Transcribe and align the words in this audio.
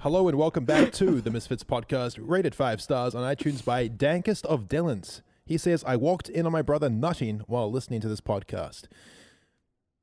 Hello 0.00 0.28
and 0.28 0.38
welcome 0.38 0.64
back 0.64 0.92
to 0.92 1.20
the 1.20 1.30
Misfits 1.30 1.62
podcast, 1.62 2.18
rated 2.20 2.54
five 2.54 2.80
stars 2.80 3.14
on 3.14 3.22
iTunes 3.22 3.62
by 3.62 3.86
Dankest 3.88 4.46
of 4.46 4.66
Dillons. 4.68 5.20
He 5.44 5.58
says, 5.58 5.84
I 5.86 5.96
walked 5.96 6.28
in 6.28 6.46
on 6.46 6.52
my 6.52 6.62
brother 6.62 6.88
nutting 6.88 7.40
while 7.46 7.70
listening 7.70 8.00
to 8.00 8.08
this 8.08 8.20
podcast. 8.20 8.84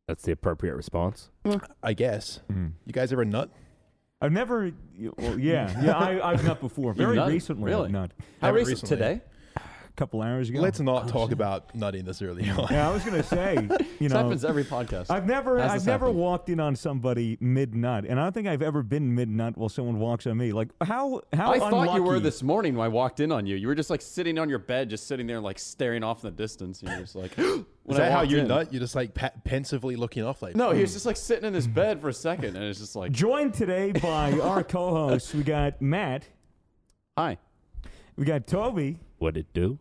That's 0.08 0.24
the 0.24 0.32
appropriate 0.32 0.76
response. 0.76 1.32
I 1.82 1.94
guess. 1.94 2.42
Mm. 2.52 2.74
You 2.86 2.94
guys 2.94 3.12
ever 3.12 3.26
nut? 3.26 3.50
I've 4.22 4.32
never. 4.32 4.72
Well, 5.18 5.40
yeah, 5.40 5.82
yeah. 5.84 5.98
I, 5.98 6.32
I've 6.32 6.44
not 6.46 6.60
before. 6.62 6.94
Very 6.94 7.18
nutted? 7.18 7.30
recently, 7.30 7.66
Really? 7.66 7.86
I've 7.86 7.92
not. 7.92 8.12
How 8.42 8.48
Haven't 8.48 8.66
recent? 8.66 8.84
recently. 8.84 8.98
Today? 9.16 9.22
A 9.98 10.00
couple 10.00 10.22
hours 10.22 10.48
ago. 10.50 10.62
Let's 10.62 10.80
not 10.80 11.06
oh, 11.06 11.10
talk 11.10 11.32
about 11.32 11.74
nutting 11.74 12.06
this 12.06 12.22
early 12.22 12.48
on. 12.52 12.68
Yeah, 12.70 12.88
I 12.88 12.94
was 12.94 13.04
gonna 13.04 13.24
say. 13.24 13.68
You 14.00 14.10
This 14.10 14.14
know, 14.14 14.22
happens 14.22 14.46
every 14.46 14.64
podcast. 14.64 15.10
I've 15.10 15.26
never, 15.26 15.60
I've 15.60 15.74
this 15.74 15.86
never 15.88 16.06
happened? 16.06 16.20
walked 16.20 16.50
in 16.50 16.60
on 16.60 16.76
somebody 16.76 17.36
mid 17.42 17.74
nut, 17.74 18.06
and 18.08 18.20
I 18.20 18.24
don't 18.26 18.32
think 18.32 18.48
I've 18.48 18.62
ever 18.62 18.84
been 18.84 19.16
mid 19.16 19.28
nut 19.28 19.58
while 19.58 19.70
someone 19.70 19.98
walks 19.98 20.28
on 20.28 20.38
me. 20.38 20.52
Like 20.52 20.70
how 20.82 21.22
how 21.34 21.52
I 21.52 21.58
thought 21.58 21.96
you 21.96 22.04
were 22.04 22.20
this 22.20 22.44
morning 22.44 22.76
when 22.76 22.86
I 22.86 22.90
walked 22.90 23.22
in 23.22 23.32
on 23.32 23.48
you. 23.48 23.56
You 23.56 23.66
were 23.68 23.74
just 23.74 23.90
like 23.90 24.04
sitting 24.04 24.38
on 24.38 24.50
your 24.50 24.60
bed, 24.60 24.92
just 24.92 25.08
sitting 25.08 25.26
there, 25.26 25.40
like 25.40 25.58
staring 25.58 26.04
off 26.04 26.24
in 26.24 26.30
the 26.30 26.36
distance. 26.36 26.84
And 26.84 26.92
you're 26.92 27.00
just 27.00 27.16
like, 27.16 27.36
when 27.38 27.66
Is 27.88 27.96
I 27.96 27.98
that 28.02 28.12
how 28.12 28.22
you 28.22 28.38
in- 28.38 28.48
nut? 28.50 28.72
You're 28.72 28.82
just 28.82 28.94
like 28.94 29.16
pa- 29.16 29.32
pensively 29.46 29.96
looking 29.96 30.24
off 30.24 30.44
like, 30.44 30.56
No, 30.56 30.74
he 30.74 30.82
was 30.82 30.92
hmm. 30.92 30.96
just 30.98 31.08
like 31.08 31.18
sitting 31.18 31.46
in 31.46 31.56
his 31.56 31.66
bed 31.66 32.00
for 32.00 32.10
a 32.10 32.14
second, 32.14 32.56
and 32.56 32.64
it's 32.66 32.80
just 32.80 32.96
like, 32.96 33.12
Joined 33.14 33.56
today 33.56 33.94
by 33.94 34.34
our 34.40 34.64
co-hosts. 34.64 35.34
We 35.34 35.42
got 35.42 35.82
Matt, 35.82 36.28
hi. 37.18 37.40
we 38.16 38.26
got 38.26 38.46
Toby, 38.46 39.00
What 39.18 39.38
it 39.38 39.48
do? 39.54 39.80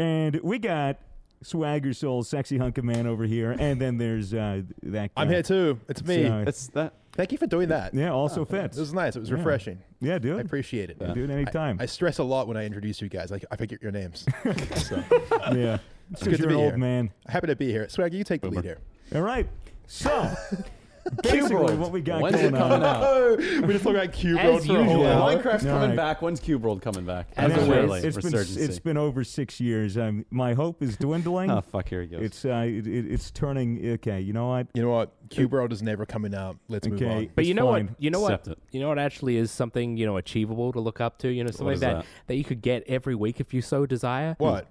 And 0.00 0.40
we 0.42 0.58
got 0.58 0.98
Swagger 1.42 1.92
Soul, 1.92 2.22
sexy 2.22 2.58
hunk 2.58 2.76
of 2.78 2.84
man 2.84 3.06
over 3.06 3.24
here, 3.24 3.52
and 3.58 3.80
then 3.80 3.98
there's 3.98 4.34
uh, 4.34 4.62
that. 4.82 5.14
Guy. 5.14 5.22
I'm 5.22 5.28
here 5.28 5.42
too. 5.42 5.78
It's 5.88 6.02
me. 6.04 6.24
So- 6.26 6.44
It's 6.46 6.66
that. 6.68 6.94
Thank 7.12 7.32
you 7.32 7.38
for 7.38 7.46
doing 7.48 7.68
that. 7.70 7.92
Yeah, 7.92 8.12
also 8.12 8.42
It 8.42 8.48
fits. 8.48 8.78
was 8.78 8.94
nice. 8.94 9.16
It 9.16 9.20
was 9.20 9.30
Yeah. 9.30 9.36
refreshing. 9.36 9.78
Yeah, 10.00 10.18
dude. 10.20 10.38
I 10.38 10.40
appreciate 10.42 10.90
it. 10.90 10.98
Do 11.12 11.24
it 11.24 11.28
anytime. 11.30 11.76
I 11.80 11.86
stress 11.86 12.18
a 12.18 12.22
lot 12.24 12.46
when 12.46 12.56
I 12.56 12.64
introduce 12.64 13.02
you 13.02 13.08
guys. 13.08 13.30
Like 13.32 13.44
I 13.50 13.56
forget 13.56 13.82
your 13.82 13.90
names. 13.92 14.24
so 14.76 15.02
yeah. 15.52 15.78
It's 16.12 16.22
good 16.22 16.38
to 16.38 16.46
be 16.46 16.54
an 16.54 16.60
old 16.60 16.70
here. 16.70 16.78
man. 16.78 17.10
happy 17.28 17.48
to 17.48 17.56
be 17.56 17.70
here. 17.70 17.86
Swaggy, 17.86 18.14
you 18.14 18.24
take 18.24 18.40
the 18.42 18.48
lead 18.48 18.64
here. 18.64 18.78
All 19.14 19.22
right. 19.22 19.48
So, 19.86 20.32
basically, 21.22 21.50
Cubeworld. 21.50 21.78
what 21.78 21.92
we 21.92 22.00
got 22.00 22.20
When's 22.22 22.36
going 22.36 22.54
it 22.54 22.58
coming 22.58 22.82
on. 22.82 22.84
out? 22.84 23.38
We 23.66 23.72
just 23.74 23.84
talk 23.84 23.94
about 23.94 24.12
Cube 24.12 24.38
As 24.38 24.44
World 24.46 24.66
for 24.66 24.72
a 24.72 24.84
whole 24.84 24.98
usual. 24.98 25.06
hour. 25.06 25.32
Minecraft's 25.36 25.66
All 25.66 25.72
coming 25.72 25.88
right. 25.90 25.96
back. 25.96 26.22
When's 26.22 26.40
Cube 26.40 26.62
World 26.62 26.82
coming 26.82 27.04
back? 27.04 27.28
As 27.36 27.52
Now, 27.52 27.82
always, 27.82 28.04
it's, 28.04 28.16
it's 28.16 28.26
been 28.30 28.40
Resurgency. 28.40 28.56
it's 28.68 28.78
been 28.78 28.96
over 28.96 29.24
six 29.24 29.60
years. 29.60 29.96
Um, 29.98 30.24
my 30.30 30.54
hope 30.54 30.82
is 30.82 30.96
dwindling. 30.96 31.50
Oh 31.50 31.60
fuck! 31.60 31.88
Here 31.88 32.02
he 32.02 32.06
goes. 32.08 32.22
it's 32.22 32.44
uh, 32.44 32.64
it, 32.66 32.86
it, 32.86 33.10
it's 33.12 33.30
turning. 33.30 33.92
Okay, 33.94 34.20
you 34.20 34.32
know 34.32 34.48
what? 34.48 34.68
You 34.74 34.82
know 34.82 34.90
what? 34.90 35.12
Cube 35.30 35.52
World 35.52 35.72
is 35.72 35.82
never 35.82 36.04
coming 36.06 36.34
out. 36.34 36.56
Let's 36.68 36.86
move 36.88 37.00
Okay. 37.02 37.10
on. 37.10 37.30
But 37.34 37.42
It's 37.42 37.48
you 37.48 37.54
know 37.54 37.66
fine. 37.70 37.86
what? 37.88 37.96
You 38.02 38.10
know 38.10 38.24
Accept 38.24 38.48
what? 38.48 38.56
it. 38.58 38.62
You 38.72 38.80
know 38.80 38.88
what 38.88 38.98
actually 38.98 39.36
is 39.36 39.50
something 39.50 39.96
you 39.96 40.06
know 40.06 40.16
achievable 40.16 40.72
to 40.72 40.80
look 40.80 41.00
up 41.00 41.18
to. 41.18 41.28
You 41.28 41.44
know 41.44 41.50
something 41.50 41.74
is 41.74 41.80
that, 41.80 41.96
that? 41.98 42.06
that 42.28 42.36
you 42.36 42.44
could 42.44 42.62
get 42.62 42.84
every 42.86 43.14
week 43.14 43.40
if 43.40 43.52
you 43.54 43.62
so 43.62 43.86
desire. 43.86 44.34
What? 44.38 44.66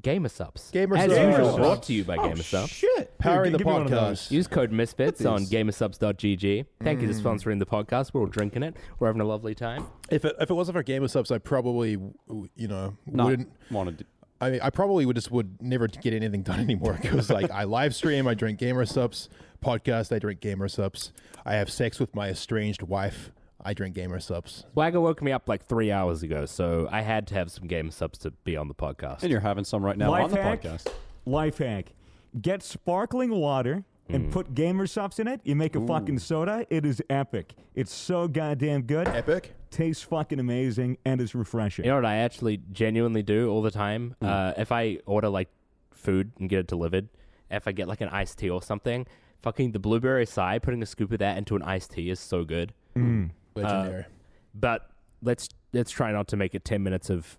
Gamer 0.00 0.28
subs. 0.28 0.70
Gamer 0.70 0.96
As 0.96 1.10
subs. 1.12 1.18
usual, 1.38 1.48
Oh, 1.48 1.56
brought 1.58 1.82
to 1.84 1.92
you 1.92 2.04
by 2.04 2.16
Gamer 2.16 2.42
subs. 2.42 2.70
shit! 2.70 3.18
Powering 3.18 3.50
Here, 3.50 3.52
the 3.52 3.58
give 3.58 3.66
me 3.66 3.72
one 3.72 3.82
of 3.82 3.90
those. 3.90 4.22
podcast. 4.22 4.30
Use 4.30 4.46
code 4.46 4.72
Misfits 4.72 5.24
on 5.24 5.40
These. 5.40 5.50
gamersubs.gg. 5.50 6.64
Thank 6.82 7.02
you 7.02 7.08
Mm. 7.08 7.14
for 7.22 7.28
sponsoring 7.28 7.58
the 7.58 7.66
podcast. 7.66 8.14
We're 8.14 8.20
all 8.22 8.26
drinking 8.26 8.62
it. 8.62 8.76
We're 8.98 9.08
having 9.08 9.20
a 9.22 9.26
lovely 9.26 9.54
time. 9.54 9.84
If 10.10 10.24
it, 10.24 10.34
if 10.40 10.50
it 10.50 10.54
wasn't 10.54 10.76
for 10.76 10.82
Gamer 10.82 11.08
Subs, 11.08 11.30
I 11.30 11.38
probably, 11.38 11.96
w- 12.28 12.48
you 12.56 12.68
know, 12.68 12.96
Not 13.06 13.26
wouldn't. 13.26 13.52
wanted. 13.70 13.98
To, 13.98 14.04
I 14.40 14.50
mean, 14.50 14.60
I 14.62 14.70
probably 14.70 15.06
would 15.06 15.16
just 15.16 15.30
would 15.30 15.60
never 15.60 15.86
get 15.88 16.14
anything 16.14 16.42
done 16.42 16.58
anymore 16.60 16.98
because 17.00 17.30
like 17.30 17.50
I 17.50 17.64
live 17.64 17.94
stream, 17.94 18.26
I 18.26 18.34
drink 18.34 18.58
Gamer 18.58 18.86
Subs 18.86 19.28
podcast, 19.64 20.12
I 20.14 20.18
drink 20.18 20.40
Gamer 20.40 20.68
Subs. 20.68 21.12
I 21.44 21.54
have 21.54 21.70
sex 21.70 22.00
with 22.00 22.14
my 22.14 22.28
estranged 22.30 22.82
wife. 22.82 23.30
I 23.64 23.74
drink 23.74 23.94
Gamer 23.94 24.18
Subs. 24.20 24.64
Swagger 24.72 25.00
woke 25.00 25.22
me 25.22 25.30
up 25.32 25.48
like 25.48 25.64
three 25.66 25.92
hours 25.92 26.22
ago, 26.22 26.46
so 26.46 26.88
I 26.90 27.02
had 27.02 27.26
to 27.28 27.34
have 27.34 27.50
some 27.50 27.66
Gamer 27.66 27.90
subs 27.92 28.18
to 28.20 28.30
be 28.44 28.56
on 28.56 28.68
the 28.68 28.74
podcast. 28.74 29.22
and 29.22 29.30
you're 29.30 29.40
having 29.40 29.64
some 29.64 29.84
right 29.84 29.96
now 29.96 30.10
Life 30.10 30.24
on 30.24 30.30
the 30.30 30.42
hack? 30.42 30.62
podcast. 30.62 30.88
Life 31.26 31.58
hack: 31.58 31.92
get 32.40 32.62
sparkling 32.62 33.30
water 33.30 33.84
and 34.08 34.26
Mm. 34.28 34.32
put 34.32 34.54
gamer 34.54 34.86
subs 34.86 35.18
in 35.20 35.28
it. 35.28 35.40
You 35.44 35.54
make 35.54 35.76
a 35.76 35.86
fucking 35.86 36.18
soda. 36.18 36.66
It 36.70 36.84
is 36.84 37.00
epic. 37.08 37.54
It's 37.74 37.92
so 37.92 38.26
goddamn 38.28 38.82
good. 38.82 39.06
Epic. 39.08 39.54
Tastes 39.70 40.02
fucking 40.02 40.40
amazing 40.40 40.98
and 41.04 41.20
is 41.20 41.34
refreshing. 41.34 41.84
You 41.84 41.92
know 41.92 41.96
what 41.98 42.04
I 42.04 42.16
actually 42.16 42.60
genuinely 42.72 43.22
do 43.22 43.48
all 43.48 43.62
the 43.62 43.70
time? 43.70 44.16
Hmm. 44.20 44.26
Uh, 44.26 44.52
if 44.58 44.72
I 44.72 44.98
order 45.06 45.28
like 45.28 45.48
food 45.92 46.32
and 46.40 46.48
get 46.50 46.58
it 46.58 46.66
delivered, 46.66 47.08
if 47.50 47.68
I 47.68 47.72
get 47.72 47.86
like 47.86 48.00
an 48.00 48.08
iced 48.08 48.38
tea 48.38 48.50
or 48.50 48.60
something, 48.60 49.06
fucking 49.40 49.70
the 49.72 49.78
blueberry 49.78 50.26
side, 50.26 50.62
putting 50.64 50.82
a 50.82 50.86
scoop 50.86 51.12
of 51.12 51.18
that 51.20 51.38
into 51.38 51.54
an 51.56 51.62
iced 51.62 51.92
tea 51.92 52.10
is 52.10 52.18
so 52.20 52.44
good. 52.44 52.74
Legendary. 53.54 54.04
But 54.54 54.90
let's 55.22 55.48
let's 55.72 55.90
try 55.90 56.12
not 56.12 56.28
to 56.28 56.36
make 56.36 56.54
it 56.54 56.64
ten 56.64 56.82
minutes 56.82 57.10
of 57.10 57.38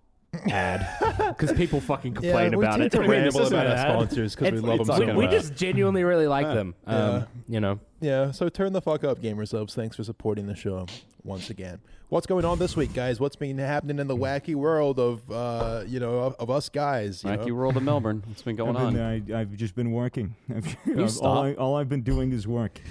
ad 0.50 0.88
because 1.30 1.52
people 1.54 1.80
fucking 1.80 2.14
complain 2.16 2.58
we 2.58 2.66
about 2.66 2.82
it. 2.82 2.92
to 2.92 2.98
What 2.98 3.06
do 3.06 3.12
ramble 3.12 3.40
this 3.42 3.50
about 3.50 3.68
our 3.68 3.78
sponsors 3.78 4.36
because 4.36 4.52
we 4.62 4.68
love 4.68 4.88
them 4.88 4.98
so 4.98 5.06
we, 5.16 5.28
we 5.28 5.28
just 5.28 5.54
genuinely 5.54 6.04
really 6.04 6.26
like 6.28 6.48
Yeah. 6.48 6.54
them. 6.56 6.76
Um, 6.88 6.98
Yeah. 6.98 7.26
You 7.48 7.60
know, 7.60 7.80
Yeah, 8.02 8.32
so 8.32 8.50
turn 8.50 8.74
the 8.74 8.82
fuck 8.82 9.04
up, 9.04 9.22
Gamer 9.22 9.46
Subs. 9.46 9.76
Thanks 9.76 9.96
for 9.96 10.04
supporting 10.04 10.48
the 10.48 10.56
show 10.56 10.88
once 11.24 11.52
again. 11.52 11.80
What's 12.10 12.26
going 12.28 12.46
on 12.46 12.58
this 12.60 12.76
week, 12.76 12.94
guys? 12.94 13.20
What's 13.20 13.36
been 13.36 13.58
happening 13.60 14.00
in 14.00 14.08
the 14.08 14.16
wacky 14.18 14.56
world 14.56 15.00
of, 15.00 15.30
uh, 15.32 15.84
you 15.88 16.00
know, 16.00 16.20
of, 16.20 16.36
of 16.40 16.50
us 16.50 16.68
guys? 16.70 17.24
You 17.24 17.30
Wacky 17.32 17.48
know? 17.48 17.56
World 17.56 17.78
of 17.78 17.84
Melbourne. 17.84 18.24
What's 18.28 18.42
been 18.42 18.56
going 18.56 18.76
I've 18.76 18.84
on? 18.86 18.94
been, 18.94 19.32
uh, 19.32 19.38
I, 19.38 19.42
I've 19.42 19.56
just 19.56 19.76
been 19.76 19.92
working. 19.92 20.36
I've, 20.56 20.76
you 20.86 21.02
all, 21.02 21.08
stop? 21.10 21.46
I, 21.46 21.54
all 21.56 21.76
I've 21.76 21.90
been 21.90 22.02
doing 22.04 22.32
is 22.32 22.48
work. 22.48 22.82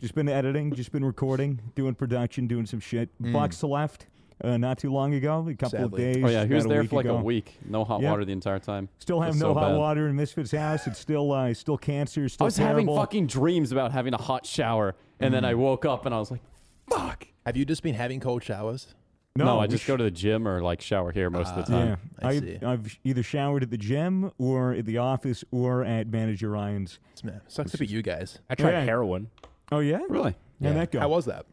Just 0.00 0.14
been 0.14 0.28
editing, 0.28 0.72
just 0.74 0.92
been 0.92 1.04
recording, 1.04 1.60
doing 1.74 1.94
production, 1.94 2.46
doing 2.46 2.66
some 2.66 2.78
shit. 2.80 3.08
Mm. 3.20 3.32
Bucks 3.32 3.62
left 3.64 4.06
uh, 4.44 4.56
not 4.56 4.78
too 4.78 4.92
long 4.92 5.14
ago, 5.14 5.44
a 5.48 5.54
couple 5.54 5.70
Sadly. 5.70 6.06
of 6.10 6.14
days. 6.14 6.24
oh 6.24 6.28
yeah, 6.28 6.44
he 6.44 6.54
was 6.54 6.64
a 6.66 6.68
there 6.68 6.80
week 6.82 6.90
for 6.90 6.96
like 6.96 7.04
ago. 7.06 7.16
a 7.16 7.22
week. 7.22 7.58
No 7.64 7.82
hot 7.84 8.00
Yeah. 8.00 8.10
water 8.10 8.24
the 8.24 8.30
entire 8.32 8.60
time. 8.60 8.88
Still 9.00 9.20
have 9.20 9.34
no 9.34 9.40
so 9.40 9.54
hot 9.54 9.70
bad. 9.72 9.76
water 9.78 10.06
in 10.08 10.14
Misfit's 10.16 10.52
house. 10.52 10.86
It's 10.86 11.00
still 11.00 11.32
uh, 11.32 11.52
still 11.54 11.76
cancer. 11.76 12.28
Still 12.28 12.44
I 12.44 12.46
was 12.46 12.56
having 12.56 12.86
fucking 12.86 13.26
dreams 13.26 13.72
about 13.72 13.90
having 13.90 14.14
a 14.14 14.18
hot 14.18 14.46
shower, 14.46 14.94
and 15.18 15.34
then 15.34 15.44
I 15.44 15.54
woke 15.54 15.84
up 15.84 16.06
and 16.06 16.14
I 16.14 16.18
was 16.20 16.30
like, 16.30 16.42
"Fuck." 16.88 17.26
Have 17.44 17.56
you 17.56 17.64
just 17.64 17.82
been 17.82 17.94
having 17.94 18.20
cold 18.20 18.44
showers? 18.44 18.94
No, 19.34 19.58
I 19.60 19.66
just 19.68 19.84
sh- 19.84 19.86
go 19.88 19.96
to 19.96 20.02
the 20.04 20.10
gym 20.10 20.46
or 20.48 20.62
like 20.62 20.80
shower 20.80 21.12
here 21.12 21.30
most 21.30 21.54
of 21.54 21.66
the 21.66 21.72
Yeah, 21.72 21.84
time. 21.84 21.98
I 22.22 22.38
see. 22.40 22.58
I've 22.62 22.98
either 23.04 23.22
showered 23.22 23.62
at 23.62 23.70
the 23.70 23.78
gym 23.78 24.30
or 24.38 24.72
at 24.72 24.84
the 24.84 24.98
office 24.98 25.44
or 25.52 25.84
at 25.84 26.08
Manager 26.08 26.50
Ryan's. 26.50 26.98
Man, 27.24 27.40
sucks 27.48 27.70
to 27.72 27.78
be 27.78 27.86
you 27.86 28.02
guys. 28.02 28.38
I 28.50 28.54
tried 28.56 28.72
Yeah. 28.72 28.84
heroin. 28.84 29.30
Oh 29.70 29.80
yeah, 29.80 30.00
Really? 30.08 30.34
How'd 30.62 30.76
that 30.76 30.90
go? 30.90 31.00
How 31.00 31.08
was 31.08 31.26
that? 31.26 31.46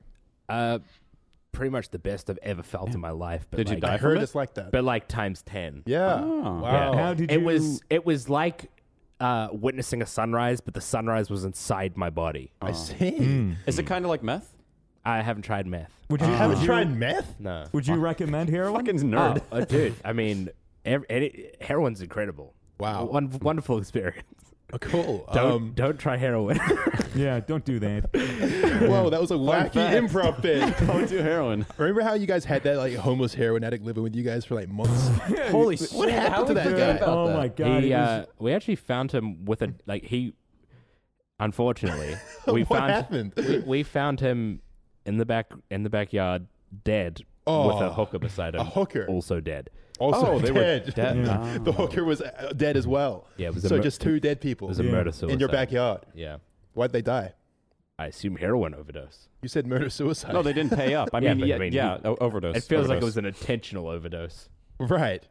Uh, 0.49 0.79
pretty 1.51 1.69
much 1.69 1.89
the 1.89 1.99
best 1.99 2.29
I've 2.29 2.39
ever 2.43 2.63
felt 2.63 2.93
in 2.93 2.99
my 2.99 3.11
life. 3.11 3.45
But 3.49 3.57
Did 3.57 3.69
you 3.69 3.75
like, 3.75 3.81
die 3.81 3.93
I 3.93 3.97
from 3.97 4.03
heard 4.09 4.17
it? 4.17 4.23
it's 4.23 4.35
like 4.35 4.53
that. 4.55 4.71
But 4.71 4.83
like 4.83 5.07
times 5.07 5.41
ten. 5.41 5.83
yeah. 5.85 6.21
Oh. 6.23 6.59
Wow. 6.61 6.93
Yeah. 6.93 7.01
How 7.03 7.13
did 7.13 7.31
you? 7.31 7.37
it 7.39 7.43
was 7.43 7.81
it 7.89 8.05
was 8.05 8.29
like 8.29 8.69
uh, 9.19 9.49
witnessing 9.51 10.01
a 10.01 10.05
sunrise, 10.05 10.59
but 10.61 10.73
the 10.73 10.81
sunrise 10.81 11.29
was 11.29 11.45
inside 11.45 11.95
my 11.97 12.09
body. 12.09 12.51
I 12.61 12.69
Oh. 12.69 12.73
see. 12.73 12.95
Mm. 13.11 13.55
Is 13.67 13.79
it 13.79 13.83
kind 13.83 14.03
of 14.05 14.09
like 14.09 14.23
meth? 14.23 14.51
I 15.05 15.21
haven't 15.21 15.43
tried 15.43 15.67
meth. 15.67 15.91
Would 16.09 16.21
you 16.21 16.27
You 16.27 16.33
haven't 16.33 16.63
tried 16.65 16.95
meth? 16.95 17.39
No, 17.39 17.65
Would 17.73 17.85
you 17.87 17.95
recommend 17.95 18.49
heroin? 18.49 18.83
Fucking 18.85 18.99
nerd. 19.01 19.41
Oh, 19.51 19.57
uh, 19.59 19.65
dude. 19.65 19.93
I 20.03 20.13
mean, 20.13 20.49
ev 20.83 21.03
any, 21.09 21.51
heroin's 21.61 22.01
incredible. 22.01 22.53
Wow. 22.79 23.05
One, 23.05 23.29
wonderful 23.41 23.77
experience. 23.77 24.23
Oh, 24.73 24.77
cool. 24.81 25.29
Don't 25.33 25.51
Um, 25.51 25.71
don't 25.75 25.97
try 25.99 26.17
heroin. 26.17 26.59
Yeah, 27.15 27.39
don't 27.39 27.63
do 27.63 27.79
that. 27.79 28.09
whoa, 28.89 29.09
that 29.09 29.21
was 29.21 29.31
a 29.31 29.35
wacky 29.35 29.71
fact. 29.75 29.95
improv 29.95 30.41
bit. 30.41 30.77
Don't 30.85 31.07
do 31.07 31.15
heroin. 31.19 31.65
Remember 31.77 32.01
how 32.01 32.13
you 32.15 32.27
guys 32.27 32.43
had 32.43 32.63
that 32.63 32.75
like 32.75 32.93
homeless 32.95 33.33
heroin 33.33 33.63
addict 33.63 33.85
living 33.85 34.03
with 34.03 34.13
you 34.17 34.23
guys 34.23 34.43
for 34.43 34.55
like 34.55 34.67
months? 34.67 35.07
Holy 35.49 35.77
What 35.93 36.09
happened 36.09 36.33
How 36.33 36.43
to 36.43 36.53
that 36.55 36.99
guy? 36.99 37.05
oh 37.05 37.27
that? 37.27 37.37
my 37.37 37.47
god! 37.47 37.83
he, 37.83 37.91
was- 37.91 37.97
uh, 37.99 38.25
we 38.37 38.51
actually 38.51 38.75
found 38.75 39.13
him 39.13 39.45
with 39.45 39.61
a 39.61 39.73
like 39.85 40.03
he. 40.03 40.33
Unfortunately, 41.39 42.15
we 42.47 42.63
what 42.63 42.79
found 42.79 42.91
happened? 42.91 43.33
we, 43.37 43.59
we 43.59 43.83
found 43.83 44.19
him 44.19 44.61
in 45.05 45.17
the 45.17 45.25
back 45.25 45.51
in 45.69 45.83
the 45.83 45.89
backyard, 45.89 46.47
dead 46.83 47.19
with 47.19 47.25
a 47.55 47.89
Oh, 47.89 47.93
hooker 47.93 48.19
beside 48.19 48.55
him, 48.55 48.61
a 48.61 48.65
hooker. 48.65 49.05
also 49.07 49.39
dead. 49.39 49.69
Also 49.99 50.27
Oh, 50.33 50.39
they 50.39 50.51
were 50.51 50.59
dead. 50.59 50.93
dead. 50.95 51.17
Yeah. 51.17 51.57
The 51.63 51.71
hooker 51.71 52.03
was 52.03 52.21
uh, 52.21 52.51
dead 52.55 52.75
as 52.77 52.85
well. 52.87 53.27
Yeah, 53.37 53.47
it 53.47 53.53
was 53.55 53.65
a 53.65 53.69
So 53.69 53.77
mur- 53.77 53.83
just 53.83 54.01
two 54.01 54.19
dead 54.19 54.41
people 54.41 54.67
it 54.67 54.69
was 54.69 54.79
a 54.79 54.83
Yeah. 54.83 54.91
murder 54.91 55.11
suicide 55.11 55.33
in 55.33 55.39
your 55.39 55.49
backyard. 55.49 56.01
Yeah, 56.13 56.37
Why'd 56.73 56.91
they 56.91 57.01
die? 57.01 57.33
I 57.97 58.07
assume 58.07 58.35
heroin 58.35 58.73
overdose. 58.73 59.29
You 59.41 59.47
said 59.47 59.65
murder 59.67 59.89
suicide. 59.89 60.33
No, 60.33 60.41
they 60.43 60.51
didn't 60.51 60.75
pay 60.75 60.95
up. 60.95 61.09
I 61.13 61.19
Yeah, 61.21 61.29
mean, 61.33 61.39
but 61.39 61.45
I 61.45 61.47
yeah, 61.47 61.57
mean, 61.57 61.71
yeah, 61.73 61.97
o- 62.03 62.17
overdose. 62.19 62.57
It 62.57 62.63
feels 62.63 62.87
like 62.89 62.97
it 62.97 63.03
overdose. 63.03 63.05
was 63.05 63.17
an 63.17 63.25
intentional 63.25 63.87
overdose. 63.87 64.49
right. 64.79 65.23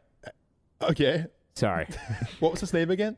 Okay. 0.81 1.25
Sorry, 1.55 1.87
What 2.39 2.51
was 2.51 2.59
his 2.61 2.73
name 2.73 2.89
again? 2.91 3.15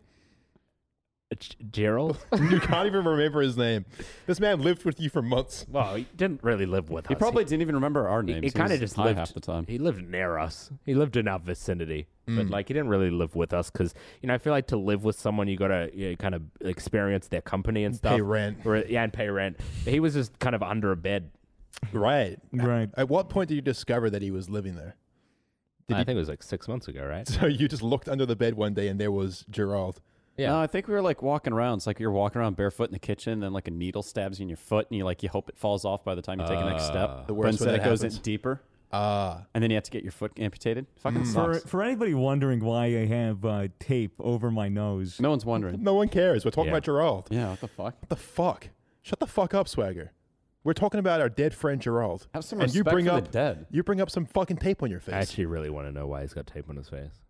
G- 1.37 1.55
Gerald. 1.71 2.17
you 2.39 2.59
can't 2.59 2.87
even 2.87 3.03
remember 3.03 3.41
his 3.41 3.57
name. 3.57 3.85
This 4.27 4.39
man 4.39 4.61
lived 4.61 4.85
with 4.85 4.99
you 4.99 5.09
for 5.09 5.21
months. 5.21 5.65
Well, 5.69 5.95
he 5.95 6.07
didn't 6.15 6.41
really 6.43 6.65
live 6.65 6.89
with 6.89 7.05
us. 7.05 7.09
He 7.09 7.15
us. 7.15 7.19
probably 7.19 7.43
didn't 7.43 7.61
even 7.61 7.75
remember 7.75 8.07
our 8.07 8.21
he, 8.21 8.33
names. 8.33 8.45
he 8.45 8.51
kind 8.51 8.71
of 8.71 8.79
was 8.79 8.89
just 8.91 8.95
high 8.95 9.05
lived 9.05 9.19
half 9.19 9.33
the 9.33 9.41
time. 9.41 9.65
He 9.67 9.77
lived 9.77 10.07
near 10.09 10.37
us. 10.37 10.71
He 10.85 10.93
lived 10.95 11.17
in 11.17 11.27
our 11.27 11.39
vicinity, 11.39 12.07
but 12.25 12.33
Mm. 12.47 12.49
like 12.49 12.67
he 12.69 12.73
didn't 12.73 12.89
really 12.89 13.09
live 13.11 13.35
with 13.35 13.53
us 13.53 13.69
because 13.69 13.93
you 14.21 14.27
know 14.27 14.33
I 14.33 14.37
feel 14.37 14.51
like 14.53 14.67
to 14.67 14.77
live 14.77 15.03
with 15.03 15.19
someone 15.19 15.47
you 15.47 15.57
gotta 15.57 15.89
you 15.93 16.11
know, 16.11 16.15
kind 16.15 16.33
of 16.35 16.43
experience 16.61 17.27
their 17.27 17.41
company 17.41 17.83
and 17.83 17.95
stuff. 17.95 18.13
Pay 18.15 18.21
rent. 18.21 18.59
Or, 18.65 18.77
yeah, 18.77 19.03
and 19.03 19.11
pay 19.11 19.29
rent. 19.29 19.57
But 19.83 19.93
he 19.93 19.99
was 19.99 20.13
just 20.13 20.37
kind 20.39 20.55
of 20.55 20.63
under 20.63 20.91
a 20.91 20.97
bed 20.97 21.31
Right. 21.93 22.39
Right. 22.51 22.89
At 22.97 23.07
what 23.09 23.29
point 23.29 23.49
did 23.49 23.55
you 23.55 23.61
discover 23.61 24.09
that 24.09 24.21
he 24.21 24.31
was 24.31 24.49
living 24.49 24.75
there? 24.75 24.95
Did 25.87 25.95
I 25.95 25.99
you- 25.99 26.05
think 26.05 26.15
it 26.15 26.19
was 26.19 26.29
like 26.29 26.41
six 26.43 26.67
months 26.67 26.87
ago, 26.87 27.05
right? 27.05 27.27
So 27.27 27.45
you 27.45 27.67
just 27.67 27.83
looked 27.83 28.09
under 28.09 28.25
the 28.25 28.35
bed 28.35 28.55
one 28.55 28.73
day 28.73 28.87
and 28.87 28.99
there 28.99 29.11
was 29.11 29.45
Gerald. 29.49 30.01
Yeah. 30.37 30.49
No, 30.49 30.59
I 30.59 30.67
think 30.67 30.87
we 30.87 30.93
were 30.93 31.01
like 31.01 31.21
walking 31.21 31.51
around. 31.53 31.77
It's 31.77 31.87
like 31.87 31.99
you're 31.99 32.11
walking 32.11 32.39
around 32.39 32.55
barefoot 32.55 32.85
in 32.85 32.93
the 32.93 32.99
kitchen, 32.99 33.33
and 33.33 33.43
then 33.43 33.53
like 33.53 33.67
a 33.67 33.71
needle 33.71 34.03
stabs 34.03 34.39
you 34.39 34.43
in 34.43 34.49
your 34.49 34.57
foot, 34.57 34.87
and 34.89 34.97
you 34.97 35.03
like 35.03 35.23
you 35.23 35.29
hope 35.29 35.49
it 35.49 35.57
falls 35.57 35.83
off 35.83 36.03
by 36.03 36.13
the 36.15 36.21
time 36.21 36.39
you 36.39 36.45
take 36.47 36.59
the 36.59 36.69
next 36.69 36.83
Uh, 36.83 36.91
step. 36.91 37.09
The 37.27 37.33
But 37.33 37.33
worst 37.33 37.43
when 37.45 37.49
instead, 37.53 37.69
that 37.69 37.81
it 37.81 37.89
goes 37.89 38.03
in 38.03 38.09
happens. 38.11 38.19
deeper, 38.21 38.61
Ah. 38.91 39.45
and 39.55 39.63
then 39.63 39.71
you 39.71 39.75
have 39.75 39.83
to 39.85 39.91
get 39.91 40.03
your 40.03 40.11
foot 40.11 40.31
amputated. 40.37 40.85
Fucking 40.97 41.25
For, 41.25 41.53
sucks. 41.55 41.69
for 41.69 41.81
anybody 41.81 42.13
wondering 42.13 42.63
why 42.63 42.85
I 42.85 43.05
have 43.07 43.43
uh, 43.43 43.67
tape 43.79 44.13
over 44.19 44.51
my 44.51 44.69
nose, 44.69 45.19
No 45.19 45.31
one's 45.31 45.45
wondering. 45.45 45.81
No 45.83 45.95
one 45.95 46.07
cares. 46.07 46.45
We're 46.45 46.51
talking 46.51 46.67
Yeah. 46.67 46.73
about 46.73 46.83
Gerald. 46.83 47.27
Yeah, 47.31 47.49
what 47.49 47.59
the 47.61 47.67
fuck? 47.67 47.95
What 47.99 48.09
the 48.09 48.15
fuck? 48.15 48.69
Shut 49.01 49.19
the 49.19 49.27
fuck 49.27 49.53
up, 49.55 49.67
Swagger. 49.67 50.11
We're 50.63 50.73
talking 50.73 50.99
about 50.99 51.19
our 51.21 51.29
dead 51.29 51.53
friend 51.53 51.81
Gerald. 51.81 52.27
Have 52.33 52.43
some 52.43 52.59
and 52.61 52.73
you 52.75 52.81
respect 52.81 52.93
bring 52.93 53.05
for 53.05 53.11
up 53.13 53.23
the 53.25 53.31
dead. 53.31 53.65
you 53.71 53.83
bring 53.83 54.01
up 54.01 54.09
some 54.11 54.25
fucking 54.25 54.57
tape 54.57 54.83
on 54.83 54.91
your 54.91 54.99
face. 54.99 55.15
I 55.15 55.19
actually 55.19 55.45
really 55.45 55.69
want 55.69 55.87
to 55.87 55.91
know 55.93 56.05
why 56.07 56.21
he's 56.21 56.33
got 56.33 56.45
tape 56.45 56.69
on 56.69 56.75
his 56.75 56.89
face. 56.89 57.21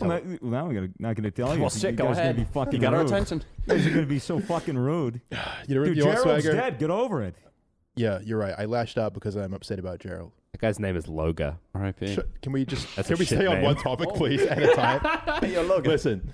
Well, 0.00 0.08
now, 0.22 0.38
well, 0.40 0.50
now 0.50 0.66
I'm 0.66 0.74
gonna, 0.74 0.88
not 0.98 1.14
going 1.16 1.24
to 1.24 1.30
tell 1.30 1.54
you. 1.54 1.60
Well, 1.62 1.70
You 1.72 1.80
shit, 1.80 1.96
go 1.96 2.04
guys 2.06 2.18
are 2.18 2.20
ahead. 2.20 2.36
Gonna 2.36 2.46
be 2.46 2.52
fucking 2.52 2.72
You 2.74 2.78
got 2.80 2.94
our 2.94 3.00
rude. 3.00 3.08
attention. 3.08 3.44
You 3.66 3.74
guys 3.74 3.86
are 3.86 3.90
going 3.90 4.02
to 4.02 4.06
be 4.06 4.18
so 4.18 4.40
fucking 4.40 4.78
rude. 4.78 5.20
you 5.68 5.74
know, 5.74 5.84
Dude, 5.84 5.96
you 5.96 6.02
Gerald's 6.04 6.22
Swagger. 6.22 6.52
dead. 6.52 6.78
Get 6.78 6.90
over 6.90 7.22
it. 7.22 7.34
Yeah, 7.96 8.20
you're 8.22 8.38
right. 8.38 8.54
I 8.56 8.64
lashed 8.66 8.98
out 8.98 9.14
because 9.14 9.36
I'm 9.36 9.52
upset 9.52 9.78
about 9.78 9.98
Gerald. 9.98 10.32
That 10.52 10.60
guy's 10.60 10.78
name 10.80 10.96
is 10.96 11.06
Loga. 11.06 11.58
R.I.P. 11.74 12.14
Sh- 12.14 12.18
Can 12.42 12.52
we 12.52 12.64
just 12.64 12.94
That's 12.96 13.08
can 13.08 13.16
a 13.16 13.18
we 13.18 13.24
shit 13.24 13.38
stay 13.38 13.46
on 13.46 13.56
name. 13.56 13.64
one 13.64 13.76
topic, 13.76 14.08
please, 14.14 14.42
at 14.42 14.62
a 14.62 14.74
time? 14.74 15.00
Yo, 15.50 15.62
Logan. 15.62 15.90
Listen, 15.90 16.32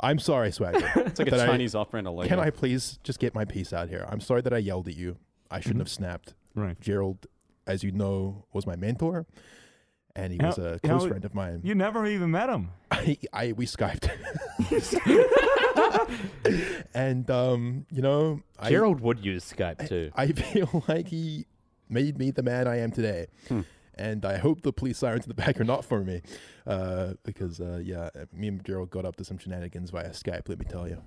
I'm 0.00 0.18
sorry, 0.18 0.50
Swagger. 0.50 0.78
It's 0.96 1.18
like 1.18 1.28
a 1.28 1.30
that 1.32 1.40
I- 1.40 1.46
Chinese 1.46 1.74
off-brand 1.74 2.06
of 2.08 2.14
Lego. 2.14 2.28
Can 2.28 2.40
I 2.40 2.50
please 2.50 2.98
just 3.04 3.18
get 3.20 3.34
my 3.34 3.44
piece 3.44 3.72
out 3.72 3.88
here? 3.88 4.06
I'm 4.08 4.20
sorry 4.20 4.40
that 4.42 4.52
I 4.52 4.58
yelled 4.58 4.88
at 4.88 4.96
you. 4.96 5.16
I 5.50 5.60
shouldn't 5.60 5.76
Mhm. 5.78 5.82
have 5.82 5.88
snapped. 5.90 6.34
Right. 6.54 6.80
Gerald, 6.80 7.26
as 7.66 7.82
you 7.84 7.92
know, 7.92 8.44
was 8.52 8.66
my 8.66 8.76
mentor, 8.76 9.26
and 10.16 10.32
he 10.32 10.38
How- 10.38 10.48
was 10.48 10.58
a 10.58 10.80
close 10.82 11.02
how- 11.02 11.08
friend 11.08 11.24
of 11.24 11.34
mine. 11.34 11.60
You 11.64 11.74
never 11.74 12.06
even 12.06 12.30
met 12.30 12.48
him. 12.48 12.70
I, 12.90 13.18
I 13.32 13.52
we 13.52 13.66
skyped, 13.66 14.08
and 16.94 17.30
um, 17.30 17.86
you 17.90 18.02
know, 18.02 18.40
I, 18.58 18.70
Gerald 18.70 19.00
would 19.00 19.24
use 19.24 19.50
Skype 19.52 19.88
too. 19.88 20.10
I 20.14 20.28
feel 20.28 20.84
like 20.88 21.08
he 21.08 21.46
made 21.88 22.18
me 22.18 22.30
the 22.30 22.42
man 22.42 22.68
I 22.68 22.78
am 22.78 22.90
today. 22.92 23.26
Hmm. 23.48 23.60
And 23.96 24.24
I 24.24 24.38
hope 24.38 24.62
the 24.62 24.72
police 24.72 24.98
sirens 24.98 25.24
in 25.24 25.28
the 25.28 25.34
back 25.34 25.60
are 25.60 25.64
not 25.64 25.84
for 25.84 26.02
me, 26.02 26.22
uh, 26.66 27.14
because 27.22 27.60
uh, 27.60 27.80
yeah, 27.82 28.08
me 28.32 28.48
and 28.48 28.64
Gerald 28.64 28.90
got 28.90 29.04
up 29.04 29.14
to 29.16 29.24
some 29.24 29.38
shenanigans 29.38 29.90
via 29.90 30.10
Skype. 30.10 30.48
Let 30.48 30.58
me 30.58 30.64
tell 30.68 30.88
you. 30.88 31.00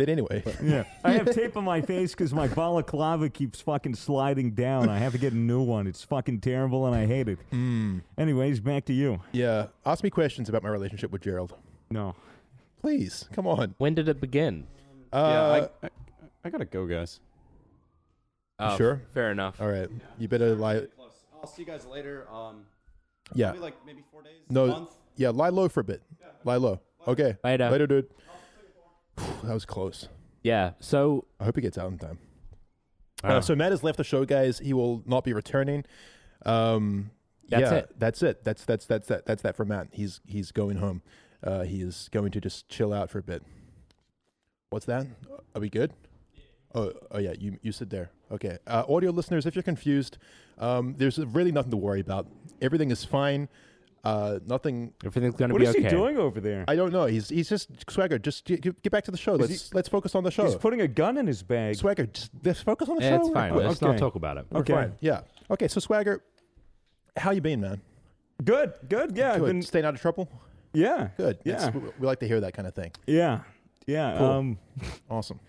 But 0.00 0.08
anyway, 0.08 0.42
Yeah. 0.62 0.84
I 1.04 1.12
have 1.12 1.30
tape 1.34 1.58
on 1.58 1.64
my 1.64 1.82
face 1.82 2.12
because 2.12 2.32
my 2.32 2.48
balaclava 2.48 3.28
keeps 3.28 3.60
fucking 3.60 3.96
sliding 3.96 4.52
down. 4.52 4.88
I 4.88 4.96
have 4.98 5.12
to 5.12 5.18
get 5.18 5.34
a 5.34 5.36
new 5.36 5.60
one. 5.60 5.86
It's 5.86 6.02
fucking 6.02 6.40
terrible 6.40 6.86
and 6.86 6.96
I 6.96 7.04
hate 7.06 7.28
it. 7.28 7.38
mm, 7.52 8.00
Anyways, 8.16 8.60
back 8.60 8.86
to 8.86 8.94
you. 8.94 9.20
yeah, 9.32 9.66
ask 9.84 10.02
me 10.02 10.08
questions 10.08 10.48
about 10.48 10.62
my 10.62 10.70
relationship 10.70 11.10
with 11.10 11.20
Gerald, 11.20 11.54
No. 11.90 12.14
please. 12.80 13.28
Come 13.32 13.46
on. 13.46 13.74
When 13.76 13.94
did 13.94 14.08
it 14.08 14.22
begin? 14.22 14.66
Uh, 15.12 15.18
yeah, 15.18 15.66
I, 15.82 15.86
I, 15.86 15.90
I 16.46 16.48
gotta 16.50 16.64
go, 16.64 16.86
guys. 16.86 17.20
Oh, 18.58 18.76
sure? 18.78 19.02
Fair 19.12 19.30
enough. 19.32 19.60
all 19.60 19.68
right, 19.68 19.88
you 20.18 20.28
better 20.28 20.54
lie. 20.54 20.82
I'll 21.42 21.46
see 21.46 21.60
you 21.62 21.66
guys 21.66 21.84
later. 21.84 22.26
Um, 22.32 22.64
Yeah, 23.34 23.50
maybe 23.50 23.58
like 23.62 23.74
maybe 23.84 24.02
four 24.10 24.22
days. 24.22 24.32
No. 24.48 24.64
a 24.64 24.68
month. 24.68 24.94
yeah, 25.16 25.28
lie 25.28 25.48
low 25.50 25.68
for 25.68 25.80
a 25.80 25.84
bit. 25.84 26.02
Lie 26.44 26.56
low. 26.56 26.80
Okay, 27.06 27.36
Later. 27.44 27.70
later, 27.70 27.86
dude. 27.86 28.08
that 29.44 29.54
was 29.54 29.64
close. 29.64 30.08
Yeah. 30.42 30.72
So 30.80 31.26
I 31.38 31.44
hope 31.44 31.56
he 31.56 31.62
gets 31.62 31.78
out 31.78 31.90
in 31.90 31.98
time. 31.98 32.18
Oh. 33.22 33.28
Uh, 33.28 33.40
so 33.40 33.54
Matt 33.54 33.72
has 33.72 33.82
left 33.82 33.98
the 33.98 34.04
show, 34.04 34.24
guys. 34.24 34.58
He 34.58 34.72
will 34.72 35.02
not 35.06 35.24
be 35.24 35.32
returning. 35.32 35.84
Um, 36.46 37.10
That's 37.48 37.70
yeah, 37.70 37.78
it. 37.78 37.90
That's 37.98 38.22
it. 38.22 38.44
That's 38.44 38.64
that's 38.64 38.86
that's 38.86 39.08
that. 39.08 39.26
That's 39.26 39.42
that 39.42 39.56
for 39.56 39.64
Matt. 39.64 39.88
He's 39.92 40.20
he's 40.26 40.52
going 40.52 40.76
home. 40.76 41.02
Uh, 41.42 41.62
he 41.62 41.82
is 41.82 42.08
going 42.12 42.30
to 42.32 42.40
just 42.40 42.68
chill 42.68 42.92
out 42.92 43.10
for 43.10 43.18
a 43.18 43.22
bit. 43.22 43.42
What's 44.70 44.86
that? 44.86 45.06
Are 45.54 45.60
we 45.60 45.68
good? 45.68 45.92
Oh, 46.74 46.92
oh 47.10 47.18
yeah. 47.18 47.34
You 47.38 47.58
you 47.62 47.72
sit 47.72 47.90
there. 47.90 48.10
Okay. 48.30 48.58
Uh, 48.66 48.84
audio 48.88 49.10
listeners, 49.10 49.44
if 49.44 49.54
you're 49.54 49.62
confused, 49.62 50.16
um, 50.58 50.94
there's 50.96 51.18
really 51.18 51.52
nothing 51.52 51.72
to 51.72 51.76
worry 51.76 52.00
about. 52.00 52.26
Everything 52.62 52.90
is 52.90 53.04
fine. 53.04 53.48
Uh, 54.02 54.38
nothing. 54.46 54.94
everything's 55.04 55.34
gonna 55.34 55.52
What 55.52 55.60
be 55.60 55.66
is 55.66 55.74
okay. 55.74 55.82
he 55.82 55.88
doing 55.90 56.16
over 56.16 56.40
there? 56.40 56.64
I 56.68 56.74
don't 56.74 56.90
know. 56.92 57.04
He's 57.06 57.28
he's 57.28 57.48
just 57.50 57.68
swagger. 57.90 58.18
Just 58.18 58.46
get, 58.46 58.62
get 58.62 58.90
back 58.90 59.04
to 59.04 59.10
the 59.10 59.18
show. 59.18 59.34
Is 59.34 59.40
Let's 59.50 59.74
let's 59.74 59.88
focus 59.90 60.14
on 60.14 60.24
the 60.24 60.30
show. 60.30 60.46
He's 60.46 60.54
putting 60.56 60.80
a 60.80 60.88
gun 60.88 61.18
in 61.18 61.26
his 61.26 61.42
bag. 61.42 61.76
swagger. 61.76 62.06
Just 62.06 62.30
let's 62.42 62.62
focus 62.62 62.88
on 62.88 62.96
the 62.96 63.02
Yeah, 63.02 63.16
show. 63.18 63.20
it's 63.26 63.30
fine. 63.34 63.52
Oh, 63.52 63.56
Let's 63.56 63.82
not 63.82 63.90
okay. 63.90 63.98
talk 63.98 64.14
about 64.14 64.38
it. 64.38 64.46
We're 64.50 64.60
Okay. 64.60 64.72
fine. 64.72 64.92
Yeah. 65.00 65.20
Okay. 65.50 65.68
So 65.68 65.80
Swagger, 65.80 66.22
how 67.16 67.30
you 67.32 67.40
been, 67.42 67.60
man? 67.60 67.80
Good, 68.42 68.72
good. 68.88 69.14
Yeah, 69.16 69.32
I've 69.34 69.40
Good. 69.40 69.46
been, 69.48 69.62
Staying 69.62 69.84
out 69.84 69.92
of 69.94 70.00
trouble. 70.00 70.30
yeah, 70.72 71.08
Good. 71.18 71.38
Yeah. 71.44 71.54
It's- 71.68 71.74
we, 71.74 71.80
we 71.98 72.06
like 72.06 72.20
to 72.20 72.26
hear 72.28 72.40
that 72.40 72.54
kind 72.54 72.66
of 72.66 72.74
thing. 72.74 72.92
yeah, 73.06 73.40
yeah. 73.86 74.16
Cool. 74.16 74.26
Um, 74.30 74.58
Awesome. 75.10 75.40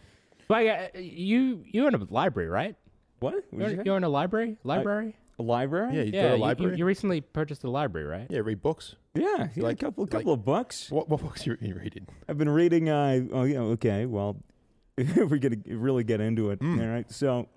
But 0.49 0.67
uh, 0.67 0.87
you 0.99 1.63
you're 1.71 1.87
in 1.87 1.95
a 1.95 2.03
library, 2.09 2.49
right? 2.49 2.75
what? 3.21 3.33
What'd 3.33 3.45
you 3.53 3.59
You're, 3.59 3.69
say? 3.77 3.81
you're 3.85 3.95
in 3.97 4.03
a 4.03 4.09
library. 4.09 4.57
Library. 4.65 5.15
A 5.39 5.43
library? 5.43 5.95
Yeah. 5.95 6.01
You 6.03 6.11
yeah. 6.13 6.21
go 6.23 6.27
to 6.29 6.33
a 6.33 6.37
you- 6.37 6.41
library. 6.41 6.71
You, 6.73 6.77
you 6.79 6.85
recently 6.85 7.21
purchased 7.21 7.63
a 7.63 7.69
library, 7.69 8.07
right? 8.07 8.27
yeah. 8.29 8.39
Read 8.39 8.61
books. 8.61 8.95
yeah. 9.15 9.47
yeah 9.55 9.63
like- 9.63 9.81
a 9.81 9.85
couple, 9.85 10.03
like- 10.03 10.11
couple 10.11 10.33
of 10.33 10.43
books. 10.45 10.91
What, 10.91 11.09
what 11.09 11.21
books 11.21 11.45
you, 11.45 11.57
you 11.61 11.75
reading? 11.75 12.07
I've 12.27 12.37
been 12.37 12.49
reading. 12.49 12.89
Uh, 12.89 13.21
oh, 13.31 13.43
yeah. 13.43 13.59
Okay. 13.59 14.05
Well, 14.05 14.37
if 14.97 15.15
we're 15.29 15.37
gonna 15.37 15.57
really 15.67 16.03
get 16.03 16.19
into 16.21 16.51
it, 16.51 16.59
Mm. 16.59 16.81
all 16.81 16.87
right. 16.93 17.11
So, 17.11 17.47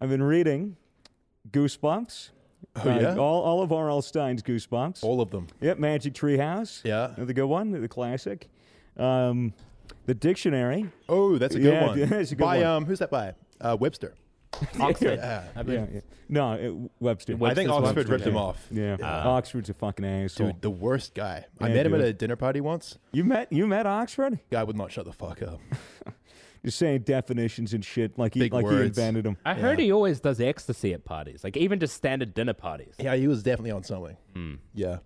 I've 0.00 0.08
been 0.08 0.22
reading 0.22 0.76
Goosebumps. 1.50 2.30
Oh 2.76 2.90
uh, 2.90 2.98
yeah. 2.98 3.16
all, 3.16 3.42
all 3.42 3.62
of 3.62 3.72
R.L. 3.72 4.02
Stine's 4.02 4.42
Goosebumps. 4.42 5.02
All 5.04 5.20
of 5.20 5.30
them. 5.30 5.46
Yep. 5.60 5.78
Magic 5.78 6.14
Tree 6.14 6.36
House. 6.38 6.80
Yeah. 6.84 7.12
The 7.16 7.32
good 7.34 7.46
one, 7.46 7.70
the 7.70 7.88
classic. 7.88 8.48
Um, 8.96 9.52
the 10.06 10.14
dictionary. 10.14 10.86
Oh, 11.08 11.38
that's 11.38 11.54
a 11.54 11.58
good 11.60 11.72
Yeah, 11.72 11.86
one. 11.88 12.08
that's 12.08 12.32
a 12.32 12.34
good 12.34 12.44
by 12.44 12.58
one. 12.58 12.66
um, 12.66 12.84
who's 12.86 12.98
that 12.98 13.10
by? 13.10 13.34
Uh, 13.60 13.76
Webster. 13.78 14.14
Oxford. 14.80 15.18
Yeah. 15.18 15.44
I 15.54 15.58
Yeah, 15.60 15.62
mean, 15.64 15.88
yeah. 15.94 16.00
No, 16.28 16.52
it, 16.52 16.90
Webster. 17.00 17.32
I 17.34 17.36
think 17.36 17.40
Webster's 17.40 17.70
Oxford 17.70 17.96
Webster, 17.96 18.12
ripped 18.12 18.24
him 18.26 18.34
yeah. 18.34 18.40
off. 18.40 18.66
yeah, 18.70 18.96
Uh, 19.00 19.28
Oxford's 19.30 19.70
a 19.70 19.74
fucking 19.74 20.04
asshole. 20.04 20.48
Dude, 20.48 20.62
the 20.62 20.70
worst 20.70 21.14
guy. 21.14 21.44
I 21.60 21.68
Yeah, 21.68 21.74
met 21.74 21.86
him 21.86 21.94
at 21.94 21.98
dude. 21.98 22.06
a 22.08 22.12
dinner 22.12 22.36
party 22.36 22.60
once. 22.60 22.98
You 23.12 23.24
met 23.24 23.52
you 23.52 23.66
met 23.66 23.86
Oxford? 23.86 24.38
Guy 24.50 24.62
would 24.64 24.76
not 24.76 24.90
shut 24.92 25.04
the 25.04 25.12
fuck 25.12 25.42
up. 25.42 25.60
Just 26.64 26.78
saying 26.78 27.02
definitions 27.02 27.74
and 27.74 27.84
shit 27.84 28.18
like 28.18 28.34
he 28.34 28.40
Big 28.40 28.52
like 28.52 28.64
he 28.64 28.72
words. 28.72 28.98
invented 28.98 29.24
them. 29.24 29.36
I 29.44 29.54
heard 29.54 29.78
he 29.78 29.92
always 29.92 30.18
does 30.18 30.40
ecstasy 30.40 30.92
at 30.94 31.04
parties, 31.04 31.44
like 31.44 31.56
even 31.56 31.78
just 31.78 31.94
standard 31.94 32.34
dinner 32.34 32.54
parties. 32.54 32.94
Yeah, 32.98 33.14
he 33.14 33.28
was 33.28 33.44
definitely 33.44 33.70
on 33.70 33.84
something. 33.84 34.16
Hmm. 34.34 34.54
Yeah. 34.74 34.98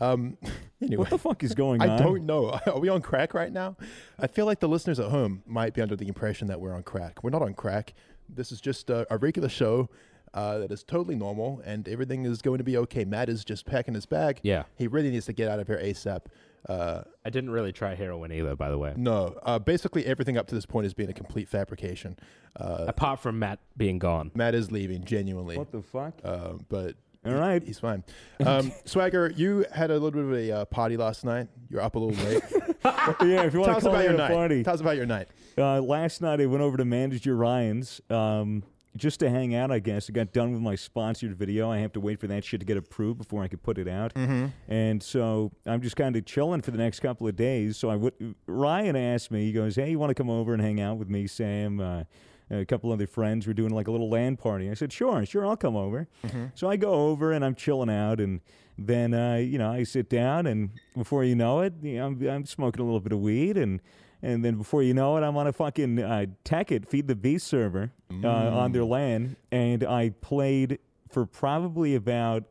Um. 0.00 0.36
Anyway. 0.82 0.96
What 0.96 1.10
the 1.10 1.18
fuck 1.18 1.44
is 1.44 1.52
going 1.54 1.82
I 1.82 1.98
don't 1.98 2.24
know. 2.24 2.58
Are 2.66 2.78
we 2.80 2.88
on 2.88 3.02
crack 3.02 3.34
right 3.34 3.52
now? 3.52 3.76
I 4.18 4.28
feel 4.28 4.46
like 4.46 4.60
the 4.60 4.66
listeners 4.68 4.98
at 4.98 5.10
home 5.10 5.42
might 5.46 5.74
be 5.74 5.82
under 5.82 5.94
the 5.94 6.08
impression 6.08 6.48
that 6.48 6.58
we're 6.58 6.72
on 6.74 6.82
crack. 6.84 7.22
We're 7.22 7.28
not 7.28 7.42
on 7.42 7.52
crack. 7.52 7.92
This 8.34 8.52
is 8.52 8.60
just 8.60 8.90
a, 8.90 9.06
a 9.12 9.16
regular 9.18 9.48
show 9.48 9.88
uh, 10.34 10.58
that 10.58 10.70
is 10.70 10.84
totally 10.84 11.16
normal, 11.16 11.60
and 11.64 11.88
everything 11.88 12.24
is 12.24 12.40
going 12.42 12.58
to 12.58 12.64
be 12.64 12.76
okay. 12.78 13.04
Matt 13.04 13.28
is 13.28 13.44
just 13.44 13.66
packing 13.66 13.94
his 13.94 14.06
bag. 14.06 14.40
Yeah. 14.42 14.64
He 14.76 14.86
really 14.86 15.10
needs 15.10 15.26
to 15.26 15.32
get 15.32 15.48
out 15.48 15.58
of 15.58 15.66
here 15.66 15.78
ASAP. 15.82 16.20
Uh, 16.68 17.02
I 17.24 17.30
didn't 17.30 17.50
really 17.50 17.72
try 17.72 17.94
heroin 17.94 18.30
either, 18.32 18.54
by 18.54 18.68
the 18.68 18.76
way. 18.78 18.92
no, 18.96 19.34
uh, 19.44 19.58
basically 19.58 20.04
everything 20.04 20.36
up 20.36 20.46
to 20.48 20.54
this 20.54 20.66
point 20.66 20.84
has 20.84 20.92
been 20.92 21.08
a 21.08 21.14
complete 21.14 21.48
fabrication. 21.48 22.18
Uh, 22.54 22.84
Apart 22.86 23.20
from 23.20 23.38
Matt 23.38 23.60
being 23.78 23.98
gone. 23.98 24.30
Matt 24.34 24.54
is 24.54 24.70
leaving 24.70 25.02
genuinely, 25.04 25.56
What 25.56 25.72
the 25.72 25.80
fuck? 25.82 26.14
uh, 26.22 26.52
but 26.68 26.96
All 27.24 27.34
right. 27.34 27.62
he's 27.62 27.78
fine. 27.78 28.02
Um, 28.44 28.72
Swagger, 28.86 29.30
you 29.36 29.66
had 29.72 29.90
a 29.90 29.94
little 29.94 30.10
bit 30.10 30.24
of 30.24 30.32
a 30.32 30.52
uh, 30.60 30.64
party 30.64 30.96
last 30.96 31.24
night. 31.24 31.48
You're 31.68 31.82
up 31.82 31.94
a 31.94 31.98
little 31.98 32.24
late. 32.24 32.42
yeah, 32.84 33.42
if 33.42 33.52
you 33.52 33.60
Tell 33.60 33.60
want 33.60 33.72
to 33.72 33.76
us 33.76 33.82
call 33.82 33.92
about 33.92 34.00
it 34.00 34.04
your 34.04 34.14
a 34.14 34.16
night. 34.16 34.32
party. 34.32 34.62
Tell 34.62 34.74
us 34.74 34.80
about 34.80 34.96
your 34.96 35.06
night. 35.06 35.28
Uh, 35.58 35.80
last 35.82 36.22
night 36.22 36.40
I 36.40 36.46
went 36.46 36.62
over 36.62 36.76
to 36.78 36.84
Manager 36.86 37.36
Ryan's 37.36 38.00
um, 38.08 38.62
just 38.96 39.20
to 39.20 39.28
hang 39.28 39.54
out. 39.54 39.70
I 39.70 39.80
guess 39.80 40.08
I 40.08 40.12
got 40.14 40.32
done 40.32 40.52
with 40.52 40.62
my 40.62 40.74
sponsored 40.76 41.36
video. 41.36 41.70
I 41.70 41.78
have 41.78 41.92
to 41.92 42.00
wait 42.00 42.20
for 42.20 42.26
that 42.28 42.42
shit 42.42 42.60
to 42.60 42.66
get 42.66 42.78
approved 42.78 43.18
before 43.18 43.42
I 43.42 43.48
could 43.48 43.62
put 43.62 43.76
it 43.76 43.86
out. 43.86 44.14
Mm-hmm. 44.14 44.46
And 44.68 45.02
so 45.02 45.52
I'm 45.66 45.82
just 45.82 45.96
kind 45.96 46.16
of 46.16 46.24
chilling 46.24 46.62
for 46.62 46.70
the 46.70 46.78
next 46.78 47.00
couple 47.00 47.28
of 47.28 47.36
days. 47.36 47.76
So 47.76 47.90
I 47.90 47.96
would. 47.96 48.34
Ryan 48.46 48.96
asked 48.96 49.30
me. 49.30 49.44
He 49.44 49.52
goes, 49.52 49.76
"Hey, 49.76 49.90
you 49.90 49.98
want 49.98 50.08
to 50.10 50.14
come 50.14 50.30
over 50.30 50.54
and 50.54 50.62
hang 50.62 50.80
out 50.80 50.96
with 50.96 51.10
me, 51.10 51.26
Sam?" 51.26 51.80
Uh, 51.80 52.04
a 52.50 52.64
couple 52.64 52.90
other 52.92 53.06
friends 53.06 53.46
were 53.46 53.54
doing 53.54 53.70
like 53.72 53.88
a 53.88 53.90
little 53.90 54.08
LAN 54.10 54.36
party. 54.36 54.70
I 54.70 54.74
said, 54.74 54.92
"Sure, 54.92 55.24
sure, 55.24 55.46
I'll 55.46 55.56
come 55.56 55.76
over." 55.76 56.08
So 56.54 56.68
I 56.68 56.76
go 56.76 56.92
over 57.10 57.32
and 57.32 57.44
I'm 57.44 57.54
chilling 57.54 57.90
out, 57.90 58.20
and 58.20 58.40
then 58.78 59.14
uh, 59.14 59.36
you 59.36 59.58
know 59.58 59.70
I 59.70 59.84
sit 59.84 60.08
down, 60.08 60.46
and 60.46 60.70
before 60.96 61.24
you 61.24 61.34
know 61.34 61.60
it, 61.60 61.74
you 61.82 61.96
know, 61.98 62.06
I'm, 62.06 62.28
I'm 62.28 62.46
smoking 62.46 62.80
a 62.82 62.84
little 62.84 63.00
bit 63.00 63.12
of 63.12 63.20
weed, 63.20 63.56
and 63.56 63.80
and 64.22 64.44
then 64.44 64.56
before 64.56 64.82
you 64.82 64.92
know 64.94 65.16
it, 65.16 65.22
I'm 65.22 65.36
on 65.36 65.46
a 65.46 65.52
fucking 65.52 65.98
uh, 66.00 66.26
Tekkit 66.44 66.88
feed 66.88 67.08
the 67.08 67.14
beast 67.14 67.46
server 67.46 67.92
uh, 68.24 68.28
on 68.28 68.72
their 68.72 68.84
LAN, 68.84 69.36
and 69.50 69.84
I 69.84 70.10
played 70.20 70.78
for 71.10 71.24
probably 71.26 71.94
about 71.94 72.44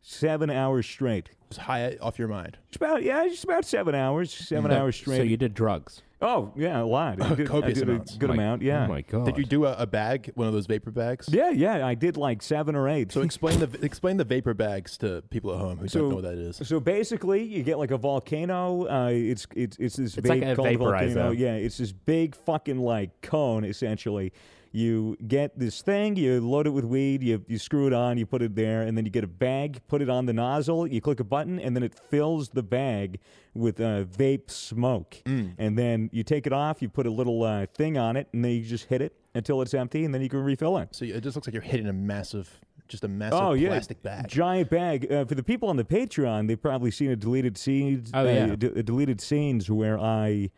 seven 0.00 0.50
hours 0.50 0.86
straight. 0.86 1.30
Just 1.50 1.62
high 1.62 1.96
off 2.00 2.18
your 2.18 2.28
mind. 2.28 2.58
It's 2.68 2.76
about 2.76 3.02
yeah, 3.02 3.26
just 3.28 3.44
about 3.44 3.64
seven 3.64 3.94
hours, 3.94 4.32
seven 4.32 4.70
So- 4.70 4.76
hours 4.76 4.96
straight. 4.96 5.16
So 5.18 5.22
you 5.24 5.36
did 5.36 5.52
drugs. 5.52 6.02
oh 6.22 6.52
yeah, 6.54 6.80
a 6.80 6.84
lot. 6.84 7.20
I 7.20 7.34
did, 7.34 7.48
I 7.48 7.50
Copious 7.50 7.78
did 7.80 7.88
a 7.88 7.92
amounts. 7.92 8.16
good 8.16 8.30
Oh 8.30 8.34
my- 8.34 8.42
amount. 8.42 8.62
Yeah. 8.62 8.84
Oh 8.84 8.88
my 8.88 9.00
god. 9.02 9.24
Did 9.26 9.36
you 9.38 9.44
do 9.44 9.64
a, 9.64 9.74
a 9.78 9.86
bag, 9.86 10.30
one 10.36 10.46
of 10.46 10.52
those 10.52 10.66
vapor 10.66 10.92
bags? 10.92 11.28
yeah, 11.28 11.50
yeah. 11.50 11.84
I 11.84 11.94
did 11.94 12.16
like 12.16 12.40
seven 12.40 12.76
or 12.76 12.88
eight. 12.88 13.10
So 13.10 13.22
explain 13.22 13.58
the 13.58 13.68
explain 13.84 14.16
the 14.16 14.24
vapor 14.24 14.54
bags 14.54 14.96
to 14.98 15.22
people 15.30 15.52
at 15.52 15.58
home 15.58 15.78
who 15.78 15.88
So- 15.88 16.00
don't 16.02 16.08
know 16.10 16.14
what 16.16 16.24
that 16.24 16.34
is. 16.38 16.60
So 16.62 16.78
basically, 16.78 17.42
you 17.42 17.64
get 17.64 17.78
like 17.78 17.90
a 17.90 17.98
volcano. 17.98 18.86
Uh, 18.88 19.08
it's 19.12 19.48
it's 19.56 19.76
it's 19.78 19.96
this 19.96 20.16
It's 20.18 20.28
like 20.28 20.42
a 20.42 20.54
called 20.54 20.78
volcano. 20.78 21.32
vaporizer. 21.32 21.36
Yeah, 21.38 21.54
it's 21.54 21.78
this 21.78 21.90
big 21.90 22.36
fucking 22.36 22.78
like 22.78 23.22
cone 23.22 23.64
essentially. 23.64 24.32
You 24.72 25.16
get 25.26 25.58
this 25.58 25.82
thing, 25.82 26.14
you 26.14 26.40
load 26.40 26.66
it 26.68 26.70
with 26.70 26.84
weed, 26.84 27.24
you 27.24 27.44
you 27.48 27.58
screw 27.58 27.88
it 27.88 27.92
on, 27.92 28.18
you 28.18 28.24
put 28.26 28.40
it 28.40 28.54
there, 28.54 28.82
and 28.82 28.96
then 28.96 29.04
you 29.04 29.10
get 29.10 29.24
a 29.24 29.28
bag, 29.28 29.80
put 29.88 30.00
it 30.00 30.08
on 30.08 30.26
the 30.26 30.32
nozzle, 30.32 30.86
you 30.86 31.00
click 31.00 31.18
a 31.18 31.24
button, 31.24 31.58
and 31.58 31.74
then 31.74 31.82
it 31.82 31.92
fills 31.94 32.50
the 32.50 32.62
bag 32.62 33.18
with 33.52 33.80
uh, 33.80 34.04
vape 34.04 34.48
smoke. 34.48 35.16
Mm. 35.24 35.54
And 35.58 35.76
then 35.76 36.08
you 36.12 36.22
take 36.22 36.46
it 36.46 36.52
off, 36.52 36.80
you 36.82 36.88
put 36.88 37.06
a 37.06 37.10
little 37.10 37.42
uh, 37.42 37.66
thing 37.74 37.98
on 37.98 38.16
it, 38.16 38.28
and 38.32 38.44
then 38.44 38.52
you 38.52 38.62
just 38.62 38.84
hit 38.84 39.02
it 39.02 39.12
until 39.34 39.60
it's 39.60 39.74
empty, 39.74 40.04
and 40.04 40.14
then 40.14 40.22
you 40.22 40.28
can 40.28 40.38
refill 40.44 40.78
it. 40.78 40.94
So 40.94 41.04
it 41.04 41.20
just 41.20 41.34
looks 41.36 41.48
like 41.48 41.54
you're 41.54 41.62
hitting 41.62 41.88
a 41.88 41.92
massive, 41.92 42.60
just 42.86 43.02
a 43.02 43.08
massive 43.08 43.40
Oh 43.40 43.52
yeah, 43.54 43.70
plastic 43.70 44.00
bag. 44.04 44.28
giant 44.28 44.70
bag. 44.70 45.10
Uh, 45.10 45.24
for 45.24 45.34
the 45.34 45.42
people 45.42 45.68
on 45.68 45.78
the 45.78 45.84
Patreon, 45.84 46.46
they've 46.46 46.62
probably 46.62 46.92
seen 46.92 47.10
a 47.10 47.16
deleted 47.16 47.58
scenes. 47.58 48.12
Oh, 48.14 48.20
uh, 48.20 48.30
yeah. 48.30 48.54
d- 48.54 48.66
a 48.68 48.84
deleted 48.84 49.20
scenes 49.20 49.68
where 49.68 49.98
I 49.98 50.50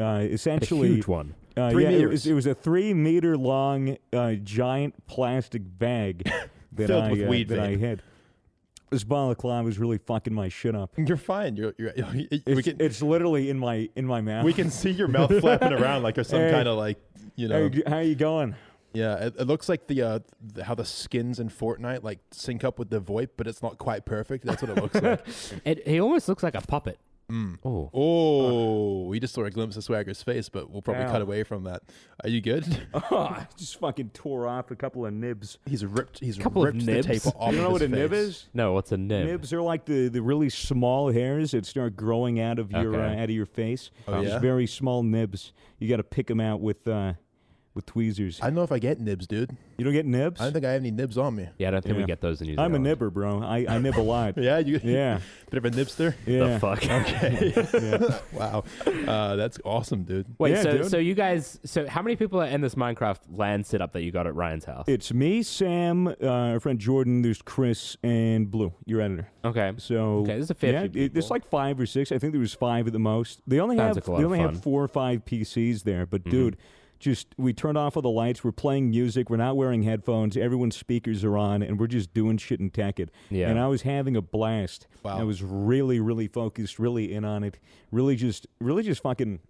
uh, 0.00 0.04
a 0.04 0.20
essentially 0.24 0.88
huge 0.88 1.06
one. 1.06 1.34
Uh, 1.60 1.70
Three 1.70 1.84
yeah, 1.84 1.90
it 1.90 2.08
was, 2.08 2.26
it 2.26 2.32
was 2.32 2.46
a 2.46 2.54
three 2.54 2.94
meter 2.94 3.36
long 3.36 3.96
uh, 4.12 4.34
giant 4.34 5.06
plastic 5.06 5.62
bag 5.78 6.22
that 6.72 6.86
Filled 6.88 7.04
I 7.04 7.10
with 7.12 7.22
uh, 7.26 7.28
weed 7.28 7.48
that 7.48 7.60
I 7.60 7.76
had. 7.76 8.02
This 8.90 9.04
balaclava 9.04 9.64
was 9.66 9.78
really 9.78 9.98
fucking 9.98 10.34
my 10.34 10.48
shit 10.48 10.74
up. 10.74 10.94
You're 10.96 11.16
fine. 11.16 11.56
You're, 11.56 11.74
you're 11.78 11.92
we 12.14 12.28
It's, 12.30 12.62
can 12.62 12.76
it's 12.80 13.02
literally 13.02 13.48
in 13.50 13.58
my 13.58 13.88
in 13.94 14.04
my 14.06 14.20
mouth. 14.20 14.44
we 14.44 14.52
can 14.52 14.70
see 14.70 14.90
your 14.90 15.06
mouth 15.06 15.30
flapping 15.40 15.72
around 15.72 16.02
like 16.02 16.16
there's 16.16 16.28
some 16.28 16.40
Hey. 16.40 16.50
kind 16.50 16.66
of 16.66 16.76
like 16.76 16.98
you 17.36 17.46
know. 17.46 17.70
you, 17.72 17.82
how 17.86 17.98
you 18.00 18.14
going? 18.16 18.56
Yeah, 18.92 19.26
it, 19.26 19.34
it 19.38 19.46
looks 19.46 19.68
like 19.68 19.86
the, 19.86 20.02
uh, 20.02 20.18
the 20.42 20.64
how 20.64 20.74
the 20.74 20.84
skins 20.84 21.38
in 21.38 21.48
Fortnite 21.48 22.02
like 22.02 22.18
sync 22.32 22.64
up 22.64 22.80
with 22.80 22.90
the 22.90 23.00
VoIP, 23.00 23.28
but 23.36 23.46
it's 23.46 23.62
not 23.62 23.78
quite 23.78 24.04
perfect. 24.04 24.44
That's 24.44 24.62
what 24.62 24.76
it 24.76 24.82
looks 24.82 25.00
like. 25.00 25.24
It, 25.64 25.86
he 25.86 26.00
almost 26.00 26.28
looks 26.28 26.42
like 26.42 26.56
a 26.56 26.60
puppet. 26.60 26.98
Mm. 27.30 27.58
Oh. 27.64 27.90
Oh, 27.94 29.04
we 29.06 29.20
just 29.20 29.34
saw 29.34 29.44
a 29.44 29.50
glimpse 29.50 29.76
of 29.76 29.84
Swagger's 29.84 30.22
face, 30.22 30.48
but 30.48 30.70
we'll 30.70 30.82
probably 30.82 31.04
Ow. 31.04 31.10
cut 31.12 31.22
away 31.22 31.42
from 31.44 31.64
that. 31.64 31.82
Are 32.24 32.28
you 32.28 32.40
good? 32.40 32.64
Oh, 32.92 33.00
I 33.16 33.46
just 33.56 33.78
fucking 33.78 34.10
tore 34.10 34.46
off 34.46 34.70
a 34.70 34.76
couple 34.76 35.06
of 35.06 35.12
nibs. 35.12 35.58
He's 35.66 35.84
ripped. 35.84 36.18
He's 36.20 36.36
Couple 36.38 36.62
of 36.62 36.74
ripped 36.74 36.86
the 36.86 36.92
nibs? 36.92 37.06
tape 37.06 37.26
off. 37.36 37.52
you 37.52 37.58
know 37.58 37.66
of 37.66 37.72
what 37.72 37.82
a 37.82 37.84
his 37.88 37.90
nib 37.92 38.12
is? 38.12 38.48
No, 38.52 38.72
what's 38.72 38.92
a 38.92 38.96
nib? 38.96 39.26
Nibs 39.26 39.52
are 39.52 39.62
like 39.62 39.84
the, 39.84 40.08
the 40.08 40.22
really 40.22 40.48
small 40.50 41.12
hairs 41.12 41.52
that 41.52 41.66
start 41.66 41.96
growing 41.96 42.40
out 42.40 42.58
of 42.58 42.70
your 42.72 43.00
uh, 43.00 43.14
out 43.14 43.24
of 43.24 43.30
your 43.30 43.46
face. 43.46 43.90
Oh, 44.08 44.20
Just 44.22 44.34
yeah? 44.34 44.38
very 44.40 44.66
small 44.66 45.02
nibs. 45.02 45.52
You 45.78 45.88
got 45.88 45.96
to 45.98 46.02
pick 46.04 46.26
them 46.26 46.40
out 46.40 46.60
with 46.60 46.86
uh, 46.88 47.14
with 47.80 47.86
tweezers. 47.86 48.40
I 48.42 48.46
don't 48.46 48.54
know 48.54 48.62
if 48.62 48.72
I 48.72 48.78
get 48.78 49.00
nibs, 49.00 49.26
dude. 49.26 49.50
you 49.78 49.84
don't 49.84 49.94
get 49.94 50.04
nibs. 50.06 50.40
I 50.40 50.44
don't 50.44 50.52
think 50.52 50.64
I 50.66 50.72
have 50.72 50.82
any 50.82 50.90
nibs 50.90 51.16
on 51.16 51.34
me. 51.34 51.48
Yeah, 51.58 51.68
I 51.68 51.70
don't 51.72 51.82
think 51.82 51.94
Yeah. 51.96 52.02
we 52.02 52.06
get 52.06 52.20
those 52.20 52.40
in 52.42 52.46
New 52.48 52.52
I'm 52.54 52.58
a 52.58 52.64
Zealand. 52.76 52.84
nibber, 52.84 53.10
bro. 53.10 53.42
I, 53.42 53.64
I 53.68 53.78
nib 53.78 53.96
a 53.96 54.00
lot. 54.02 54.36
Yeah, 54.40 54.58
you 54.58 54.78
yeah, 54.84 55.20
bit 55.50 55.58
of 55.58 55.64
a 55.64 55.70
nibster. 55.70 56.14
yeah. 56.26 56.58
The 56.58 56.60
fuck. 56.60 56.84
yeah. 56.84 58.18
wow, 58.32 58.64
uh, 59.06 59.36
that's 59.36 59.58
awesome, 59.64 60.02
dude. 60.04 60.26
Wait, 60.38 60.52
Yeah, 60.52 60.62
so 60.62 60.72
dude. 60.78 60.90
so 60.90 60.98
you 60.98 61.14
guys, 61.14 61.58
so 61.64 61.86
how 61.88 62.02
many 62.02 62.16
people 62.16 62.40
are 62.40 62.46
in 62.46 62.60
this 62.60 62.74
Minecraft 62.74 63.18
LAN 63.34 63.64
setup 63.64 63.92
that 63.92 64.02
you 64.02 64.10
got 64.12 64.26
at 64.26 64.34
Ryan's 64.34 64.64
house? 64.64 64.84
It's 64.88 65.12
me, 65.12 65.42
Sam, 65.42 66.08
uh, 66.08 66.14
our 66.22 66.60
friend 66.60 66.78
Jordan. 66.78 67.22
There's 67.22 67.42
Chris 67.42 67.96
and 68.02 68.50
Blue, 68.50 68.72
your 68.86 69.00
editor. 69.00 69.28
okay. 69.44 69.72
So 69.78 70.18
Okay, 70.20 70.34
there's 70.34 70.50
a 70.50 70.54
fair 70.54 70.72
yeah, 70.72 70.88
few 70.88 71.04
it- 71.04 71.14
there's 71.14 71.24
people. 71.26 71.34
like 71.36 71.48
five 71.48 71.80
or 71.80 71.86
six. 71.86 72.12
I 72.12 72.18
think 72.18 72.32
there 72.32 72.40
was 72.40 72.54
five 72.54 72.86
at 72.86 72.92
the 72.92 72.98
most. 72.98 73.40
They 73.46 73.60
only 73.60 73.76
Sounds 73.76 73.96
have 73.96 73.96
like 73.96 74.08
a 74.08 74.10
lot 74.12 74.16
they 74.18 74.24
of 74.24 74.30
only 74.32 74.38
have 74.40 74.62
four 74.62 74.82
or 74.84 74.88
five 74.88 75.24
PCs 75.24 75.82
there. 75.84 76.06
But 76.06 76.24
Mhm. 76.24 76.30
dude, 76.30 76.56
just 77.00 77.28
we 77.38 77.52
turned 77.52 77.76
off 77.78 77.96
all 77.96 78.02
the 78.02 78.08
lights. 78.10 78.44
We're 78.44 78.52
playing 78.52 78.90
music. 78.90 79.30
We're 79.30 79.38
not 79.38 79.56
wearing 79.56 79.82
headphones. 79.82 80.36
Everyone's 80.36 80.76
speakers 80.76 81.24
are 81.24 81.36
on, 81.36 81.62
and 81.62 81.80
we're 81.80 81.86
just 81.88 82.14
doing 82.14 82.36
shit 82.36 82.60
and 82.60 82.72
Tekkit. 82.72 83.08
Yeah. 83.30 83.48
And 83.48 83.58
I 83.58 83.66
was 83.66 83.82
having 83.82 84.16
a 84.16 84.22
blast. 84.22 84.86
Wow. 85.02 85.18
I 85.18 85.22
was 85.24 85.42
really, 85.42 85.98
really 85.98 86.28
focused, 86.28 86.78
really 86.78 87.12
in 87.12 87.24
on 87.24 87.42
it. 87.42 87.58
Really 87.90 88.14
just, 88.16 88.46
really 88.60 88.82
just 88.82 89.02
fucking 89.02 89.40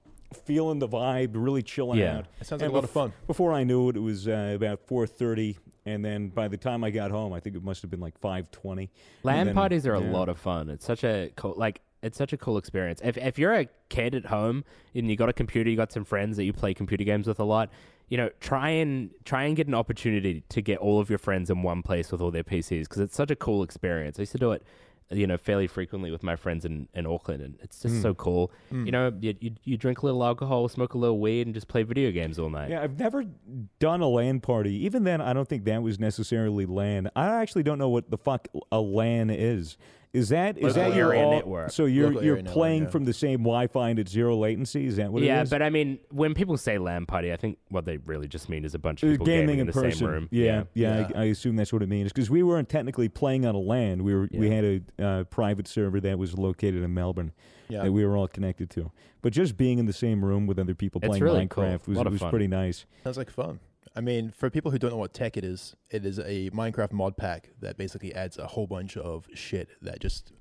feeling 0.45 0.79
the 0.79 0.89
vibe. 0.89 1.31
Really 1.35 1.63
chilling 1.63 1.99
Yeah. 1.99 2.19
out. 2.19 2.27
It 2.41 2.47
sounds 2.47 2.63
like 2.63 2.69
And 2.69 2.73
a 2.73 2.75
lot 2.77 2.85
of 2.85 2.91
fun. 2.91 3.13
Before 3.27 3.53
I 3.53 3.65
knew 3.65 3.89
it, 3.89 3.97
it 3.97 4.01
was 4.01 4.29
uh, 4.29 4.53
about 4.55 4.87
4:30, 4.87 5.57
and 5.85 6.05
then 6.05 6.29
by 6.29 6.47
the 6.47 6.57
time 6.57 6.85
I 6.85 6.91
got 6.91 7.11
home, 7.11 7.33
I 7.33 7.41
think 7.41 7.57
it 7.57 7.65
must 7.65 7.83
have 7.83 7.91
been 7.91 8.01
like 8.01 8.19
5:20. 8.21 8.91
LAN 9.25 9.47
then- 9.47 9.55
parties 9.57 9.87
are 9.89 9.95
a 9.95 10.01
lot 10.01 10.29
of 10.29 10.39
fun. 10.39 10.69
It's 10.71 10.85
such 10.87 11.03
a 11.03 11.33
cool, 11.37 11.55
like 11.57 11.81
it's 12.03 12.17
such 12.19 12.33
a 12.33 12.37
cool 12.37 12.57
experience. 12.59 13.01
If 13.05 13.17
if 13.19 13.39
you're 13.39 13.55
a 13.55 13.69
kid 13.89 14.15
at 14.15 14.27
home 14.27 14.65
and 14.95 15.11
you 15.11 15.17
got 15.17 15.29
a 15.29 15.33
computer, 15.33 15.69
you 15.71 15.77
got 15.77 15.93
some 15.93 16.05
friends 16.05 16.37
that 16.37 16.45
you 16.45 16.53
play 16.53 16.75
computer 16.75 17.05
games 17.05 17.27
with 17.27 17.41
a 17.41 17.45
lot, 17.45 17.71
you 18.09 18.17
know, 18.17 18.31
try 18.41 18.71
and 18.71 19.11
try 19.25 19.45
and 19.45 19.57
get 19.57 19.67
an 19.69 19.75
opportunity 19.75 20.43
to 20.49 20.63
get 20.63 20.79
all 20.79 21.01
of 21.01 21.09
your 21.11 21.19
friends 21.19 21.51
in 21.51 21.63
one 21.63 21.83
place 21.83 22.11
with 22.11 22.21
all 22.21 22.31
their 22.31 22.45
PCs 22.45 22.83
because 22.83 22.99
it's 22.99 23.15
such 23.17 23.31
a 23.31 23.37
cool 23.37 23.63
experience. 23.63 24.19
I 24.19 24.23
used 24.23 24.33
to 24.33 24.39
do 24.39 24.53
it, 24.53 24.63
you 25.11 25.27
know, 25.27 25.37
fairly 25.37 25.67
frequently 25.67 26.11
with 26.11 26.23
my 26.23 26.37
friends 26.37 26.65
in, 26.65 26.89
in 26.95 27.07
Auckland, 27.07 27.43
and 27.43 27.59
it's 27.63 27.81
just 27.83 27.97
Hmm. 27.97 28.01
so 28.03 28.15
cool. 28.15 28.51
You 28.71 28.93
know, 28.93 29.13
you, 29.21 29.35
you 29.41 29.51
you 29.65 29.77
drink 29.77 30.01
a 30.03 30.07
little 30.07 30.25
alcohol, 30.25 30.69
smoke 30.69 30.95
a 30.95 30.99
little 30.99 31.19
weed, 31.21 31.47
and 31.47 31.55
just 31.55 31.69
play 31.69 31.83
video 31.83 32.11
games 32.13 32.39
all 32.39 32.49
night. 32.51 32.71
Yeah, 32.71 32.83
I've 32.83 32.99
never 32.99 33.25
done 33.79 34.01
a 34.01 34.09
LAN 34.09 34.41
party. 34.41 34.75
Even 34.87 35.05
then, 35.05 35.21
I 35.21 35.33
don't 35.33 35.49
think 35.49 35.65
that 35.65 35.83
was 35.83 35.99
necessarily 35.99 36.65
LAN. 36.67 37.11
I 37.15 37.27
actually 37.43 37.63
don't 37.65 37.79
know 37.79 37.89
what 37.91 38.11
the 38.11 38.19
fuck 38.19 38.49
a 38.73 38.81
LAN 38.81 39.31
is. 39.31 39.77
Is 40.13 40.31
that 40.31 40.59
is 40.59 40.77
Local 40.77 40.91
that 40.91 40.97
your 40.97 41.13
area 41.13 41.25
all, 41.25 41.31
network. 41.31 41.71
So 41.71 41.85
you're 41.85 42.09
Local 42.09 42.25
you're 42.25 42.33
area 42.35 42.43
network, 42.43 42.55
playing 42.55 42.83
yeah. 42.83 42.89
from 42.91 43.05
the 43.05 43.13
same 43.13 43.39
Wi-Fi 43.41 43.91
and 43.91 43.99
at 44.01 44.09
zero 44.09 44.37
latency. 44.37 44.87
Is 44.87 44.97
that 44.97 45.13
what 45.13 45.23
yeah, 45.23 45.39
it 45.39 45.43
is? 45.45 45.51
but 45.51 45.63
I 45.63 45.71
mean, 45.71 46.01
when 46.11 46.35
people 46.35 46.57
say 46.57 46.79
LAN 46.79 47.07
party, 47.07 47.33
I 47.33 47.37
think 47.37 47.59
what 47.69 47.85
they 47.85 47.99
really 47.99 48.27
just 48.27 48.49
mean 48.49 48.65
is 48.65 48.75
a 48.75 48.79
bunch 48.81 49.05
of 49.05 49.09
Uh, 49.09 49.13
people 49.13 49.27
gaming, 49.27 49.47
gaming, 49.47 49.59
in, 49.61 49.67
the 49.69 49.73
person. 49.73 49.93
same 49.93 50.09
room. 50.09 50.29
Yeah, 50.33 50.65
yeah. 50.75 50.99
Yeah. 50.99 51.09
I, 51.15 51.21
I 51.21 51.25
assume 51.27 51.55
that's 51.55 51.73
what 51.73 51.83
it 51.83 51.89
means 51.89 52.13
because 52.13 52.29
we 52.29 52.43
weren't 52.43 52.69
technically 52.69 53.09
playing 53.09 53.47
on 53.47 53.55
a 53.55 53.59
LAN. 53.61 54.03
We 54.03 54.15
were 54.15 54.29
we 54.33 54.51
had 54.51 54.65
a 54.65 55.05
uh, 55.05 55.25
private 55.25 55.69
server 55.69 56.01
that 56.01 56.19
was 56.19 56.37
located 56.37 56.83
in 56.83 56.93
Melbourne 56.93 57.33
Yeah, 57.69 57.85
that 57.85 57.93
we 57.93 58.05
were 58.05 58.17
all 58.17 58.27
connected 58.27 58.69
to. 58.71 58.91
But 59.23 59.33
just 59.33 59.57
being 59.57 59.79
in 59.79 59.87
the 59.87 59.93
same 59.93 60.25
room 60.25 60.49
with 60.49 60.59
other 60.59 60.75
people 60.75 61.01
It's 61.03 61.09
playing 61.09 61.23
really 61.23 61.47
cool. 61.47 61.63
Minecraft 61.63 61.87
was 61.87 61.99
was 61.99 62.21
fun. 62.21 62.31
pretty 62.31 62.49
nice. 62.49 62.85
sounds 63.05 63.17
like 63.17 63.31
fun. 63.31 63.61
I 63.97 64.01
mean, 64.01 64.31
for 64.31 64.51
people 64.51 64.71
who 64.71 64.79
don't 64.79 64.91
know 64.91 64.97
what 64.97 65.13
Tekkit 65.13 65.43
is, 65.45 65.75
it 65.91 66.05
is 66.07 66.19
a 66.21 66.51
Minecraft 66.51 66.93
mod 66.93 67.17
pack 67.17 67.51
that 67.61 67.77
basically 67.77 68.15
adds 68.15 68.39
a 68.39 68.47
whole 68.47 68.67
bunch 68.67 68.97
of 68.97 69.27
shit 69.35 69.69
that 69.83 70.01
just 70.01 70.33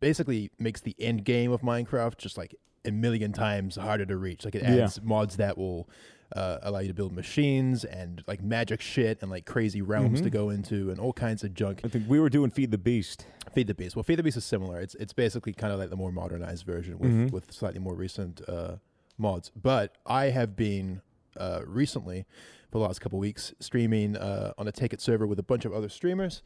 basically 0.00 0.50
makes 0.58 0.80
the 0.80 0.94
end 0.98 1.24
game 1.24 1.50
of 1.50 1.62
Minecraft 1.62 2.18
just 2.18 2.36
like 2.36 2.54
a 2.84 2.90
million 2.90 3.32
times 3.32 3.76
harder 3.76 4.04
to 4.04 4.16
reach. 4.16 4.44
Like 4.44 4.54
it 4.54 4.62
Yeah. 4.62 4.84
adds 4.84 5.00
mods 5.02 5.36
that 5.36 5.56
will 5.56 5.88
uh, 6.34 6.58
allow 6.62 6.80
you 6.80 6.88
to 6.88 6.94
build 6.94 7.12
machines 7.12 7.84
and 7.84 8.24
like 8.26 8.42
magic 8.42 8.80
shit 8.80 9.18
and 9.22 9.30
like 9.30 9.44
crazy 9.46 9.80
realms 9.80 10.20
to 10.20 10.28
Mhm. 10.28 10.32
go 10.32 10.50
into 10.50 10.90
and 10.90 10.98
all 10.98 11.12
kinds 11.12 11.44
of 11.44 11.54
junk. 11.54 11.82
I 11.84 11.88
think 11.88 12.08
we 12.08 12.18
were 12.18 12.28
doing 12.30 12.50
Feed 12.50 12.70
the 12.72 12.78
Beast. 12.78 13.26
Feed 13.52 13.68
the 13.68 13.74
Beast. 13.74 13.94
Well, 13.94 14.02
Feed 14.02 14.16
the 14.18 14.22
Beast 14.24 14.36
is 14.38 14.44
similar. 14.44 14.80
It's 14.80 14.94
it's 14.96 15.12
basically 15.12 15.52
kind 15.52 15.72
of 15.72 15.78
like 15.78 15.90
the 15.90 15.96
more 15.96 16.10
modernized 16.10 16.64
version 16.66 16.98
with 16.98 17.12
Mhm. 17.12 17.30
with 17.30 17.52
slightly 17.52 17.78
more 17.78 17.94
recent 17.94 18.40
uh, 18.48 18.76
mods. 19.16 19.52
But 19.54 19.96
I 20.06 20.26
have 20.30 20.56
been 20.56 21.02
uh, 21.36 21.60
recently 21.66 22.26
for 22.74 22.78
the 22.80 22.84
last 22.88 23.00
couple 23.00 23.20
weeks 23.20 23.54
streaming 23.60 24.16
uh, 24.16 24.52
on 24.58 24.66
a 24.66 24.72
Tekkit 24.72 25.00
server 25.00 25.28
with 25.28 25.38
a 25.38 25.44
bunch 25.44 25.64
of 25.64 25.72
other 25.72 25.88
streamers, 25.88 26.42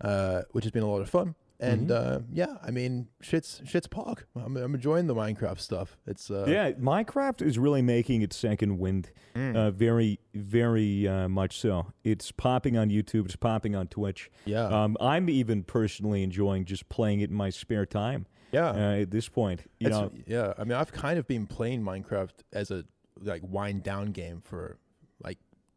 uh, 0.00 0.42
which 0.52 0.64
has 0.64 0.70
been 0.70 0.84
a 0.84 0.88
lot 0.88 1.00
of 1.00 1.10
fun. 1.10 1.34
And 1.58 1.88
Mhm. 1.88 1.90
uh, 1.90 2.20
yeah, 2.32 2.58
I 2.62 2.70
mean, 2.70 3.08
shit's 3.20 3.62
shit's 3.64 3.88
pog. 3.88 4.20
I'm, 4.36 4.56
I'm 4.56 4.76
enjoying 4.76 5.08
the 5.08 5.14
Minecraft 5.14 5.58
stuff. 5.58 5.96
It's 6.06 6.30
uh, 6.30 6.44
yeah, 6.48 6.70
Minecraft 6.72 7.42
is 7.42 7.58
really 7.58 7.82
making 7.82 8.22
its 8.22 8.36
second 8.36 8.78
wind. 8.78 9.10
mm, 9.34 9.56
Uh, 9.56 9.72
very, 9.72 10.20
very 10.34 11.08
uh, 11.08 11.28
much 11.28 11.58
so. 11.58 11.88
It's 12.04 12.30
popping 12.30 12.76
on 12.76 12.88
YouTube. 12.90 13.24
It's 13.24 13.34
popping 13.34 13.74
on 13.74 13.88
Twitch. 13.88 14.30
yeah, 14.44 14.66
Um, 14.68 14.96
I'm 15.00 15.28
even 15.28 15.64
personally 15.64 16.22
enjoying 16.22 16.64
just 16.64 16.88
playing 16.88 17.22
it 17.22 17.30
in 17.30 17.36
my 17.36 17.50
spare 17.50 17.86
time. 17.86 18.26
yeah. 18.52 18.70
Uh, 18.70 19.00
at 19.02 19.10
this 19.10 19.28
point, 19.28 19.68
you 19.80 19.88
It's- 19.88 20.00
know, 20.00 20.12
yeah. 20.28 20.52
I 20.56 20.62
mean, 20.62 20.74
I've 20.78 20.92
kind 20.92 21.18
of 21.18 21.26
been 21.26 21.48
playing 21.48 21.82
Minecraft 21.82 22.44
as 22.52 22.70
a 22.70 22.84
like 23.20 23.42
wind 23.42 23.82
down 23.82 24.12
game 24.12 24.40
for 24.40 24.76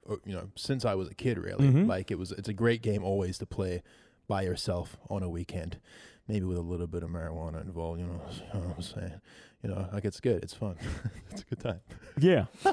like 0.10 0.18
uh, 0.18 0.22
you 0.26 0.34
know 0.36 0.50
since 0.56 0.86
I 0.86 0.96
was 0.96 1.08
a 1.10 1.14
kid. 1.16 1.38
Really, 1.38 1.68
Mhm. 1.68 1.88
like 1.88 2.12
it 2.12 2.18
was. 2.20 2.32
It's 2.32 2.50
a 2.50 2.54
great 2.54 2.82
game 2.82 3.04
always 3.04 3.38
to 3.38 3.46
play 3.46 3.82
by 4.28 4.42
yourself 4.44 4.98
on 5.10 5.24
a 5.24 5.30
weekend, 5.30 5.78
maybe 6.28 6.46
with 6.46 6.58
a 6.58 6.62
little 6.62 6.88
bit 6.88 7.04
of 7.04 7.10
marijuana 7.10 7.62
involved. 7.62 8.00
You 8.00 8.08
know, 8.08 8.22
you 8.54 8.60
know 8.60 8.68
what 8.68 8.76
I'm 8.78 8.82
saying. 8.82 9.22
You 9.64 9.70
know, 9.72 9.90
like 9.92 10.06
it's 10.06 10.20
good. 10.22 10.42
It's 10.44 10.54
fun. 10.54 10.76
it's 11.32 11.42
a 11.42 11.46
good 11.46 11.60
time. 11.60 11.80
yeah, 12.20 12.46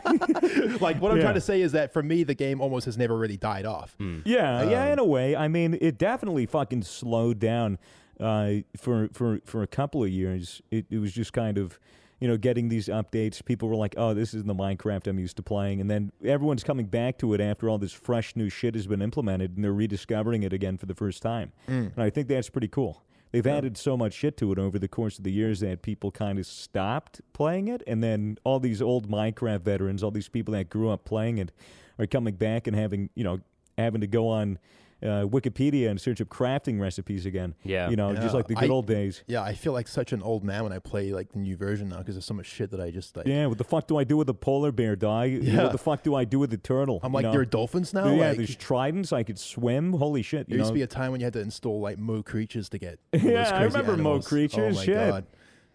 like 0.80 1.00
what 1.00 1.10
I'm 1.10 1.16
Yeah. 1.16 1.22
trying 1.24 1.34
to 1.34 1.40
say 1.40 1.60
is 1.60 1.72
that 1.72 1.92
for 1.92 2.02
me, 2.02 2.22
the 2.22 2.34
game 2.34 2.60
almost 2.60 2.86
has 2.86 2.96
never 2.96 3.16
really 3.16 3.36
died 3.36 3.66
off. 3.66 3.96
Mm. 4.00 4.22
yeah, 4.24 4.62
yeah. 4.70 4.84
Um, 4.86 4.92
In 4.92 4.98
a 5.00 5.04
way, 5.04 5.34
I 5.34 5.48
mean, 5.48 5.76
it 5.80 5.98
definitely 5.98 6.46
fucking 6.46 6.82
slowed 6.82 7.38
down 7.38 7.78
uh, 8.20 8.52
for 8.76 9.08
for 9.12 9.40
for 9.44 9.62
a 9.62 9.66
couple 9.66 10.02
of 10.04 10.10
years. 10.10 10.62
It, 10.70 10.86
it 10.90 10.98
was 10.98 11.12
just 11.12 11.32
kind 11.32 11.58
of 11.58 11.78
you 12.20 12.28
know, 12.28 12.36
getting 12.36 12.68
these 12.68 12.88
updates. 12.88 13.44
People 13.44 13.68
were 13.68 13.76
like, 13.76 13.94
"Oh, 13.96 14.14
this 14.14 14.34
isn't 14.34 14.46
the 14.46 14.54
Minecraft 14.54 15.06
I'm 15.06 15.18
used 15.18 15.36
to 15.36 15.42
playing," 15.42 15.80
and 15.80 15.90
then 15.90 16.12
everyone's 16.24 16.64
coming 16.64 16.86
back 16.86 17.18
to 17.18 17.34
it 17.34 17.40
after 17.40 17.68
all 17.68 17.78
this 17.78 17.92
fresh 17.92 18.36
new 18.36 18.48
shit 18.48 18.74
has 18.74 18.86
been 18.86 19.02
implemented, 19.02 19.56
and 19.56 19.64
they're 19.64 19.72
rediscovering 19.72 20.42
it 20.42 20.52
again 20.52 20.78
for 20.78 20.86
the 20.86 20.94
first 20.94 21.22
time. 21.22 21.52
Mm. 21.68 21.92
And 21.94 21.98
I 21.98 22.10
think 22.10 22.28
that's 22.28 22.48
pretty 22.48 22.68
cool. 22.68 23.02
They've 23.32 23.46
added 23.46 23.76
so 23.76 23.96
much 23.96 24.14
shit 24.14 24.36
to 24.38 24.52
it 24.52 24.58
over 24.58 24.78
the 24.78 24.88
course 24.88 25.18
of 25.18 25.24
the 25.24 25.32
years 25.32 25.60
that 25.60 25.82
people 25.82 26.10
kind 26.10 26.38
of 26.38 26.46
stopped 26.46 27.20
playing 27.32 27.68
it, 27.68 27.82
and 27.86 28.02
then 28.02 28.38
all 28.44 28.60
these 28.60 28.80
old 28.80 29.10
Minecraft 29.10 29.60
veterans, 29.60 30.02
all 30.02 30.10
these 30.10 30.28
people 30.28 30.52
that 30.52 30.70
grew 30.70 30.88
up 30.88 31.04
playing 31.04 31.38
it, 31.38 31.52
are 31.98 32.06
coming 32.06 32.34
back 32.34 32.66
and 32.66 32.76
having 32.76 33.10
you 33.14 33.24
know 33.24 33.40
having 33.76 34.00
to 34.00 34.06
go 34.06 34.28
on 34.28 34.58
uh, 35.02 35.26
Wikipedia 35.26 35.90
and 35.90 36.00
search 36.00 36.20
up 36.22 36.28
crafting 36.28 36.80
recipes 36.80 37.26
again. 37.26 37.54
Yeah. 37.64 37.90
you 37.90 37.96
know, 37.96 38.12
Yeah, 38.12 38.20
just 38.22 38.34
like 38.34 38.46
the 38.48 38.54
good 38.54 38.70
I- 38.70 38.72
old 38.72 38.86
days. 38.86 39.22
Yeah, 39.26 39.42
I 39.42 39.52
feel 39.54 39.72
like 39.74 39.88
such 39.88 40.12
an 40.12 40.22
old 40.22 40.42
man 40.42 40.62
when 40.64 40.72
I 40.72 40.78
play 40.78 41.12
like 41.12 41.32
the 41.32 41.38
new 41.38 41.56
version 41.56 41.88
now 41.90 41.98
because 41.98 42.14
there's 42.14 42.24
so 42.24 42.32
much 42.34 42.46
shit 42.46 42.70
that 42.70 42.80
I 42.80 42.90
just 42.90 43.14
like. 43.16 43.26
Yeah, 43.26 43.46
what 43.46 43.58
the 43.58 43.64
fuck 43.64 43.86
do 43.86 43.98
I 43.98 44.04
do 44.04 44.16
with 44.16 44.26
the 44.26 44.34
polar 44.34 44.72
bear, 44.72 44.96
dog? 44.96 45.28
Yeah. 45.30 45.64
What 45.64 45.72
the 45.72 45.78
fuck 45.78 46.02
do 46.02 46.14
I 46.14 46.24
do 46.24 46.38
with 46.38 46.50
the 46.50 46.56
turtle? 46.56 47.00
I'm 47.02 47.12
You 47.12 47.16
like, 47.16 47.22
know? 47.24 47.32
there 47.32 47.40
are 47.42 47.44
dolphins 47.44 47.92
now. 47.92 48.06
yeah, 48.14 48.28
like, 48.28 48.36
there's 48.38 48.56
tridents. 48.56 49.12
I 49.12 49.22
could 49.22 49.38
swim. 49.38 49.92
Holy 49.92 50.22
shit! 50.22 50.48
there 50.48 50.56
You 50.56 50.60
used 50.62 50.68
know? 50.70 50.74
to 50.74 50.78
be 50.78 50.82
a 50.82 50.86
time 50.86 51.12
when 51.12 51.20
you 51.20 51.26
had 51.26 51.34
to 51.34 51.40
install 51.40 51.80
like 51.80 51.98
Mo 51.98 52.22
creatures 52.22 52.68
to 52.70 52.78
get. 52.78 52.98
all 53.12 53.20
those 53.20 53.30
Yeah, 53.30 53.42
I 53.54 53.58
crazy 53.60 53.76
remember 53.78 53.96
Mo 54.02 54.20
creatures, 54.20 54.76
Oh 54.76 54.78
my 54.80 54.84
shit. 54.84 54.94
god, 54.96 55.26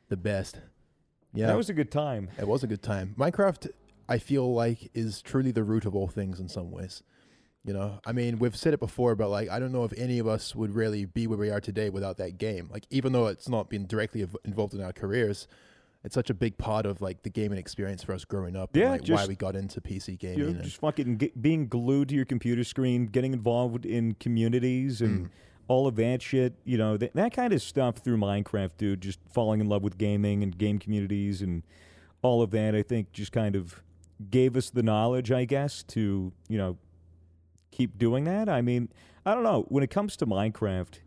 the 0.10 0.18
best. 0.18 0.60
Yeah, 1.34 1.48
That 1.48 1.58
was 1.58 1.70
a 1.70 1.74
good 1.74 1.92
time. 1.92 2.30
it 2.40 2.48
was 2.48 2.64
a 2.64 2.68
good 2.68 2.82
time. 2.82 3.16
Minecraft, 3.18 3.70
I 4.10 4.18
feel 4.18 4.52
like, 4.54 4.90
is 4.94 5.22
truly 5.22 5.52
the 5.52 5.64
root 5.64 5.86
of 5.86 5.96
all 5.96 6.08
things 6.08 6.40
in 6.40 6.50
some 6.50 6.72
ways. 6.72 7.04
You 7.64 7.74
know, 7.74 8.00
I 8.06 8.12
mean, 8.12 8.40
we've 8.40 8.56
said 8.56 8.74
it 8.74 8.80
before, 8.80 9.16
but 9.16 9.30
like, 9.30 9.48
I 9.50 9.60
don't 9.60 9.72
know 9.72 9.84
if 9.84 9.94
any 9.96 10.18
of 10.18 10.28
us 10.28 10.56
would 10.56 10.74
really 10.74 11.06
be 11.06 11.28
where 11.28 11.38
we 11.38 11.52
are 11.52 11.62
today 11.62 11.90
without 11.92 12.18
that 12.18 12.40
game. 12.40 12.70
Like, 12.72 12.86
even 12.90 13.12
though 13.14 13.28
it's 13.28 13.48
not 13.48 13.70
been 13.70 13.86
directly 13.86 14.26
involved 14.44 14.74
in 14.74 14.82
our 14.82 14.92
careers, 14.94 15.48
it's 16.04 16.16
such 16.16 16.32
a 16.32 16.34
big 16.34 16.58
part 16.58 16.88
of 16.88 17.02
like 17.02 17.22
the 17.22 17.30
gaming 17.30 17.60
experience 17.60 18.02
for 18.04 18.14
us 18.14 18.26
growing 18.26 18.56
up. 18.56 18.76
Yeah, 18.76 18.94
and, 18.94 19.08
like, 19.08 19.20
why 19.20 19.28
we 19.28 19.36
got 19.36 19.56
into 19.56 19.80
PC 19.80 20.18
gaming. 20.18 20.40
You 20.40 20.44
know, 20.46 20.52
and- 20.52 20.64
just 20.64 20.78
fucking 20.82 21.18
get, 21.18 21.40
being 21.40 21.68
glued 21.68 22.10
to 22.10 22.16
your 22.16 22.26
computer 22.26 22.64
screen, 22.64 23.06
getting 23.06 23.32
involved 23.34 23.86
in 23.86 24.14
communities 24.16 25.00
and 25.00 25.28
Mm. 25.28 25.30
all 25.68 25.86
of 25.86 25.96
that 25.98 26.24
shit. 26.24 26.54
You 26.66 26.80
know, 26.80 26.98
that, 26.98 27.14
that 27.14 27.32
kind 27.32 27.54
of 27.54 27.62
stuff 27.62 27.98
through 27.98 28.18
Minecraft, 28.18 28.72
dude. 28.80 29.02
Just 29.02 29.20
falling 29.32 29.62
in 29.62 29.70
love 29.70 29.84
with 29.84 30.00
gaming 30.00 30.42
and 30.42 30.58
game 30.58 30.80
communities 30.80 31.44
and 31.44 31.62
all 32.24 32.42
of 32.42 32.50
that. 32.50 32.74
I 32.74 32.82
think 32.82 33.12
just 33.12 33.32
kind 33.32 33.56
of 33.56 33.84
gave 34.32 34.58
us 34.58 34.72
the 34.72 34.82
knowledge, 34.82 35.32
I 35.32 35.46
guess, 35.46 35.84
to 35.90 36.32
you 36.50 36.58
know 36.58 36.78
keep 37.72 37.98
doing 37.98 38.26
that. 38.26 38.48
I 38.50 38.62
mean, 38.62 38.90
I 39.26 39.34
don't 39.34 39.44
know 39.44 39.66
when 39.70 39.84
it 39.84 39.90
comes 39.90 40.16
to 40.18 40.26
Minecraft 40.26 41.00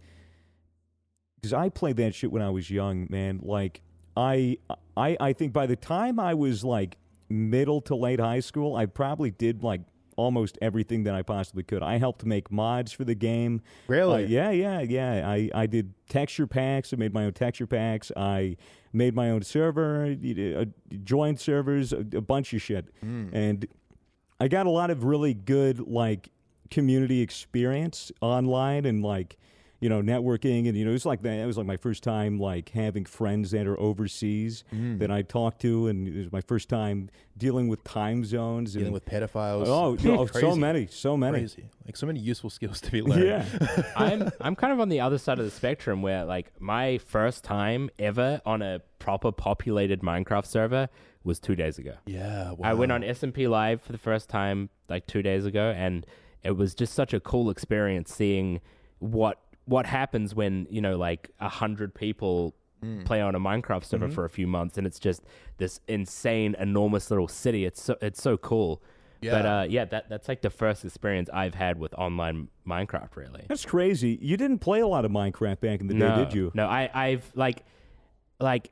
because 1.37 1.53
I 1.53 1.69
played 1.69 1.97
that 1.99 2.15
shit 2.15 2.33
when 2.33 2.43
I 2.43 2.51
was 2.51 2.71
young, 2.71 3.07
man. 3.11 3.41
Like 3.43 3.83
I, 4.17 4.59
I, 4.97 5.17
I 5.21 5.33
think 5.33 5.53
by 5.53 5.67
the 5.67 5.77
time 5.77 6.19
I 6.19 6.35
was 6.35 6.65
like 6.65 6.97
middle 7.29 7.81
to 7.83 7.95
late 7.95 8.21
high 8.21 8.41
school, 8.41 8.77
I 8.77 8.87
probably 8.87 9.31
did 9.31 9.63
like 9.63 9.83
almost 10.17 10.57
everything 10.63 11.03
that 11.05 11.15
I 11.15 11.23
possibly 11.23 11.65
could. 11.65 11.83
I 11.83 11.99
helped 11.99 12.25
make 12.25 12.51
mods 12.51 12.93
for 12.93 13.05
the 13.05 13.17
game. 13.17 13.61
really? 13.89 14.25
Uh, 14.25 14.29
yeah, 14.29 14.51
yeah, 14.51 14.81
yeah. 14.81 15.29
I, 15.29 15.51
I 15.53 15.67
did 15.67 15.93
texture 16.09 16.47
packs. 16.47 16.93
I 16.93 16.97
made 16.97 17.13
my 17.13 17.25
own 17.25 17.33
texture 17.33 17.67
packs. 17.67 18.13
I 18.17 18.57
made 18.93 19.15
my 19.17 19.31
own 19.31 19.43
server, 19.43 20.05
uh, 20.15 20.65
joined 21.03 21.41
servers, 21.41 21.93
a, 21.93 21.99
a 22.15 22.21
bunch 22.21 22.55
of 22.55 22.63
shit, 22.63 22.87
Mm. 23.05 23.31
and 23.33 23.67
I 24.39 24.47
got 24.47 24.67
a 24.67 24.71
lot 24.71 24.91
of 24.91 25.03
really 25.03 25.35
good 25.35 25.81
like 25.81 26.31
community 26.71 27.21
experience 27.21 28.11
online 28.21 28.85
and 28.85 29.03
like 29.03 29.37
you 29.81 29.89
know 29.91 30.01
networking 30.01 30.67
and 30.67 30.77
you 30.79 30.85
know 30.85 30.93
it's 30.95 31.05
like 31.05 31.21
that. 31.23 31.35
It 31.39 31.45
was 31.47 31.59
like 31.59 31.67
my 31.67 31.77
first 31.77 32.03
time 32.03 32.39
like 32.39 32.71
having 32.71 33.05
friends 33.05 33.51
that 33.51 33.67
are 33.67 33.79
overseas 33.79 34.65
Mm. 34.73 34.99
that 35.01 35.11
I 35.11 35.21
talked 35.23 35.61
to, 35.63 35.89
and 35.89 36.09
it 36.09 36.17
was 36.17 36.33
my 36.33 36.41
first 36.41 36.69
time 36.71 37.11
dealing 37.37 37.69
with 37.69 37.85
time 37.85 38.25
zones 38.25 38.73
Dealing 38.73 38.87
and 38.87 38.95
with 38.95 39.05
pedophiles. 39.05 39.67
oh, 39.67 39.97
oh, 40.19 40.27
so 40.27 40.55
many, 40.57 40.87
so 40.87 41.17
many. 41.19 41.41
Crazy. 41.41 41.69
Like 41.85 41.97
so 41.99 42.07
many 42.07 42.21
useful 42.21 42.49
skills 42.49 42.81
to 42.83 42.91
be 42.91 43.03
learned. 43.03 43.25
Yeah. 43.25 43.83
I'm 43.97 44.31
I'm 44.41 44.57
kind 44.57 44.73
of 44.73 44.81
on 44.81 44.89
the 44.89 45.01
other 45.01 45.19
side 45.19 45.39
of 45.39 45.45
the 45.45 45.51
spectrum 45.51 46.01
where 46.01 46.25
like 46.25 46.51
my 46.61 46.97
first 46.99 47.45
time 47.45 47.91
ever 47.99 48.41
on 48.47 48.63
a 48.63 48.81
proper 49.01 49.33
populated 49.33 50.01
Minecraft 50.01 50.47
server 50.47 50.89
was 51.25 51.39
two 51.39 51.57
days 51.57 51.79
ago. 51.79 51.95
Yeah. 52.07 52.53
Wow. 52.53 52.57
I 52.71 52.73
went 52.75 52.91
on 52.93 53.03
SMP 53.03 53.49
Live 53.51 53.83
for 53.83 53.93
the 53.93 53.99
first 53.99 54.31
time 54.31 54.71
like 54.89 55.07
two 55.07 55.21
days 55.23 55.45
ago, 55.45 55.75
and 55.77 56.07
it 56.45 56.57
was 56.57 56.75
just 56.75 56.95
such 56.95 57.13
a 57.15 57.21
cool 57.21 57.51
experience 57.51 58.13
seeing 58.15 58.61
what 58.99 59.39
what 59.67 59.87
happens 59.87 60.35
when 60.35 60.67
you 60.71 60.81
know 60.81 60.97
like 60.97 61.31
a 61.41 61.49
hundred 61.49 61.95
people 61.95 62.55
Mm. 62.83 63.03
play 63.07 63.23
on 63.23 63.35
a 63.35 63.41
Minecraft 63.41 63.83
server 63.83 64.07
Mm-hmm. 64.07 64.15
for 64.15 64.27
a 64.27 64.29
few 64.29 64.47
months, 64.47 64.77
and 64.77 64.87
it's 64.87 64.99
just 64.99 65.23
this 65.57 65.81
insane, 65.89 66.55
enormous 66.59 67.11
little 67.11 67.29
city. 67.29 67.65
It's 67.65 67.81
so 67.83 67.97
it's 68.03 68.21
so 68.23 68.37
cool. 68.37 68.83
But 69.23 69.27
Yeah. 69.47 69.61
uh, 69.61 69.63
yeah, 69.63 69.85
that 69.87 70.11
that's 70.11 70.29
like 70.29 70.43
the 70.43 70.51
first 70.51 70.85
experience 70.85 71.31
I've 71.33 71.55
had 71.55 71.79
with 71.79 71.95
online 71.95 72.49
Minecraft. 72.69 73.17
Really, 73.17 73.47
That's 73.49 73.65
crazy. 73.65 74.19
You 74.21 74.37
didn't 74.37 74.59
play 74.59 74.81
a 74.81 74.87
lot 74.87 75.07
of 75.07 75.11
Minecraft 75.13 75.61
back 75.61 75.81
in 75.81 75.87
the 75.87 75.95
no, 75.95 76.11
day, 76.15 76.25
did 76.25 76.35
you? 76.35 76.51
No, 76.53 76.67
I 76.67 76.91
I've 76.93 77.33
like 77.35 77.65
like 78.39 78.71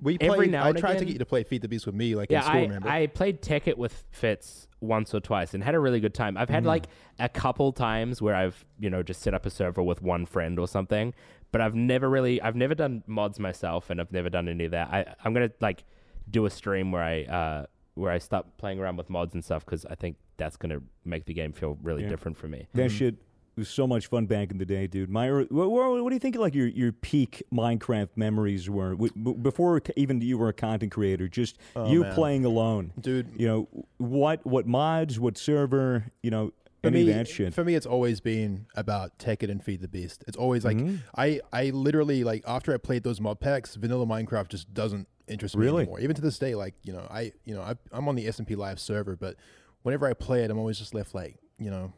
We 0.00 0.16
Every 0.20 0.36
played. 0.36 0.50
now 0.52 0.64
I 0.64 0.68
and 0.70 0.78
tried 0.78 0.98
to 0.98 1.04
get 1.04 1.12
you 1.12 1.18
to 1.18 1.26
play 1.26 1.42
Feed 1.42 1.62
the 1.62 1.68
Beast 1.68 1.86
with 1.86 1.94
me, 1.94 2.14
like 2.14 2.30
in 2.30 2.34
yeah, 2.34 2.42
school. 2.42 2.56
I, 2.56 2.62
remember? 2.62 2.88
I 2.88 3.06
played 3.08 3.42
Tekkit 3.42 3.76
with 3.76 4.04
Fitz 4.10 4.68
once 4.80 5.14
or 5.14 5.20
twice 5.20 5.52
and 5.54 5.62
had 5.62 5.74
a 5.74 5.80
really 5.80 6.00
good 6.00 6.14
time. 6.14 6.36
I've 6.36 6.48
had 6.48 6.64
like 6.64 6.86
a 7.18 7.28
couple 7.28 7.72
times 7.72 8.22
where 8.22 8.34
I've 8.34 8.64
you 8.78 8.88
know 8.90 9.02
just 9.02 9.20
set 9.22 9.34
up 9.34 9.46
a 9.46 9.50
server 9.50 9.82
with 9.82 10.00
one 10.02 10.26
friend 10.26 10.58
or 10.58 10.68
something, 10.68 11.12
but 11.52 11.60
I've 11.60 11.74
never 11.74 12.08
really 12.08 12.40
I've 12.40 12.56
never 12.56 12.74
done 12.74 13.02
mods 13.06 13.38
myself 13.38 13.90
and 13.90 14.00
I've 14.00 14.12
never 14.12 14.30
done 14.30 14.48
any 14.48 14.64
of 14.66 14.70
that. 14.72 14.88
I 14.92 15.14
I'm 15.24 15.34
gonna 15.34 15.50
like 15.60 15.84
do 16.30 16.46
a 16.46 16.50
stream 16.50 16.92
where 16.92 17.02
I 17.02 17.22
uh 17.24 17.66
where 17.94 18.12
I 18.12 18.18
start 18.18 18.46
playing 18.56 18.78
around 18.78 18.96
with 18.96 19.10
mods 19.10 19.34
and 19.34 19.44
stuff 19.44 19.64
because 19.64 19.84
I 19.86 19.94
think 19.96 20.16
that's 20.36 20.56
gonna 20.56 20.80
make 21.04 21.26
the 21.26 21.34
game 21.34 21.52
feel 21.52 21.76
really 21.82 22.02
Yeah. 22.04 22.08
different 22.08 22.36
for 22.36 22.48
me. 22.48 22.68
That 22.74 22.90
shit 22.90 23.16
was 23.56 23.68
so 23.68 23.86
much 23.86 24.06
fun 24.06 24.26
back 24.26 24.50
in 24.50 24.58
the 24.58 24.64
day, 24.64 24.86
dude. 24.86 25.10
My, 25.10 25.30
what, 25.30 25.50
what, 25.50 25.70
what 26.02 26.08
do 26.10 26.14
you 26.14 26.18
think 26.20 26.36
like 26.36 26.54
your, 26.54 26.66
your 26.68 26.92
peak 26.92 27.42
Minecraft 27.52 28.10
memories 28.16 28.70
were 28.70 28.94
W- 28.94 29.34
before 29.34 29.80
even 29.96 30.20
you 30.20 30.38
were 30.38 30.48
a 30.48 30.52
content 30.52 30.92
creator? 30.92 31.28
Just 31.28 31.58
Oh, 31.76 31.90
you 31.90 32.00
man. 32.02 32.14
playing 32.14 32.44
alone. 32.44 32.92
Dude, 33.00 33.28
You 33.36 33.46
know 33.46 33.68
what 33.98 34.44
what 34.46 34.66
mods, 34.66 35.18
what 35.20 35.36
server, 35.36 36.06
you 36.22 36.30
know 36.30 36.52
for 36.80 36.86
any 36.88 37.04
me, 37.04 37.10
of 37.10 37.16
that 37.16 37.28
shit. 37.28 37.52
for 37.52 37.62
me, 37.64 37.74
it's 37.74 37.84
always 37.86 38.20
been 38.20 38.66
about 38.74 39.18
Tekkit 39.18 39.50
and 39.50 39.62
Feed 39.62 39.82
the 39.82 39.88
Beast. 39.88 40.24
It's 40.26 40.36
always 40.36 40.64
like 40.64 40.78
Mhm. 40.78 41.00
I, 41.14 41.40
I 41.52 41.70
literally 41.70 42.24
like 42.24 42.42
after 42.46 42.72
I 42.72 42.78
played 42.78 43.02
those 43.02 43.20
mod 43.20 43.38
packs, 43.40 43.74
vanilla 43.74 44.06
Minecraft 44.06 44.48
just 44.48 44.72
doesn't 44.72 45.06
interest 45.28 45.56
me 45.56 45.64
Really? 45.66 45.82
anymore. 45.82 46.00
Even 46.00 46.16
to 46.16 46.22
this 46.22 46.38
day, 46.38 46.54
like 46.54 46.74
you 46.82 46.92
know, 46.94 47.06
I 47.10 47.32
you 47.44 47.54
know 47.54 47.60
I, 47.62 47.74
I'm 47.92 48.08
on 48.08 48.14
the 48.14 48.26
SMP 48.26 48.56
Live 48.56 48.80
server, 48.80 49.14
but 49.16 49.36
whenever 49.82 50.06
I 50.06 50.14
play 50.14 50.42
it, 50.44 50.50
I'm 50.50 50.58
always 50.58 50.78
just 50.78 50.94
left 50.94 51.14
like 51.14 51.36
you 51.58 51.70
know, 51.70 51.92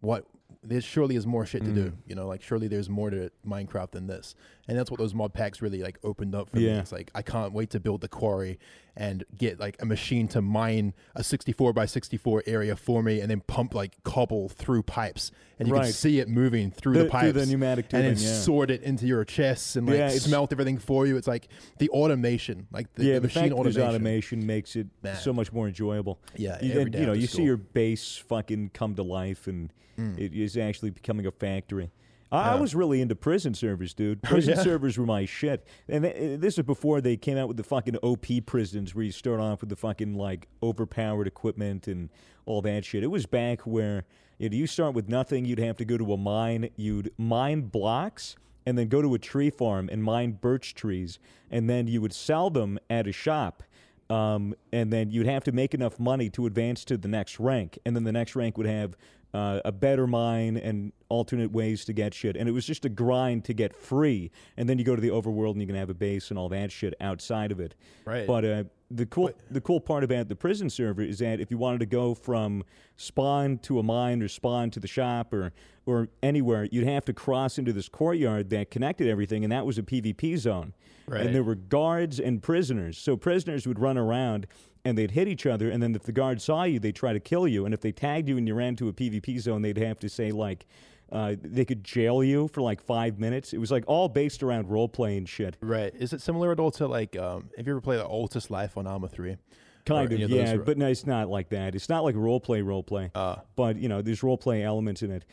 what 0.00 0.26
there 0.62 0.80
surely 0.80 1.14
is 1.16 1.26
more 1.26 1.44
shit 1.46 1.62
to 1.64 1.70
do. 1.72 1.84
Mm. 1.90 1.92
You 2.06 2.14
know, 2.14 2.26
like 2.26 2.42
surely 2.42 2.68
there's 2.68 2.88
more 2.88 3.10
to 3.10 3.30
Minecraft 3.46 3.92
than 3.92 4.06
this, 4.06 4.34
and 4.66 4.78
that's 4.78 4.90
what 4.90 4.98
those 4.98 5.14
mod 5.14 5.32
packs 5.34 5.60
really 5.62 5.82
like 5.82 5.98
opened 6.02 6.34
up 6.34 6.48
for 6.50 6.56
me. 6.56 6.66
It's 6.66 6.92
like 6.92 7.10
I 7.14 7.22
can't 7.22 7.52
wait 7.52 7.70
to 7.70 7.80
build 7.80 8.00
the 8.00 8.08
quarry 8.08 8.58
and 8.96 9.22
get 9.36 9.60
like 9.60 9.76
a 9.80 9.86
machine 9.86 10.26
to 10.26 10.42
mine 10.42 10.92
a 11.14 11.22
64 11.22 11.72
by 11.72 11.86
64 11.86 12.42
area 12.46 12.74
for 12.76 13.02
me, 13.02 13.20
and 13.20 13.30
then 13.30 13.40
pump 13.40 13.74
like 13.74 14.02
cobble 14.04 14.48
through 14.48 14.82
pipes, 14.82 15.30
and 15.58 15.68
you 15.68 15.74
Right. 15.74 15.84
can 15.84 15.92
see 15.92 16.18
it 16.18 16.28
moving 16.28 16.70
through 16.70 16.94
The- 16.94 16.98
the, 17.00 17.04
through 17.04 17.10
pipes, 17.20 17.34
the 17.34 17.46
pneumatic 17.46 17.86
and 17.92 18.04
then 18.04 18.16
yeah. 18.18 18.32
sort 18.40 18.70
it 18.70 18.82
into 18.82 19.06
your 19.06 19.24
chests 19.24 19.76
and 19.76 19.86
like 19.86 19.98
Yeah, 19.98 20.08
smelt 20.10 20.50
everything 20.52 20.78
for 20.78 21.06
you. 21.06 21.16
It's 21.16 21.28
like 21.28 21.48
the 21.78 21.88
automation, 21.90 22.66
like 22.72 22.92
the, 22.94 23.04
yeah, 23.04 23.14
the 23.14 23.20
the, 23.20 23.26
machine 23.28 23.52
automation. 23.52 23.82
automation 23.82 24.46
makes 24.46 24.74
it 24.76 24.86
Man. 25.02 25.16
so 25.16 25.32
much 25.32 25.52
more 25.52 25.68
enjoyable. 25.68 26.18
Yeah, 26.36 26.58
You, 26.62 26.80
and, 26.80 26.94
you 26.94 27.06
know, 27.06 27.12
you 27.12 27.26
see 27.26 27.42
your 27.44 27.56
base 27.58 28.16
fucking 28.16 28.70
come 28.74 28.94
to 28.96 29.02
life, 29.02 29.46
and 29.46 29.72
Mm. 29.98 30.16
it 30.16 30.32
is 30.42 30.56
actually 30.56 30.90
becoming 30.90 31.26
a 31.26 31.30
factory. 31.30 31.90
I, 32.30 32.54
Yeah. 32.54 32.60
was 32.60 32.74
really 32.74 33.00
into 33.00 33.14
prison 33.14 33.54
servers, 33.54 33.94
dude. 33.94 34.22
Prison 34.24 34.54
yeah? 34.56 34.62
servers 34.62 34.98
were 34.98 35.06
my 35.06 35.24
shit, 35.24 35.66
and 35.88 36.04
th- 36.04 36.40
this 36.40 36.58
is 36.58 36.64
before 36.64 37.00
they 37.00 37.16
came 37.16 37.38
out 37.38 37.48
with 37.48 37.56
the 37.56 37.64
fucking 37.64 37.96
OP 38.02 38.26
prisons, 38.44 38.94
where 38.94 39.04
you 39.04 39.12
start 39.12 39.40
off 39.40 39.60
with 39.60 39.70
the 39.70 39.76
fucking 39.76 40.14
like 40.14 40.48
overpowered 40.62 41.26
equipment 41.26 41.88
and 41.88 42.10
all 42.44 42.60
that 42.62 42.84
shit. 42.84 43.02
It 43.02 43.06
was 43.06 43.24
back 43.24 43.62
where 43.62 44.04
you, 44.38 44.50
know, 44.50 44.56
you 44.56 44.66
start 44.66 44.94
with 44.94 45.08
nothing. 45.08 45.44
You'd 45.46 45.58
have 45.58 45.78
to 45.78 45.84
go 45.84 45.96
to 45.96 46.12
a 46.12 46.16
mine. 46.18 46.68
You'd 46.76 47.12
mine 47.16 47.62
blocks. 47.62 48.36
And 48.66 48.76
then 48.76 48.88
go 48.88 49.00
to 49.00 49.14
a 49.14 49.18
tree 49.18 49.48
farm 49.48 49.88
and 49.90 50.04
mine 50.04 50.32
birch 50.32 50.74
trees, 50.74 51.18
and 51.50 51.70
then 51.70 51.86
you 51.86 52.02
would 52.02 52.12
sell 52.12 52.50
them 52.50 52.78
at 52.90 53.06
a 53.06 53.12
shop 53.12 53.62
um, 54.10 54.54
and 54.72 54.92
then 54.92 55.10
you'd 55.10 55.26
have 55.26 55.44
to 55.44 55.52
make 55.52 55.74
enough 55.74 55.98
money 55.98 56.30
to 56.30 56.46
advance 56.46 56.84
to 56.86 56.96
the 56.96 57.08
next 57.08 57.38
rank, 57.38 57.78
and 57.84 57.94
then 57.94 58.04
the 58.04 58.12
next 58.12 58.34
rank 58.36 58.56
would 58.56 58.66
have 58.66 58.96
uh, 59.34 59.60
a 59.64 59.72
better 59.72 60.06
mine 60.06 60.56
and 60.56 60.92
alternate 61.08 61.52
ways 61.52 61.84
to 61.84 61.92
get 61.92 62.14
shit. 62.14 62.36
And 62.36 62.48
it 62.48 62.52
was 62.52 62.66
just 62.66 62.84
a 62.84 62.88
grind 62.88 63.44
to 63.44 63.54
get 63.54 63.74
free. 63.74 64.30
And 64.56 64.68
then 64.68 64.78
you 64.78 64.84
go 64.84 64.94
to 64.94 65.02
the 65.02 65.10
overworld 65.10 65.52
and 65.52 65.60
you 65.60 65.66
can 65.66 65.76
have 65.76 65.90
a 65.90 65.94
base 65.94 66.30
and 66.30 66.38
all 66.38 66.48
that 66.50 66.72
shit 66.72 66.94
outside 67.00 67.52
of 67.52 67.60
it. 67.60 67.74
Right. 68.04 68.26
But 68.26 68.44
uh, 68.44 68.64
the 68.90 69.06
cool 69.06 69.26
Wait. 69.26 69.36
the 69.50 69.60
cool 69.60 69.80
part 69.80 70.02
about 70.02 70.28
the 70.28 70.36
prison 70.36 70.70
server 70.70 71.02
is 71.02 71.18
that 71.18 71.40
if 71.40 71.50
you 71.50 71.58
wanted 71.58 71.80
to 71.80 71.86
go 71.86 72.14
from 72.14 72.64
spawn 72.96 73.58
to 73.58 73.78
a 73.78 73.82
mine 73.82 74.22
or 74.22 74.28
spawn 74.28 74.70
to 74.70 74.80
the 74.80 74.88
shop 74.88 75.32
or 75.32 75.52
or 75.84 76.08
anywhere, 76.22 76.64
you'd 76.70 76.86
have 76.86 77.04
to 77.06 77.12
cross 77.12 77.58
into 77.58 77.72
this 77.72 77.88
courtyard 77.88 78.50
that 78.50 78.70
connected 78.70 79.08
everything, 79.08 79.42
and 79.42 79.50
that 79.50 79.64
was 79.64 79.78
a 79.78 79.82
PvP 79.82 80.36
zone. 80.36 80.74
Right. 81.06 81.22
And 81.22 81.34
there 81.34 81.42
were 81.42 81.54
guards 81.54 82.20
and 82.20 82.42
prisoners. 82.42 82.98
So 82.98 83.16
prisoners 83.16 83.66
would 83.66 83.78
run 83.78 83.96
around 83.96 84.46
and 84.88 84.98
they'd 84.98 85.12
hit 85.12 85.28
each 85.28 85.46
other, 85.46 85.70
and 85.70 85.82
then 85.82 85.94
if 85.94 86.02
the 86.02 86.12
guard 86.12 86.42
saw 86.42 86.64
you, 86.64 86.78
they'd 86.80 86.96
try 86.96 87.12
to 87.12 87.20
kill 87.20 87.46
you. 87.46 87.64
And 87.64 87.72
if 87.72 87.80
they 87.80 87.92
tagged 87.92 88.28
you 88.28 88.36
and 88.36 88.48
you 88.48 88.54
ran 88.54 88.74
to 88.76 88.88
a 88.88 88.92
PvP 88.92 89.38
zone, 89.40 89.62
they'd 89.62 89.78
have 89.78 89.98
to 90.00 90.08
say 90.08 90.32
like. 90.32 90.66
Uh, 91.10 91.36
they 91.40 91.64
could 91.64 91.82
jail 91.82 92.22
you 92.22 92.48
for 92.48 92.60
like 92.60 92.82
five 92.82 93.18
minutes. 93.18 93.54
It 93.54 93.58
was 93.58 93.70
like 93.70 93.82
all 93.86 94.10
based 94.10 94.42
around 94.42 94.68
role 94.68 94.90
playing 94.90 95.24
shit. 95.24 95.56
Right. 95.62 95.90
Is 95.94 96.12
it 96.12 96.20
similar 96.20 96.52
at 96.52 96.60
all 96.60 96.70
to 96.72 96.86
like 96.86 97.16
um 97.16 97.48
have 97.56 97.66
you 97.66 97.72
ever 97.72 97.80
played 97.80 97.98
the 97.98 98.04
Altis 98.04 98.50
Life 98.50 98.76
on 98.76 98.86
Arma 98.86 99.08
3? 99.08 99.38
Kind 99.86 100.12
Or 100.12 100.14
of, 100.16 100.20
those 100.20 100.28
yeah, 100.28 100.56
but 100.58 100.76
no, 100.76 100.86
it's 100.86 101.06
not 101.06 101.30
like 101.30 101.48
that. 101.48 101.74
It's 101.74 101.88
not 101.88 102.04
like 102.04 102.14
role 102.14 102.40
play, 102.40 102.60
role 102.60 102.82
play. 102.82 103.10
Uh 103.14 103.36
but 103.56 103.78
you 103.78 103.88
know, 103.88 104.02
there's 104.02 104.22
role 104.22 104.36
play 104.36 104.62
elements 104.62 105.00
in 105.02 105.10
it. 105.10 105.24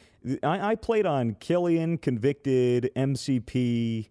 I, 0.44 0.72
I 0.72 0.76
played 0.76 1.06
on 1.06 1.36
Killian, 1.42 1.98
Convicted, 1.98 2.90
MCP, 2.96 4.08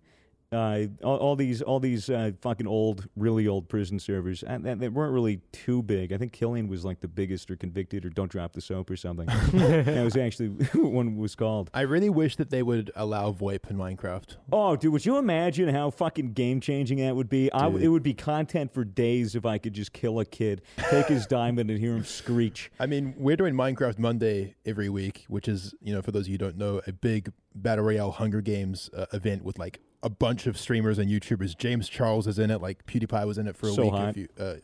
uh, 0.54 0.86
all, 1.02 1.16
all 1.16 1.36
these, 1.36 1.60
all 1.62 1.80
these 1.80 2.08
uh, 2.08 2.32
fucking 2.40 2.66
old, 2.66 3.08
really 3.16 3.48
old 3.48 3.68
prison 3.68 3.98
servers. 3.98 4.42
And, 4.42 4.66
and 4.66 4.80
they 4.80 4.88
weren't 4.88 5.12
really 5.12 5.40
too 5.52 5.82
big. 5.82 6.12
I 6.12 6.18
think 6.18 6.32
Killian 6.32 6.68
was 6.68 6.84
like 6.84 7.00
the 7.00 7.08
biggest, 7.08 7.50
or 7.50 7.56
Convicted, 7.56 8.04
or 8.04 8.10
Don't 8.10 8.30
Drop 8.30 8.52
the 8.52 8.60
Soap, 8.60 8.90
or 8.90 8.96
something. 8.96 9.26
that 9.52 10.04
was 10.04 10.16
actually 10.16 10.48
what 10.72 10.92
one 10.92 11.16
was 11.16 11.34
called. 11.34 11.70
I 11.74 11.82
really 11.82 12.10
wish 12.10 12.36
that 12.36 12.50
they 12.50 12.62
would 12.62 12.90
allow 12.94 13.32
VoIP 13.32 13.70
in 13.70 13.76
Minecraft. 13.76 14.36
Oh, 14.52 14.76
dude, 14.76 14.92
would 14.92 15.04
you 15.04 15.18
imagine 15.18 15.68
how 15.68 15.90
fucking 15.90 16.32
game 16.32 16.60
changing 16.60 16.98
that 16.98 17.16
would 17.16 17.28
be? 17.28 17.52
I 17.52 17.62
w 17.62 17.78
Dude. 17.78 17.86
it 17.86 17.88
would 17.88 18.02
be 18.02 18.14
content 18.14 18.72
for 18.72 18.84
days 18.84 19.34
if 19.34 19.44
I 19.44 19.58
could 19.58 19.72
just 19.72 19.92
kill 19.92 20.20
a 20.20 20.24
kid, 20.24 20.62
take 20.90 21.06
his 21.06 21.26
diamond, 21.34 21.70
and 21.70 21.78
hear 21.78 21.96
him 21.96 22.04
screech. 22.04 22.70
I 22.78 22.86
mean, 22.86 23.14
we're 23.16 23.36
doing 23.36 23.54
Minecraft 23.54 23.98
Monday 23.98 24.54
every 24.64 24.88
week, 24.88 25.24
which 25.28 25.48
is, 25.48 25.74
you 25.82 25.94
know, 25.94 26.02
for 26.02 26.12
those 26.12 26.22
of 26.22 26.28
you 26.28 26.34
who 26.34 26.38
don't 26.38 26.56
know, 26.56 26.80
a 26.86 26.92
big 26.92 27.32
battle 27.54 27.84
royale 27.84 28.12
Hunger 28.12 28.40
Games 28.40 28.90
uh, 28.96 29.06
event 29.12 29.44
with 29.44 29.58
like 29.58 29.80
a 30.04 30.10
bunch 30.10 30.46
of 30.46 30.56
streamers 30.58 30.98
and 30.98 31.10
YouTubers. 31.10 31.56
James 31.56 31.88
Charles 31.88 32.26
is 32.26 32.38
in 32.38 32.50
it, 32.50 32.60
like 32.60 32.84
PewDiePie 32.86 33.26
was 33.26 33.38
in 33.38 33.48
it 33.48 33.56
for 33.56 33.68
a 33.68 33.72
So 33.72 33.84
week. 33.84 33.94
If 34.10 34.16
you, 34.16 34.28
uh, 34.38 34.54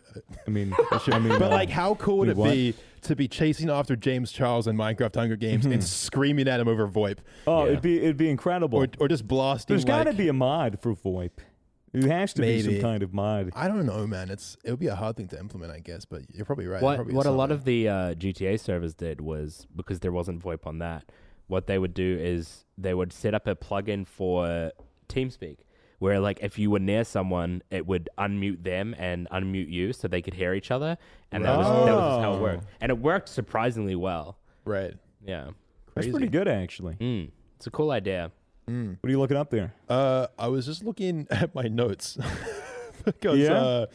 I 0.46 0.50
mean, 0.50 0.74
I 0.92 1.18
mean, 1.18 1.38
but 1.38 1.44
uh, 1.44 1.48
like, 1.48 1.70
how 1.70 1.94
cool 1.96 2.18
would 2.18 2.28
it 2.28 2.36
what? 2.36 2.50
be 2.52 2.74
to 3.02 3.16
be 3.16 3.26
chasing 3.26 3.70
after 3.70 3.96
James 3.96 4.30
Charles 4.30 4.66
in 4.66 4.76
Minecraft 4.76 5.14
Hunger 5.14 5.36
Games 5.36 5.64
and 5.66 5.82
screaming 5.82 6.46
at 6.46 6.60
him 6.60 6.68
over 6.68 6.86
VoIP, 6.86 7.18
oh, 7.46 7.64
Yeah. 7.64 7.70
it'd 7.70 7.82
be 7.82 7.98
it'd 7.98 8.16
be 8.18 8.28
incredible. 8.28 8.78
or 8.78 8.86
or 9.00 9.08
just 9.08 9.26
blasting? 9.26 9.74
There's 9.74 9.84
got 9.84 10.04
to 10.04 10.10
like- 10.10 10.18
be 10.18 10.28
a 10.28 10.32
mod 10.34 10.78
for 10.80 10.94
VoIP. 10.94 11.30
There 11.92 12.12
has 12.12 12.32
to 12.34 12.42
be 12.42 12.62
some 12.62 12.80
kind 12.80 13.02
of 13.02 13.12
mod. 13.12 13.50
I 13.56 13.66
don't 13.66 13.84
know, 13.84 14.06
man. 14.06 14.30
It's 14.30 14.56
it 14.64 14.70
would 14.70 14.78
be 14.78 14.86
a 14.86 14.94
hard 14.94 15.16
thing 15.16 15.26
to 15.28 15.38
implement, 15.40 15.72
I 15.72 15.80
guess. 15.80 16.04
But 16.04 16.22
you're 16.32 16.44
probably 16.44 16.68
right. 16.68 16.80
What 16.82 16.96
probably 16.96 17.14
what 17.14 17.26
a 17.26 17.32
lot 17.32 17.50
of 17.50 17.64
the 17.64 17.88
uh, 17.88 18.14
GTA 18.14 18.60
servers 18.60 18.94
did 18.94 19.20
was 19.20 19.66
because 19.74 19.98
there 19.98 20.12
wasn't 20.12 20.40
VoIP 20.40 20.66
on 20.66 20.78
that. 20.78 21.10
What 21.48 21.66
they 21.66 21.80
would 21.80 21.94
do 21.94 22.16
is 22.20 22.64
they 22.78 22.94
would 22.94 23.12
set 23.12 23.34
up 23.34 23.48
a 23.48 23.56
plugin 23.56 24.06
for 24.06 24.70
TeamSpeak, 25.10 25.58
where 25.98 26.18
like 26.20 26.38
if 26.42 26.58
you 26.58 26.70
were 26.70 26.78
near 26.78 27.04
someone, 27.04 27.62
it 27.70 27.86
would 27.86 28.08
unmute 28.18 28.62
them 28.64 28.94
and 28.98 29.28
unmute 29.30 29.70
you, 29.70 29.92
so 29.92 30.08
they 30.08 30.22
could 30.22 30.34
hear 30.34 30.54
each 30.54 30.70
other, 30.70 30.96
and 31.32 31.44
that 31.44 31.56
was 31.58 31.66
that 31.66 31.94
was 31.94 32.14
just 32.14 32.20
how 32.24 32.34
it 32.34 32.40
worked, 32.40 32.64
Oh. 32.64 32.76
and 32.80 32.90
it 32.90 32.98
worked 32.98 33.28
surprisingly 33.28 33.94
well. 33.96 34.38
right. 34.64 34.94
Yeah, 35.22 35.50
That's 35.94 36.06
pretty 36.08 36.28
good, 36.28 36.48
actually. 36.48 36.94
mm. 36.94 37.30
it's 37.56 37.66
a 37.66 37.70
cool 37.70 37.90
idea. 37.90 38.32
Mm. 38.68 38.96
What 39.00 39.08
are 39.08 39.10
you 39.10 39.18
looking 39.18 39.36
up 39.36 39.50
there? 39.50 39.74
Uh, 39.88 40.28
I 40.38 40.48
was 40.48 40.64
just 40.64 40.82
looking 40.84 41.26
at 41.30 41.54
my 41.54 41.64
notes 41.64 42.16
because 43.04 43.38
Yeah? 43.38 43.52
uh, 43.52 43.86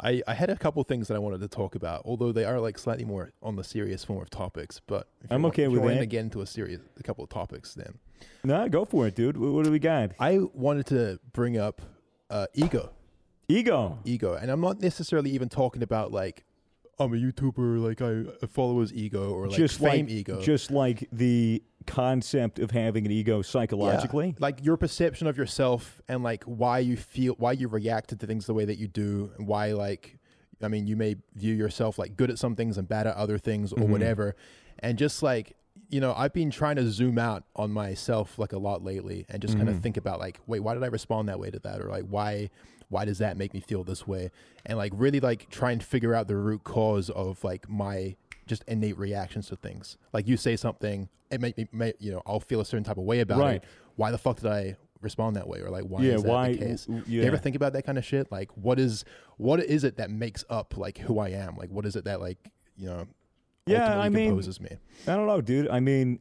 I 0.00 0.22
I 0.26 0.34
had 0.34 0.50
a 0.50 0.56
couple 0.56 0.82
things 0.84 1.08
that 1.08 1.14
I 1.14 1.18
wanted 1.18 1.40
to 1.40 1.48
talk 1.48 1.74
about, 1.74 2.02
although 2.04 2.32
they 2.32 2.44
are 2.44 2.60
like 2.60 2.78
slightly 2.78 3.04
more 3.04 3.32
on 3.42 3.56
the 3.56 3.64
serious 3.64 4.04
form 4.04 4.22
of 4.22 4.30
topics. 4.30 4.80
But 4.86 5.08
if 5.22 5.32
I'm 5.32 5.44
okay 5.46 5.68
with 5.68 5.82
that. 5.82 5.98
to 5.98 6.06
get 6.06 6.20
into 6.20 6.40
a 6.40 6.46
serious 6.46 6.80
a 6.98 7.02
couple 7.02 7.24
of 7.24 7.30
topics, 7.30 7.74
then 7.74 7.98
No, 8.44 8.68
go 8.68 8.84
for 8.84 9.06
it, 9.06 9.14
dude. 9.14 9.36
What, 9.36 9.52
what 9.52 9.64
do 9.64 9.70
we 9.70 9.78
got? 9.78 10.12
I 10.18 10.38
wanted 10.54 10.86
to 10.86 11.18
bring 11.32 11.56
up 11.58 11.82
uh, 12.30 12.46
ego, 12.54 12.90
Ego. 13.48 13.98
ego, 14.04 14.34
and 14.34 14.50
I'm 14.50 14.60
not 14.60 14.80
necessarily 14.80 15.30
even 15.30 15.48
talking 15.48 15.82
about 15.82 16.12
like 16.12 16.44
I'm 17.00 17.12
a 17.12 17.16
YouTuber, 17.16 17.80
like 17.80 18.02
I, 18.02 18.46
follow 18.48 18.80
his 18.80 18.92
ego 18.92 19.30
or 19.32 19.48
like 19.48 19.56
just 19.56 19.78
fame 19.78 20.06
like 20.06 20.10
ego. 20.14 20.40
just 20.40 20.70
like 20.70 21.08
the 21.12 21.62
concept 21.86 22.58
of 22.58 22.70
having 22.70 23.06
an 23.06 23.12
ego 23.12 23.40
psychologically. 23.40 24.34
like 24.38 24.62
your 24.64 24.76
perception 24.76 25.26
of 25.26 25.38
yourself 25.38 26.02
and 26.08 26.22
like 26.22 26.44
why 26.44 26.80
you 26.80 26.96
feel 26.96 27.34
why 27.38 27.52
you 27.52 27.66
reacted 27.68 28.20
to 28.20 28.26
things 28.26 28.44
the 28.46 28.52
way 28.52 28.64
that 28.66 28.76
you 28.78 28.86
do 28.86 29.30
and 29.38 29.46
why 29.46 29.72
like 29.72 30.18
i 30.62 30.68
mean 30.68 30.86
you 30.86 30.96
may 30.96 31.16
view 31.34 31.54
yourself 31.54 31.98
like 31.98 32.14
good 32.14 32.28
at 32.30 32.38
some 32.38 32.54
things 32.54 32.76
and 32.76 32.86
bad 32.88 33.06
at 33.06 33.14
other 33.16 33.38
things 33.38 33.72
or 33.72 33.78
Mhm. 33.84 33.88
whatever 33.88 34.36
and 34.80 34.98
just 34.98 35.22
like 35.22 35.56
you 35.88 35.98
know 35.98 36.12
i've 36.14 36.34
been 36.34 36.50
trying 36.50 36.76
to 36.76 36.90
zoom 36.90 37.18
out 37.18 37.44
on 37.56 37.70
myself 37.70 38.38
like 38.38 38.52
a 38.52 38.58
lot 38.58 38.84
lately 38.84 39.24
and 39.30 39.40
just 39.40 39.56
kind 39.56 39.70
Mhm. 39.70 39.76
of 39.76 39.80
think 39.80 39.96
about 39.96 40.18
like 40.18 40.40
wait 40.46 40.60
why 40.60 40.74
did 40.74 40.82
i 40.84 40.88
respond 40.88 41.26
that 41.30 41.40
way 41.40 41.50
to 41.50 41.58
that 41.60 41.80
or 41.80 41.88
like 41.88 42.04
why 42.04 42.50
why 42.88 43.04
does 43.04 43.18
that 43.18 43.36
make 43.36 43.52
me 43.54 43.60
feel 43.60 43.84
this 43.84 44.06
way 44.06 44.30
and 44.66 44.78
like 44.78 44.92
really 44.94 45.20
like 45.20 45.48
try 45.50 45.70
and 45.72 45.82
figure 45.82 46.14
out 46.14 46.26
the 46.28 46.36
root 46.36 46.64
cause 46.64 47.10
of 47.10 47.42
like 47.44 47.68
my 47.68 48.16
just 48.46 48.64
innate 48.66 48.96
reactions 48.98 49.48
to 49.48 49.56
things 49.56 49.96
like 50.12 50.26
you 50.26 50.36
say 50.36 50.56
something 50.56 51.08
it 51.30 51.40
make 51.40 51.56
me 51.58 51.68
may, 51.72 51.92
you 51.98 52.10
know 52.10 52.22
i'll 52.26 52.40
feel 52.40 52.60
a 52.60 52.64
certain 52.64 52.84
type 52.84 52.96
of 52.96 53.04
way 53.04 53.20
about 53.20 53.38
Right. 53.38 53.56
it 53.56 53.64
why 53.96 54.10
the 54.10 54.18
fuck 54.18 54.36
did 54.36 54.46
I 54.46 54.76
respond 55.00 55.36
that 55.36 55.46
way, 55.46 55.60
or 55.60 55.70
like 55.70 55.84
why 55.84 56.02
yeah, 56.02 56.14
is 56.14 56.22
that 56.24 56.28
why? 56.28 56.52
the 56.52 56.58
case? 56.58 56.84
Do 56.86 56.94
Yeah. 57.06 57.22
you 57.22 57.22
ever 57.22 57.36
think 57.36 57.54
about 57.54 57.72
that 57.74 57.84
kind 57.86 57.98
of 57.98 58.04
shit? 58.04 58.32
Like, 58.32 58.50
what 58.56 58.80
is 58.80 59.04
what 59.36 59.60
is 59.60 59.84
it 59.84 59.96
that 59.98 60.10
makes 60.10 60.44
up 60.50 60.76
like 60.76 60.98
who 60.98 61.20
I 61.20 61.28
am? 61.28 61.56
Like, 61.56 61.70
what 61.70 61.86
is 61.86 61.94
it 61.94 62.04
that 62.04 62.20
like 62.20 62.38
you 62.76 62.86
know? 62.86 63.06
Yeah, 63.66 63.96
I 63.98 64.08
mean, 64.08 64.30
composes 64.30 64.60
me. 64.60 64.70
I 65.06 65.14
don't 65.14 65.26
know, 65.28 65.40
dude. 65.40 65.68
I 65.68 65.78
mean, 65.80 66.18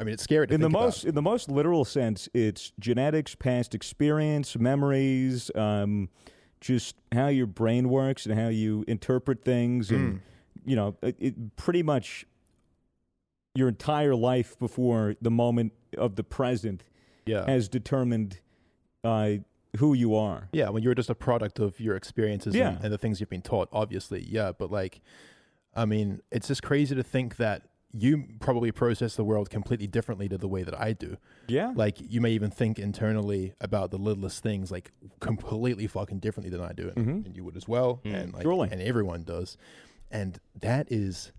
I 0.00 0.04
mean, 0.04 0.14
it's 0.14 0.22
scary 0.22 0.46
to 0.46 0.54
in 0.54 0.60
the 0.60 0.66
think 0.66 0.74
about. 0.76 0.84
most 0.84 1.04
in 1.04 1.14
the 1.14 1.22
most 1.22 1.50
literal 1.50 1.84
sense, 1.84 2.28
it's 2.32 2.72
genetics, 2.78 3.34
past 3.34 3.74
experience, 3.74 4.56
memories, 4.56 5.50
um, 5.56 6.08
just 6.60 6.94
how 7.12 7.28
your 7.28 7.46
brain 7.46 7.88
works 7.88 8.24
and 8.26 8.38
how 8.38 8.48
you 8.48 8.84
interpret 8.86 9.42
things, 9.44 9.90
and 9.90 10.14
Mm. 10.14 10.20
you 10.64 10.76
know, 10.76 10.96
it, 11.02 11.16
it 11.18 11.56
pretty 11.56 11.82
much 11.82 12.26
your 13.54 13.68
entire 13.68 14.14
life 14.14 14.56
before 14.58 15.16
the 15.20 15.30
moment 15.30 15.72
of 15.96 16.14
the 16.16 16.22
present 16.22 16.84
yeah, 17.26 17.44
has 17.46 17.68
determined 17.68 18.38
uh, 19.04 19.32
who 19.78 19.94
you 19.94 20.14
are. 20.14 20.48
yeah. 20.52 20.68
When 20.68 20.82
you're 20.82 20.94
just 20.94 21.10
a 21.10 21.14
product 21.14 21.58
of 21.58 21.78
your 21.80 21.96
experiences 21.96 22.54
Yeah. 22.54 22.70
and, 22.76 22.84
and 22.84 22.92
the 22.92 22.98
things 22.98 23.18
you've 23.20 23.28
been 23.30 23.42
taught, 23.42 23.68
obviously, 23.72 24.22
yeah. 24.28 24.52
But 24.56 24.70
like, 24.70 25.00
I 25.74 25.84
mean, 25.86 26.20
it's 26.30 26.48
just 26.48 26.62
crazy 26.62 26.94
to 26.94 27.02
think 27.02 27.36
that 27.36 27.62
you 27.92 28.24
probably 28.40 28.70
process 28.70 29.16
the 29.16 29.24
world 29.24 29.48
completely 29.50 29.86
differently 29.86 30.28
to 30.28 30.36
the 30.36 30.48
way 30.48 30.62
that 30.62 30.78
I 30.78 30.92
do. 30.92 31.16
Yeah. 31.46 31.72
Like, 31.74 31.96
you 32.00 32.20
may 32.20 32.32
even 32.32 32.50
think 32.50 32.78
internally 32.78 33.54
about 33.60 33.90
the 33.90 33.96
littlest 33.96 34.42
things 34.42 34.70
like 34.70 34.90
completely 35.20 35.86
fucking 35.86 36.18
differently 36.18 36.50
than 36.50 36.60
I 36.60 36.72
do, 36.72 36.92
and, 36.94 37.06
Mhm. 37.06 37.26
and 37.26 37.36
you 37.36 37.44
would 37.44 37.56
as 37.56 37.66
well, 37.66 38.00
Mm. 38.04 38.14
and 38.14 38.32
like, 38.34 38.42
Surely. 38.42 38.68
and 38.70 38.82
everyone 38.82 39.22
does, 39.24 39.56
and 40.10 40.38
that 40.60 40.90
is 40.92 41.32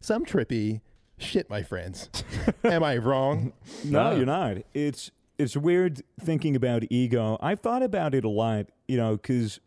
some 0.00 0.24
trippy 0.26 0.82
shit, 1.16 1.48
my 1.48 1.62
friends. 1.62 2.10
Am 2.64 2.82
I 2.84 2.98
wrong? 2.98 3.54
No, 3.84 4.10
No. 4.10 4.16
you're 4.16 4.26
not. 4.26 4.58
It's 4.74 5.10
it's 5.36 5.56
weird 5.56 6.00
thinking 6.20 6.54
about 6.54 6.84
ego. 6.90 7.36
I've 7.40 7.58
thought 7.58 7.82
about 7.82 8.14
it 8.14 8.24
a 8.24 8.28
lot, 8.28 8.66
you 8.86 8.96
know, 8.96 9.16
because 9.16 9.58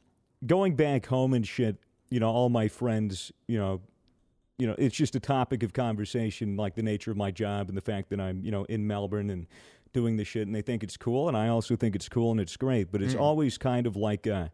going 0.45 0.75
back 0.77 1.07
home 1.07 1.33
and 1.33 1.45
shit, 1.45 1.75
you 2.09 2.21
know, 2.21 2.29
all 2.29 2.47
my 2.47 2.69
friends, 2.69 3.33
you 3.47 3.57
know, 3.57 3.81
you 4.57 4.65
know, 4.67 4.75
it's 4.77 4.95
just 4.95 5.15
a 5.15 5.19
topic 5.19 5.63
of 5.63 5.73
conversation, 5.73 6.55
like 6.57 6.75
the 6.75 6.83
nature 6.83 7.11
of 7.11 7.17
my 7.17 7.31
job 7.31 7.69
and 7.69 7.77
the 7.77 7.81
fact 7.81 8.09
that 8.09 8.19
I'm, 8.19 8.43
you 8.43 8.51
know, 8.51 8.63
in 8.65 8.87
Melbourne 8.87 9.29
and 9.29 9.47
doing 9.93 10.17
the 10.17 10.23
shit, 10.25 10.47
and 10.47 10.55
they 10.55 10.61
think 10.61 10.83
it's 10.83 10.97
cool, 10.97 11.27
and 11.27 11.37
I 11.37 11.47
also 11.47 11.75
think 11.75 11.95
it's 11.95 12.09
cool 12.09 12.31
and 12.31 12.39
it's 12.39 12.57
great, 12.57 12.91
but 12.91 13.01
it's 13.01 13.13
Mm. 13.15 13.19
always 13.21 13.57
kind 13.57 13.87
of 13.87 13.95
like 13.95 14.27
a, 14.27 14.51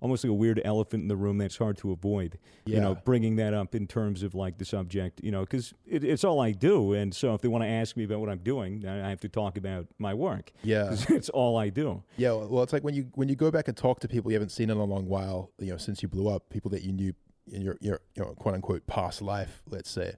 almost 0.00 0.22
like 0.24 0.30
a 0.30 0.34
weird 0.34 0.60
elephant 0.64 1.02
in 1.02 1.08
the 1.08 1.16
room 1.16 1.38
that's 1.38 1.56
hard 1.56 1.76
to 1.78 1.90
avoid 1.90 2.38
Yeah. 2.66 2.76
you 2.76 2.80
know, 2.82 2.94
bringing 2.94 3.36
that 3.36 3.54
up 3.54 3.74
in 3.74 3.86
terms 3.86 4.22
of 4.22 4.34
like 4.34 4.58
the 4.58 4.64
subject, 4.66 5.20
you 5.24 5.30
know, 5.30 5.40
because 5.40 5.72
it, 5.86 6.04
it's 6.04 6.22
all 6.22 6.38
I 6.40 6.52
do. 6.52 6.92
And 6.92 7.14
so 7.14 7.34
if 7.34 7.40
they 7.40 7.48
want 7.48 7.64
to 7.64 7.68
ask 7.68 7.96
me 7.96 8.04
about 8.04 8.20
what 8.20 8.28
I'm 8.28 8.38
doing, 8.40 8.86
I 8.86 9.06
I 9.06 9.08
have 9.08 9.20
to 9.20 9.28
talk 9.28 9.56
about 9.56 9.86
my 9.98 10.12
work 10.12 10.52
Yeah. 10.62 10.94
it's 11.08 11.30
all 11.30 11.56
I 11.56 11.70
do. 11.70 12.02
Yeah, 12.18 12.32
well, 12.32 12.62
it's 12.62 12.74
like 12.74 12.84
when 12.84 12.94
you 12.94 13.08
when 13.14 13.28
you 13.30 13.36
go 13.36 13.50
back 13.50 13.68
and 13.68 13.76
talk 13.76 14.00
to 14.00 14.08
people 14.08 14.30
you 14.30 14.34
haven't 14.36 14.50
seen 14.52 14.68
in 14.68 14.76
a 14.76 14.84
long 14.84 15.08
while, 15.08 15.50
you 15.58 15.70
know, 15.72 15.78
since 15.78 16.02
you 16.02 16.08
blew 16.08 16.28
up, 16.28 16.50
people 16.50 16.70
that 16.72 16.82
you 16.82 16.92
knew 16.92 17.14
in 17.50 17.62
your 17.62 17.76
your 17.80 18.00
you 18.14 18.22
know, 18.22 18.32
quote 18.34 18.54
unquote 18.54 18.86
past 18.86 19.22
life, 19.22 19.62
let's 19.68 19.90
say. 19.90 20.14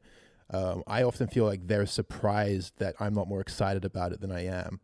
Um, 0.51 0.83
I 0.87 1.03
often 1.03 1.27
feel 1.29 1.45
like 1.45 1.67
they're 1.67 1.85
surprised 1.87 2.73
that 2.79 2.95
I'm 3.01 3.13
not 3.13 3.29
more 3.29 3.41
excited 3.43 3.85
about 3.85 4.13
it 4.13 4.21
than 4.23 4.33
I 4.33 4.47
am. 4.47 4.81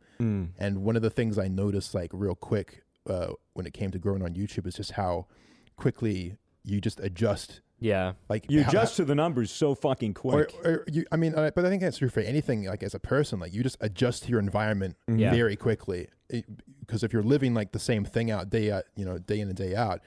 And 0.58 0.84
one 0.84 0.96
of 0.96 1.02
the 1.02 1.10
things 1.10 1.38
I 1.38 1.48
noticed, 1.48 1.94
like 1.94 2.10
real 2.14 2.34
quick, 2.34 2.82
uh, 3.08 3.28
when 3.54 3.66
it 3.66 3.72
came 3.74 3.90
to 3.90 3.98
growing 3.98 4.22
on 4.22 4.34
YouTube, 4.34 4.66
is 4.66 4.74
just 4.74 4.92
how 4.92 5.26
quickly 5.76 6.36
you 6.62 6.80
just 6.80 7.00
adjust 7.00 7.60
Yeah. 7.80 8.12
Like 8.28 8.46
You 8.48 8.62
how- 8.62 8.70
adjust 8.70 8.96
to 8.96 9.04
the 9.04 9.14
numbers 9.14 9.50
so 9.50 9.74
fucking 9.74 10.16
or, 10.22 10.44
quick. 10.46 10.54
or 10.64 10.84
you, 10.90 11.04
I 11.12 11.16
mean, 11.16 11.34
uh, 11.34 11.50
but 11.54 11.64
I 11.66 11.68
think 11.68 11.82
that's 11.82 11.98
true 11.98 12.08
for 12.08 12.20
anything. 12.20 12.64
Like 12.64 12.82
as 12.82 12.94
a 12.94 12.98
person, 13.00 13.40
like 13.40 13.52
you 13.52 13.62
just 13.62 13.76
adjust 13.80 14.22
to 14.24 14.30
your 14.30 14.38
environment 14.40 14.96
Yeah. 15.08 15.30
very 15.30 15.56
quickly. 15.56 16.08
Because 16.80 17.02
if 17.04 17.12
you're 17.12 17.22
living 17.22 17.52
like 17.52 17.72
the 17.72 17.78
same 17.78 18.04
thing 18.04 18.30
out 18.30 18.48
day 18.48 18.70
out, 18.70 18.84
you 18.96 19.04
know, 19.04 19.18
day 19.18 19.40
in 19.40 19.48
and 19.48 19.56
day 19.56 19.74
out, 19.74 20.00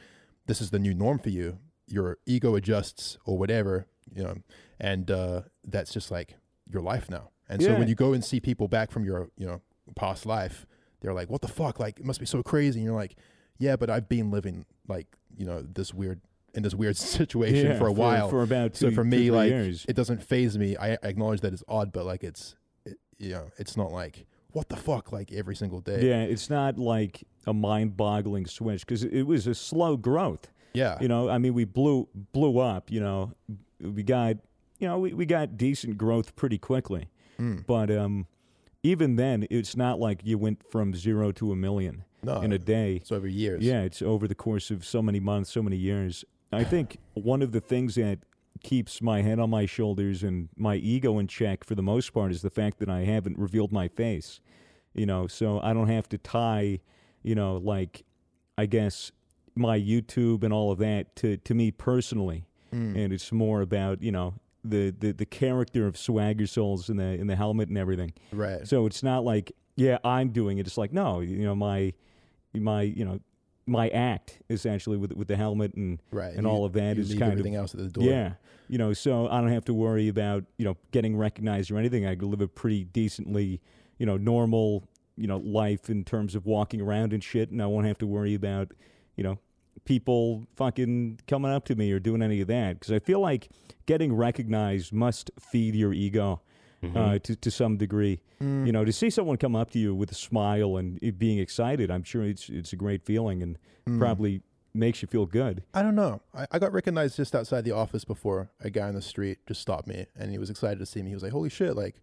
this 0.47 0.61
is 0.61 0.71
the 0.71 0.79
new 0.79 0.93
norm 0.95 1.19
for 1.19 1.29
you. 1.29 1.59
Your 1.87 2.17
ego 2.25 2.55
adjusts 2.55 3.17
or 3.25 3.37
whatever, 3.37 3.87
you 4.13 4.23
know, 4.23 4.35
and 4.79 5.09
uh, 5.09 5.41
that's 5.63 5.93
just 5.93 6.11
like 6.11 6.35
your 6.69 6.81
life 6.81 7.09
now. 7.09 7.29
And 7.49 7.61
so 7.61 7.75
when 7.75 7.87
you 7.87 7.95
go 7.95 8.13
and 8.13 8.23
see 8.23 8.39
people 8.39 8.67
back 8.67 8.91
from 8.91 9.05
your, 9.05 9.29
you 9.37 9.45
know, 9.45 9.61
past 9.95 10.25
life, 10.25 10.65
they're 11.01 11.13
like, 11.13 11.29
"What 11.29 11.41
the 11.41 11.47
fuck? 11.47 11.79
Like, 11.79 11.99
it 11.99 12.05
must 12.05 12.19
be 12.19 12.25
so 12.25 12.43
crazy." 12.43 12.79
And 12.79 12.85
you're 12.85 12.95
like, 12.95 13.15
"Yeah, 13.57 13.75
but 13.77 13.89
I've 13.89 14.09
been 14.09 14.31
living 14.31 14.65
like, 14.87 15.07
you 15.37 15.45
know, 15.45 15.61
this 15.61 15.93
weird 15.93 16.19
in 16.53 16.63
this 16.63 16.75
weird 16.75 16.97
situation 17.21 17.67
Yeah, 17.67 17.77
for 17.77 17.87
a 17.87 17.91
while." 17.93 18.29
For 18.29 18.43
about 18.43 18.73
two, 18.73 18.89
so 18.89 18.95
for 18.95 19.03
me, 19.03 19.31
like, 19.31 19.49
years. 19.49 19.85
it 19.87 19.95
doesn't 19.95 20.23
phase 20.23 20.57
me. 20.57 20.75
I, 20.75 20.93
I 20.93 20.97
acknowledge 21.03 21.41
that 21.41 21.53
it's 21.53 21.63
odd, 21.67 21.93
but 21.93 22.05
like, 22.05 22.23
it's, 22.23 22.55
it, 22.85 22.97
you 23.17 23.31
know, 23.31 23.49
it's 23.57 23.77
not 23.77 23.91
like 23.91 24.25
what 24.51 24.69
the 24.69 24.75
fuck, 24.75 25.11
like 25.11 25.31
every 25.31 25.55
single 25.55 25.79
day. 25.81 26.01
Yeah, 26.01 26.23
it's 26.23 26.49
not 26.49 26.77
like 26.77 27.23
a 27.45 27.53
mind-boggling 27.53 28.47
switch 28.47 28.85
because 28.85 29.03
it 29.03 29.23
was 29.23 29.47
a 29.47 29.55
slow 29.55 29.95
growth. 29.97 30.51
Yeah, 30.77 30.97
You 31.01 31.07
know, 31.07 31.29
I 31.29 31.37
mean, 31.37 31.53
we 31.53 31.65
blew 31.65 32.07
blew 32.31 32.59
up. 32.59 32.91
You 32.91 32.99
know, 33.01 33.33
we 33.79 34.03
got 34.03 34.37
you 34.79 34.87
know 34.87 34.99
we, 34.99 35.13
we 35.13 35.25
got 35.25 35.57
decent 35.57 35.97
growth 35.97 36.35
pretty 36.35 36.57
quickly, 36.57 37.09
Mm. 37.39 37.65
but 37.67 37.91
um, 37.91 38.25
even 38.83 39.15
then, 39.15 39.45
it's 39.49 39.75
not 39.75 39.99
like 39.99 40.21
you 40.23 40.37
went 40.37 40.63
from 40.71 40.93
zero 40.95 41.31
to 41.33 41.51
a 41.51 41.55
million 41.55 42.03
no, 42.23 42.41
in 42.41 42.51
a 42.51 42.57
day. 42.59 42.95
it's 42.97 43.11
over 43.11 43.27
years. 43.27 43.63
Yeah, 43.63 43.81
it's 43.81 44.01
over 44.01 44.27
the 44.27 44.35
course 44.35 44.71
of 44.71 44.85
so 44.85 45.01
many 45.01 45.19
months, 45.19 45.51
so 45.51 45.61
many 45.61 45.77
years. 45.77 46.25
I 46.51 46.63
think 46.73 46.97
one 47.13 47.41
of 47.41 47.51
the 47.51 47.59
things 47.61 47.95
that 47.95 48.19
keeps 48.63 49.01
my 49.01 49.21
head 49.21 49.39
on 49.39 49.49
my 49.51 49.65
shoulders 49.67 50.23
and 50.23 50.49
my 50.55 50.75
ego 50.77 51.19
in 51.19 51.27
check 51.27 51.63
for 51.63 51.75
the 51.75 51.83
most 51.83 52.11
part 52.13 52.31
is 52.31 52.41
the 52.41 52.49
fact 52.49 52.79
that 52.79 52.89
I 52.89 53.01
haven't 53.03 53.37
revealed 53.37 53.71
my 53.71 53.87
face. 53.87 54.39
You 54.95 55.05
know, 55.05 55.27
so 55.27 55.59
I 55.61 55.73
don't 55.73 55.89
have 55.89 56.09
to 56.09 56.17
tie, 56.17 56.79
you 57.21 57.35
know, 57.35 57.57
like 57.57 58.03
I 58.57 58.65
guess 58.65 59.11
my 59.57 59.79
YouTube 59.79 60.43
and 60.43 60.53
all 60.53 60.71
of 60.71 60.79
that 60.79 61.15
to 61.17 61.37
to 61.37 61.53
me 61.53 61.71
personally. 61.71 62.45
Mm. 62.73 62.97
And 62.97 63.13
it's 63.13 63.31
more 63.31 63.61
about, 63.61 64.01
you 64.01 64.11
know, 64.11 64.33
the, 64.63 64.93
the, 64.99 65.13
the 65.13 65.25
character 65.25 65.87
of 65.87 65.97
Swagger 65.97 66.47
Souls 66.47 66.89
in 66.89 66.97
the 66.97 67.05
in 67.05 67.27
the 67.27 67.35
helmet 67.35 67.69
and 67.69 67.77
everything. 67.77 68.13
right. 68.31 68.67
So 68.67 68.85
it's 68.85 69.03
not 69.03 69.23
like, 69.23 69.53
yeah, 69.75 69.99
I'm 70.03 70.29
doing 70.29 70.57
it. 70.57 70.67
It's 70.67 70.77
like, 70.77 70.91
no, 70.91 71.21
you 71.21 71.45
know, 71.45 71.55
my 71.55 71.93
my 72.53 72.81
you 72.81 73.05
know 73.05 73.19
my 73.65 73.89
act 73.89 74.39
essentially 74.49 74.97
with 74.97 75.13
with 75.13 75.27
the 75.27 75.35
helmet 75.35 75.73
and 75.75 76.01
right. 76.11 76.33
and 76.33 76.47
all 76.47 76.65
of 76.65 76.73
that 76.73 76.95
you 76.95 77.01
is 77.01 77.09
kind 77.09 77.23
of 77.23 77.31
everything 77.31 77.55
else 77.55 77.73
at 77.73 77.79
the 77.81 77.89
door. 77.89 78.03
yeah, 78.03 78.33
you 78.67 78.77
know. 78.77 78.93
So 78.93 79.27
I 79.27 79.41
don't 79.41 79.51
have 79.51 79.65
to 79.65 79.73
worry 79.73 80.07
about 80.07 80.45
you 80.57 80.65
know 80.65 80.77
getting 80.91 81.17
recognized 81.17 81.69
or 81.71 81.77
anything. 81.77 82.05
I 82.05 82.15
can 82.15 82.29
live 82.31 82.41
a 82.41 82.47
pretty 82.47 82.85
decently 82.85 83.61
you 83.97 84.05
know 84.05 84.17
normal 84.17 84.87
you 85.17 85.27
know 85.27 85.37
life 85.37 85.89
in 85.89 86.03
terms 86.03 86.33
of 86.33 86.45
walking 86.45 86.81
around 86.81 87.13
and 87.13 87.23
shit, 87.23 87.51
and 87.51 87.61
I 87.61 87.67
won't 87.67 87.87
have 87.87 87.97
to 87.99 88.07
worry 88.07 88.33
about 88.33 88.71
you 89.15 89.23
know 89.23 89.37
people 89.87 90.43
fucking 90.55 91.19
coming 91.27 91.51
up 91.51 91.65
to 91.65 91.75
me 91.75 91.91
or 91.91 91.99
doing 91.99 92.21
any 92.21 92.41
of 92.41 92.47
that 92.49 92.79
because 92.79 92.91
I 92.93 92.99
feel 92.99 93.19
like 93.21 93.49
getting 93.87 94.13
recognized 94.13 94.91
must 94.93 95.31
feed 95.39 95.73
your 95.73 95.93
ego 95.93 96.41
uh, 96.95 97.17
to 97.19 97.35
to 97.35 97.49
some 97.49 97.77
degree. 97.77 98.21
Mm. 98.41 98.67
You 98.67 98.71
know, 98.71 98.85
to 98.85 98.91
see 98.93 99.09
someone 99.09 99.37
come 99.37 99.55
up 99.55 99.71
to 99.71 99.79
you 99.79 99.95
with 99.95 100.11
a 100.11 100.15
smile 100.15 100.77
and 100.77 100.99
it 101.01 101.17
being 101.17 101.39
excited, 101.39 101.89
I'm 101.89 102.03
sure 102.03 102.23
it's 102.23 102.49
it's 102.49 102.73
a 102.73 102.75
great 102.75 103.01
feeling 103.03 103.41
and 103.41 103.57
Mm. 103.87 103.99
probably 103.99 104.41
makes 104.73 105.01
you 105.01 105.07
feel 105.07 105.25
good. 105.25 105.63
I 105.73 105.81
don't 105.81 105.95
know. 105.95 106.21
I, 106.35 106.45
I 106.51 106.59
got 106.59 106.73
recognized 106.73 107.15
just 107.15 107.33
outside 107.33 107.63
the 107.63 107.71
office 107.71 108.03
before 108.03 108.51
a 108.59 108.69
guy 108.69 108.89
on 108.89 108.95
the 108.95 109.01
street 109.01 109.37
just 109.47 109.61
stopped 109.61 109.87
me 109.87 110.07
and 110.19 110.29
he 110.29 110.37
was 110.37 110.49
excited 110.49 110.77
to 110.79 110.85
see 110.85 111.01
me. 111.01 111.07
He 111.07 111.13
was 111.15 111.23
like, 111.23 111.31
"Holy 111.31 111.49
shit! 111.49 111.73
Like, 111.77 112.01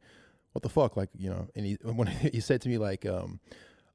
what 0.52 0.62
the 0.62 0.70
fuck? 0.70 0.96
Like, 0.96 1.10
you 1.14 1.28
know?" 1.28 1.46
And 1.54 1.66
he 1.66 1.74
when 1.84 2.06
he 2.06 2.40
said 2.40 2.62
to 2.62 2.70
me 2.70 2.78
like, 2.78 3.04
um, 3.04 3.38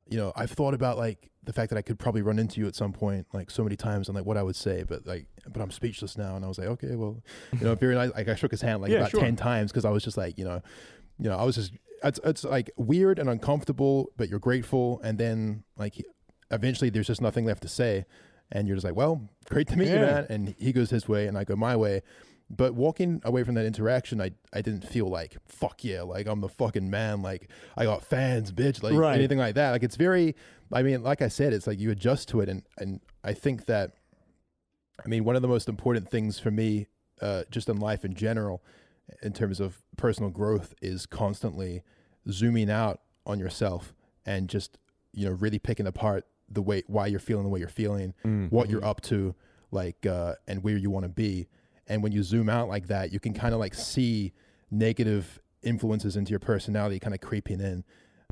you 0.09 0.17
know, 0.17 0.33
I've 0.35 0.51
thought 0.51 0.73
about 0.73 0.97
like 0.97 1.29
the 1.43 1.53
fact 1.53 1.69
that 1.69 1.77
I 1.77 1.81
could 1.81 1.97
probably 1.99 2.21
run 2.21 2.39
into 2.39 2.59
you 2.59 2.67
at 2.67 2.75
some 2.75 2.91
point, 2.91 3.27
like 3.33 3.49
so 3.51 3.63
many 3.63 3.75
times, 3.75 4.07
and 4.09 4.15
like 4.15 4.25
what 4.25 4.37
I 4.37 4.43
would 4.43 4.55
say, 4.55 4.83
but 4.83 5.05
like, 5.05 5.25
but 5.47 5.61
I'm 5.61 5.71
speechless 5.71 6.17
now. 6.17 6.35
And 6.35 6.43
I 6.43 6.47
was 6.47 6.57
like, 6.57 6.67
okay, 6.67 6.95
well, 6.95 7.21
you 7.53 7.61
know, 7.65 7.75
very 7.75 7.95
nice. 7.95 8.11
Like 8.13 8.27
I 8.27 8.35
shook 8.35 8.51
his 8.51 8.61
hand 8.61 8.81
like 8.81 8.91
Yeah, 8.91 8.97
about 8.99 9.11
sure. 9.11 9.21
ten 9.21 9.35
times 9.35 9.71
because 9.71 9.85
I 9.85 9.89
was 9.89 10.03
just 10.03 10.17
like, 10.17 10.37
you 10.37 10.45
know, 10.45 10.61
you 11.19 11.29
know, 11.29 11.37
I 11.37 11.43
was 11.43 11.55
just 11.55 11.73
it's 12.03 12.19
it's 12.23 12.43
like 12.43 12.71
weird 12.77 13.19
and 13.19 13.29
uncomfortable, 13.29 14.11
but 14.17 14.29
you're 14.29 14.39
grateful, 14.39 14.99
and 15.03 15.17
then 15.17 15.63
like 15.77 15.95
eventually 16.51 16.89
there's 16.89 17.07
just 17.07 17.21
nothing 17.21 17.45
left 17.45 17.61
to 17.61 17.67
say, 17.67 18.05
and 18.51 18.67
you're 18.67 18.75
just 18.75 18.85
like, 18.85 18.95
well, 18.95 19.29
great 19.49 19.67
to 19.69 19.77
meet 19.77 19.89
you, 19.89 19.95
man. 19.95 20.25
And 20.29 20.55
he 20.57 20.71
goes 20.71 20.89
his 20.89 21.07
way, 21.07 21.27
and 21.27 21.37
I 21.37 21.43
go 21.43 21.55
my 21.55 21.75
way. 21.75 22.01
But 22.49 22.73
walking 22.73 23.21
away 23.23 23.43
from 23.43 23.55
that 23.55 23.65
interaction, 23.65 24.19
I 24.19 24.31
I 24.51 24.61
didn't 24.61 24.87
feel 24.87 25.07
like 25.07 25.37
fuck 25.47 25.83
yeah, 25.83 26.01
like 26.01 26.27
I'm 26.27 26.41
the 26.41 26.49
fucking 26.49 26.89
man, 26.89 27.21
like 27.21 27.49
I 27.77 27.85
got 27.85 28.03
fans, 28.03 28.51
bitch, 28.51 28.81
like 28.81 28.95
Right. 28.95 29.15
anything 29.15 29.37
like 29.37 29.55
that. 29.55 29.71
Like 29.71 29.83
it's 29.83 29.95
very, 29.95 30.35
I 30.73 30.81
mean, 30.81 31.03
like 31.03 31.21
I 31.21 31.27
said, 31.27 31.53
it's 31.53 31.67
like 31.67 31.79
you 31.79 31.91
adjust 31.91 32.27
to 32.29 32.41
it, 32.41 32.49
and 32.49 32.63
and 32.79 33.01
I 33.23 33.33
think 33.33 33.65
that, 33.67 33.93
I 35.03 35.07
mean, 35.07 35.23
one 35.25 35.35
of 35.35 35.41
the 35.41 35.47
most 35.47 35.69
important 35.69 36.09
things 36.09 36.39
for 36.39 36.51
me, 36.51 36.87
uh, 37.21 37.43
just 37.51 37.69
in 37.69 37.77
life 37.77 38.03
in 38.03 38.15
general, 38.15 38.63
in 39.21 39.33
terms 39.33 39.59
of 39.59 39.81
personal 39.97 40.29
growth, 40.31 40.73
is 40.81 41.05
constantly 41.05 41.83
zooming 42.29 42.69
out 42.69 43.01
on 43.25 43.39
yourself 43.39 43.93
and 44.25 44.49
just 44.49 44.77
you 45.13 45.25
know 45.27 45.33
really 45.35 45.59
picking 45.59 45.85
apart 45.87 46.25
the 46.49 46.61
way 46.61 46.83
why 46.87 47.05
you're 47.07 47.19
feeling 47.19 47.43
the 47.43 47.49
way 47.49 47.59
you're 47.59 47.67
feeling 47.69 48.13
what 48.49 48.69
you're 48.69 48.83
up 48.83 49.01
to 49.01 49.35
like 49.71 50.05
uh 50.05 50.33
and 50.47 50.63
where 50.63 50.75
you 50.77 50.89
want 50.89 51.03
to 51.03 51.09
be 51.09 51.47
and 51.89 52.01
when 52.03 52.11
you 52.11 52.23
zoom 52.23 52.49
out 52.49 52.69
like 52.69 52.87
that 52.87 53.11
you 53.11 53.19
can 53.19 53.33
kind 53.33 53.53
of 53.53 53.59
like 53.59 53.73
see 53.73 54.31
negative 54.71 55.39
influences 55.63 56.15
into 56.15 56.29
your 56.29 56.39
personality 56.39 56.99
kind 56.99 57.13
of 57.13 57.19
creeping 57.19 57.59
in. 57.59 57.83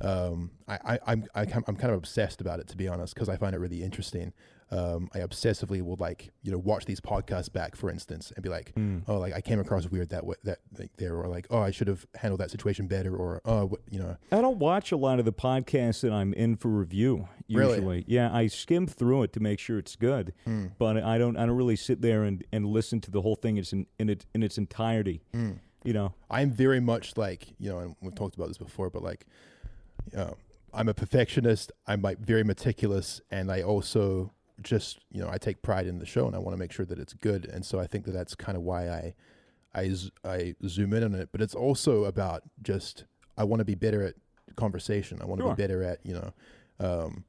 Um 0.02 0.52
i, 0.67 0.78
I 0.86 1.00
i'm 1.08 1.26
I, 1.34 1.41
am 1.41 1.63
i'm 1.67 1.76
kind 1.76 1.91
of 1.91 1.98
obsessed 1.98 2.39
about 2.39 2.60
it 2.60 2.67
to 2.67 2.78
be 2.78 2.88
honest 2.88 3.15
because 3.15 3.30
i 3.30 3.36
find 3.36 3.56
it 3.56 3.60
really 3.60 3.82
interesting 3.84 4.32
um 4.72 5.10
i 5.14 5.20
obsessively 5.20 5.82
will 5.82 5.96
like 6.00 6.30
you 6.44 6.52
know 6.52 6.58
watch 6.58 6.86
these 6.86 7.00
podcasts 7.00 7.52
back 7.52 7.76
for 7.76 7.90
instance 7.90 8.32
and 8.36 8.44
be 8.44 8.50
like 8.50 8.74
Mm. 8.76 9.04
oh 9.08 9.18
like 9.18 9.34
i 9.34 9.40
came 9.42 9.60
across 9.60 9.88
weird 9.88 10.10
that 10.10 10.26
way 10.26 10.36
that 10.44 10.60
like, 10.78 10.92
there 10.98 11.16
or 11.16 11.28
like 11.28 11.48
oh 11.52 11.60
i 11.60 11.72
should 11.72 11.88
have 11.88 12.06
handled 12.16 12.42
that 12.42 12.52
situation 12.52 12.88
better 12.88 13.16
or 13.16 13.42
oh 13.46 13.78
you 13.90 14.00
know 14.00 14.18
I 14.32 14.42
don't 14.42 14.60
watch 14.60 14.92
a 14.92 14.98
lot 14.98 15.20
of 15.20 15.26
the 15.26 15.32
podcasts 15.34 16.02
that 16.02 16.12
I'm 16.12 16.34
in 16.34 16.58
for 16.58 16.68
review. 16.68 17.30
Really? 17.50 17.76
Usually, 17.76 18.04
yeah, 18.08 18.30
I 18.36 18.48
skim 18.48 18.88
through 18.88 19.24
it 19.24 19.34
to 19.34 19.40
make 19.40 19.58
sure 19.60 19.78
it's 19.80 19.96
good, 19.96 20.34
mm, 20.46 20.72
but 20.78 20.98
I 20.98 21.18
don't. 21.18 21.38
I 21.38 21.46
don't 21.46 21.56
really 21.56 21.78
sit 21.78 22.02
there 22.02 22.24
and, 22.24 22.44
and 22.52 22.66
listen 22.66 23.00
to 23.02 23.12
the 23.12 23.22
whole 23.22 23.36
thing 23.38 23.56
in 23.56 23.62
its 23.62 23.72
in, 23.74 23.86
in 24.00 24.10
its 24.10 24.26
in 24.36 24.44
its 24.44 24.58
entirety. 24.58 25.22
mm. 25.34 25.60
You 25.86 25.94
know, 25.94 26.14
I'm 26.30 26.52
very 26.52 26.82
much 26.82 27.16
like 27.16 27.48
you 27.58 27.70
know, 27.70 27.80
and 27.80 27.96
we've 28.02 28.14
talked 28.16 28.36
about 28.36 28.50
this 28.50 28.58
before, 28.58 28.90
but 28.90 29.02
like, 29.02 29.26
you 30.12 30.18
know, 30.18 30.36
I'm 30.74 30.90
a 30.90 30.94
perfectionist. 30.94 31.72
I'm 31.88 32.02
like 32.02 32.20
very 32.20 32.44
meticulous, 32.44 33.22
and 33.32 33.50
I 33.50 33.62
also 33.62 34.34
just 34.62 35.00
you 35.12 35.22
know 35.22 35.30
I 35.30 35.38
take 35.38 35.62
pride 35.62 35.88
in 35.88 36.00
the 36.00 36.06
show, 36.06 36.26
and 36.28 36.36
I 36.36 36.39
want 36.39 36.54
to 36.54 36.60
make 36.60 36.72
sure 36.72 36.86
that 36.86 37.00
it's 37.00 37.13
good. 37.13 37.46
And 37.46 37.65
so 37.65 37.80
I 37.80 37.88
think 37.88 38.06
that 38.06 38.12
that's 38.12 38.36
kind 38.36 38.58
of 38.58 38.63
why 38.63 38.89
I 38.89 39.13
I 39.76 39.93
I 40.26 40.56
zoom 40.67 40.93
in 40.93 41.04
on 41.04 41.15
it. 41.15 41.30
But 41.32 41.41
it's 41.41 41.56
also 41.56 42.06
about 42.06 42.43
just 42.62 43.06
I 43.38 43.43
want 43.43 43.60
to 43.60 43.65
be 43.65 43.76
better 43.76 44.04
at 44.04 44.15
conversation. 44.56 45.20
I 45.22 45.26
want 45.26 45.39
to 45.39 45.46
Sure. 45.48 45.56
be 45.56 45.62
better 45.62 45.84
at 45.84 46.00
you 46.06 46.13
know, 46.13 46.34
um, 46.80 47.26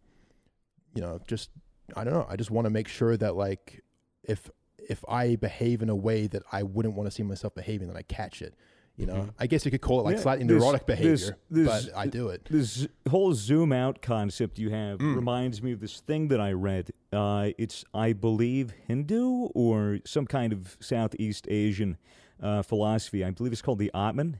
you 0.94 1.02
know, 1.02 1.20
just 1.26 1.50
I 1.96 2.04
don't 2.04 2.14
know. 2.14 2.26
I 2.28 2.36
just 2.36 2.50
want 2.50 2.64
to 2.66 2.70
make 2.70 2.88
sure 2.88 3.16
that 3.16 3.36
like 3.36 3.82
if 4.24 4.50
if 4.78 5.04
I 5.08 5.36
behave 5.36 5.82
in 5.82 5.90
a 5.90 5.96
way 5.96 6.26
that 6.28 6.42
I 6.52 6.62
wouldn't 6.62 6.94
want 6.94 7.08
to 7.08 7.10
see 7.14 7.22
myself 7.22 7.54
behaving, 7.54 7.88
that 7.88 7.96
I 7.96 8.02
catch 8.02 8.40
it. 8.40 8.54
You 8.98 9.06
know, 9.06 9.14
Mhm. 9.14 9.30
I 9.38 9.46
guess 9.46 9.64
you 9.64 9.70
could 9.70 9.80
call 9.80 10.00
it 10.00 10.02
like 10.02 10.16
Yeah, 10.16 10.22
slightly 10.22 10.44
this- 10.44 10.61
neurotic 10.61 10.84
behavior, 10.84 11.11
this- 11.12 11.32
this- 11.48 11.87
but 11.87 11.96
I 11.96 12.08
do 12.08 12.28
it. 12.30 12.44
this 12.50 12.88
whole 13.08 13.32
zoom 13.32 13.72
out 13.72 14.02
concept 14.02 14.58
you 14.58 14.70
have 14.70 14.98
Mm. 14.98 15.14
reminds 15.14 15.62
me 15.62 15.70
of 15.70 15.78
this 15.78 16.00
thing 16.00 16.26
that 16.28 16.40
I 16.40 16.50
read. 16.50 16.90
Uh, 17.12 17.50
it's 17.58 17.84
I 17.94 18.12
believe 18.12 18.72
Hindu 18.88 19.50
or 19.54 20.00
some 20.04 20.26
kind 20.26 20.52
of 20.52 20.76
Southeast 20.80 21.46
Asian 21.48 21.96
uh, 22.40 22.62
philosophy. 22.62 23.24
I 23.24 23.30
believe 23.30 23.52
it's 23.52 23.62
called 23.62 23.78
the 23.80 23.90
Atman. 23.94 24.38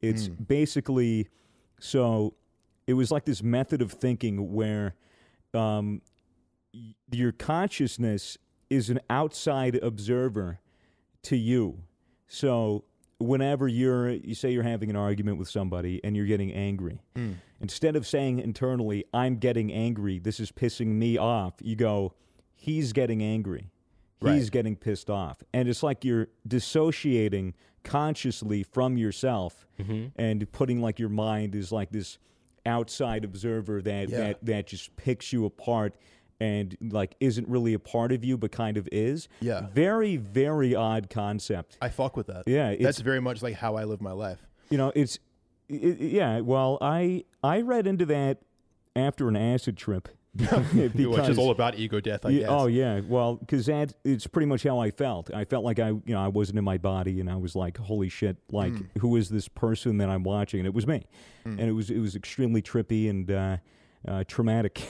It's 0.00 0.28
Mm. 0.28 0.46
basically 0.48 1.28
so. 1.80 2.34
It 2.88 2.94
was 2.94 3.10
like 3.12 3.24
this 3.24 3.42
method 3.44 3.80
of 3.82 3.92
thinking 3.92 4.52
where 4.52 4.94
um, 5.54 6.00
y- 6.74 6.94
your 7.12 7.32
consciousness 7.32 8.38
is 8.68 8.88
an 8.90 9.00
outside 9.10 9.74
observer 9.82 10.60
to 11.22 11.36
you. 11.36 11.82
So 12.28 12.84
whenever 13.20 13.68
you're, 13.68 14.10
you 14.10 14.34
say 14.34 14.50
you're 14.50 14.62
having 14.62 14.90
an 14.90 14.96
argument 14.96 15.38
with 15.38 15.48
somebody 15.48 16.00
and 16.02 16.16
you're 16.16 16.26
getting 16.26 16.52
angry, 16.52 17.00
Mm. 17.14 17.34
instead 17.60 17.94
of 17.94 18.06
saying 18.06 18.38
internally, 18.40 19.04
I'm 19.12 19.36
getting 19.36 19.70
angry, 19.72 20.18
this 20.18 20.40
is 20.40 20.50
pissing 20.50 20.86
me 20.88 21.18
off, 21.18 21.54
you 21.60 21.76
go, 21.76 22.14
he's 22.54 22.92
getting 22.92 23.22
angry. 23.22 23.70
He's 24.22 24.44
Right. 24.44 24.50
getting 24.52 24.76
pissed 24.76 25.08
off. 25.08 25.42
And 25.54 25.68
it's 25.68 25.82
like 25.82 26.04
you're 26.04 26.28
dissociating 26.46 27.54
consciously 27.84 28.62
from 28.62 28.96
yourself 28.98 29.66
Mm-hmm. 29.78 30.06
and 30.16 30.50
putting 30.52 30.82
like 30.82 30.98
your 30.98 31.08
mind 31.08 31.54
is 31.54 31.72
like 31.72 31.90
this 31.90 32.18
outside 32.66 33.24
observer 33.24 33.80
that 33.82 34.10
Yeah. 34.10 34.18
that 34.18 34.44
that 34.44 34.66
just 34.66 34.94
picks 34.96 35.32
you 35.32 35.46
apart 35.46 35.94
and 36.40 36.76
like 36.80 37.14
isn't 37.20 37.46
really 37.48 37.74
a 37.74 37.78
part 37.78 38.12
of 38.12 38.24
you 38.24 38.36
but 38.38 38.50
kind 38.50 38.76
of 38.76 38.88
is. 38.90 39.28
Yeah. 39.40 39.66
Very 39.74 40.16
very 40.16 40.74
odd 40.74 41.10
concept. 41.10 41.76
I 41.82 41.88
fuck 41.90 42.16
with 42.16 42.26
that. 42.28 42.44
Yeah, 42.46 42.74
That's 42.80 43.00
very 43.00 43.20
much 43.20 43.42
like 43.42 43.54
how 43.54 43.76
I 43.76 43.84
live 43.84 44.00
my 44.00 44.12
life. 44.12 44.38
you 44.70 44.78
know 44.78 44.92
it's 44.94 45.18
it, 45.68 46.00
yeah. 46.00 46.40
Well, 46.40 46.78
I 46.80 47.24
I 47.44 47.60
read 47.60 47.86
into 47.86 48.06
that 48.06 48.38
after 48.96 49.28
an 49.28 49.36
acid 49.36 49.76
trip. 49.76 50.08
Which 50.34 51.28
is 51.28 51.38
all 51.38 51.50
about 51.50 51.74
ego 51.76 51.98
death, 52.00 52.24
I 52.24 52.30
Yeah, 52.30 52.40
guess. 52.42 52.48
Oh 52.50 52.66
yeah, 52.68 53.00
well, 53.08 53.34
because 53.36 53.66
that 53.66 53.94
it's 54.04 54.26
pretty 54.28 54.46
much 54.46 54.62
how 54.62 54.78
I 54.78 54.90
felt. 54.92 55.32
I 55.34 55.44
felt 55.44 55.64
like 55.64 55.78
I, 55.80 55.88
you 55.88 56.02
know, 56.06 56.20
I 56.20 56.28
wasn't 56.28 56.58
in 56.58 56.64
my 56.64 56.78
body, 56.78 57.18
and 57.20 57.28
I 57.28 57.34
was 57.36 57.56
like, 57.56 57.78
"Holy 57.78 58.08
shit! 58.08 58.36
Like, 58.52 58.72
Hmm. 58.72 58.98
who 59.00 59.16
is 59.16 59.28
this 59.28 59.48
person 59.48 59.98
that 59.98 60.08
I'm 60.08 60.22
watching?" 60.22 60.60
And 60.60 60.66
it 60.68 60.74
was 60.74 60.86
me, 60.86 61.04
Hmm. 61.44 61.58
and 61.58 61.68
it 61.68 61.72
was 61.72 61.90
it 61.90 61.98
was 61.98 62.14
extremely 62.14 62.62
trippy 62.62 63.10
and 63.10 63.28
uh, 63.30 63.56
uh, 64.06 64.24
traumatic. 64.26 64.82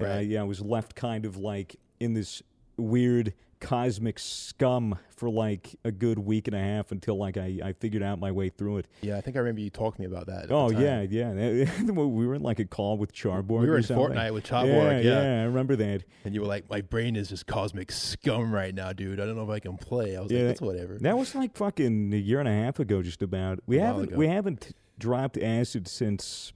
Uh, 0.00 0.18
yeah, 0.18 0.40
I 0.40 0.44
was 0.44 0.60
left 0.60 0.96
kind 0.96 1.24
of 1.24 1.36
like 1.36 1.76
in 2.00 2.14
this 2.14 2.42
weird 2.76 3.34
cosmic 3.60 4.18
scum 4.18 4.98
for 5.14 5.30
like 5.30 5.76
a 5.84 5.92
good 5.92 6.18
week 6.18 6.48
and 6.48 6.56
a 6.56 6.58
half 6.58 6.90
until 6.90 7.16
like 7.16 7.36
I, 7.36 7.60
I 7.62 7.72
figured 7.74 8.02
out 8.02 8.18
my 8.18 8.32
way 8.32 8.48
through 8.48 8.78
it. 8.78 8.88
Yeah, 9.02 9.16
I 9.16 9.20
think 9.20 9.36
I 9.36 9.38
remember 9.38 9.60
you 9.60 9.70
talking 9.70 10.02
to 10.04 10.10
me 10.10 10.14
about 10.14 10.26
that. 10.26 10.50
Oh 10.50 10.70
yeah, 10.70 11.02
yeah. 11.02 11.32
we 11.82 12.26
were 12.26 12.34
in 12.34 12.42
like 12.42 12.58
a 12.58 12.64
call 12.64 12.98
with 12.98 13.12
Charborg. 13.14 13.60
We 13.60 13.70
were 13.70 13.76
in 13.76 13.84
something. 13.84 14.08
Fortnite 14.08 14.34
with 14.34 14.50
Yeah, 14.50 14.98
yeah. 14.98 15.00
yeah, 15.00 15.42
I 15.42 15.44
remember 15.44 15.76
that. 15.76 16.02
And 16.24 16.34
you 16.34 16.40
were 16.40 16.48
like, 16.48 16.68
my 16.68 16.80
brain 16.80 17.14
is 17.14 17.28
just 17.28 17.46
cosmic 17.46 17.92
scum 17.92 18.52
right 18.52 18.74
now, 18.74 18.92
dude. 18.92 19.20
I 19.20 19.26
don't 19.26 19.36
know 19.36 19.44
if 19.44 19.50
I 19.50 19.60
can 19.60 19.76
play. 19.76 20.16
I 20.16 20.20
was 20.20 20.32
Yeah, 20.32 20.38
like, 20.38 20.46
that's 20.48 20.60
whatever. 20.60 20.98
That 21.00 21.16
was 21.16 21.36
like 21.36 21.56
fucking 21.56 22.12
a 22.12 22.16
year 22.16 22.40
and 22.40 22.48
a 22.48 22.52
half 22.52 22.80
ago, 22.80 23.00
just 23.02 23.22
about. 23.22 23.60
We 23.66 23.78
haven't 23.78 24.04
ago. 24.08 24.16
we 24.16 24.26
haven't 24.26 24.74
dropped 24.98 25.38
acid 25.38 25.86
since 25.86 26.52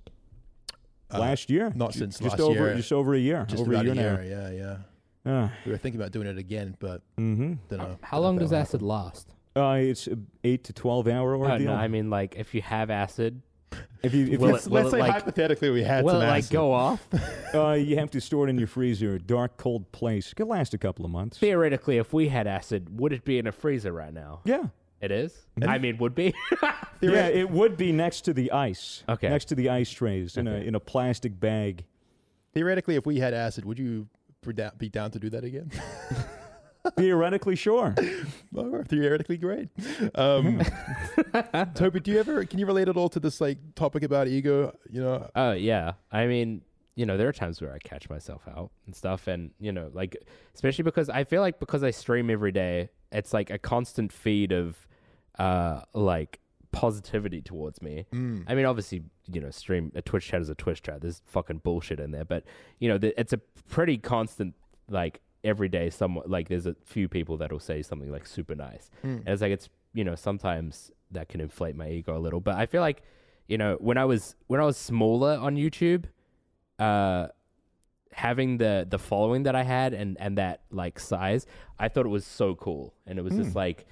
Uh, 1.12 1.19
last 1.19 1.51
year. 1.51 1.73
not 1.77 1.92
Ju- 1.92 2.01
since 2.01 2.19
just 2.19 2.33
last 2.33 2.40
over 2.40 2.66
year. 2.66 2.75
just 2.77 2.92
over 2.92 3.14
a 3.14 3.19
year, 3.19 3.45
Just 3.49 3.62
over 3.62 3.73
about 3.73 3.87
a 3.87 3.95
year, 3.95 4.14
a 4.21 4.25
year. 4.25 4.51
Yeah, 4.57 4.79
yeah. 5.25 5.45
Uh, 5.45 5.49
We 5.64 5.73
were 5.73 5.79
thinking 5.79 6.01
about 6.01 6.12
doing 6.12 6.27
it 6.27 6.38
again, 6.38 6.77
but 6.79 7.03
mm-hmm. 7.19 7.55
don't 7.69 7.79
know. 7.79 7.99
How 8.03 8.19
long 8.21 8.38
does 8.38 8.51
That'll 8.51 8.62
acid 8.62 8.83
last? 8.83 9.29
Uh, 9.57 9.79
it's 9.81 10.09
eight 10.45 10.64
to 10.64 10.73
twelve 10.73 11.09
hour 11.09 11.35
Oh, 11.35 11.40
ordeal. 11.40 11.69
no, 11.69 11.75
I 11.75 11.88
mean, 11.88 12.11
like, 12.11 12.35
if 12.37 12.55
you 12.55 12.61
have 12.62 12.90
acid, 12.90 13.40
if 14.03 14.14
you 14.14 14.27
if 14.27 14.40
Will 14.40 14.49
you, 14.49 14.53
Let's, 14.55 14.66
it- 14.66 14.73
let's 14.73 14.88
it, 14.88 14.90
say 14.92 14.99
like- 15.01 15.12
hypothetically 15.12 15.71
we 15.71 15.83
had 15.83 16.05
will 16.05 16.12
some 16.14 16.23
it 16.23 16.27
like 16.27 16.51
go 16.51 16.73
off? 16.73 17.07
uh, 17.55 17.71
you 17.73 17.97
have 17.97 18.11
to 18.11 18.21
store 18.21 18.47
it 18.47 18.51
in 18.51 18.59
your 18.59 18.69
freezer, 18.69 19.19
dark, 19.19 19.57
cold 19.57 19.90
place. 19.92 20.31
It 20.33 20.35
could 20.37 20.49
last 20.49 20.75
a 20.75 20.79
couple 20.79 21.05
of 21.05 21.11
months. 21.11 21.38
Theoretically, 21.38 21.97
if 21.99 22.12
we 22.12 22.29
had 22.29 22.47
acid, 22.47 22.99
would 23.01 23.12
it 23.12 23.25
be 23.25 23.38
in 23.38 23.47
a 23.47 23.53
freezer 23.53 23.92
right 23.92 24.12
now? 24.12 24.40
Yeah. 24.45 24.64
It 25.00 25.11
is. 25.11 25.46
I 25.66 25.78
mean, 25.78 25.98
would 25.98 26.14
be. 26.14 26.35
Yeah, 27.02 27.26
it 27.26 27.50
would 27.50 27.76
be 27.76 27.92
next 27.92 28.22
to 28.22 28.32
the 28.32 28.50
ice. 28.52 29.04
Okay. 29.06 29.28
Next 29.28 29.44
to 29.46 29.54
the 29.54 29.68
ice 29.68 29.90
trays 29.90 30.38
in 30.38 30.48
a 30.48 30.54
in 30.54 30.74
a 30.74 30.80
plastic 30.80 31.38
bag. 31.38 31.85
Theoretically, 32.54 32.96
if 32.96 33.04
we 33.04 33.18
had 33.18 33.35
acid, 33.35 33.66
would 33.66 33.78
you 33.78 34.09
be 34.78 34.88
down, 34.88 35.11
to 35.11 35.18
do 35.18 35.28
that 35.28 35.44
again? 35.44 35.70
Theoretically, 36.96 37.56
sure. 37.56 37.94
Well, 38.52 38.85
theoretically, 38.88 39.37
great. 39.37 39.68
Um, 40.14 40.62
Toby, 41.74 42.00
do 42.00 42.11
you 42.12 42.18
ever 42.18 42.46
can 42.46 42.59
you 42.59 42.64
relate 42.64 42.88
at 42.88 42.96
all 42.96 43.11
to 43.11 43.20
this 43.20 43.38
like 43.38 43.59
topic 43.74 44.02
about 44.02 44.28
ego? 44.28 44.74
You 44.88 45.02
know, 45.02 45.28
Oh 45.35 45.52
yeah. 45.52 45.94
I 46.11 46.26
mean, 46.26 46.62
you 46.94 47.04
know, 47.04 47.18
there 47.18 47.28
are 47.28 47.32
times 47.32 47.61
where 47.61 47.74
I 47.74 47.78
catch 47.78 48.09
myself 48.09 48.48
out 48.48 48.70
and 48.87 48.96
stuff, 48.96 49.26
and 49.26 49.50
you 49.61 49.72
know, 49.72 49.90
like 49.92 50.16
especially 50.54 50.85
because 50.85 51.11
I 51.11 51.24
feel 51.24 51.42
like 51.42 51.61
because 51.61 51.82
I 51.82 51.90
stream 51.90 52.30
every 52.30 52.52
day, 52.52 52.88
it's 53.12 53.33
like 53.33 53.51
a 53.51 53.59
constant 53.59 54.12
feed 54.12 54.53
of, 54.53 54.87
uh, 55.38 55.83
like 55.92 56.40
positivity 56.73 57.40
towards 57.40 57.81
me. 57.81 58.07
mm, 58.12 58.45
I 58.47 58.55
mean, 58.55 58.66
obviously, 58.66 59.03
you 59.33 59.40
know, 59.40 59.51
stream 59.51 59.92
a 59.95 60.03
Twitch 60.03 60.27
chat 60.27 60.42
is 60.42 60.51
a 60.51 60.55
Twitch 60.55 60.83
chat. 60.83 61.01
There's 61.01 61.23
fucking 61.27 61.59
bullshit 61.59 61.99
in 62.01 62.11
there, 62.11 62.25
but 62.25 62.45
you 62.79 62.88
know, 62.88 62.99
the, 62.99 63.19
it's 63.19 63.33
a 63.33 63.38
pretty 63.69 63.97
constant 63.99 64.55
like 64.90 65.21
every 65.42 65.69
day. 65.69 65.90
Somewhat 65.90 66.29
like 66.29 66.49
there's 66.49 66.66
a 66.66 66.77
few 66.85 67.09
people 67.09 67.38
that'll 67.38 67.59
say 67.59 67.83
something 67.83 68.11
like 68.11 68.27
super 68.27 68.55
nice, 68.55 68.90
mm. 69.05 69.19
and 69.19 69.29
it's 69.29 69.42
like 69.42 69.53
it's 69.53 69.69
you 69.95 70.05
know 70.05 70.14
sometimes 70.14 70.90
that 71.11 71.29
can 71.29 71.40
inflate 71.40 71.77
my 71.77 71.88
ego 71.88 72.16
a 72.16 72.21
little. 72.21 72.40
But 72.40 72.57
I 72.57 72.66
feel 72.66 72.83
like 72.83 73.03
you 73.49 73.57
know 73.57 73.77
when 73.81 73.97
I 73.97 74.05
was 74.05 74.35
when 74.47 74.61
I 74.61 74.64
was 74.64 74.77
smaller 74.77 75.38
on 75.40 75.57
YouTube, 75.57 76.05
uh, 76.79 77.29
having 78.16 78.57
the 78.57 78.87
the 78.88 78.98
following 78.98 79.42
that 79.42 79.55
I 79.55 79.62
had 79.62 79.92
and 79.92 80.16
and 80.18 80.38
that 80.38 80.62
like 80.70 80.98
size, 80.98 81.46
I 81.79 81.88
thought 81.88 82.07
it 82.07 82.11
was 82.11 82.24
so 82.24 82.55
cool, 82.55 82.94
and 83.07 83.18
it 83.18 83.22
was 83.22 83.35
just 83.35 83.50
Mm. 83.50 83.57
like 83.57 83.87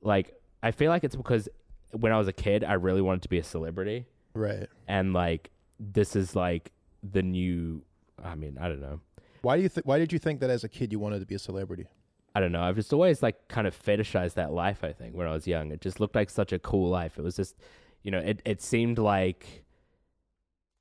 like 0.00 0.34
I 0.64 0.72
feel 0.72 0.90
like 0.90 1.04
it's 1.04 1.14
because 1.16 1.48
when 1.92 2.10
I 2.12 2.18
was 2.18 2.26
a 2.26 2.32
kid, 2.32 2.64
I 2.64 2.72
really 2.74 3.00
wanted 3.02 3.22
to 3.22 3.28
be 3.28 3.38
a 3.38 3.44
celebrity, 3.44 4.06
right. 4.34 4.66
and 4.88 5.12
like 5.12 5.50
this 5.78 6.16
is 6.16 6.34
like 6.34 6.72
the 7.02 7.22
new. 7.22 7.82
I 8.22 8.34
mean, 8.34 8.58
I 8.60 8.66
don't 8.68 8.80
know. 8.80 9.00
Why 9.42 9.56
do 9.56 9.62
you 9.62 9.68
th- 9.68 9.84
Why 9.86 9.98
did 9.98 10.12
you 10.12 10.18
think 10.18 10.40
that 10.40 10.50
as 10.50 10.64
a 10.64 10.68
kid 10.68 10.90
you 10.92 10.98
wanted 10.98 11.20
to 11.20 11.26
be 11.26 11.34
a 11.36 11.38
celebrity? 11.38 11.86
I 12.34 12.40
don't 12.40 12.50
know. 12.52 12.62
I've 12.62 12.76
just 12.76 12.92
always 12.92 13.22
like 13.22 13.46
kind 13.48 13.66
of 13.66 13.80
fetishized 13.80 14.34
that 14.34 14.52
life. 14.52 14.82
I 14.82 14.92
think 14.92 15.14
when 15.14 15.26
I 15.28 15.32
was 15.32 15.46
young, 15.46 15.70
it 15.70 15.80
just 15.80 16.00
looked 16.00 16.14
like 16.16 16.30
such 16.30 16.52
a 16.52 16.58
cool 16.58 16.88
life. 16.88 17.18
It 17.18 17.22
was 17.22 17.36
just, 17.36 17.54
you 18.02 18.10
know, 18.10 18.18
it 18.18 18.40
it 18.44 18.60
seemed 18.62 18.98
like, 18.98 19.64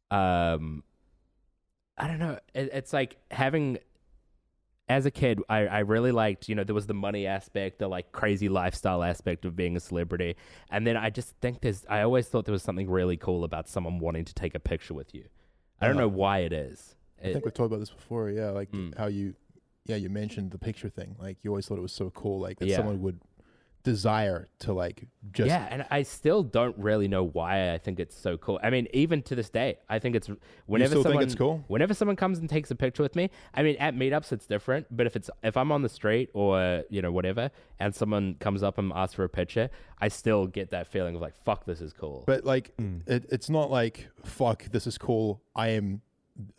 um, 0.09 0.83
I 1.97 2.07
don't 2.07 2.19
know. 2.19 2.39
It, 2.53 2.69
it's 2.73 2.93
like 2.93 3.17
having, 3.31 3.77
as 4.89 5.05
a 5.05 5.11
kid, 5.11 5.39
I 5.49 5.67
I 5.67 5.79
really 5.79 6.11
liked. 6.11 6.49
You 6.49 6.55
know, 6.55 6.63
there 6.63 6.75
was 6.75 6.87
the 6.87 6.93
money 6.93 7.27
aspect, 7.27 7.79
the 7.79 7.87
like 7.87 8.11
crazy 8.11 8.49
lifestyle 8.49 9.03
aspect 9.03 9.45
of 9.45 9.55
being 9.55 9.75
a 9.77 9.79
celebrity, 9.79 10.35
and 10.69 10.85
then 10.87 10.97
I 10.97 11.09
just 11.09 11.35
think 11.41 11.61
there's. 11.61 11.85
I 11.89 12.01
always 12.01 12.27
thought 12.27 12.45
there 12.45 12.53
was 12.53 12.63
something 12.63 12.89
really 12.89 13.17
cool 13.17 13.43
about 13.43 13.67
someone 13.67 13.99
wanting 13.99 14.25
to 14.25 14.33
take 14.33 14.55
a 14.55 14.59
picture 14.59 14.93
with 14.93 15.13
you. 15.13 15.25
I 15.79 15.87
don't 15.87 15.95
Uh-huh. 15.97 16.01
know 16.05 16.09
why 16.09 16.39
it 16.39 16.53
is. 16.53 16.95
I 17.23 17.27
It- 17.27 17.33
think 17.33 17.45
we've 17.45 17.53
talked 17.53 17.67
about 17.67 17.79
this 17.79 17.91
before. 17.91 18.29
Yeah, 18.29 18.49
like 18.49 18.71
Mm. 18.71 18.97
how 18.97 19.07
you, 19.07 19.35
yeah, 19.85 19.95
you 19.95 20.09
mentioned 20.09 20.51
the 20.51 20.57
picture 20.59 20.89
thing. 20.89 21.15
Like 21.19 21.43
you 21.43 21.51
always 21.51 21.67
thought 21.67 21.77
it 21.77 21.81
was 21.81 21.93
so 21.93 22.09
cool, 22.11 22.39
like 22.39 22.59
that 22.59 22.67
Yeah. 22.67 22.77
someone 22.77 23.01
would 23.01 23.19
desire 23.83 24.47
to 24.59 24.73
like 24.73 25.05
just 25.31 25.47
yeah, 25.47 25.67
and 25.69 25.85
I 25.89 26.03
still 26.03 26.43
don't 26.43 26.77
really 26.77 27.07
know 27.07 27.23
why 27.23 27.73
I 27.73 27.77
think 27.77 27.99
it's 27.99 28.15
so 28.15 28.37
cool. 28.37 28.59
I 28.63 28.69
mean, 28.69 28.87
even 28.93 29.21
to 29.23 29.35
this 29.35 29.49
day, 29.49 29.77
I 29.89 29.99
think 29.99 30.15
it's 30.15 30.29
whenever 30.65 30.89
still 30.91 31.03
think 31.03 31.11
someone 31.13 31.23
it's 31.23 31.35
cool? 31.35 31.63
whenever 31.67 31.93
someone 31.93 32.15
comes 32.15 32.39
and 32.39 32.49
takes 32.49 32.71
a 32.71 32.75
picture 32.75 33.03
with 33.03 33.15
me. 33.15 33.29
I 33.53 33.63
mean, 33.63 33.75
at 33.77 33.95
meetups 33.95 34.31
it's 34.31 34.45
different, 34.47 34.87
but 34.91 35.05
if 35.07 35.15
it's 35.15 35.29
if 35.43 35.57
I'm 35.57 35.71
on 35.71 35.81
the 35.81 35.89
street 35.89 36.29
or 36.33 36.83
you 36.89 37.01
know 37.01 37.11
whatever, 37.11 37.51
and 37.79 37.93
someone 37.93 38.35
comes 38.39 38.63
up 38.63 38.77
and 38.77 38.91
asks 38.95 39.15
for 39.15 39.23
a 39.23 39.29
picture, 39.29 39.69
I 39.99 40.07
still 40.07 40.47
get 40.47 40.71
that 40.71 40.87
feeling 40.87 41.15
of 41.15 41.21
like, 41.21 41.35
fuck, 41.43 41.65
this 41.65 41.81
is 41.81 41.93
cool. 41.93 42.23
But 42.27 42.45
like, 42.45 42.75
Mm. 42.77 43.07
it, 43.07 43.25
it's 43.31 43.49
not 43.49 43.69
like 43.71 44.07
fuck. 44.25 44.65
This 44.71 44.87
is 44.87 44.97
cool. 44.97 45.41
I 45.55 45.69
am 45.69 46.01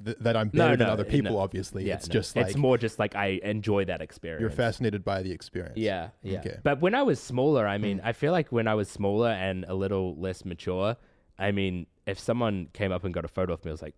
th- 0.04 0.16
that 0.20 0.36
I'm 0.36 0.50
No, 0.52 0.64
better 0.64 0.76
than 0.76 0.86
no, 0.86 0.92
other 0.92 1.04
no. 1.04 1.10
people. 1.10 1.38
Obviously, 1.38 1.86
yeah, 1.86 1.94
it's 1.94 2.08
no, 2.08 2.12
just 2.12 2.36
like 2.36 2.46
it's 2.48 2.56
more 2.56 2.76
just 2.78 2.98
like 2.98 3.14
I 3.16 3.40
enjoy 3.42 3.84
that 3.86 4.00
experience. 4.00 4.40
you're 4.40 4.50
fascinated 4.50 5.04
by 5.04 5.22
the 5.22 5.30
experience. 5.32 5.76
Yeah, 5.76 6.08
yeah. 6.22 6.40
Okay. 6.40 6.58
But 6.62 6.80
when 6.80 6.94
I 6.94 7.02
was 7.02 7.20
smaller, 7.20 7.66
I 7.66 7.78
mean, 7.78 8.00
I 8.04 8.12
feel 8.12 8.32
like 8.32 8.50
when 8.50 8.68
I 8.68 8.74
was 8.74 8.88
smaller 8.88 9.30
and 9.30 9.64
a 9.68 9.74
little 9.74 10.14
less 10.16 10.44
mature, 10.44 10.96
I 11.38 11.52
mean, 11.52 11.86
if 12.06 12.18
someone 12.18 12.68
came 12.72 12.92
up 12.92 13.04
and 13.04 13.12
got 13.14 13.24
a 13.24 13.28
photo 13.28 13.52
of 13.54 13.64
me, 13.64 13.70
I 13.70 13.72
was 13.72 13.82
like, 13.82 13.94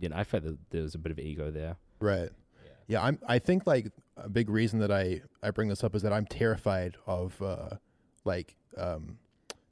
you 0.00 0.08
know, 0.08 0.16
I 0.16 0.24
felt 0.24 0.44
that 0.44 0.58
there 0.70 0.82
was 0.82 0.94
a 0.94 0.98
bit 0.98 1.12
of 1.12 1.18
ego 1.18 1.50
there. 1.50 1.76
Right. 2.00 2.30
Yeah, 2.86 3.02
I'm. 3.02 3.18
I 3.26 3.38
think 3.38 3.66
like 3.66 3.90
a 4.16 4.28
big 4.30 4.48
reason 4.48 4.78
that 4.80 4.90
I 4.90 5.20
I 5.42 5.50
bring 5.50 5.68
this 5.68 5.84
up 5.84 5.94
is 5.94 6.02
that 6.02 6.12
I'm 6.12 6.24
terrified 6.24 6.96
of 7.06 7.40
uh, 7.42 7.70
like 8.24 8.56
um, 8.78 9.18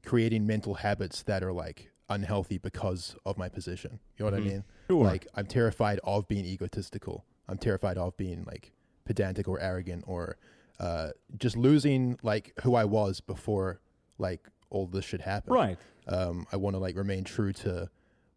creating 0.05 0.47
mental 0.47 0.75
habits 0.75 1.23
that 1.23 1.43
are 1.43 1.53
like 1.53 1.91
unhealthy 2.09 2.59
because 2.59 3.17
of 3.25 3.39
my 3.39 3.49
position. 3.49 3.99
You 4.19 4.25
know 4.25 4.31
what 4.33 4.41
Mhm. 4.41 4.47
I 4.47 4.49
mean? 4.51 4.65
Sure. 4.89 5.05
Like 5.05 5.27
I'm 5.35 5.47
terrified 5.47 6.01
of 6.05 6.29
being 6.29 6.45
egotistical. 6.45 7.25
I'm 7.49 7.59
terrified 7.59 7.99
of 7.99 8.17
being 8.17 8.45
like 8.47 8.73
pedantic 9.05 9.47
or 9.49 9.61
arrogant 9.61 10.05
or 10.07 10.37
uh, 10.81 11.11
just 11.39 11.57
losing 11.57 12.19
like 12.23 12.53
who 12.63 12.75
I 12.75 12.85
was 12.85 13.21
before 13.21 13.81
like 14.19 14.49
all 14.71 14.87
this 14.87 15.05
should 15.05 15.21
happen. 15.23 15.53
right. 15.55 15.79
Um, 16.09 16.47
I 16.53 16.57
want 16.57 16.75
to 16.75 16.79
like 16.79 16.97
remain 16.97 17.25
true 17.25 17.53
to 17.55 17.89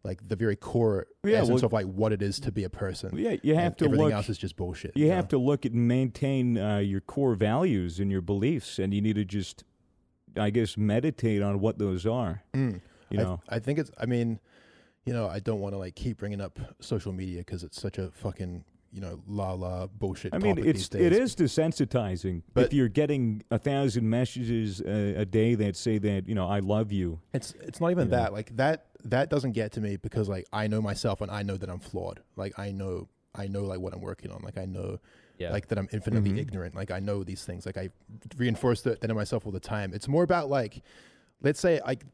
like 0.02 0.26
the 0.26 0.34
very 0.34 0.56
core 0.56 1.06
Yeah, 1.22 1.38
essence 1.38 1.60
well- 1.62 1.66
of 1.66 1.72
like 1.72 1.86
what 1.86 2.12
it 2.12 2.22
is 2.22 2.40
to 2.40 2.50
be 2.52 2.64
a 2.64 2.70
person. 2.70 3.16
Yeah, 3.16 3.36
you 3.42 3.54
have 3.54 3.64
And 3.72 3.78
to 3.78 3.84
everything 3.86 4.04
look. 4.06 4.14
else 4.14 4.28
is 4.28 4.38
just 4.38 4.56
bullshit. 4.56 4.96
you 4.96 5.08
know? 5.08 5.14
have 5.14 5.28
to 5.28 5.38
look 5.38 5.66
at 5.66 5.72
and 5.72 5.86
maintain 5.86 6.56
uh, 6.58 6.78
your 6.78 7.00
core 7.00 7.34
values 7.34 8.00
and 8.00 8.10
your 8.10 8.22
beliefs, 8.22 8.78
and 8.78 8.94
you 8.94 9.00
need 9.02 9.16
to 9.16 9.24
just, 9.24 9.62
I 10.36 10.50
guess, 10.50 10.76
meditate 10.76 11.42
on 11.42 11.60
what 11.60 11.78
those 11.78 12.06
are. 12.06 12.42
Mm. 12.54 12.80
You 13.10 13.20
I, 13.20 13.22
know, 13.22 13.40
I 13.48 13.58
think 13.58 13.78
it's. 13.78 13.90
I 13.98 14.06
mean, 14.06 14.40
you 15.06 15.12
know, 15.12 15.28
I 15.28 15.40
don't 15.40 15.60
want 15.60 15.74
to 15.74 15.78
like 15.78 15.94
keep 15.94 16.18
bringing 16.18 16.40
up 16.40 16.58
social 16.80 17.12
media 17.12 17.38
because 17.38 17.62
it's 17.64 17.80
such 17.80 17.98
a 17.98 18.10
fucking 18.10 18.64
you 18.92 19.00
know 19.00 19.22
la 19.28 19.52
la 19.52 19.86
bullshit. 19.86 20.34
I 20.34 20.38
mean, 20.38 20.56
topic 20.56 20.74
it's 20.74 20.94
it 20.94 21.12
is 21.12 21.34
desensitizing. 21.36 22.42
But- 22.54 22.66
if 22.66 22.72
you're 22.72 22.88
getting 22.88 23.42
a 23.50 23.58
thousand 23.58 24.08
messages 24.08 24.80
a, 24.80 25.20
a 25.20 25.24
day 25.24 25.54
that 25.54 25.76
say 25.76 25.98
that 25.98 26.28
you 26.28 26.34
know 26.34 26.46
I 26.48 26.58
love 26.58 26.92
you, 26.92 27.20
It's 27.32 27.54
it's 27.60 27.80
not 27.80 27.90
even 27.92 28.10
Yeah. 28.10 28.16
that. 28.16 28.32
Like 28.32 28.56
that 28.56 28.86
that 29.04 29.30
doesn't 29.30 29.52
get 29.52 29.72
to 29.72 29.80
me 29.80 29.96
because 29.96 30.28
like 30.28 30.46
I 30.52 30.66
know 30.66 30.82
myself 30.82 31.20
and 31.20 31.30
I 31.30 31.42
know 31.42 31.56
that 31.56 31.70
I'm 31.70 31.78
flawed. 31.80 32.20
Like 32.36 32.58
I 32.58 32.72
know 32.72 33.08
I 33.34 33.46
know 33.46 33.62
like 33.62 33.78
what 33.80 33.94
I'm 33.94 34.00
working 34.00 34.30
on. 34.32 34.42
Like 34.42 34.58
I 34.58 34.64
know 34.66 34.98
Yeah. 35.38 35.52
like 35.52 35.68
that 35.68 35.78
I'm 35.78 35.88
infinitely 35.92 36.32
Mhm. 36.32 36.38
ignorant. 36.38 36.74
Like 36.74 36.90
I 36.90 36.98
know 36.98 37.22
these 37.24 37.44
things. 37.44 37.64
Like 37.64 37.78
I 37.78 37.88
reinforce 38.36 38.82
that, 38.82 39.00
that 39.00 39.08
in 39.08 39.16
myself 39.16 39.46
all 39.46 39.52
the 39.52 39.60
time. 39.60 39.94
It's 39.94 40.08
more 40.08 40.24
about 40.24 40.50
like, 40.50 40.82
let's 41.40 41.60
say 41.60 41.80
like 41.86 42.04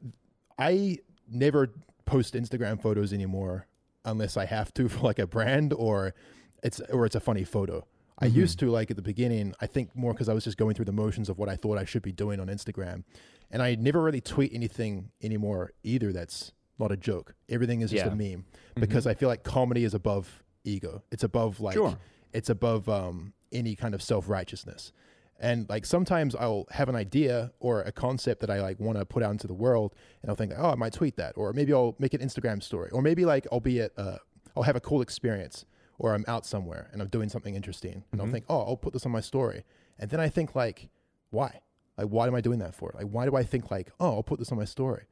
I 0.59 0.99
never 1.29 1.73
post 2.07 2.35
Instagram 2.35 2.81
photos 2.81 3.13
anymore 3.13 3.67
unless 4.05 4.37
I 4.37 4.47
have 4.47 4.73
to 4.75 4.89
for 4.93 5.01
like 5.01 5.19
a 5.19 5.27
brand 5.27 5.73
or 5.73 6.15
it's 6.63 6.81
or 6.91 7.05
it's 7.07 7.15
a 7.17 7.21
funny 7.21 7.45
photo. 7.45 7.87
I 8.19 8.29
Mm-hmm. 8.29 8.39
used 8.39 8.59
to 8.61 8.71
like 8.71 8.91
at 8.91 8.97
the 8.97 9.03
beginning. 9.03 9.55
I 9.61 9.67
think 9.67 9.95
more 9.95 10.15
because 10.15 10.31
I 10.31 10.33
was 10.35 10.45
just 10.45 10.57
going 10.57 10.75
through 10.75 10.87
the 10.87 10.93
motions 10.93 11.29
of 11.29 11.37
what 11.39 11.51
I 11.51 11.57
thought 11.57 11.77
I 11.77 11.85
should 11.85 12.03
be 12.03 12.13
doing 12.13 12.41
on 12.41 12.47
Instagram, 12.47 13.05
and 13.51 13.61
I 13.63 13.75
never 13.75 14.01
really 14.03 14.23
tweet 14.23 14.53
anything 14.55 15.11
anymore 15.23 15.73
either. 15.83 16.13
That's 16.15 16.53
not 16.79 16.91
a 16.93 16.97
joke. 16.97 17.35
Everything 17.51 17.83
is 17.83 17.91
just 17.91 18.07
Yeah. 18.07 18.13
a 18.13 18.17
meme 18.17 18.47
because 18.75 19.07
I 19.07 19.13
feel 19.15 19.29
like 19.29 19.43
comedy 19.45 19.85
is 19.85 19.93
above 19.93 20.43
ego. 20.65 21.03
It's 21.13 21.25
above 21.25 21.61
like 21.61 21.75
Sure. 21.75 21.99
it's 22.33 22.49
above 22.49 22.89
um, 22.89 23.35
any 23.53 23.75
kind 23.77 23.95
of 23.95 24.01
self 24.03 24.29
righteousness. 24.31 24.93
And 25.39 25.69
like 25.69 25.85
sometimes 25.85 26.35
I'll 26.35 26.65
have 26.71 26.89
an 26.89 26.97
idea 26.97 27.53
or 27.61 27.83
a 27.83 27.93
concept 27.93 28.41
that 28.41 28.51
I 28.51 28.61
like 28.61 28.81
want 28.81 28.99
to 28.99 29.05
put 29.05 29.23
out 29.23 29.33
into 29.33 29.47
the 29.47 29.55
world, 29.55 29.95
and 30.23 30.31
I'll 30.31 30.37
think, 30.37 30.53
oh, 30.57 30.71
I 30.71 30.75
might 30.75 30.95
tweet 30.95 31.17
that, 31.17 31.35
or 31.37 31.53
maybe 31.53 31.73
I'll 31.75 31.95
make 31.99 32.15
an 32.15 32.21
Instagram 32.21 32.63
story, 32.63 32.91
or 32.91 33.03
maybe 33.03 33.25
like 33.25 33.47
I'll 33.53 33.61
be 33.61 33.81
at, 33.81 33.93
uh, 33.99 34.17
I'll 34.57 34.63
have 34.63 34.77
a 34.77 34.81
cool 34.81 35.03
experience, 35.03 35.67
or 35.99 36.15
I'm 36.15 36.25
out 36.27 36.47
somewhere 36.47 36.89
and 36.93 37.03
I'm 37.03 37.09
doing 37.09 37.29
something 37.29 37.55
interesting, 37.55 38.05
and 38.13 38.21
I'll 38.21 38.29
think, 38.29 38.47
oh, 38.49 38.61
I'll 38.61 38.77
put 38.77 38.95
this 38.95 39.05
on 39.05 39.13
my 39.13 39.21
story, 39.21 39.65
and 39.99 40.11
then 40.11 40.21
I 40.21 40.29
think 40.31 40.55
like, 40.55 40.89
why? 41.31 41.61
Like, 41.99 42.09
why 42.09 42.27
am 42.27 42.35
I 42.35 42.41
doing 42.41 42.59
that 42.61 42.75
for? 42.75 42.93
Like, 42.95 43.07
why 43.07 43.27
do 43.27 43.37
I 43.37 43.43
think 43.43 43.71
like, 43.71 43.91
oh, 44.01 44.17
I'll 44.17 44.23
put 44.23 44.39
this 44.39 44.53
on 44.53 44.59
my 44.59 44.65
story? 44.65 45.05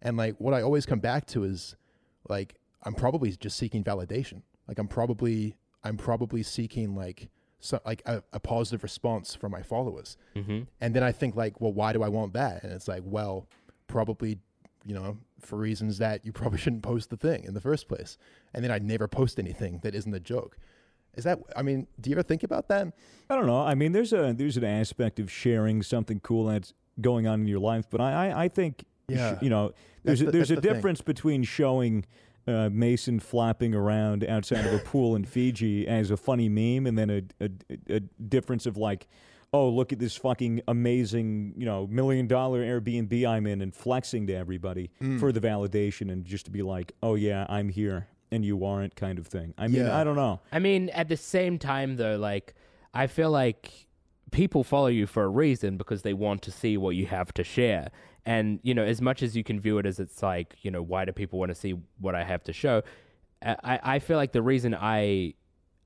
And 0.00 0.16
like, 0.16 0.36
what 0.38 0.54
I 0.54 0.62
always 0.62 0.86
come 0.86 0.98
back 1.00 1.26
to 1.26 1.44
is 1.44 1.76
like, 2.28 2.56
I'm 2.82 2.94
probably 2.94 3.30
just 3.32 3.56
seeking 3.56 3.84
validation. 3.84 4.42
Like, 4.66 4.78
I'm 4.78 4.88
probably, 4.88 5.56
I'm 5.84 5.96
probably 5.96 6.42
seeking 6.42 6.96
like, 6.96 7.28
so 7.64 7.80
like 7.86 8.02
a, 8.06 8.22
a 8.32 8.40
positive 8.40 8.82
response 8.82 9.34
from 9.34 9.52
my 9.52 9.62
followers. 9.62 10.16
Mm-hmm. 10.36 10.62
And 10.80 10.94
then 10.94 11.02
I 11.02 11.12
think 11.12 11.36
like, 11.36 11.60
well, 11.60 11.72
why 11.72 11.92
do 11.92 12.02
I 12.02 12.08
want 12.08 12.32
that? 12.34 12.62
And 12.64 12.72
it's 12.72 12.88
like, 12.88 13.02
well, 13.04 13.46
probably, 13.86 14.38
you 14.84 14.94
know, 14.94 15.16
for 15.40 15.56
reasons 15.56 15.98
that 15.98 16.24
you 16.26 16.32
probably 16.32 16.58
shouldn't 16.64 16.82
post 16.82 17.10
the 17.10 17.16
thing 17.16 17.44
in 17.44 17.54
the 17.54 17.60
first 17.60 17.88
place. 17.88 18.18
And 18.52 18.64
then 18.64 18.70
I'd 18.70 18.82
never 18.82 19.06
post 19.08 19.38
anything 19.38 19.78
that 19.84 19.94
isn't 19.94 20.12
a 20.12 20.20
joke. 20.20 20.56
Is 21.14 21.24
that? 21.24 21.38
I 21.54 21.62
mean, 21.62 21.86
do 22.00 22.10
you 22.10 22.16
ever 22.16 22.22
think 22.22 22.42
about 22.42 22.68
that? 22.68 22.88
I 23.30 23.36
don't 23.36 23.46
know. 23.46 23.60
I 23.60 23.74
mean, 23.74 23.92
there's 23.92 24.12
a 24.14 24.32
there's 24.36 24.56
an 24.56 24.64
aspect 24.64 25.20
of 25.20 25.30
sharing 25.30 25.82
something 25.82 26.20
cool 26.20 26.46
that's 26.46 26.72
going 27.02 27.26
on 27.26 27.42
in 27.42 27.46
your 27.46 27.58
life, 27.60 27.84
but 27.90 28.00
I 28.00 28.28
I, 28.30 28.44
I 28.44 28.48
think 28.48 28.80
sh- 29.10 29.14
Yeah. 29.16 29.38
you 29.42 29.50
know 29.50 29.72
there's 30.04 30.20
That's 30.20 30.22
a, 30.22 30.24
the- 30.24 30.30
there's 30.32 30.50
a 30.50 30.54
the 30.56 30.62
thing. 30.62 30.72
difference 30.72 31.00
between 31.02 31.42
showing 31.42 32.06
uh, 32.46 32.68
Mason 32.72 33.20
flapping 33.20 33.74
around 33.74 34.24
outside 34.24 34.66
of 34.66 34.72
a 34.74 34.78
pool 34.78 35.14
in 35.16 35.24
Fiji 35.24 35.86
as 35.86 36.10
a 36.10 36.16
funny 36.16 36.48
meme, 36.48 36.86
and 36.86 36.98
then 36.98 37.10
a, 37.10 37.22
a 37.44 37.50
a 37.96 38.00
difference 38.00 38.66
of 38.66 38.76
like. 38.76 39.06
Oh, 39.54 39.68
look 39.68 39.92
at 39.92 39.98
this 39.98 40.16
fucking 40.16 40.62
amazing, 40.66 41.52
you 41.58 41.66
know, 41.66 41.86
million 41.86 42.26
dollar 42.26 42.62
Airbnb 42.62 43.28
I'm 43.28 43.46
in 43.46 43.60
and 43.60 43.74
flexing 43.74 44.26
to 44.28 44.32
everybody 44.34 44.90
Mm. 45.02 45.20
for 45.20 45.30
the 45.30 45.40
validation 45.40 46.10
and 46.10 46.24
just 46.24 46.46
to 46.46 46.50
be 46.50 46.62
like, 46.62 46.92
oh, 47.02 47.16
yeah, 47.16 47.44
I'm 47.50 47.68
here 47.68 48.06
and 48.30 48.46
you 48.46 48.64
aren't 48.64 48.96
kind 48.96 49.18
of 49.18 49.26
thing. 49.26 49.52
I 49.58 49.68
mean, 49.68 49.82
Yeah. 49.84 49.94
I 49.98 50.04
don't 50.04 50.16
know. 50.16 50.40
I 50.52 50.58
mean, 50.58 50.88
at 50.88 51.08
the 51.10 51.18
same 51.18 51.58
time, 51.58 51.96
though, 51.96 52.16
like 52.16 52.54
I 52.94 53.08
feel 53.08 53.30
like 53.30 53.70
people 54.32 54.64
follow 54.64 54.88
you 54.88 55.06
for 55.06 55.22
a 55.24 55.28
reason 55.28 55.76
because 55.76 56.02
they 56.02 56.12
want 56.14 56.42
to 56.42 56.50
see 56.50 56.76
what 56.76 56.96
you 56.96 57.06
have 57.06 57.32
to 57.34 57.44
share. 57.44 57.90
And 58.26 58.58
you 58.62 58.74
know, 58.74 58.82
as 58.84 59.00
much 59.00 59.22
as 59.22 59.36
you 59.36 59.44
can 59.44 59.60
view 59.60 59.78
it 59.78 59.86
as 59.86 60.00
it's 60.00 60.22
like, 60.22 60.56
you 60.62 60.70
know, 60.70 60.82
why 60.82 61.04
do 61.04 61.12
people 61.12 61.38
want 61.38 61.50
to 61.50 61.54
see 61.54 61.74
what 62.00 62.14
I 62.14 62.24
have 62.24 62.42
to 62.44 62.52
show? 62.52 62.82
I, 63.42 63.78
I 63.82 63.98
feel 63.98 64.16
like 64.16 64.32
the 64.32 64.42
reason 64.42 64.74
I, 64.74 65.34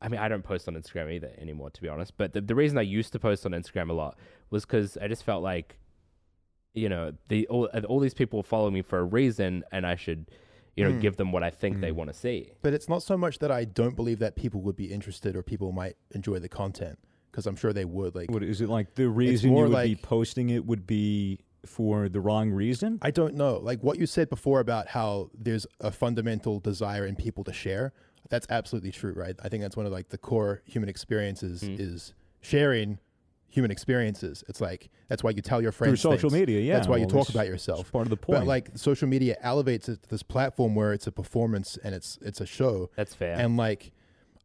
I 0.03 0.09
mean, 0.09 0.21
I 0.21 0.29
don't 0.29 0.43
post 0.43 0.69
on 0.69 0.75
Instagram 0.75 1.11
either 1.13 1.31
anymore, 1.39 1.71
to 1.71 1.81
be 1.81 1.89
honest. 1.89 2.13
But 2.19 2.35
the, 2.35 2.41
the 2.43 2.55
reason 2.55 2.77
I 2.79 2.83
used 2.83 3.13
to 3.15 3.19
post 3.19 3.47
on 3.47 3.53
Instagram 3.53 3.89
a 3.89 3.95
lot 3.95 4.19
was 4.51 4.67
because 4.67 4.99
I 4.99 5.09
just 5.09 5.25
felt 5.25 5.43
like, 5.43 5.79
you 6.75 6.89
know, 6.91 7.13
the 7.29 7.47
all, 7.49 7.65
all 7.89 7.99
these 8.01 8.13
people 8.15 8.43
follow 8.43 8.71
me 8.71 8.83
for 8.83 8.99
a 8.99 9.05
reason, 9.05 9.65
and 9.73 9.87
I 9.87 9.97
should, 9.97 10.31
you 10.77 10.85
know, 10.85 10.91
Mm. 10.93 11.01
give 11.01 11.17
them 11.17 11.33
what 11.33 11.43
I 11.43 11.49
think 11.49 11.81
they 11.81 11.91
Mm. 11.91 11.95
want 11.95 12.13
to 12.13 12.15
see. 12.15 12.53
But 12.61 12.75
it's 12.75 12.89
not 12.91 13.03
so 13.03 13.17
much 13.17 13.39
that 13.39 13.51
I 13.51 13.65
don't 13.65 13.97
believe 13.97 14.19
that 14.19 14.37
people 14.37 14.61
would 14.61 14.77
be 14.77 14.93
interested 14.93 15.35
or 15.35 15.43
people 15.43 15.73
might 15.73 15.97
enjoy 16.11 16.39
the 16.39 16.51
content 16.51 16.99
because 17.37 17.47
I'm 17.47 17.55
sure 17.57 17.75
they 17.75 17.85
would. 17.85 18.15
Like, 18.15 18.31
What 18.31 18.43
is 18.43 18.63
it 18.63 18.69
like? 18.71 18.95
The 18.95 19.11
reason 19.11 19.55
you 19.55 19.65
would 19.65 19.83
be 19.83 19.95
posting 19.95 20.49
it 20.49 20.65
would 20.65 20.87
be 20.87 21.41
for 21.67 22.09
the 22.09 22.19
wrong 22.19 22.51
reason. 22.51 22.99
I 23.03 23.11
don't 23.11 23.35
know. 23.35 23.59
Like 23.59 23.83
what 23.83 23.99
you 23.99 24.07
said 24.07 24.31
before 24.31 24.61
about 24.61 24.89
how 24.89 25.29
there's 25.39 25.67
a 25.81 25.91
fundamental 25.91 26.61
desire 26.61 27.05
in 27.05 27.15
people 27.15 27.45
to 27.45 27.53
share. 27.53 27.93
That's 28.31 28.47
absolutely 28.49 28.91
true, 28.91 29.13
right? 29.13 29.37
I 29.45 29.51
think 29.51 29.63
that's 29.63 29.77
one 29.77 29.85
of 29.85 29.93
like 29.93 30.09
the 30.09 30.17
core 30.17 30.63
human 30.65 30.89
experiences 30.89 31.63
Mm. 31.63 31.79
is 31.79 32.15
sharing 32.41 33.01
human 33.49 33.71
experiences. 33.71 34.43
It's 34.49 34.61
like 34.63 34.89
that's 35.09 35.23
why 35.23 35.31
you 35.31 35.43
tell 35.43 35.61
your 35.61 35.73
friends 35.73 36.01
Through 36.01 36.13
social 36.13 36.31
things. 36.31 36.41
media, 36.41 36.61
yeah. 36.63 36.75
That's 36.77 36.89
why 36.89 36.97
you 36.97 37.07
talk 37.07 37.29
about 37.29 37.47
yourself. 37.47 37.93
Part 37.93 38.07
of 38.07 38.11
the 38.11 38.17
point. 38.17 38.41
But 38.41 38.47
like 38.47 38.71
social 38.77 39.09
media 39.09 39.37
elevates 39.43 39.91
it 39.91 40.03
to 40.05 40.09
this 40.09 40.23
platform 40.23 40.75
where 40.75 40.95
it's 40.95 41.07
a 41.07 41.13
performance 41.13 41.77
and 41.85 41.95
it's 41.95 42.19
it's 42.23 42.41
a 42.41 42.47
show. 42.47 42.89
That's 42.97 43.15
fair. 43.15 43.37
And 43.39 43.59
like, 43.59 43.93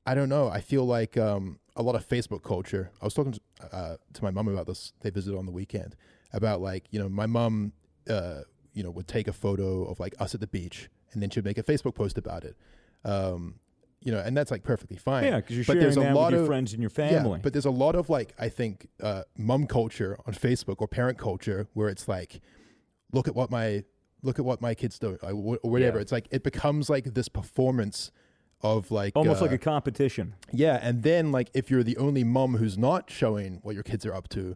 I 0.05 0.13
don't 0.15 0.29
know. 0.29 0.49
I 0.49 0.61
feel 0.61 0.85
like 0.85 1.15
um, 1.17 1.59
a 1.81 1.83
lot 1.83 1.95
of 1.95 2.07
Facebook 2.07 2.43
culture. 2.43 2.91
I 3.01 3.05
was 3.05 3.13
talking 3.13 3.33
to, 3.33 3.41
uh, 3.75 3.97
to 4.13 4.23
my 4.23 4.31
mom 4.31 4.47
about 4.47 4.67
this. 4.67 4.93
They 5.01 5.09
visited 5.09 5.37
on 5.37 5.45
the 5.45 5.51
weekend 5.51 5.95
about 6.31 6.61
like 6.61 6.85
you 6.91 6.99
know 6.99 7.09
my 7.09 7.25
mom, 7.25 7.73
uh, 8.09 8.41
you 8.73 8.83
know, 8.83 8.91
would 8.91 9.07
take 9.07 9.27
a 9.27 9.33
photo 9.33 9.83
of 9.85 9.99
like 9.99 10.13
us 10.19 10.33
at 10.33 10.39
the 10.41 10.47
beach 10.47 10.89
and 11.11 11.21
then 11.21 11.29
she'd 11.29 11.43
make 11.43 11.57
a 11.57 11.63
Facebook 11.63 11.95
post 11.95 12.17
about 12.17 12.43
it. 12.43 12.55
Um, 13.03 13.55
you 14.03 14.11
know, 14.11 14.19
and 14.19 14.35
that's 14.35 14.49
like 14.49 14.63
perfectly 14.63 14.97
fine. 14.97 15.25
yeah, 15.25 15.35
because 15.37 15.55
you're 15.55 15.65
but 15.65 15.73
sharing 15.73 15.81
there's 15.83 15.97
a 15.97 15.99
that 16.01 16.15
lot 16.15 16.27
with 16.27 16.33
your 16.33 16.41
of- 16.41 16.47
friends 16.47 16.73
and 16.73 16.81
your 16.81 16.89
family. 16.89 17.37
yeah, 17.37 17.43
but 17.43 17.53
there's 17.53 17.65
a 17.65 17.71
lot 17.71 17.95
of 17.95 18.09
like 18.09 18.33
I 18.39 18.49
think 18.49 18.87
uh, 19.01 19.23
mum 19.37 19.67
culture 19.67 20.17
on 20.25 20.33
Facebook 20.33 20.77
or 20.79 20.87
parent 20.87 21.17
culture 21.17 21.67
where 21.73 21.89
it's 21.89 22.07
like, 22.07 22.41
look 23.11 23.27
at 23.27 23.35
what 23.35 23.51
my 23.51 23.83
look 24.23 24.39
at 24.39 24.45
what 24.45 24.61
my 24.61 24.73
kids 24.73 24.97
do 24.99 25.17
or 25.21 25.33
whatever. 25.63 25.97
Yeah. 25.97 26.01
It's 26.01 26.11
like 26.11 26.27
it 26.31 26.43
becomes 26.43 26.89
like 26.89 27.13
this 27.13 27.27
performance 27.29 28.11
of 28.63 28.91
like 28.91 29.13
Almost 29.15 29.41
uh, 29.41 29.45
like 29.45 29.53
a 29.53 29.57
competition. 29.57 30.35
yeah, 30.51 30.79
and 30.81 31.03
then 31.03 31.31
like 31.31 31.49
if 31.53 31.69
you're 31.71 31.83
the 31.83 31.97
only 31.97 32.23
mom 32.23 32.57
who's 32.57 32.77
not 32.77 33.09
showing 33.09 33.59
what 33.63 33.73
your 33.75 33.83
kids 33.83 34.05
are 34.05 34.13
up 34.13 34.27
to, 34.29 34.55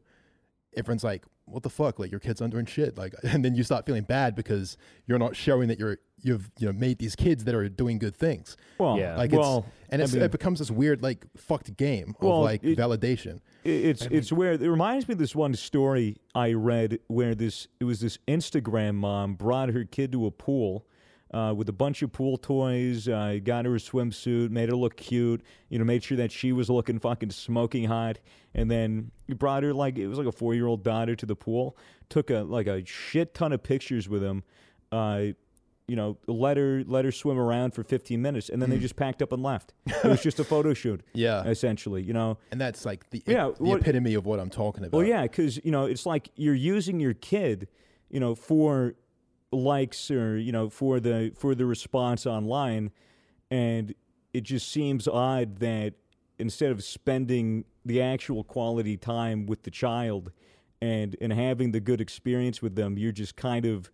everyone's 0.78 1.04
like, 1.04 1.24
"What 1.46 1.64
the 1.64 1.70
fuck? 1.70 2.00
Like 2.00 2.12
your 2.12 2.20
kids 2.20 2.42
aren't 2.42 2.54
doing 2.54 2.66
shit." 2.66 2.98
Like, 2.98 3.14
and 3.24 3.44
then 3.44 3.56
you 3.56 3.64
start 3.64 3.86
feeling 3.86 4.04
bad 4.04 4.36
because 4.36 4.78
you're 5.06 5.20
not 5.20 5.36
showing 5.36 5.68
that 5.70 5.80
you're 5.80 5.98
you've 6.22 6.50
you 6.58 6.66
know 6.66 6.74
made 6.74 6.98
these 7.00 7.16
kids 7.16 7.44
that 7.44 7.54
are 7.54 7.68
doing 7.70 8.00
good 8.00 8.16
things, 8.16 8.58
Well, 8.80 8.98
Yeah. 8.98 9.16
Like, 9.16 9.32
well, 9.32 9.66
and 9.90 10.02
I 10.02 10.06
it's, 10.06 10.14
mean- 10.14 10.24
it 10.24 10.32
becomes 10.32 10.60
this 10.60 10.72
weird 10.72 11.04
like 11.04 11.26
fucked 11.38 11.76
game 11.78 12.16
of 12.20 12.26
Well, 12.28 12.42
like 12.42 12.64
it- 12.64 12.78
validation. 12.78 13.42
i- 13.66 13.70
it's 13.70 14.06
it's 14.08 14.32
where 14.32 14.54
it 14.54 14.62
reminds 14.62 15.08
me 15.08 15.12
of 15.14 15.20
this 15.20 15.36
one 15.36 15.54
story 15.54 16.18
I 16.34 16.54
read 16.54 17.00
where 17.08 17.36
this 17.36 17.68
it 17.80 17.84
was 17.84 18.00
this 18.00 18.18
Instagram 18.28 18.96
mom 18.96 19.36
brought 19.36 19.70
her 19.70 19.84
kid 19.84 20.12
to 20.14 20.26
a 20.26 20.32
pool. 20.32 20.86
Uh, 21.36 21.54
with 21.54 21.68
a 21.68 21.74
bunch 21.74 22.02
of 22.02 22.14
pool 22.14 22.38
toys, 22.38 23.10
uh, 23.10 23.38
got 23.44 23.66
her 23.66 23.76
a 23.76 23.78
swimsuit, 23.78 24.50
made 24.52 24.70
her 24.70 24.76
look 24.76 24.96
cute, 24.96 25.42
you 25.68 25.78
know, 25.78 25.84
made 25.84 26.02
sure 26.02 26.16
that 26.16 26.32
she 26.32 26.54
was 26.54 26.70
looking 26.70 26.98
fucking 26.98 27.30
smoking 27.30 27.84
hot, 27.84 28.20
and 28.54 28.72
then 28.72 29.12
brought 29.36 29.62
her 29.64 29.74
like 29.74 29.98
it 29.98 30.08
was 30.08 30.18
like 30.18 30.28
a 30.28 30.32
four 30.32 30.54
year 30.54 30.66
old 30.66 30.82
daughter 30.82 31.14
to 31.14 31.26
the 31.26 31.36
pool. 31.36 31.76
Took 32.08 32.30
a 32.30 32.44
like 32.44 32.68
a 32.68 32.86
shit 32.86 33.34
ton 33.34 33.52
of 33.52 33.62
pictures 33.64 34.08
with 34.08 34.24
him, 34.24 34.44
uh, 34.94 35.24
you 35.90 35.96
know, 35.98 36.18
let 36.26 36.56
her 36.56 36.84
let 36.88 37.04
her 37.04 37.12
swim 37.12 37.38
around 37.38 37.72
for 37.74 37.84
15 37.84 38.22
minutes, 38.22 38.48
and 38.48 38.62
then 38.62 38.70
they 38.70 38.78
just 38.80 38.96
packed 38.96 39.22
up 39.22 39.34
and 39.34 39.44
left. 39.44 39.74
It 39.88 40.08
was 40.08 40.24
just 40.24 40.40
a 40.40 40.46
photo 40.46 40.74
shoot, 40.74 41.02
Yeah, 41.14 41.44
essentially, 41.44 42.02
you 42.02 42.14
know. 42.14 42.38
and 42.52 42.62
that's 42.62 42.86
like 42.86 43.10
the 43.10 43.22
Yeah, 43.28 43.52
the 43.58 43.64
what- 43.64 43.82
epitome 43.82 44.14
of 44.14 44.26
what 44.26 44.40
I'm 44.40 44.50
talking 44.50 44.86
about. 44.86 44.98
Well, 44.98 45.06
yeah, 45.06 45.24
because 45.24 45.60
you 45.66 45.72
know 45.72 45.84
it's 45.86 46.06
like 46.06 46.30
you're 46.38 46.56
using 46.56 47.02
your 47.02 47.14
kid, 47.14 47.68
you 48.10 48.22
know, 48.22 48.36
for 48.36 48.96
likes 49.56 50.12
or 50.12 50.38
you 50.38 50.52
know 50.52 50.70
for 50.70 51.00
the 51.00 51.32
for 51.36 51.56
the 51.56 51.66
response 51.66 52.26
online, 52.26 52.92
and 53.50 53.94
it 54.34 54.44
just 54.44 54.70
seems 54.70 55.08
odd 55.08 55.58
that 55.60 55.94
instead 56.38 56.72
of 56.72 56.84
spending 56.84 57.66
the 57.86 58.02
actual 58.02 58.44
quality 58.44 58.98
time 58.98 59.46
with 59.46 59.64
the 59.64 59.72
child 59.72 60.32
and 60.82 61.16
and 61.22 61.34
having 61.34 61.72
the 61.72 61.80
good 61.80 62.02
experience 62.02 62.62
with 62.62 62.76
them, 62.76 62.98
you're 62.98 63.12
just 63.12 63.36
kind 63.36 63.66
of 63.66 63.90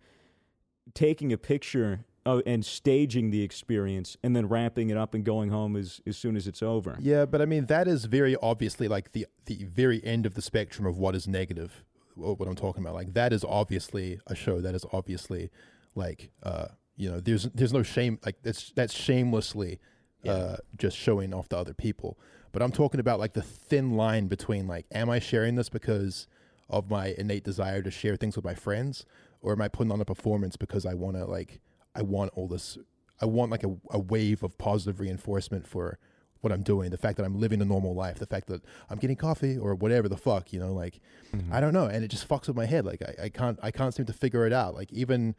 taking 0.94 1.32
a 1.32 1.38
picture 1.38 2.04
and 2.24 2.64
staging 2.64 3.30
the 3.30 3.42
experience 3.42 4.16
and 4.22 4.36
then 4.36 4.48
wrapping 4.48 4.90
it 4.90 4.96
up 4.96 5.14
and 5.14 5.24
going 5.24 5.50
home 5.50 5.76
as 5.76 6.00
as 6.06 6.16
soon 6.16 6.36
as 6.36 6.46
it's 6.46 6.62
over. 6.62 6.96
Yeah, 7.00 7.26
but 7.26 7.42
I 7.42 7.46
mean 7.46 7.66
that 7.66 7.88
is 7.88 8.04
very 8.04 8.36
obviously 8.42 8.88
like 8.88 9.12
the 9.12 9.26
the 9.46 9.64
very 9.64 10.04
end 10.04 10.26
of 10.26 10.34
the 10.34 10.42
spectrum 10.42 10.86
of 10.86 10.98
what 10.98 11.14
is 11.14 11.26
negative. 11.26 11.84
Wh- 12.14 12.38
What 12.38 12.48
I'm 12.48 12.56
talking 12.56 12.82
about, 12.82 12.94
like 12.94 13.14
that 13.14 13.32
is 13.32 13.44
obviously 13.44 14.20
a 14.26 14.34
show. 14.34 14.60
That 14.60 14.74
is 14.74 14.84
obviously 14.92 15.50
like 15.94 16.30
uh 16.42 16.68
you 16.96 17.10
know 17.10 17.20
there's 17.20 17.44
there's 17.54 17.72
no 17.72 17.82
shame 17.82 18.18
like 18.24 18.36
that's 18.42 18.72
that's 18.74 18.94
shamelessly 18.94 19.78
uh 20.26 20.56
just 20.76 20.96
showing 20.96 21.34
off 21.34 21.48
to 21.50 21.56
other 21.58 21.74
people. 21.74 22.18
But 22.52 22.62
I'm 22.62 22.72
talking 22.72 23.00
about 23.00 23.18
like 23.18 23.32
the 23.32 23.42
thin 23.42 23.96
line 23.96 24.28
between 24.28 24.66
like 24.66 24.86
am 24.92 25.10
I 25.10 25.18
sharing 25.18 25.54
this 25.56 25.68
because 25.68 26.26
of 26.68 26.90
my 26.90 27.14
innate 27.18 27.44
desire 27.44 27.82
to 27.82 27.90
share 27.90 28.16
things 28.16 28.36
with 28.36 28.44
my 28.44 28.54
friends, 28.54 29.04
or 29.40 29.52
am 29.52 29.60
I 29.60 29.68
putting 29.68 29.92
on 29.92 30.00
a 30.00 30.04
performance 30.04 30.56
because 30.56 30.86
I 30.86 30.94
want 30.94 31.16
to 31.16 31.24
like 31.26 31.60
I 31.94 32.02
want 32.02 32.32
all 32.34 32.48
this 32.48 32.78
I 33.20 33.26
want 33.26 33.50
like 33.50 33.64
a, 33.64 33.74
a 33.90 33.98
wave 33.98 34.42
of 34.42 34.58
positive 34.58 35.00
reinforcement 35.00 35.66
for 35.66 35.98
what 36.42 36.52
I'm 36.52 36.62
doing, 36.62 36.90
the 36.90 36.98
fact 36.98 37.16
that 37.16 37.24
I'm 37.24 37.40
living 37.40 37.62
a 37.62 37.64
normal 37.64 37.94
life, 37.94 38.18
the 38.18 38.26
fact 38.26 38.48
that 38.48 38.62
I'm 38.90 38.98
getting 38.98 39.16
coffee 39.16 39.56
or 39.56 39.74
whatever 39.74 40.08
the 40.08 40.16
fuck, 40.16 40.52
you 40.52 40.60
know, 40.60 40.72
like 40.72 41.00
mm-hmm. 41.34 41.52
I 41.52 41.60
don't 41.60 41.72
know, 41.72 41.86
and 41.86 42.04
it 42.04 42.08
just 42.08 42.28
fucks 42.28 42.48
with 42.48 42.56
my 42.56 42.66
head. 42.66 42.84
Like 42.84 43.02
I, 43.02 43.24
I 43.24 43.28
can't 43.30 43.58
I 43.62 43.70
can't 43.70 43.94
seem 43.94 44.06
to 44.06 44.12
figure 44.12 44.46
it 44.46 44.52
out. 44.52 44.74
Like 44.74 44.92
even 44.92 45.34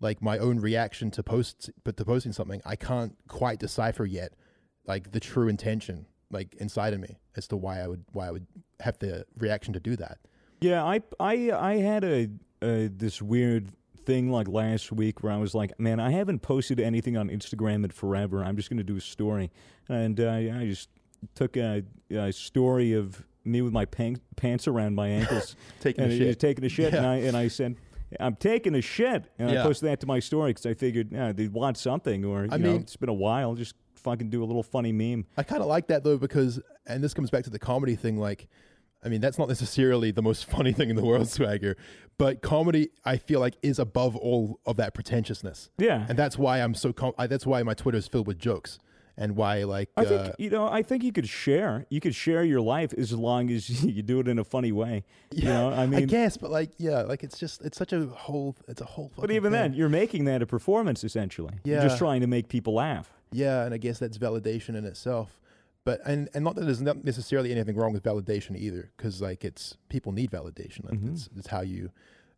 like 0.00 0.20
my 0.20 0.38
own 0.38 0.60
reaction 0.60 1.10
to 1.12 1.22
posts 1.22 1.70
but 1.84 1.96
to 1.96 2.04
posting 2.04 2.32
something, 2.32 2.60
I 2.66 2.76
can't 2.76 3.16
quite 3.28 3.58
decipher 3.58 4.04
yet 4.04 4.34
like 4.86 5.12
the 5.12 5.20
true 5.20 5.48
intention 5.48 6.06
like 6.30 6.54
inside 6.56 6.92
of 6.92 7.00
me 7.00 7.18
as 7.36 7.46
to 7.48 7.56
why 7.56 7.80
I 7.80 7.86
would 7.86 8.04
why 8.12 8.28
I 8.28 8.30
would 8.32 8.46
have 8.80 8.98
the 8.98 9.24
reaction 9.38 9.72
to 9.74 9.80
do 9.80 9.96
that. 9.96 10.18
Yeah, 10.60 10.84
I 10.84 11.02
I 11.20 11.52
I 11.52 11.76
had 11.76 12.04
a, 12.04 12.28
a 12.62 12.88
this 12.88 13.22
weird 13.22 13.70
thing 14.08 14.30
like 14.30 14.48
last 14.48 14.90
week 14.90 15.22
where 15.22 15.30
I 15.30 15.36
was 15.36 15.54
like, 15.54 15.78
man, 15.78 16.00
I 16.00 16.10
haven't 16.10 16.38
posted 16.40 16.80
anything 16.80 17.18
on 17.18 17.28
Instagram 17.28 17.84
in 17.84 17.90
forever. 17.90 18.42
I'm 18.42 18.56
just 18.56 18.70
going 18.70 18.78
to 18.78 18.82
do 18.82 18.96
a 18.96 19.00
story, 19.02 19.50
and 19.86 20.18
uh, 20.18 20.30
I 20.30 20.64
just 20.64 20.88
took 21.34 21.58
a, 21.58 21.82
a 22.10 22.32
story 22.32 22.94
of 22.94 23.22
me 23.44 23.60
with 23.60 23.74
my 23.74 23.84
pan- 23.84 24.20
pants 24.36 24.66
around 24.66 24.94
my 24.94 25.08
ankles, 25.08 25.56
Taking 25.80 26.04
and 26.04 26.12
a 26.14 26.16
shit. 26.16 26.40
taking 26.40 26.64
a 26.64 26.68
shit, 26.70 26.94
and 26.94 27.06
I 27.06 27.16
and 27.16 27.36
I 27.36 27.48
said. 27.48 27.76
I'm 28.18 28.36
taking 28.36 28.74
a 28.74 28.80
shit, 28.80 29.26
and 29.38 29.50
I 29.50 29.62
posted 29.62 29.90
that 29.90 30.00
to 30.00 30.06
my 30.06 30.18
story 30.18 30.52
because 30.52 30.64
I 30.64 30.72
figured 30.72 31.12
yeah, 31.12 31.30
they 31.32 31.46
want 31.48 31.76
something, 31.76 32.24
or 32.24 32.44
you 32.46 32.48
I 32.50 32.56
know, 32.56 32.72
mean- 32.72 32.80
it's 32.80 32.96
been 32.96 33.10
a 33.10 33.12
while. 33.28 33.54
Just 33.54 33.74
fucking 33.96 34.30
do 34.30 34.42
a 34.42 34.46
little 34.46 34.62
funny 34.62 34.92
meme. 34.92 35.26
I 35.36 35.42
kind 35.42 35.60
of 35.60 35.68
like 35.68 35.88
that 35.88 36.04
though 36.04 36.16
because, 36.16 36.58
and 36.86 37.04
this 37.04 37.12
comes 37.12 37.28
back 37.28 37.44
to 37.44 37.50
the 37.50 37.58
comedy 37.58 37.96
thing. 37.96 38.16
Like, 38.16 38.48
I 39.04 39.08
mean, 39.08 39.20
that's 39.20 39.38
not 39.38 39.48
necessarily 39.48 40.10
the 40.10 40.22
most 40.22 40.44
funny 40.50 40.72
thing 40.72 40.90
in 40.90 40.96
the 40.96 41.04
world, 41.04 41.28
Swagger, 41.28 41.76
but 42.18 42.42
comedy 42.42 42.90
I 43.04 43.16
feel 43.16 43.40
like 43.40 43.54
is 43.62 43.78
above 43.78 44.16
all 44.16 44.58
of 44.66 44.76
that 44.76 44.94
pretentiousness, 44.94 45.70
Yeah, 45.78 46.06
and 46.08 46.18
that's 46.18 46.36
why 46.36 46.58
I'm 46.60 46.74
so. 46.74 46.92
Com- 46.92 47.14
I, 47.18 47.26
that's 47.26 47.46
why 47.46 47.62
my 47.62 47.74
Twitter 47.74 47.98
is 47.98 48.08
filled 48.08 48.26
with 48.26 48.38
jokes, 48.38 48.78
and 49.16 49.36
why 49.36 49.62
like 49.62 49.90
I 49.96 50.02
uh, 50.02 50.08
think 50.08 50.34
you 50.38 50.50
know. 50.50 50.66
I 50.66 50.82
think 50.82 51.04
you 51.04 51.12
could 51.12 51.28
share. 51.28 51.86
You 51.90 52.00
could 52.00 52.14
share 52.14 52.42
your 52.42 52.60
life 52.60 52.92
as 52.94 53.12
long 53.12 53.50
as 53.50 53.84
you 53.84 54.02
do 54.02 54.18
it 54.18 54.26
in 54.26 54.38
a 54.38 54.44
funny 54.44 54.72
way. 54.72 55.04
You 55.32 55.44
know, 55.44 55.70
I 55.70 55.86
mean, 55.86 56.02
I 56.02 56.06
guess, 56.06 56.36
but 56.36 56.50
like, 56.50 56.70
yeah, 56.78 57.02
like 57.02 57.22
it's 57.22 57.38
just 57.38 57.62
it's 57.62 57.78
such 57.78 57.92
a 57.92 58.06
whole, 58.06 58.56
it's 58.66 58.80
a 58.80 58.84
whole. 58.84 59.12
but 59.16 59.30
even 59.30 59.52
thing. 59.52 59.60
then, 59.60 59.74
you're 59.74 59.88
making 59.88 60.24
that 60.24 60.42
a 60.42 60.46
performance 60.46 61.04
essentially. 61.04 61.54
You're 61.62 61.82
just 61.82 61.98
trying 61.98 62.20
to 62.22 62.26
make 62.26 62.48
people 62.48 62.74
laugh. 62.74 63.12
Yeah, 63.30 63.64
and 63.64 63.74
I 63.74 63.76
guess 63.76 63.98
that's 63.98 64.18
validation 64.18 64.74
in 64.74 64.84
itself. 64.84 65.38
But 65.88 66.00
and 66.10 66.28
and 66.34 66.42
not 66.46 66.54
that 66.56 66.64
there's 66.68 66.82
not 66.90 66.98
necessarily 67.04 67.50
anything 67.56 67.76
wrong 67.80 67.92
with 67.96 68.02
validation 68.12 68.52
either, 68.66 68.82
because 68.96 69.14
like 69.28 69.40
it's 69.50 69.64
people 69.94 70.10
need 70.20 70.30
validation. 70.30 70.80
Like, 70.88 70.98
Mhm. 71.00 71.12
It's 71.12 71.24
it's 71.38 71.48
how 71.54 71.62
you, 71.74 71.90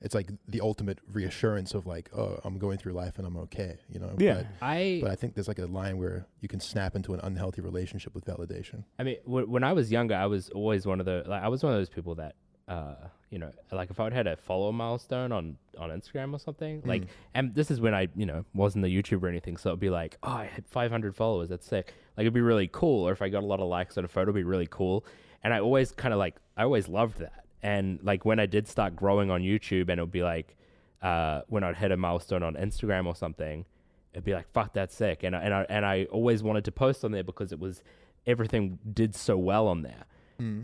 it's 0.04 0.14
like 0.18 0.28
the 0.54 0.60
ultimate 0.70 0.98
reassurance 1.18 1.70
of 1.78 1.82
like, 1.94 2.06
oh, 2.16 2.38
I'm 2.44 2.58
going 2.58 2.78
through 2.80 2.94
life 3.04 3.14
and 3.18 3.26
I'm 3.28 3.36
okay, 3.46 3.72
you 3.92 3.98
know. 4.02 4.12
Yeah. 4.18 4.34
But, 4.34 4.46
I 4.74 4.98
but 5.02 5.10
I 5.10 5.16
think 5.20 5.34
there's 5.34 5.48
like 5.52 5.58
a 5.58 5.66
line 5.80 5.96
where 5.98 6.18
you 6.42 6.48
can 6.48 6.60
snap 6.60 6.92
into 6.98 7.10
an 7.16 7.20
unhealthy 7.28 7.60
relationship 7.70 8.14
with 8.14 8.24
validation. 8.24 8.78
I 8.98 9.02
mean, 9.02 9.16
w- 9.26 9.48
when 9.54 9.64
I 9.64 9.72
was 9.72 9.90
younger, 9.90 10.14
I 10.14 10.26
was 10.26 10.48
always 10.50 10.86
one 10.86 11.00
of 11.00 11.06
the 11.06 11.16
like 11.32 11.42
I 11.42 11.48
was 11.48 11.60
one 11.64 11.72
of 11.74 11.78
those 11.80 11.90
people 11.96 12.14
that, 12.22 12.34
uh, 12.68 12.94
you 13.30 13.38
know, 13.38 13.52
like 13.70 13.90
if 13.90 14.00
I 14.00 14.04
would 14.04 14.12
had 14.12 14.26
a 14.26 14.36
follow 14.36 14.72
milestone 14.72 15.30
on 15.30 15.56
on 15.78 15.90
Instagram 15.90 16.34
or 16.34 16.38
something, 16.38 16.82
like, 16.84 17.02
and 17.34 17.54
this 17.54 17.70
is 17.70 17.80
when 17.80 17.94
I, 17.94 18.08
you 18.16 18.26
know, 18.26 18.44
wasn't 18.54 18.84
a 18.84 18.88
YouTuber 18.88 19.22
or 19.22 19.28
anything, 19.28 19.56
so 19.56 19.70
it'd 19.70 19.80
be 19.80 19.88
like, 19.88 20.18
oh, 20.24 20.32
I 20.32 20.46
had 20.46 20.66
500 20.66 21.14
followers, 21.14 21.48
that's 21.48 21.66
sick. 21.66 21.94
Like 22.16 22.24
it'd 22.24 22.34
be 22.34 22.40
really 22.40 22.68
cool, 22.72 23.06
or 23.08 23.12
if 23.12 23.22
I 23.22 23.28
got 23.28 23.44
a 23.44 23.46
lot 23.46 23.60
of 23.60 23.68
likes 23.68 23.96
on 23.96 24.04
a 24.04 24.08
photo, 24.08 24.30
it'd 24.30 24.34
be 24.34 24.42
really 24.42 24.66
cool. 24.68 25.04
And 25.44 25.54
I 25.54 25.60
always 25.60 25.92
kind 25.92 26.12
of 26.12 26.18
like, 26.18 26.36
I 26.56 26.64
always 26.64 26.88
loved 26.88 27.18
that. 27.18 27.44
And 27.62 28.00
like 28.02 28.24
when 28.24 28.40
I 28.40 28.46
did 28.46 28.66
start 28.66 28.96
growing 28.96 29.30
on 29.30 29.42
YouTube, 29.42 29.88
and 29.88 29.98
it 29.98 30.02
would 30.02 30.10
be 30.10 30.22
like, 30.22 30.56
uh, 31.00 31.42
when 31.48 31.62
I'd 31.62 31.76
hit 31.76 31.92
a 31.92 31.96
milestone 31.96 32.42
on 32.42 32.54
Instagram 32.54 33.06
or 33.06 33.14
something, 33.14 33.64
it'd 34.12 34.24
be 34.24 34.34
like, 34.34 34.50
fuck, 34.52 34.72
that's 34.72 34.94
sick. 34.94 35.22
And 35.22 35.36
I, 35.36 35.40
and 35.40 35.54
I, 35.54 35.66
and 35.68 35.86
I 35.86 36.04
always 36.10 36.42
wanted 36.42 36.64
to 36.64 36.72
post 36.72 37.04
on 37.04 37.12
there 37.12 37.24
because 37.24 37.52
it 37.52 37.60
was, 37.60 37.82
everything 38.26 38.78
did 38.92 39.14
so 39.14 39.38
well 39.38 39.68
on 39.68 39.82
there. 39.82 40.04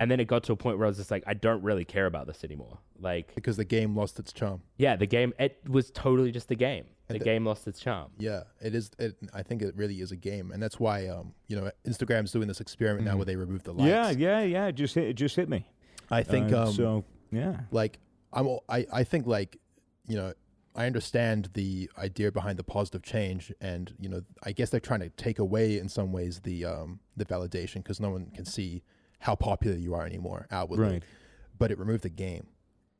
And 0.00 0.10
then 0.10 0.20
it 0.20 0.26
got 0.26 0.42
to 0.44 0.52
a 0.52 0.56
point 0.56 0.78
where 0.78 0.86
I 0.86 0.88
was 0.88 0.96
just 0.96 1.10
like, 1.10 1.24
I 1.26 1.34
don't 1.34 1.62
really 1.62 1.84
care 1.84 2.06
about 2.06 2.26
this 2.26 2.42
anymore. 2.44 2.78
Like, 2.98 3.34
because 3.34 3.56
the 3.56 3.64
game 3.64 3.94
lost 3.96 4.18
its 4.18 4.32
charm. 4.32 4.62
yeah, 4.78 4.96
the 4.96 5.06
game, 5.06 5.32
it 5.38 5.58
was 5.68 5.90
totally 5.90 6.32
just 6.32 6.50
a 6.50 6.54
game. 6.54 6.84
The 7.08 7.14
the- 7.18 7.24
game 7.24 7.44
lost 7.44 7.66
its 7.68 7.78
charm. 7.78 8.10
Yeah, 8.18 8.42
it 8.60 8.74
is. 8.74 8.90
It, 8.98 9.16
I 9.32 9.42
think 9.42 9.62
it 9.62 9.76
really 9.76 10.00
is 10.00 10.10
a 10.12 10.16
game, 10.16 10.50
and 10.50 10.60
that's 10.62 10.80
why 10.80 11.06
um 11.06 11.34
you 11.46 11.54
know 11.56 11.70
Instagram's 11.86 12.32
doing 12.32 12.48
this 12.48 12.60
experiment 12.60 13.04
now 13.06 13.16
where 13.16 13.24
they 13.24 13.36
remove 13.36 13.62
the 13.62 13.72
likes. 13.72 13.88
Yeah, 13.88 14.10
yeah, 14.10 14.40
yeah. 14.42 14.66
It 14.66 14.72
just 14.74 14.94
hit, 14.96 15.04
it 15.08 15.14
just 15.14 15.36
hit 15.36 15.48
me. 15.48 15.68
I 16.10 16.22
think 16.24 16.52
Uh, 16.52 16.64
um 16.64 16.72
so. 16.72 17.04
Yeah. 17.30 17.60
like 17.70 18.00
I'm 18.32 18.48
I 18.68 18.86
I 18.92 19.04
think 19.04 19.26
like 19.26 19.58
you 20.08 20.16
know 20.16 20.32
I 20.74 20.86
understand 20.86 21.50
the 21.54 21.88
idea 21.96 22.30
behind 22.32 22.58
the 22.58 22.64
positive 22.64 23.02
change 23.02 23.52
and 23.60 23.94
you 24.00 24.08
know 24.08 24.22
I 24.42 24.50
guess 24.52 24.70
they're 24.70 24.80
trying 24.80 25.00
to 25.00 25.08
take 25.10 25.38
away 25.38 25.78
in 25.78 25.88
some 25.88 26.12
ways 26.12 26.40
the 26.40 26.64
um 26.64 26.98
the 27.16 27.24
validation 27.24 27.76
because 27.76 28.00
no 28.00 28.10
one 28.10 28.30
can 28.34 28.44
see 28.44 28.82
how 29.18 29.34
popular 29.34 29.76
you 29.76 29.94
are 29.94 30.04
anymore 30.06 30.46
outwardly 30.50 30.86
Right. 30.88 31.02
but 31.58 31.70
it 31.70 31.78
removed 31.78 32.02
the 32.02 32.08
game 32.10 32.46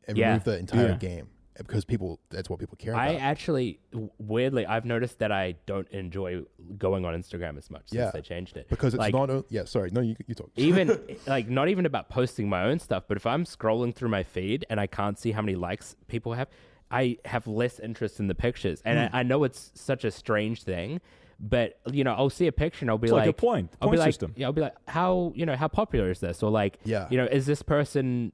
it 0.09 0.17
Yeah. 0.17 0.29
removed 0.29 0.45
the 0.47 0.59
entire 0.59 0.89
Yeah. 0.91 0.97
game 0.97 1.29
because 1.59 1.85
people 1.87 2.21
that's 2.31 2.51
what 2.51 2.59
people 2.59 2.77
care 2.77 2.93
about 2.93 3.09
I 3.09 3.15
actually, 3.17 3.81
weirdly, 4.19 4.67
I've 4.67 4.85
noticed 4.85 5.21
that 5.21 5.33
I 5.33 5.55
don't 5.65 5.89
enjoy 5.89 6.43
going 6.77 7.07
on 7.07 7.15
Instagram 7.15 7.57
as 7.57 7.71
much 7.71 7.89
since 7.89 7.99
Yeah. 7.99 8.11
they 8.11 8.21
changed 8.21 8.57
it. 8.59 8.69
because 8.69 8.93
it's 8.93 8.99
like, 8.99 9.15
not 9.15 9.31
o- 9.31 9.45
yeah 9.49 9.65
sorry 9.65 9.91
no 9.91 10.01
you 10.03 10.17
you 10.27 10.35
talk 10.35 10.51
even 10.57 10.99
like 11.27 11.49
not 11.49 11.69
even 11.69 11.87
about 11.87 12.09
posting 12.11 12.49
my 12.49 12.65
own 12.65 12.79
stuff, 12.79 13.05
but 13.09 13.17
if 13.17 13.27
I'm 13.27 13.45
scrolling 13.45 13.95
through 13.95 14.11
my 14.11 14.23
feed 14.23 14.67
and 14.69 14.79
I 14.79 14.87
can't 14.87 15.19
see 15.19 15.33
how 15.33 15.41
many 15.43 15.57
likes 15.57 15.97
people 16.09 16.35
have, 16.35 16.49
I 16.91 17.17
have 17.25 17.47
less 17.47 17.81
interest 17.81 18.21
in 18.21 18.27
the 18.29 18.35
pictures. 18.35 18.83
And 18.85 19.09
Hmm. 19.09 19.17
I, 19.17 19.21
I 19.21 19.23
know 19.23 19.43
it's 19.45 19.73
such 19.75 20.05
a 20.05 20.11
strange 20.11 20.63
thing, 20.63 21.01
but 21.39 21.79
you 21.91 22.05
know, 22.05 22.15
I'll 22.15 22.31
see 22.31 22.47
a 22.47 22.53
picture 22.53 22.85
and 22.85 22.91
I'll 22.91 22.99
be 22.99 23.07
It's 23.07 23.13
like 23.13 23.29
a 23.29 23.33
point- 23.33 23.71
I'll 23.81 23.89
point 23.89 23.97
be 23.97 23.99
like, 23.99 24.09
system. 24.09 24.33
yeah, 24.37 24.47
I'll 24.47 24.53
be 24.53 24.63
like, 24.63 24.75
how 24.89 25.33
you 25.35 25.45
know 25.47 25.57
how 25.57 25.69
popular 25.69 26.11
is 26.11 26.21
this? 26.21 26.43
Or 26.43 26.51
like, 26.51 26.79
Yeah. 26.85 27.07
you 27.11 27.17
know, 27.19 27.27
is 27.27 27.47
this 27.47 27.63
person 27.63 28.33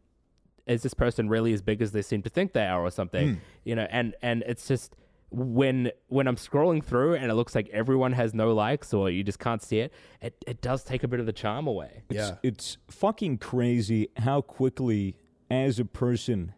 is 0.67 0.83
this 0.85 0.95
person 0.95 1.29
really 1.29 1.53
as 1.53 1.61
big 1.61 1.83
as 1.83 1.91
they 1.91 2.03
seem 2.03 2.23
to 2.23 2.29
think 2.31 2.53
they 2.53 2.67
are 2.67 2.81
or 2.83 2.91
something? 2.91 3.35
Hmm. 3.35 3.39
You 3.65 3.75
know, 3.77 3.87
and 3.91 4.15
and 4.23 4.45
it's 4.47 4.69
just 4.69 4.95
when 5.31 5.91
when 6.09 6.29
I'm 6.29 6.37
scrolling 6.37 6.85
through 6.85 7.15
and 7.15 7.31
it 7.31 7.35
looks 7.35 7.55
like 7.55 7.69
everyone 7.71 8.13
has 8.13 8.33
no 8.35 8.53
likes 8.55 8.93
or 8.95 9.11
you 9.11 9.25
just 9.25 9.39
can't 9.41 9.63
see 9.63 9.79
it, 9.81 9.93
it, 10.21 10.37
it 10.47 10.61
does 10.61 10.85
take 10.85 11.03
a 11.03 11.09
bit 11.09 11.19
of 11.21 11.27
the 11.27 11.33
charm 11.33 11.67
away. 11.67 12.03
It's, 12.11 12.17
Yeah. 12.17 12.35
it's 12.43 12.77
fucking 12.91 13.39
crazy 13.39 14.09
how 14.19 14.43
quickly, 14.43 15.17
as 15.51 15.79
a 15.81 15.85
person, 15.87 16.53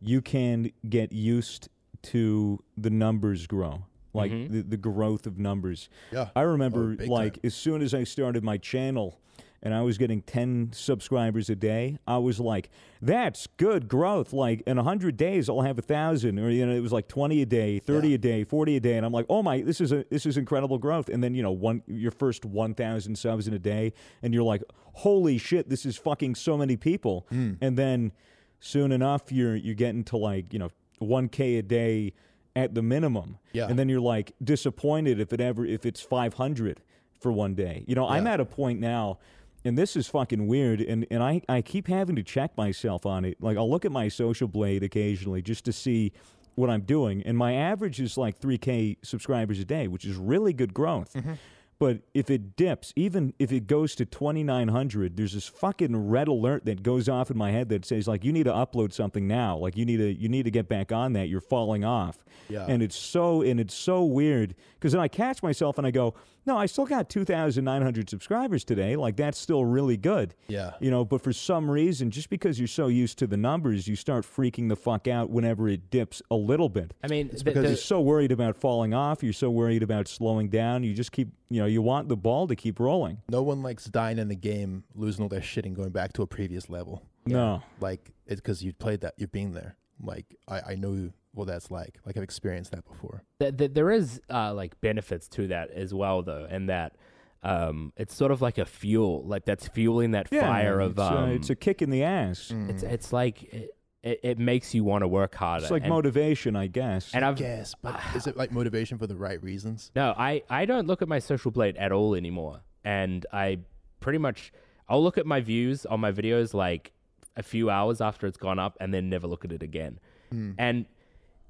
you 0.00 0.20
can 0.22 0.70
get 0.88 1.10
used 1.12 1.68
to 2.02 2.62
the 2.76 2.90
numbers 2.90 3.46
grow, 3.48 3.84
like 4.18 4.50
the, 4.50 4.62
the 4.62 4.76
growth 4.76 5.26
of 5.26 5.38
numbers. 5.38 5.88
Yeah. 6.12 6.28
I 6.36 6.42
remember, 6.42 6.96
Oh, 7.00 7.04
like, 7.06 7.34
time. 7.34 7.40
as 7.44 7.54
soon 7.54 7.82
as 7.82 7.94
I 7.94 8.04
started 8.04 8.44
my 8.44 8.58
channel 8.58 9.18
and 9.60 9.74
I 9.74 9.82
was 9.82 9.98
getting 9.98 10.22
10 10.22 10.70
subscribers 10.72 11.50
a 11.50 11.56
day, 11.56 11.98
I 12.06 12.18
was 12.18 12.38
like, 12.38 12.70
that's 13.02 13.48
good 13.56 13.88
growth. 13.88 14.32
Like, 14.32 14.60
in 14.68 14.76
100 14.76 15.16
days, 15.16 15.48
I'll 15.48 15.62
have 15.62 15.78
a 15.78 15.82
1,000. 15.82 16.38
Or, 16.38 16.48
you 16.50 16.64
know, 16.64 16.72
it 16.72 16.78
was 16.80 16.92
like 16.92 17.08
20 17.08 17.42
a 17.42 17.46
day, 17.46 17.78
30 17.80 18.08
Yeah. 18.08 18.14
a 18.14 18.18
day, 18.18 18.44
40 18.44 18.76
a 18.76 18.80
day. 18.80 18.96
And 18.96 19.04
I'm 19.04 19.12
like, 19.12 19.26
oh 19.28 19.42
my, 19.42 19.62
this 19.62 19.80
is, 19.80 19.90
a, 19.90 20.04
this 20.10 20.26
is 20.26 20.36
incredible 20.36 20.78
growth. 20.78 21.08
And 21.08 21.24
then, 21.24 21.34
you 21.34 21.42
know, 21.42 21.50
one 21.50 21.82
your 21.88 22.12
first 22.12 22.44
1,000 22.44 23.16
subs 23.18 23.48
in 23.48 23.54
a 23.54 23.58
day, 23.58 23.92
and 24.22 24.32
you're 24.32 24.44
like, 24.44 24.62
holy 24.92 25.38
shit, 25.38 25.68
this 25.68 25.84
is 25.84 25.96
fucking 25.96 26.34
so 26.36 26.56
many 26.56 26.76
people. 26.76 27.26
Hmm. 27.30 27.54
And 27.60 27.76
then 27.76 28.12
soon 28.60 28.92
enough, 28.92 29.30
you're, 29.32 29.56
you're 29.56 29.74
getting 29.74 30.04
to 30.04 30.16
like, 30.16 30.52
you 30.52 30.58
know, 30.60 30.70
1K 31.00 31.58
a 31.58 31.62
day 31.62 32.12
at 32.56 32.74
the 32.74 32.82
minimum. 32.82 33.38
Yeah. 33.52 33.68
And 33.68 33.78
then 33.78 33.88
you're 33.88 34.00
like 34.00 34.32
disappointed 34.42 35.20
if 35.20 35.32
it 35.32 35.40
ever, 35.40 35.64
if 35.64 35.86
it's 35.86 36.00
500 36.00 36.80
for 37.20 37.32
one 37.32 37.54
day. 37.54 37.84
You 37.86 37.94
know, 37.94 38.08
I'm 38.08 38.26
at 38.26 38.40
a 38.40 38.44
point 38.44 38.80
now, 38.80 39.18
and 39.64 39.76
this 39.76 39.96
is 39.96 40.06
fucking 40.06 40.46
weird, 40.46 40.80
and, 40.80 41.06
and 41.10 41.22
I, 41.22 41.42
I 41.48 41.62
keep 41.62 41.88
having 41.88 42.16
to 42.16 42.22
check 42.22 42.56
myself 42.56 43.04
on 43.04 43.24
it. 43.24 43.36
Like, 43.40 43.56
I'll 43.56 43.70
look 43.70 43.84
at 43.84 43.92
my 43.92 44.08
social 44.08 44.48
blade 44.48 44.82
occasionally 44.82 45.42
just 45.42 45.64
to 45.64 45.72
see 45.72 46.12
what 46.54 46.70
I'm 46.70 46.82
doing, 46.82 47.22
and 47.24 47.36
my 47.36 47.54
average 47.54 48.00
is 48.00 48.16
like 48.16 48.40
3K 48.40 48.98
subscribers 49.02 49.58
a 49.58 49.64
day, 49.64 49.88
which 49.88 50.04
is 50.04 50.16
really 50.16 50.52
good 50.52 50.74
growth. 50.74 51.12
Mm-hmm. 51.14 51.34
But 51.80 52.00
if 52.12 52.28
it 52.28 52.56
dips, 52.56 52.92
even 52.96 53.34
if 53.38 53.52
it 53.52 53.68
goes 53.68 53.94
to 53.96 54.04
2,900, 54.04 55.16
there's 55.16 55.34
this 55.34 55.46
fucking 55.46 56.08
red 56.08 56.26
alert 56.26 56.64
that 56.64 56.82
goes 56.82 57.08
off 57.08 57.30
in 57.30 57.38
my 57.38 57.52
head 57.52 57.68
that 57.68 57.84
says 57.84 58.08
like 58.08 58.24
you 58.24 58.32
need 58.32 58.44
to 58.44 58.52
upload 58.52 58.92
something 58.92 59.28
now, 59.28 59.56
like 59.56 59.76
you 59.76 59.84
need 59.84 59.98
to 59.98 60.12
you 60.12 60.28
need 60.28 60.42
to 60.42 60.50
get 60.50 60.68
back 60.68 60.90
on 60.90 61.12
that. 61.12 61.28
You're 61.28 61.40
falling 61.40 61.84
off. 61.84 62.18
Yeah. 62.48 62.66
And 62.68 62.82
it's 62.82 62.96
so 62.96 63.42
and 63.42 63.60
it's 63.60 63.74
so 63.74 64.04
weird 64.04 64.56
because 64.74 64.92
then 64.92 65.00
I 65.00 65.06
catch 65.06 65.40
myself 65.40 65.78
and 65.78 65.86
I 65.86 65.92
go, 65.92 66.14
no, 66.48 66.56
I 66.58 66.66
still 66.66 66.86
got 66.86 67.08
2,900 67.08 68.10
subscribers 68.10 68.64
today. 68.64 68.96
Like 68.96 69.16
that's 69.16 69.38
still 69.38 69.64
really 69.64 69.96
good. 69.96 70.34
Yeah. 70.48 70.72
You 70.80 70.90
know, 70.90 71.04
but 71.04 71.22
for 71.22 71.32
some 71.32 71.70
reason, 71.70 72.10
just 72.10 72.30
because 72.30 72.58
you're 72.58 72.66
so 72.68 72.88
used 72.88 73.18
to 73.18 73.26
the 73.26 73.36
numbers, 73.36 73.86
you 73.86 73.94
start 73.96 74.24
freaking 74.24 74.68
the 74.68 74.76
fuck 74.76 75.06
out 75.06 75.30
whenever 75.30 75.68
it 75.68 75.90
dips 75.90 76.20
a 76.30 76.34
little 76.34 76.68
bit. 76.68 76.92
I 77.04 77.08
mean, 77.08 77.28
the, 77.28 77.44
because 77.44 77.62
the- 77.62 77.68
You're 77.68 77.76
so 77.76 78.00
worried 78.00 78.32
about 78.32 78.56
falling 78.56 78.94
off. 78.94 79.22
You're 79.22 79.32
so 79.32 79.50
worried 79.50 79.82
about 79.82 80.08
slowing 80.08 80.48
down. 80.48 80.82
You 80.82 80.94
just 80.94 81.12
keep, 81.12 81.28
you 81.50 81.60
know, 81.60 81.66
you 81.66 81.82
want 81.82 82.08
the 82.08 82.16
ball 82.16 82.46
to 82.48 82.56
keep 82.56 82.80
rolling. 82.80 83.18
no 83.28 83.42
one 83.42 83.62
likes 83.62 83.84
dying 83.84 84.18
in 84.18 84.28
the 84.28 84.34
game 84.36 84.84
losing 84.94 85.22
all 85.22 85.28
their 85.28 85.42
shit 85.42 85.64
and 85.66 85.76
going 85.76 85.90
back 85.90 86.12
to 86.14 86.22
a 86.22 86.26
previous 86.26 86.68
level 86.68 87.02
No. 87.26 87.62
like 87.80 88.10
it's 88.26 88.40
because 88.40 88.62
you've 88.64 88.78
played 88.78 89.00
that 89.02 89.14
you've 89.18 89.32
been 89.32 89.52
there 89.52 89.76
like 90.02 90.26
I, 90.46 90.60
I 90.72 90.74
know 90.74 91.10
what 91.38 91.46
that's 91.46 91.70
like 91.70 91.98
like 92.04 92.16
i've 92.16 92.22
experienced 92.22 92.70
that 92.72 92.84
before 92.86 93.22
th- 93.40 93.56
th- 93.56 93.72
there 93.72 93.90
is 93.90 94.20
uh, 94.30 94.52
like 94.52 94.78
benefits 94.80 95.28
to 95.28 95.46
that 95.48 95.70
as 95.70 95.94
well, 95.94 96.22
though, 96.22 96.46
and 96.50 96.68
that 96.68 96.96
um, 97.42 97.92
it's 97.96 98.14
sort 98.14 98.32
of 98.32 98.42
like 98.42 98.58
a 98.58 98.64
fuel, 98.64 99.22
like 99.24 99.44
that's 99.44 99.68
fueling 99.68 100.10
that 100.10 100.28
fire 100.28 100.80
of. 100.80 100.92
it's, 100.92 101.00
uh, 101.00 101.06
Um, 101.06 101.30
it's 101.30 101.50
a 101.50 101.54
kick 101.54 101.82
in 101.82 101.90
the 101.90 102.02
ass. 102.02 102.52
it's 102.68 102.82
it's 102.82 103.12
like 103.12 103.44
it, 103.44 103.70
it, 104.02 104.20
it 104.22 104.38
makes 104.38 104.74
you 104.74 104.82
want 104.84 105.02
to 105.02 105.08
work 105.08 105.34
harder. 105.36 105.64
It's 105.64 105.70
like 105.70 105.84
and, 105.84 105.90
motivation, 105.92 106.56
I 106.56 106.66
guess. 106.66 107.14
and 107.14 107.24
I've 107.24 107.38
yes 107.40 107.74
but 107.82 108.00
is 108.16 108.26
it 108.26 108.36
like 108.36 108.50
motivation 108.52 108.98
for 108.98 109.06
the 109.06 109.16
right 109.16 109.40
reasons 109.42 109.90
no, 109.94 110.14
I 110.18 110.42
I 110.50 110.64
don't 110.66 110.86
look 110.86 111.00
at 111.02 111.08
my 111.08 111.20
social 111.20 111.50
blade 111.50 111.76
at 111.76 111.92
all 111.92 112.14
anymore, 112.14 112.60
and 112.84 113.24
I 113.32 113.60
pretty 114.00 114.18
much 114.18 114.52
I'll 114.88 115.02
look 115.02 115.18
at 115.18 115.26
my 115.26 115.40
views 115.40 115.86
on 115.86 116.00
my 116.00 116.10
videos 116.12 116.54
like 116.54 116.92
a 117.36 117.42
few 117.42 117.70
hours 117.70 118.00
after 118.00 118.26
it's 118.26 118.36
gone 118.36 118.58
up, 118.58 118.76
and 118.80 118.92
then 118.92 119.08
never 119.08 119.28
look 119.28 119.44
at 119.44 119.52
it 119.52 119.62
again. 119.62 120.00
Hmm. 120.32 120.52
And 120.58 120.86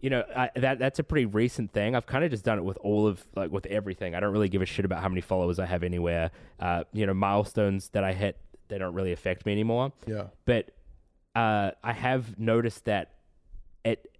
you 0.01 0.11
know 0.11 0.23
I, 0.37 0.51
that 0.57 0.79
that's 0.79 0.99
a 0.99 1.05
pretty 1.05 1.27
recent 1.27 1.73
thing. 1.73 1.97
I've 1.97 2.07
kind 2.07 2.25
of 2.25 2.31
just 2.31 2.45
done 2.45 2.59
it 2.59 2.65
with 2.65 2.79
all 2.79 3.07
of 3.07 3.27
like 3.35 3.51
with 3.51 3.67
everything. 3.67 4.15
I 4.15 4.21
don't 4.21 4.33
really 4.33 4.49
give 4.49 4.63
a 4.63 4.67
shit 4.67 4.85
about 4.85 5.03
how 5.03 5.09
many 5.09 5.21
followers 5.21 5.59
I 5.59 5.67
have 5.67 5.83
anywhere. 5.83 6.31
Uh, 6.61 6.85
you 6.93 7.07
know, 7.07 7.15
milestones 7.15 7.89
that 7.91 8.05
I 8.05 8.13
hit 8.13 8.37
they 8.69 8.79
don't 8.79 8.95
really 8.95 9.13
affect 9.13 9.47
me 9.47 9.53
anymore. 9.53 9.93
Yeah. 10.07 10.25
But 10.45 10.71
uh, 11.35 11.73
I 11.83 11.93
have 11.93 12.39
noticed 12.39 12.85
that 12.85 13.13
it. 13.85 14.11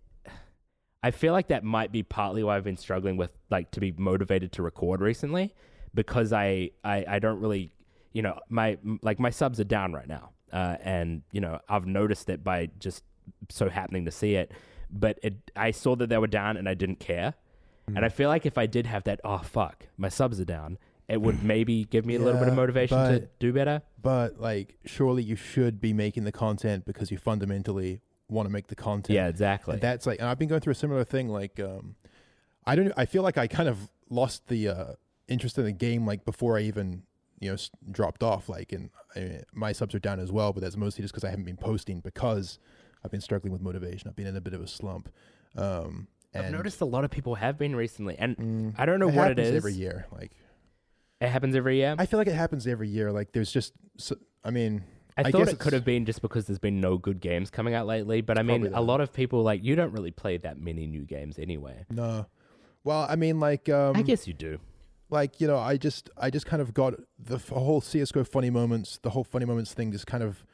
I 1.03 1.13
feel 1.13 1.33
like 1.33 1.49
that 1.49 1.63
might 1.63 1.93
be 1.93 2.03
partly 2.03 2.43
why 2.43 2.57
I've 2.57 2.65
been 2.65 2.77
struggling 2.77 3.17
with 3.17 3.31
like 3.51 3.71
to 3.73 3.81
be 3.81 3.93
motivated 3.93 4.53
to 4.53 4.63
record 4.63 5.01
recently, 5.01 5.55
because 5.95 6.33
I 6.33 6.71
I, 6.83 7.05
I 7.07 7.19
don't 7.19 7.41
really 7.41 7.71
you 8.13 8.23
know 8.23 8.39
my 8.49 8.79
like 9.03 9.21
my 9.21 9.31
subs 9.31 9.61
are 9.61 9.65
down 9.65 9.93
right 9.93 10.09
now, 10.09 10.31
uh, 10.53 10.77
and 10.83 11.23
you 11.33 11.41
know 11.41 11.61
I've 11.69 11.87
noticed 11.87 12.29
it 12.31 12.43
by 12.43 12.71
just 12.79 13.05
so 13.49 13.69
happening 13.69 14.07
to 14.07 14.11
see 14.11 14.35
it, 14.35 14.53
but 14.91 15.19
it 15.23 15.51
I 15.57 15.71
saw 15.71 15.97
that 15.97 16.09
they 16.09 16.19
were 16.19 16.27
down 16.27 16.57
and 16.57 16.69
I 16.69 16.75
didn't 16.75 17.01
care, 17.01 17.35
and 17.87 18.05
I 18.05 18.09
feel 18.09 18.29
like 18.29 18.47
if 18.47 18.59
I 18.59 18.67
did 18.67 18.87
have 18.87 19.05
that 19.05 19.21
oh 19.25 19.39
fuck 19.39 19.87
my 19.97 20.09
subs 20.09 20.39
are 20.41 20.45
down, 20.45 20.79
it 21.09 21.21
would 21.21 21.43
maybe 21.55 21.85
give 21.85 22.05
me 22.05 22.15
a 22.17 22.19
little 22.19 22.39
bit 22.39 22.49
of 22.49 22.55
Yeah, 22.55 22.61
motivation 22.61 22.99
to 22.99 23.29
do 23.39 23.53
better. 23.53 23.83
But 24.01 24.41
like, 24.41 24.77
surely 24.85 25.23
you 25.23 25.37
should 25.37 25.81
be 25.81 25.93
making 25.93 26.25
the 26.25 26.33
content 26.33 26.85
because 26.85 27.11
you 27.11 27.19
fundamentally 27.19 28.01
want 28.29 28.47
to 28.47 28.53
make 28.53 28.67
the 28.69 28.77
content. 28.77 29.15
Yeah, 29.15 29.29
exactly. 29.29 29.75
And 29.75 29.83
that's 29.83 30.07
like, 30.07 30.21
and 30.21 30.29
I've 30.29 30.39
been 30.39 30.49
going 30.49 30.61
through 30.61 30.73
a 30.73 30.77
similar 30.77 31.05
thing. 31.05 31.29
Like, 31.29 31.59
um, 31.61 31.97
I 32.67 32.77
don't. 32.77 32.93
I 32.97 33.07
feel 33.07 33.23
like 33.23 33.39
I 33.39 33.47
kind 33.47 33.69
of 33.69 33.91
lost 34.11 34.49
the 34.49 34.69
uh, 34.69 34.85
interest 35.29 35.59
in 35.59 35.65
the 35.65 35.73
game 35.73 36.07
like 36.07 36.25
before 36.25 36.59
I 36.59 36.63
even 36.63 37.03
you 37.41 37.51
know 37.51 37.57
dropped 37.91 38.23
off. 38.23 38.49
Like, 38.49 38.73
and 38.73 38.91
I 39.17 39.21
mean, 39.21 39.43
my 39.55 39.73
subs 39.73 39.95
are 39.95 39.99
down 39.99 40.21
as 40.21 40.31
well, 40.31 40.53
but 40.53 40.63
that's 40.63 40.77
mostly 40.77 41.03
just 41.03 41.15
because 41.15 41.25
I 41.25 41.31
haven't 41.31 41.47
been 41.47 41.57
posting 41.57 42.01
because 42.01 42.59
I've 43.05 43.11
been 43.11 43.21
struggling 43.21 43.53
with 43.53 43.63
motivation. 43.63 44.09
I've 44.09 44.17
been 44.17 44.27
in 44.27 44.37
a 44.37 44.41
bit 44.41 44.55
of 44.55 44.61
a 44.61 44.67
slump. 44.67 45.09
Um, 45.57 46.09
and 46.35 46.47
I've 46.47 46.53
noticed 46.53 46.81
a 46.81 46.85
lot 46.85 47.05
of 47.05 47.11
people 47.11 47.35
have 47.37 47.59
been 47.59 47.75
recently, 47.75 48.17
and 48.19 48.37
mm, 48.37 48.75
I 48.77 48.87
don't 48.87 49.01
know 49.01 49.09
what 49.09 49.31
it 49.31 49.39
is. 49.39 49.55
every 49.55 49.73
year. 49.73 50.07
Like, 50.13 50.33
It 51.21 51.29
happens 51.29 51.55
every 51.57 51.77
year. 51.79 51.95
I, 51.99 52.03
I 52.03 52.07
feel 52.07 52.19
like 52.19 52.27
it 52.29 52.35
happens 52.35 52.67
every 52.67 52.89
year. 52.89 53.11
Like, 53.13 53.33
there's 53.33 53.51
just. 53.51 53.73
So, 53.97 54.17
I 54.45 54.51
mean, 54.51 54.85
I 55.17 55.25
thought 55.31 55.47
guess 55.47 55.49
it 55.55 55.59
could 55.59 55.73
have 55.73 55.85
been 55.85 56.05
just 56.05 56.23
because 56.23 56.47
there's 56.47 56.59
been 56.59 56.81
no 56.81 56.99
good 56.99 57.21
games 57.21 57.51
coming 57.51 57.75
out 57.75 57.87
lately. 57.87 58.21
But 58.21 58.39
I 58.39 58.43
mean, 58.43 58.73
a 58.75 58.81
lot 58.81 59.01
of 59.01 59.13
people 59.13 59.43
like 59.43 59.65
you 59.65 59.75
don't 59.75 59.93
really 59.93 60.11
play 60.13 60.37
that 60.39 60.61
many 60.61 60.87
new 60.87 61.03
games 61.05 61.39
anyway. 61.39 61.85
no. 61.91 62.27
Well, 62.85 63.07
I 63.11 63.17
mean, 63.17 63.41
like, 63.41 63.69
um, 63.69 63.97
I 63.97 64.03
guess 64.03 64.27
you 64.29 64.33
do. 64.35 64.61
like 65.11 65.41
you 65.41 65.47
know 65.47 65.57
i 65.59 65.77
just 65.77 66.11
i 66.19 66.29
just 66.31 66.45
kind 66.47 66.61
of 66.63 66.73
got 66.75 66.95
the 67.19 67.39
whole 67.39 67.81
csgo 67.81 68.27
funny 68.27 68.51
moments 68.51 68.99
the 69.03 69.11
whole 69.11 69.25
funny 69.25 69.47
moments 69.47 69.73
thing 69.73 69.91
just 69.91 70.07
kind 70.07 70.23
of 70.23 70.45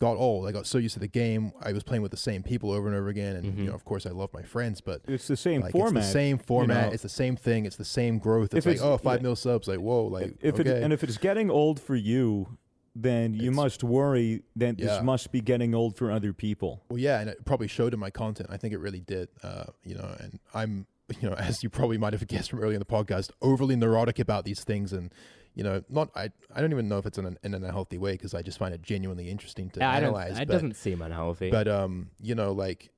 got 0.00 0.16
old 0.16 0.48
i 0.48 0.52
got 0.52 0.66
so 0.66 0.78
used 0.78 0.94
to 0.94 1.00
the 1.00 1.06
game 1.06 1.52
i 1.62 1.72
was 1.72 1.82
playing 1.82 2.00
with 2.02 2.10
the 2.10 2.16
same 2.16 2.42
people 2.42 2.70
over 2.72 2.88
and 2.88 2.96
over 2.96 3.08
again 3.08 3.36
and 3.36 3.44
you 3.44 3.52
Mhm. 3.52 3.66
know 3.68 3.74
of 3.74 3.84
course 3.84 4.06
i 4.06 4.10
love 4.10 4.30
my 4.32 4.42
friends 4.42 4.80
but 4.80 5.02
It's 5.06 5.28
the 5.28 5.36
same 5.36 5.60
like 5.60 5.72
format. 5.72 5.98
it's 6.02 6.06
the 6.08 6.12
same 6.12 6.38
format 6.38 6.86
know. 6.88 6.92
it's 6.94 7.02
the 7.02 7.08
same 7.08 7.36
thing 7.36 7.66
it's 7.66 7.76
the 7.76 7.84
same 7.84 8.18
growth 8.18 8.54
If 8.54 8.58
it's 8.58 8.66
like 8.66 8.76
it's- 8.76 8.88
oh 8.88 8.96
five 8.98 9.20
yeah. 9.20 9.24
mil 9.24 9.36
subs 9.36 9.68
like 9.68 9.78
whoa 9.78 10.04
like 10.06 10.36
if 10.40 10.58
okay 10.58 10.70
it, 10.70 10.82
and 10.82 10.92
if 10.92 11.04
it's 11.04 11.18
getting 11.18 11.50
old 11.50 11.78
for 11.80 11.94
you, 11.94 12.56
then 12.96 13.34
you 13.34 13.42
It's- 13.50 13.54
must 13.56 13.84
worry 13.84 14.42
that 14.56 14.78
Yeah. 14.78 14.86
this 14.86 15.02
must 15.02 15.30
be 15.30 15.40
getting 15.40 15.74
old 15.74 15.96
for 15.96 16.10
other 16.10 16.32
people. 16.32 16.82
well 16.88 16.98
yeah 16.98 17.20
and 17.20 17.28
it 17.30 17.44
probably 17.44 17.68
showed 17.68 17.92
in 17.94 18.00
my 18.00 18.10
content 18.10 18.48
i 18.50 18.56
think 18.56 18.72
it 18.74 18.78
really 18.80 19.00
did 19.00 19.28
uh 19.42 19.64
you 19.84 19.94
know 19.94 20.08
and 20.18 20.40
i'm 20.54 20.86
you 21.20 21.28
know 21.28 21.34
as 21.36 21.62
you 21.62 21.68
probably 21.68 21.98
might 21.98 22.12
have 22.14 22.26
guessed 22.26 22.50
from 22.50 22.60
earlier 22.60 22.74
in 22.74 22.78
the 22.80 22.84
podcast 22.86 23.30
overly 23.42 23.76
neurotic 23.76 24.18
about 24.18 24.44
these 24.44 24.64
things 24.64 24.92
and 24.92 25.12
you 25.60 25.64
know 25.64 25.82
not 25.90 26.08
i 26.16 26.30
i 26.54 26.60
don't 26.62 26.72
even 26.72 26.88
know 26.88 26.96
if 26.96 27.04
it's 27.04 27.18
in 27.18 27.26
an, 27.26 27.36
in 27.44 27.52
an 27.52 27.62
unhealthy 27.62 27.98
way 27.98 28.12
because 28.12 28.32
i 28.32 28.40
just 28.40 28.58
find 28.58 28.72
it 28.72 28.80
genuinely 28.82 29.28
interesting 29.28 29.68
to 29.68 29.84
I 29.84 30.00
don't. 30.00 30.04
analyze 30.08 30.38
It 30.38 30.48
but- 30.48 30.54
doesn't 30.54 30.74
seem 30.74 31.02
unhealthy. 31.02 31.50
but 31.50 31.68
um 31.68 32.08
you 32.18 32.34
know 32.34 32.52
like 32.52 32.88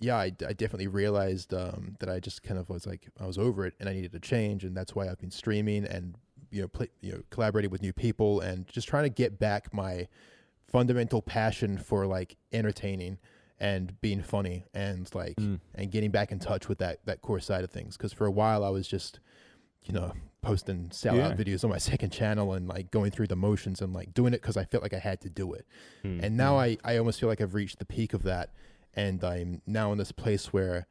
yeah 0.00 0.16
I, 0.16 0.26
I 0.46 0.52
definitely 0.54 0.86
realized 0.86 1.52
um 1.52 1.96
that 2.00 2.08
i 2.08 2.18
just 2.18 2.42
kind 2.42 2.58
of 2.58 2.70
was 2.70 2.86
like 2.86 3.02
i 3.20 3.26
was 3.26 3.36
over 3.36 3.66
it 3.66 3.74
and 3.78 3.90
i 3.90 3.92
needed 3.92 4.12
to 4.12 4.20
change 4.20 4.64
and 4.64 4.74
that's 4.74 4.94
why 4.94 5.06
i've 5.06 5.18
been 5.18 5.30
streaming 5.30 5.84
and 5.84 6.14
you 6.50 6.62
know 6.62 6.68
play, 6.68 6.88
you 7.02 7.12
know 7.12 7.22
collaborating 7.28 7.70
with 7.70 7.82
new 7.82 7.92
people 7.92 8.40
and 8.40 8.66
just 8.68 8.88
trying 8.88 9.04
to 9.04 9.10
get 9.10 9.38
back 9.38 9.74
my 9.74 10.08
fundamental 10.66 11.20
passion 11.20 11.76
for 11.78 12.06
like 12.06 12.36
entertaining 12.52 13.18
and 13.60 14.00
being 14.00 14.22
funny 14.22 14.64
and 14.72 15.10
like 15.14 15.36
Mm. 15.36 15.60
and 15.74 15.90
getting 15.90 16.10
back 16.10 16.32
in 16.32 16.38
touch 16.38 16.68
with 16.68 16.78
that 16.78 17.04
that 17.04 17.20
core 17.20 17.40
side 17.40 17.64
of 17.64 17.70
things 17.70 17.96
because 17.98 18.12
for 18.14 18.24
a 18.26 18.30
while 18.30 18.64
i 18.64 18.70
was 18.70 18.86
just 18.88 19.20
you 19.84 19.92
know 19.92 20.12
posting 20.40 20.88
sellout 20.90 21.16
Yeah. 21.16 21.34
videos 21.34 21.64
on 21.64 21.70
my 21.70 21.78
second 21.90 22.10
channel 22.10 22.52
and 22.52 22.68
like 22.68 22.90
going 22.90 23.10
through 23.10 23.26
the 23.26 23.36
motions 23.36 23.80
and 23.80 23.92
like 23.92 24.14
doing 24.14 24.32
it 24.34 24.40
because 24.40 24.56
i 24.56 24.64
felt 24.64 24.82
like 24.82 24.94
i 24.94 24.98
had 24.98 25.20
to 25.22 25.28
do 25.28 25.52
it 25.52 25.66
Hmm. 26.02 26.20
and 26.22 26.36
now 26.36 26.58
I, 26.58 26.76
I 26.84 26.96
almost 26.96 27.18
feel 27.20 27.28
like 27.28 27.40
I've 27.40 27.54
reached 27.54 27.78
the 27.80 27.84
peak 27.84 28.14
of 28.14 28.22
that. 28.22 28.50
And 28.94 29.22
I'm 29.22 29.62
now 29.66 29.92
in 29.92 29.98
this 29.98 30.10
place 30.12 30.52
where 30.52 30.86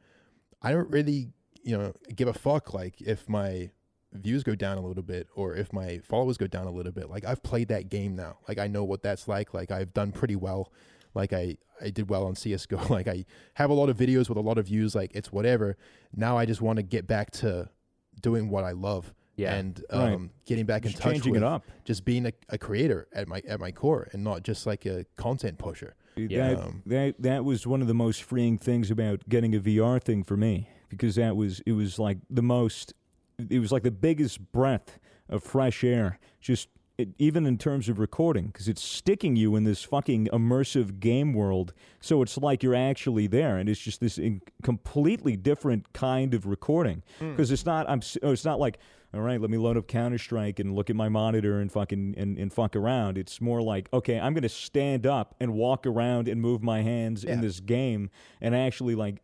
I 0.62 0.72
don't 0.72 0.88
really, 0.90 1.28
you 1.62 1.76
know, 1.76 1.92
give 2.14 2.28
a 2.28 2.32
fuck 2.32 2.72
like 2.72 3.00
if 3.02 3.28
my 3.28 3.70
views 4.12 4.42
go 4.42 4.54
down 4.54 4.78
a 4.78 4.80
little 4.80 5.02
bit 5.02 5.26
or 5.34 5.54
if 5.54 5.72
my 5.72 5.98
followers 6.04 6.38
go 6.38 6.46
down 6.46 6.66
a 6.66 6.70
little 6.70 6.92
bit. 6.92 7.10
Like 7.10 7.24
I've 7.26 7.42
played 7.42 7.68
that 7.68 7.90
game 7.90 8.16
now. 8.16 8.38
Like 8.48 8.58
I 8.58 8.66
know 8.66 8.82
what 8.84 9.02
that's 9.02 9.28
like. 9.28 9.52
Like 9.52 9.70
I've 9.70 9.92
done 9.92 10.12
pretty 10.12 10.36
well. 10.36 10.72
Like 11.14 11.32
I, 11.34 11.56
I 11.82 11.90
did 11.90 12.08
well 12.08 12.24
on 12.26 12.34
CSGO. 12.34 12.88
Like 12.98 13.08
I 13.08 13.26
have 13.54 13.68
a 13.70 13.74
lot 13.74 13.88
of 13.90 13.96
videos 13.98 14.28
with 14.30 14.38
a 14.38 14.42
lot 14.42 14.56
of 14.58 14.66
views. 14.66 14.94
Like 14.94 15.10
it's 15.14 15.30
whatever. 15.32 15.76
Now 16.14 16.38
I 16.38 16.46
just 16.46 16.62
want 16.62 16.76
to 16.78 16.82
get 16.82 17.06
back 17.06 17.30
to 17.42 17.68
doing 18.22 18.48
what 18.48 18.64
I 18.64 18.72
love. 18.72 19.12
Yeah. 19.38 19.54
And 19.54 19.82
Right. 19.90 20.12
um, 20.14 20.30
getting 20.46 20.66
back 20.66 20.82
Just 20.82 20.96
in 20.96 21.00
touch 21.00 21.12
changing 21.14 21.32
with 21.32 21.42
it 21.42 21.46
up. 21.46 21.64
just 21.84 22.04
being 22.04 22.26
a, 22.26 22.32
a 22.50 22.58
creator 22.58 23.06
at 23.12 23.28
my 23.28 23.40
at 23.48 23.60
my 23.60 23.70
core 23.72 24.08
and 24.12 24.22
not 24.24 24.42
just 24.42 24.66
like 24.66 24.84
a 24.84 25.06
content 25.16 25.58
pusher. 25.58 25.94
Yeah. 26.16 26.54
That, 26.54 26.62
Um, 26.62 26.82
that 26.86 27.14
that 27.22 27.44
was 27.44 27.66
one 27.66 27.80
of 27.80 27.86
the 27.88 27.94
most 27.94 28.22
freeing 28.24 28.58
things 28.58 28.90
about 28.90 29.28
getting 29.28 29.54
a 29.54 29.60
VR 29.60 30.02
thing 30.02 30.24
for 30.24 30.36
me 30.36 30.68
because 30.88 31.14
that 31.14 31.36
was 31.36 31.60
it 31.64 31.72
was 31.72 31.98
like 31.98 32.18
the 32.28 32.42
most 32.42 32.92
it 33.48 33.60
was 33.60 33.70
like 33.70 33.84
the 33.84 33.92
biggest 33.92 34.50
breath 34.52 34.98
of 35.28 35.44
fresh 35.44 35.84
air 35.84 36.18
just 36.40 36.68
it, 36.96 37.10
even 37.20 37.46
in 37.46 37.56
terms 37.56 37.88
of 37.88 38.00
recording 38.00 38.46
because 38.48 38.66
it's 38.66 38.82
sticking 38.82 39.36
you 39.36 39.54
in 39.54 39.62
this 39.62 39.84
fucking 39.84 40.26
immersive 40.32 40.98
game 40.98 41.32
world 41.32 41.72
so 42.00 42.20
it's 42.22 42.36
like 42.38 42.64
you're 42.64 42.74
actually 42.74 43.28
there 43.28 43.56
and 43.56 43.68
it's 43.68 43.78
just 43.78 44.00
this 44.00 44.18
in, 44.18 44.40
completely 44.64 45.36
different 45.36 45.92
kind 45.92 46.34
of 46.34 46.44
recording 46.46 47.04
because 47.20 47.52
it's 47.52 47.64
not 47.64 47.88
I'm 47.88 48.00
oh, 48.24 48.32
it's 48.32 48.44
not 48.44 48.58
like 48.58 48.78
all 49.14 49.20
right, 49.20 49.40
let 49.40 49.50
me 49.50 49.56
load 49.56 49.76
up 49.76 49.86
Counter 49.86 50.18
Strike 50.18 50.58
and 50.58 50.74
look 50.74 50.90
at 50.90 50.96
my 50.96 51.08
monitor 51.08 51.60
and 51.60 51.72
fucking 51.72 52.14
and, 52.18 52.38
and 52.38 52.52
fuck 52.52 52.76
around. 52.76 53.16
It's 53.16 53.40
more 53.40 53.62
like, 53.62 53.88
okay, 53.92 54.20
I'm 54.20 54.34
gonna 54.34 54.48
stand 54.48 55.06
up 55.06 55.34
and 55.40 55.54
walk 55.54 55.86
around 55.86 56.28
and 56.28 56.40
move 56.40 56.62
my 56.62 56.82
hands 56.82 57.24
in 57.24 57.40
this 57.40 57.60
game 57.60 58.10
and 58.40 58.54
actually 58.54 58.94
like 58.94 59.22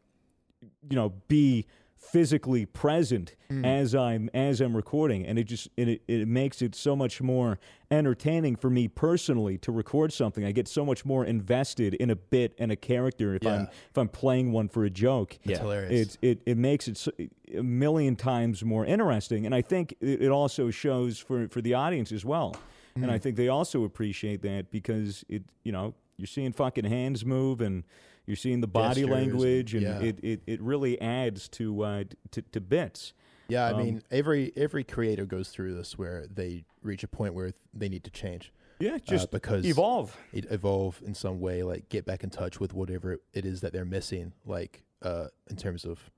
you 0.88 0.96
know, 0.96 1.12
be 1.28 1.66
physically 2.12 2.66
present 2.66 3.34
Mm. 3.50 3.64
as 3.64 3.94
I'm 3.94 4.30
as 4.34 4.60
I'm 4.60 4.74
recording, 4.74 5.26
and 5.26 5.38
it 5.38 5.44
just 5.44 5.68
it, 5.76 5.88
it 5.88 6.02
it 6.08 6.28
makes 6.28 6.62
it 6.62 6.74
so 6.74 6.96
much 6.96 7.20
more 7.20 7.58
entertaining 7.90 8.56
for 8.56 8.70
me 8.70 8.88
personally 8.88 9.58
to 9.58 9.70
record 9.72 10.12
something. 10.12 10.44
I 10.44 10.52
get 10.52 10.66
so 10.66 10.84
much 10.84 11.04
more 11.04 11.24
invested 11.24 11.94
in 11.94 12.10
a 12.10 12.16
bit 12.16 12.54
and 12.58 12.72
a 12.72 12.76
character 12.76 13.34
if 13.34 13.46
I'm 13.46 13.68
if 13.90 13.96
I'm 13.98 14.08
playing 14.08 14.52
one 14.52 14.68
for 14.68 14.84
a 14.84 14.90
joke. 14.90 15.34
It's 15.42 15.50
Yeah. 15.52 15.58
hilarious. 15.60 15.92
It's 15.92 16.18
it, 16.22 16.40
it 16.46 16.56
makes 16.58 16.88
it 16.88 16.96
so, 16.96 17.10
a 17.54 17.62
million 17.62 18.16
times 18.16 18.64
more 18.64 18.84
interesting, 18.86 19.44
and 19.46 19.54
I 19.54 19.60
think 19.62 19.94
it, 20.00 20.22
it 20.22 20.30
also 20.30 20.70
shows 20.70 21.18
for 21.18 21.48
for 21.48 21.60
the 21.60 21.74
audience 21.74 22.12
as 22.12 22.24
well. 22.24 22.56
And 22.96 23.06
Mm. 23.06 23.10
I 23.10 23.18
think 23.18 23.36
they 23.36 23.48
also 23.48 23.84
appreciate 23.84 24.40
that 24.42 24.70
because 24.70 25.24
it 25.28 25.42
you 25.64 25.72
know 25.72 25.94
you're 26.16 26.26
seeing 26.28 26.52
fucking 26.52 26.84
hands 26.84 27.24
move 27.24 27.60
and 27.60 27.82
you're 28.26 28.36
seeing 28.36 28.60
the 28.60 28.66
body 28.66 29.02
Gestures 29.02 29.10
language, 29.10 29.74
and 29.74 29.82
yeah. 29.82 30.00
it, 30.00 30.18
it, 30.22 30.42
it 30.46 30.60
really 30.62 31.00
adds 31.00 31.48
to 31.50 31.82
uh, 31.84 32.04
to, 32.30 32.42
to 32.42 32.60
bits. 32.60 33.12
Yeah, 33.48 33.66
I 33.66 33.72
Um, 33.72 33.78
mean, 33.78 34.02
every 34.10 34.52
every 34.56 34.84
creator 34.84 35.26
goes 35.26 35.50
through 35.50 35.74
this 35.74 35.98
where 35.98 36.26
they 36.32 36.64
reach 36.82 37.04
a 37.04 37.08
point 37.08 37.34
where 37.34 37.52
they 37.74 37.88
need 37.90 38.04
to 38.04 38.10
change, 38.10 38.52
Yeah, 38.80 38.96
just 38.98 39.30
because 39.30 39.66
evolve. 39.66 40.16
it 40.32 40.46
evolve 40.50 41.02
in 41.04 41.14
some 41.14 41.40
way, 41.40 41.62
like 41.62 41.88
get 41.90 42.06
back 42.06 42.24
in 42.24 42.30
touch 42.30 42.58
with 42.60 42.72
whatever 42.72 43.18
it 43.34 43.44
is 43.44 43.60
that 43.60 43.72
they're 43.74 43.84
missing, 43.84 44.32
like 44.46 44.84
uh, 45.02 45.26
in 45.50 45.56
terms 45.56 45.84
of 45.84 46.10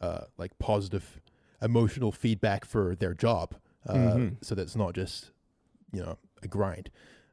uh, 0.00 0.22
like 0.36 0.58
positive 0.58 1.20
emotional 1.62 2.10
feedback 2.10 2.64
for 2.64 2.96
their 2.96 3.14
job, 3.14 3.54
uh, 3.88 3.94
Mhm. 3.94 4.36
so 4.44 4.54
that's 4.56 4.74
not 4.76 4.94
just 4.94 5.30
you 5.92 6.02
know 6.02 6.18
a 6.42 6.48
grind. 6.48 6.90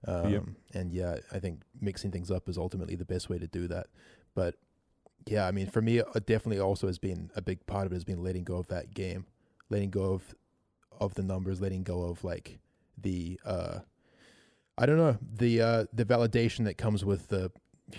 Um, 0.07 0.31
Yep. 0.31 0.43
And 0.73 0.91
yeah, 0.91 1.17
I 1.31 1.39
think 1.39 1.61
mixing 1.79 2.11
things 2.11 2.31
up 2.31 2.49
is 2.49 2.57
ultimately 2.57 2.95
the 2.95 3.05
best 3.05 3.29
way 3.29 3.37
to 3.37 3.47
do 3.47 3.67
that. 3.67 3.87
But 4.33 4.55
yeah, 5.27 5.47
I 5.47 5.51
mean, 5.51 5.67
for 5.67 5.81
me, 5.81 5.99
it 5.99 6.25
definitely 6.25 6.59
also 6.59 6.87
has 6.87 6.97
been 6.97 7.29
a 7.35 7.41
big 7.41 7.65
part 7.67 7.85
of 7.85 7.91
it 7.91 7.95
has 7.95 8.03
been 8.03 8.23
letting 8.23 8.43
go 8.43 8.57
of 8.57 8.67
that 8.67 8.93
game, 8.93 9.25
letting 9.69 9.89
go 9.91 10.13
of 10.13 10.35
of 10.99 11.13
the 11.15 11.23
numbers, 11.23 11.61
letting 11.61 11.83
go 11.83 12.03
of 12.03 12.23
like 12.23 12.59
the 12.97 13.39
uh, 13.45 13.79
I 14.77 14.85
don't 14.85 14.97
know 14.97 15.17
the 15.21 15.61
uh, 15.61 15.85
the 15.93 16.05
validation 16.05 16.65
that 16.65 16.77
comes 16.77 17.05
with 17.05 17.27
the 17.27 17.51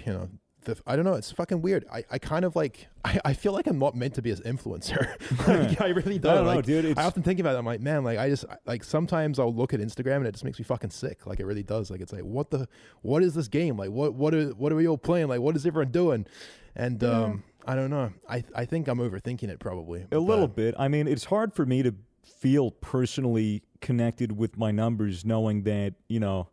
you 0.04 0.12
know 0.12 0.28
the 0.64 0.76
I 0.86 0.96
don't 0.96 1.04
know. 1.04 1.14
It's 1.14 1.30
fucking 1.30 1.62
weird. 1.62 1.84
I, 1.92 2.04
I 2.10 2.18
kind 2.18 2.44
of 2.44 2.56
like 2.56 2.88
I, 3.04 3.20
I 3.24 3.32
feel 3.34 3.52
like 3.52 3.66
I'm 3.66 3.78
not 3.78 3.94
meant 3.94 4.14
to 4.14 4.22
be 4.22 4.30
an 4.30 4.38
influencer. 4.38 5.14
like, 5.48 5.80
I 5.80 5.88
really 5.88 6.18
don't. 6.18 6.32
I 6.32 6.36
don't 6.36 6.46
know, 6.46 6.62
dude. 6.62 6.84
It's, 6.84 7.00
I 7.00 7.04
often 7.04 7.22
think 7.22 7.40
about 7.40 7.54
it. 7.54 7.58
I'm 7.58 7.66
like, 7.66 7.80
man, 7.80 8.04
like 8.04 8.18
I 8.18 8.28
just 8.28 8.44
like 8.66 8.84
sometimes 8.84 9.38
I'll 9.38 9.54
look 9.54 9.74
at 9.74 9.80
Instagram 9.80 10.16
and 10.16 10.26
it 10.26 10.32
just 10.32 10.44
makes 10.44 10.58
me 10.58 10.64
fucking 10.64 10.90
sick. 10.90 11.26
Like 11.26 11.40
it 11.40 11.46
really 11.46 11.62
does. 11.62 11.90
Like 11.90 12.00
it's 12.00 12.12
like 12.12 12.22
what 12.22 12.50
the 12.50 12.68
what 13.02 13.22
is 13.22 13.34
this 13.34 13.48
game? 13.48 13.76
Like 13.76 13.90
what 13.90 14.14
what 14.14 14.34
are 14.34 14.50
what 14.50 14.72
are 14.72 14.76
we 14.76 14.86
all 14.86 14.98
playing? 14.98 15.28
Like 15.28 15.40
what 15.40 15.56
is 15.56 15.66
everyone 15.66 15.92
doing? 15.92 16.26
And 16.74 17.02
um 17.04 17.44
I 17.66 17.74
don't 17.74 17.90
know. 17.90 18.12
I 18.28 18.44
I 18.54 18.64
think 18.64 18.88
I'm 18.88 18.98
overthinking 18.98 19.48
it 19.48 19.58
probably. 19.58 20.06
A 20.10 20.18
little 20.18 20.48
bit. 20.48 20.74
I 20.78 20.88
mean, 20.88 21.06
it's 21.06 21.24
hard 21.24 21.54
for 21.54 21.66
me 21.66 21.82
to 21.82 21.94
feel 22.24 22.70
personally 22.70 23.62
connected 23.80 24.32
with 24.32 24.56
my 24.56 24.70
numbers, 24.70 25.24
knowing 25.24 25.62
that 25.64 25.94
you 26.08 26.20
know, 26.20 26.48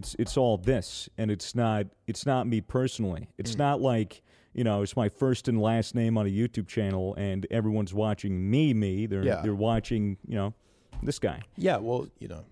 it's 0.00 0.16
it's 0.18 0.36
all 0.36 0.56
this, 0.56 1.08
and 1.18 1.30
it's 1.30 1.54
not 1.54 1.86
it's 2.06 2.24
not 2.24 2.46
me 2.46 2.60
personally. 2.62 3.28
It's 3.38 3.54
Mm. 3.54 3.58
not 3.58 3.80
like 3.82 4.22
you 4.52 4.64
know, 4.64 4.82
it's 4.82 4.96
my 4.96 5.08
first 5.08 5.46
and 5.46 5.60
last 5.62 5.94
name 5.94 6.18
on 6.18 6.26
a 6.26 6.30
YouTube 6.30 6.66
channel, 6.66 7.14
and 7.16 7.46
everyone's 7.52 7.94
watching 7.94 8.50
me. 8.50 8.74
Me, 8.74 9.06
they're 9.06 9.24
Yeah. 9.24 9.42
they're 9.42 9.54
watching 9.54 10.16
you 10.26 10.34
know, 10.36 10.54
this 11.02 11.18
guy. 11.18 11.42
Yeah, 11.56 11.76
well, 11.76 12.08
you 12.18 12.28
know. 12.28 12.44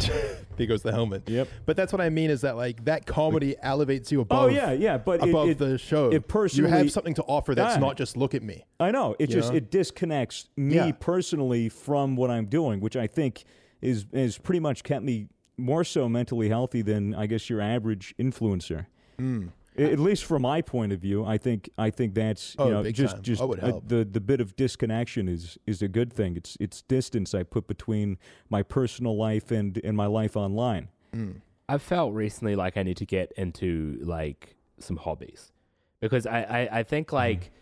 there 0.56 0.66
goes 0.66 0.82
the 0.82 0.92
helmet. 0.92 1.28
Yep. 1.28 1.48
But 1.66 1.76
that's 1.76 1.92
what 1.92 2.00
I 2.00 2.08
mean 2.10 2.30
is 2.30 2.42
that 2.42 2.56
like 2.56 2.84
that 2.84 3.06
comedy 3.06 3.56
elevates 3.62 4.12
you 4.12 4.20
above. 4.20 4.44
Oh 4.44 4.46
yeah, 4.48 4.72
yeah, 4.72 4.96
but 4.98 5.22
above 5.26 5.48
it, 5.50 5.58
the 5.58 5.76
show. 5.78 6.10
it 6.10 6.28
personally 6.28 6.70
you 6.70 6.76
have 6.76 6.90
something 6.92 7.14
to 7.14 7.22
offer 7.24 7.54
that's 7.54 7.74
Yeah. 7.76 7.80
not 7.80 7.96
just 7.96 8.16
look 8.16 8.34
at 8.34 8.42
me. 8.42 8.64
I 8.78 8.90
know. 8.90 9.16
It 9.18 9.28
just 9.28 9.50
know? 9.50 9.56
it 9.56 9.70
disconnects 9.70 10.48
me 10.56 10.74
Yeah. 10.76 10.92
personally 10.92 11.68
from 11.68 12.16
what 12.16 12.30
I'm 12.30 12.46
doing, 12.46 12.80
which 12.80 12.96
I 12.96 13.06
think 13.06 13.44
is 13.82 14.06
is 14.12 14.38
pretty 14.38 14.60
much 14.60 14.84
kept 14.84 15.04
me 15.04 15.28
more 15.60 15.84
so 15.84 16.08
mentally 16.08 16.48
healthy 16.48 16.82
than 16.82 17.14
I 17.14 17.26
guess 17.26 17.48
your 17.50 17.60
average 17.60 18.14
influencer. 18.18 18.86
Mm. 19.18 19.50
At 19.78 19.98
least 20.00 20.24
from 20.24 20.42
my 20.42 20.60
point 20.62 20.92
of 20.92 21.00
view, 21.00 21.24
I 21.24 21.38
think 21.38 21.70
I 21.78 21.90
think 21.90 22.14
that's 22.14 22.54
you 22.58 22.64
Oh, 22.64 22.70
know 22.70 22.82
big 22.82 22.94
just 22.94 23.14
time. 23.14 23.22
just 23.22 23.40
Oh, 23.40 23.46
would 23.46 23.60
help. 23.60 23.88
the 23.88 24.04
the 24.04 24.20
bit 24.20 24.40
of 24.40 24.56
disconnection 24.56 25.28
is 25.28 25.58
is 25.66 25.80
a 25.80 25.88
good 25.88 26.12
thing. 26.12 26.36
It's 26.36 26.56
it's 26.60 26.82
distance 26.82 27.34
I 27.34 27.44
put 27.44 27.68
between 27.68 28.18
my 28.50 28.62
personal 28.62 29.16
life 29.16 29.50
and 29.50 29.80
and 29.84 29.96
my 29.96 30.06
life 30.06 30.36
online. 30.36 30.88
Mm. 31.14 31.40
I've 31.68 31.82
felt 31.82 32.12
recently 32.14 32.56
like 32.56 32.76
I 32.76 32.82
need 32.82 32.96
to 32.96 33.06
get 33.06 33.32
into 33.36 33.98
like 34.02 34.56
some 34.80 34.96
hobbies 34.96 35.52
because 36.00 36.26
I, 36.26 36.40
I, 36.42 36.78
I 36.80 36.82
think 36.82 37.12
like 37.12 37.52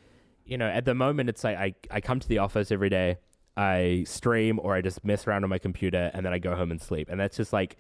you 0.47 0.57
know 0.57 0.67
at 0.69 0.87
the 0.87 0.95
moment 0.95 1.29
it's 1.29 1.45
like 1.45 1.59
I, 1.59 1.75
I 1.91 2.01
come 2.01 2.19
to 2.21 2.29
the 2.29 2.39
office 2.39 2.73
every 2.73 2.89
day 2.89 3.19
I 3.59 4.05
stream 4.07 4.61
or 4.63 4.75
I 4.75 4.81
just 4.83 5.05
mess 5.05 5.27
around 5.27 5.43
on 5.45 5.51
my 5.51 5.59
computer 5.59 6.11
and 6.15 6.25
then 6.25 6.33
I 6.33 6.39
go 6.39 6.55
home 6.55 6.71
and 6.71 6.81
sleep 6.81 7.09
and 7.11 7.19
that's 7.19 7.37
just 7.37 7.53
like 7.53 7.77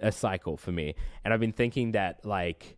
a 0.00 0.12
cycle 0.12 0.56
for 0.56 0.72
me 0.72 0.94
and 1.24 1.32
I've 1.32 1.40
been 1.40 1.52
thinking 1.62 1.92
that 1.92 2.24
like 2.24 2.76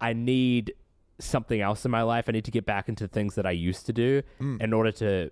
I- 0.00 0.12
need 0.12 0.72
something 1.20 1.60
else 1.60 1.84
in 1.84 1.90
my 1.90 2.02
life 2.02 2.24
I 2.28 2.32
need 2.32 2.44
to 2.46 2.50
get 2.50 2.64
back 2.66 2.88
into 2.88 3.06
things 3.06 3.34
that 3.36 3.46
I 3.46 3.50
used 3.52 3.86
to 3.86 3.92
do 3.92 4.22
Mm. 4.40 4.60
in 4.62 4.72
order 4.72 4.90
to 4.92 5.30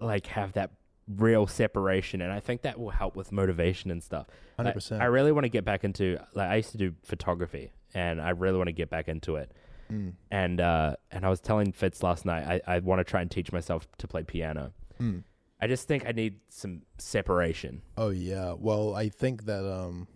like 0.00 0.26
have 0.26 0.52
that 0.54 0.70
real 1.08 1.46
separation 1.46 2.20
and 2.20 2.32
I 2.32 2.40
think 2.40 2.62
that 2.62 2.78
will 2.78 2.90
help 2.90 3.14
with 3.16 3.30
motivation 3.32 3.90
and 3.90 4.02
stuff 4.02 4.26
Hundred 4.56 4.70
I- 4.70 4.72
percent. 4.74 5.02
I 5.02 5.06
really 5.06 5.32
want 5.32 5.44
to 5.44 5.48
get 5.48 5.64
back 5.64 5.84
into 5.84 6.18
like 6.34 6.50
I 6.50 6.56
used 6.56 6.72
to 6.72 6.78
do 6.78 6.94
photography 7.04 7.72
and 7.94 8.20
I 8.20 8.30
really 8.30 8.56
want 8.58 8.68
to 8.68 8.72
get 8.72 8.90
back 8.90 9.08
into 9.08 9.36
it. 9.36 9.52
Mm. 9.92 10.14
And 10.30 10.60
uh 10.60 10.96
and 11.12 11.24
I 11.24 11.28
was 11.30 11.40
telling 11.40 11.72
Fitz 11.72 12.02
last 12.02 12.26
night 12.26 12.62
I, 12.66 12.74
I 12.76 12.78
want 12.80 12.98
to 13.00 13.04
try 13.04 13.20
and 13.22 13.30
teach 13.30 13.52
myself 13.52 13.86
to 13.98 14.08
play 14.08 14.22
piano. 14.24 14.72
Mm. 15.00 15.22
I 15.60 15.66
just 15.66 15.88
think 15.88 16.04
I 16.06 16.12
need 16.12 16.40
some 16.48 16.82
separation. 16.98 17.82
Oh 17.96 18.10
yeah. 18.10 18.54
Well, 18.58 18.94
I 18.94 19.08
think 19.08 19.44
that 19.46 19.64
um, 19.70 20.06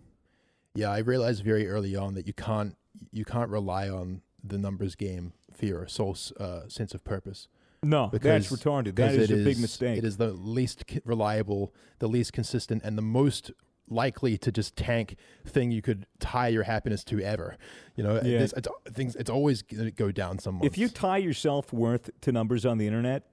yeah, 0.75 0.89
I 0.91 0.99
realized 0.99 1.43
very 1.43 1.67
early 1.67 1.95
on 1.95 2.13
that 2.13 2.27
you 2.27 2.33
can't 2.33 2.75
you 3.11 3.25
can't 3.25 3.49
rely 3.49 3.89
on 3.89 4.21
the 4.43 4.57
numbers 4.57 4.95
game 4.95 5.33
for 5.53 5.65
your 5.65 5.87
sole 5.87 6.15
uh, 6.39 6.67
sense 6.67 6.93
of 6.93 7.03
purpose. 7.03 7.47
No, 7.83 8.07
Because- 8.07 8.47
that's 8.49 8.61
retarded. 8.63 8.95
That 8.95 9.11
is 9.15 9.27
because 9.27 9.31
is 9.31 9.41
a 9.41 9.43
big 9.49 9.59
mistake. 9.59 9.97
It 9.97 10.03
is 10.03 10.17
the 10.17 10.31
least 10.31 10.83
reliable, 11.03 11.73
the 11.99 12.07
least 12.07 12.31
consistent, 12.33 12.83
and 12.83 12.95
the 12.95 13.01
most 13.01 13.51
likely 13.89 14.37
to 14.37 14.51
just 14.51 14.75
tank 14.77 15.15
thing 15.45 15.71
you 15.71 15.81
could 15.81 16.05
tie 16.19 16.47
your 16.47 16.63
happiness 16.63 17.03
to 17.05 17.19
ever. 17.21 17.57
You 17.95 18.03
know, 18.03 18.21
Yeah. 18.23 18.39
it's, 18.41 18.53
it's 18.53 18.67
things. 18.93 19.15
It's 19.15 19.31
always 19.31 19.63
going 19.63 19.85
to 19.85 19.91
go 19.91 20.11
down 20.11 20.37
some 20.37 20.55
months. 20.55 20.67
If 20.67 20.77
you 20.77 20.87
tie 20.89 21.17
your 21.17 21.33
self 21.33 21.73
worth 21.73 22.09
to 22.21 22.31
numbers 22.31 22.65
on 22.67 22.77
the 22.77 22.85
internet, 22.85 23.23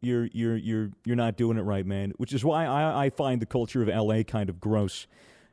you're 0.00 0.26
you're 0.32 0.56
you're 0.56 0.90
you're 1.04 1.16
not 1.16 1.36
doing 1.36 1.56
it 1.58 1.62
right, 1.62 1.86
man. 1.86 2.12
Which 2.16 2.32
is 2.32 2.44
why 2.44 2.66
I, 2.66 3.06
I 3.06 3.10
find 3.10 3.40
the 3.40 3.46
culture 3.46 3.82
of 3.82 3.88
LA 3.88 4.22
kind 4.22 4.48
of 4.50 4.60
gross, 4.60 5.06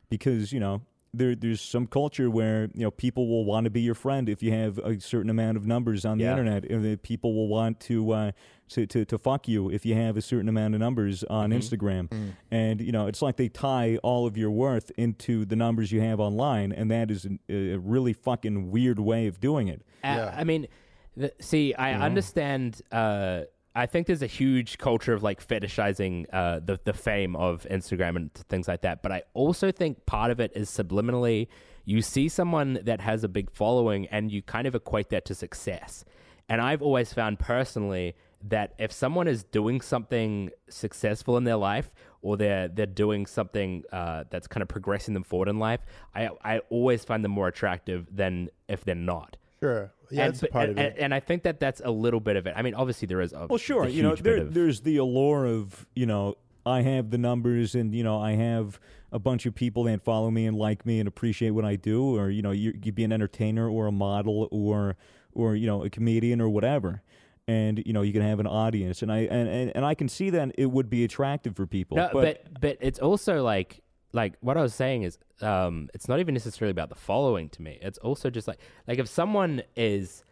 because 0.09 0.51
you 0.53 0.59
know 0.59 0.81
there 1.13 1.35
there's 1.35 1.61
some 1.61 1.85
culture 1.87 2.29
where 2.29 2.63
you 2.73 2.81
know 2.83 2.91
people 2.91 3.27
will 3.27 3.45
want 3.45 3.65
to 3.65 3.69
be 3.69 3.81
your 3.81 3.95
friend 3.95 4.27
if 4.29 4.41
you 4.43 4.51
have 4.51 4.77
a 4.79 4.99
certain 4.99 5.29
amount 5.29 5.57
of 5.57 5.65
numbers 5.65 6.05
on 6.05 6.17
the 6.17 6.23
Yeah. 6.25 6.31
internet, 6.31 6.65
and 6.65 6.83
that 6.85 7.03
people 7.03 7.33
will 7.33 7.47
want 7.47 7.79
to. 7.81 8.11
Uh, 8.11 8.31
to, 8.69 8.87
to, 8.87 9.05
to 9.05 9.19
fuck 9.19 9.47
you 9.47 9.69
if 9.69 9.85
you 9.85 9.93
have 9.93 10.17
a 10.17 10.21
certain 10.21 10.49
amount 10.49 10.73
of 10.73 10.79
numbers 10.79 11.23
on 11.25 11.51
Mhm. 11.51 11.57
Instagram. 11.57 12.07
Mm. 12.09 12.29
And, 12.49 12.81
you 12.81 12.91
know, 12.91 13.05
it's 13.05 13.21
like 13.21 13.35
they 13.35 13.47
tie 13.49 13.97
all 14.01 14.25
of 14.25 14.35
your 14.35 14.49
worth 14.49 14.89
into 14.97 15.45
the 15.45 15.55
numbers 15.55 15.91
you 15.91 16.01
have 16.01 16.19
online. 16.19 16.71
And 16.71 16.89
that 16.89 17.11
is 17.11 17.25
an, 17.25 17.39
a 17.49 17.75
really 17.75 18.13
fucking 18.13 18.71
weird 18.71 18.97
way 18.97 19.27
of 19.27 19.39
doing 19.39 19.67
it. 19.67 19.81
Uh, 20.03 20.07
Yeah. 20.07 20.35
I 20.35 20.43
mean, 20.43 20.67
the, 21.15 21.31
see, 21.39 21.75
I 21.75 21.91
Yeah. 21.91 22.03
understand. 22.03 22.81
Uh, 22.91 23.41
I 23.75 23.87
think 23.87 24.07
there's 24.07 24.21
a 24.21 24.27
huge 24.27 24.77
culture 24.77 25.13
of 25.13 25.23
like 25.23 25.45
fetishizing 25.45 26.25
uh, 26.31 26.59
the 26.63 26.79
the 26.83 26.93
fame 26.93 27.35
of 27.35 27.65
Instagram 27.71 28.15
and 28.15 28.33
things 28.33 28.67
like 28.67 28.81
that. 28.81 29.01
But 29.01 29.11
I 29.11 29.23
also 29.33 29.71
think 29.71 30.05
part 30.05 30.31
of 30.31 30.39
it 30.39 30.51
is 30.55 30.69
subliminally. 30.69 31.47
You 31.85 32.01
see 32.01 32.29
someone 32.29 32.79
that 32.83 33.01
has 33.01 33.23
a 33.23 33.27
big 33.27 33.51
following, 33.51 34.07
and 34.07 34.31
you 34.31 34.41
kind 34.41 34.67
of 34.67 34.75
equate 34.75 35.09
that 35.09 35.25
to 35.25 35.35
success. 35.35 36.05
And 36.47 36.61
I've 36.61 36.81
always 36.81 37.13
found 37.13 37.39
personally 37.39 38.15
that 38.43 38.73
if 38.77 38.91
someone 38.91 39.27
is 39.27 39.43
doing 39.43 39.81
something 39.81 40.51
successful 40.69 41.37
in 41.37 41.45
their 41.45 41.55
life, 41.55 41.93
or 42.21 42.37
they're 42.37 42.67
they're 42.67 42.85
doing 42.85 43.25
something 43.25 43.83
uh, 43.91 44.25
that's 44.29 44.47
kind 44.47 44.61
of 44.61 44.67
progressing 44.67 45.13
them 45.15 45.23
forward 45.23 45.49
in 45.49 45.57
life, 45.57 45.81
I 46.13 46.29
I 46.43 46.59
always 46.69 47.03
find 47.03 47.23
them 47.23 47.31
more 47.31 47.47
attractive 47.47 48.07
than 48.11 48.49
if 48.67 48.85
they're 48.85 48.95
not. 48.95 49.37
Sure, 49.63 49.93
yeah, 50.09 50.25
and, 50.25 50.33
that's 50.33 50.43
a 50.43 50.47
part 50.47 50.69
and, 50.69 50.79
of 50.79 50.85
it. 50.85 50.95
and 50.99 51.13
I 51.13 51.19
think 51.19 51.43
that 51.43 51.59
that's 51.59 51.81
a 51.83 51.91
little 51.91 52.19
bit 52.19 52.35
of 52.35 52.47
it. 52.47 52.53
I 52.55 52.61
mean, 52.61 52.73
obviously 52.73 53.07
there 53.07 53.21
is 53.21 53.33
a 53.33 53.47
Well, 53.49 53.57
sure. 53.57 53.85
a 53.85 53.89
You 53.89 54.03
know, 54.03 54.15
there, 54.15 54.37
of, 54.37 54.53
there's 54.53 54.81
the 54.81 54.97
allure 54.97 55.45
of 55.45 55.85
you 55.95 56.05
know 56.05 56.37
I 56.65 56.81
have 56.81 57.09
the 57.09 57.17
numbers 57.17 57.75
and 57.75 57.93
you 57.93 58.03
know 58.03 58.19
I 58.19 58.31
have 58.31 58.79
a 59.11 59.19
bunch 59.19 59.45
of 59.45 59.53
people 59.53 59.83
that 59.83 60.03
follow 60.03 60.31
me 60.31 60.45
and 60.45 60.57
like 60.57 60.85
me 60.85 60.99
and 60.99 61.07
appreciate 61.07 61.51
what 61.51 61.65
I 61.65 61.75
do, 61.75 62.17
or 62.17 62.29
you 62.29 62.41
know 62.41 62.51
you 62.51 62.73
you 62.83 62.91
be 62.91 63.03
an 63.03 63.11
entertainer 63.11 63.69
or 63.69 63.87
a 63.87 63.91
model 63.91 64.47
or 64.51 64.95
or 65.33 65.55
you 65.55 65.67
know 65.67 65.83
a 65.83 65.89
comedian 65.89 66.41
or 66.41 66.49
whatever. 66.49 67.01
And 67.45 67.83
you 67.85 67.91
know 67.91 68.03
you 68.03 68.13
can 68.13 68.21
have 68.21 68.39
an 68.39 68.47
audience, 68.47 69.01
and 69.01 69.11
I 69.11 69.19
and, 69.19 69.49
and, 69.49 69.71
and 69.75 69.85
I 69.85 69.95
can 69.95 70.07
see 70.07 70.29
that 70.29 70.51
it 70.57 70.67
would 70.67 70.89
be 70.89 71.03
attractive 71.03 71.57
for 71.57 71.67
people. 71.67 71.97
no, 71.97 72.09
but, 72.13 72.45
but, 72.45 72.61
but 72.61 72.77
it's 72.79 72.99
also 72.99 73.43
like 73.43 73.81
like 74.13 74.33
what 74.41 74.55
I 74.57 74.61
was 74.61 74.73
saying 74.73 75.03
is 75.03 75.17
um 75.41 75.89
it's 75.93 76.07
not 76.07 76.19
even 76.19 76.33
necessarily 76.33 76.71
about 76.71 76.89
the 76.89 76.95
following 76.95 77.49
to 77.49 77.61
me. 77.61 77.79
It's 77.81 77.97
also 77.97 78.29
just 78.29 78.47
like 78.47 78.59
like 78.87 78.99
if 78.99 79.07
someone 79.09 79.63
is 79.75 80.23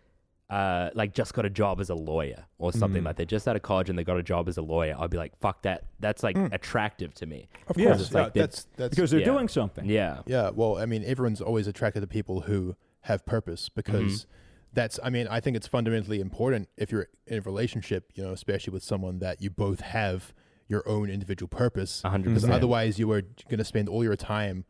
uh 0.50 0.90
like 0.94 1.14
just 1.14 1.34
got 1.34 1.46
a 1.46 1.50
job 1.50 1.80
as 1.80 1.90
a 1.90 1.96
lawyer 1.96 2.46
or 2.58 2.72
something 2.74 3.02
Mhm. 3.02 3.06
like 3.06 3.16
they 3.16 3.26
just 3.26 3.48
out 3.48 3.56
of 3.56 3.62
college 3.62 3.90
and 3.90 3.98
they 3.98 4.04
got 4.04 4.18
a 4.18 4.24
job 4.24 4.48
as 4.50 4.58
a 4.58 4.62
lawyer, 4.62 4.96
I'd 5.00 5.10
be 5.10 5.18
like 5.18 5.36
fuck 5.40 5.62
that 5.64 5.86
that's 6.00 6.24
like 6.24 6.36
Mm. 6.36 6.54
attractive 6.54 7.14
to 7.16 7.26
me. 7.26 7.48
Of 7.68 7.78
Yeah. 7.78 7.88
course, 7.88 8.02
It's 8.02 8.12
yeah, 8.12 8.22
like 8.22 8.34
they- 8.34 8.40
that's 8.42 8.68
that's 8.78 8.96
because 8.96 9.12
they're 9.12 9.22
yeah. 9.22 9.26
doing 9.26 9.48
something. 9.48 9.86
Yeah. 9.86 10.22
Yeah, 10.26 10.50
well, 10.50 10.78
I 10.78 10.86
mean, 10.86 11.04
everyone's 11.06 11.42
always 11.42 11.68
attracted 11.68 12.02
to 12.02 12.08
people 12.08 12.42
who 12.42 12.76
have 13.02 13.26
purpose 13.26 13.68
because 13.70 14.28
that's. 14.74 15.00
I 15.04 15.10
mean, 15.10 15.28
I 15.28 15.40
think 15.40 15.58
it's 15.58 15.68
fundamentally 15.68 16.20
important 16.22 16.70
if 16.78 16.92
you're 16.92 17.08
in 17.28 17.40
a 17.40 17.42
relationship, 17.42 18.12
you 18.14 18.24
know, 18.24 18.32
especially 18.32 18.72
with 18.74 18.84
someone 18.84 19.20
that 19.20 19.42
you 19.42 19.50
both 19.50 19.80
have 19.82 20.34
your 20.72 20.88
own 20.88 21.10
individual 21.10 21.48
purpose. 21.50 22.02
A 22.04 22.10
hundred 22.10 22.30
Because 22.34 22.50
otherwise, 22.50 22.98
you 22.98 23.12
are 23.12 23.22
going 23.50 23.58
to 23.60 23.66
spend 23.74 23.90
all 23.90 24.04
your 24.04 24.16
time, 24.16 24.64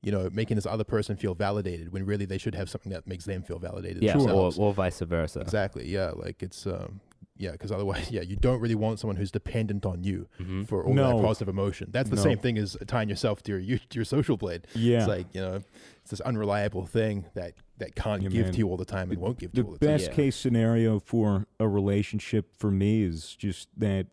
you 0.00 0.12
know, 0.12 0.30
making 0.32 0.54
this 0.54 0.64
other 0.66 0.84
person 0.84 1.16
feel 1.16 1.34
validated 1.34 1.92
when 1.92 2.06
really 2.06 2.24
they 2.24 2.38
should 2.38 2.54
have 2.54 2.70
something 2.70 2.92
that 2.92 3.06
makes 3.06 3.24
them 3.24 3.42
feel 3.42 3.58
validated. 3.58 4.02
Yeah, 4.02 4.16
or, 4.16 4.52
or 4.56 4.72
vice 4.72 5.00
versa. 5.00 5.40
exactly. 5.40 5.86
Yeah, 5.88 6.12
like 6.14 6.42
it's. 6.42 6.66
um 6.66 7.00
yeah, 7.36 7.52
because 7.52 7.72
otherwise, 7.72 8.10
yeah, 8.16 8.20
you 8.20 8.36
don't 8.36 8.60
really 8.60 8.74
want 8.74 8.98
someone 9.00 9.16
who's 9.16 9.30
dependent 9.30 9.86
on 9.86 10.04
you 10.04 10.28
Mhm. 10.38 10.68
for 10.68 10.84
all 10.84 10.92
No. 10.92 11.16
that 11.16 11.24
positive 11.24 11.48
emotion. 11.48 11.88
That's 11.90 12.10
the 12.10 12.16
No. 12.16 12.22
same 12.22 12.36
thing 12.38 12.58
as 12.58 12.76
tying 12.86 13.08
yourself 13.08 13.42
to 13.44 13.52
your 13.52 13.60
you- 13.68 13.78
to 13.78 13.98
your 14.00 14.04
social 14.04 14.36
blade. 14.36 14.66
Yeah. 14.74 14.98
It's 14.98 15.08
like 15.08 15.26
you 15.34 15.40
know, 15.40 15.54
it's 16.02 16.10
this 16.10 16.20
unreliable 16.20 16.84
thing 16.84 17.24
that 17.34 17.54
that 17.78 17.94
can't 17.96 18.20
Yeah, 18.22 18.28
give 18.28 18.44
man. 18.46 18.52
to 18.52 18.58
you 18.58 18.68
all 18.68 18.76
the 18.76 18.84
time 18.96 19.10
and 19.10 19.18
won't 19.18 19.38
give 19.38 19.52
to 19.52 19.56
the 19.56 19.62
you 19.62 19.66
all 19.68 19.72
the 19.78 19.86
time. 19.86 19.94
best 19.96 20.08
Yeah. 20.10 20.16
case 20.20 20.36
scenario 20.36 20.98
for 21.00 21.46
a 21.58 21.66
relationship 21.66 22.44
for 22.58 22.70
me 22.70 23.02
is 23.04 23.34
just 23.36 23.68
that 23.78 24.06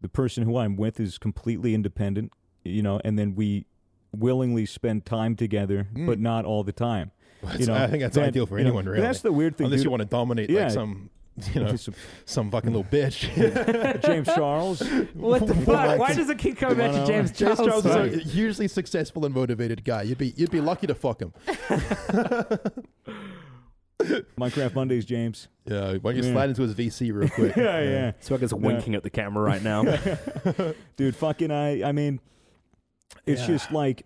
the 0.00 0.08
person 0.08 0.44
who 0.44 0.56
I'm 0.56 0.76
with 0.76 0.98
is 1.00 1.18
completely 1.18 1.74
independent, 1.74 2.32
you 2.64 2.82
know, 2.82 3.00
and 3.04 3.18
then 3.18 3.34
we 3.34 3.66
willingly 4.16 4.66
spend 4.66 5.04
time 5.06 5.36
together, 5.36 5.88
Mm. 5.94 6.06
but 6.06 6.18
not 6.18 6.44
all 6.44 6.64
the 6.64 6.72
time. 6.72 7.10
That's- 7.42 7.60
You 7.60 7.66
know, 7.66 7.74
I 7.74 7.86
think 7.86 8.02
that's 8.02 8.16
that- 8.16 8.28
ideal 8.28 8.46
for 8.46 8.58
you 8.58 8.64
know, 8.64 8.70
anyone, 8.70 8.86
really. 8.86 9.00
That's 9.00 9.20
the 9.20 9.32
weird 9.32 9.56
thing. 9.56 9.66
Unless 9.66 9.80
dude. 9.80 9.84
you 9.84 9.90
want 9.90 10.00
to 10.02 10.08
dominate 10.08 10.50
Yeah. 10.50 10.64
like 10.64 10.72
some, 10.72 11.10
you 11.54 11.60
know, 11.62 11.76
Some- 11.76 11.94
some 12.26 12.50
fucking 12.50 12.70
little 12.72 12.84
bitch. 12.90 14.02
James 14.04 14.26
Charles. 14.26 14.82
What 15.14 15.46
the 15.46 15.54
fuck? 15.66 15.68
like- 15.68 15.98
Why 16.00 16.12
does 16.14 16.28
it 16.28 16.38
keep 16.38 16.58
coming 16.58 16.76
back 16.78 16.92
Well, 16.92 17.06
to 17.06 17.12
James 17.12 17.30
James 17.30 17.56
Charles? 17.58 17.84
Charles 17.84 17.86
is 17.86 18.16
a 18.26 18.28
hugely 18.28 18.68
successful 18.68 19.24
and 19.24 19.34
motivated 19.34 19.84
guy. 19.84 20.02
You'd 20.02 20.18
be 20.18 20.34
you'd 20.36 20.50
be 20.50 20.60
lucky 20.60 20.86
to 20.86 20.94
fuck 20.94 21.22
him. 21.22 21.32
Minecraft 24.38 24.74
Mondays, 24.74 25.04
James. 25.04 25.48
Yeah, 25.66 25.94
why 26.00 26.12
don't 26.12 26.16
you 26.16 26.28
Yeah. 26.28 26.32
slide 26.32 26.48
into 26.50 26.62
his 26.62 26.74
VC 26.74 27.12
real 27.12 27.28
quick? 27.34 27.56
Yeah, 27.56 27.80
yeah. 27.82 28.12
Swagger's 28.20 28.54
winking 28.54 28.94
at 28.94 29.02
the 29.02 29.10
camera 29.10 29.42
right 29.42 29.62
now. 29.62 29.82
dude 30.96 31.16
fucking 31.16 31.50
i 31.50 31.82
i 31.82 31.92
mean 31.92 32.20
it's 33.26 33.42
Yeah. 33.42 33.46
just 33.48 33.72
like 33.72 34.04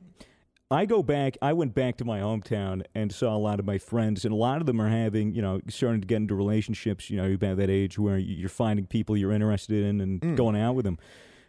i 0.70 0.86
go 0.86 1.02
back 1.02 1.36
i 1.42 1.52
went 1.52 1.74
back 1.74 1.96
to 1.98 2.04
my 2.04 2.20
hometown 2.20 2.82
and 2.94 3.12
saw 3.12 3.36
a 3.36 3.38
lot 3.38 3.58
of 3.60 3.66
my 3.66 3.78
friends 3.78 4.24
and 4.24 4.32
a 4.32 4.36
lot 4.36 4.60
of 4.60 4.66
them 4.66 4.80
are 4.80 4.88
having 4.88 5.34
you 5.34 5.42
know 5.42 5.60
starting 5.68 6.00
to 6.00 6.06
get 6.06 6.16
into 6.16 6.34
relationships 6.34 7.10
you 7.10 7.16
know 7.16 7.24
you're 7.24 7.34
about 7.34 7.56
that 7.58 7.70
age 7.70 7.98
where 7.98 8.18
you- 8.18 8.36
you're 8.36 8.48
finding 8.48 8.86
people 8.86 9.16
you're 9.16 9.32
interested 9.32 9.84
in 9.84 10.00
and 10.00 10.20
Mm. 10.20 10.36
going 10.36 10.56
out 10.56 10.74
with 10.74 10.84
them 10.84 10.98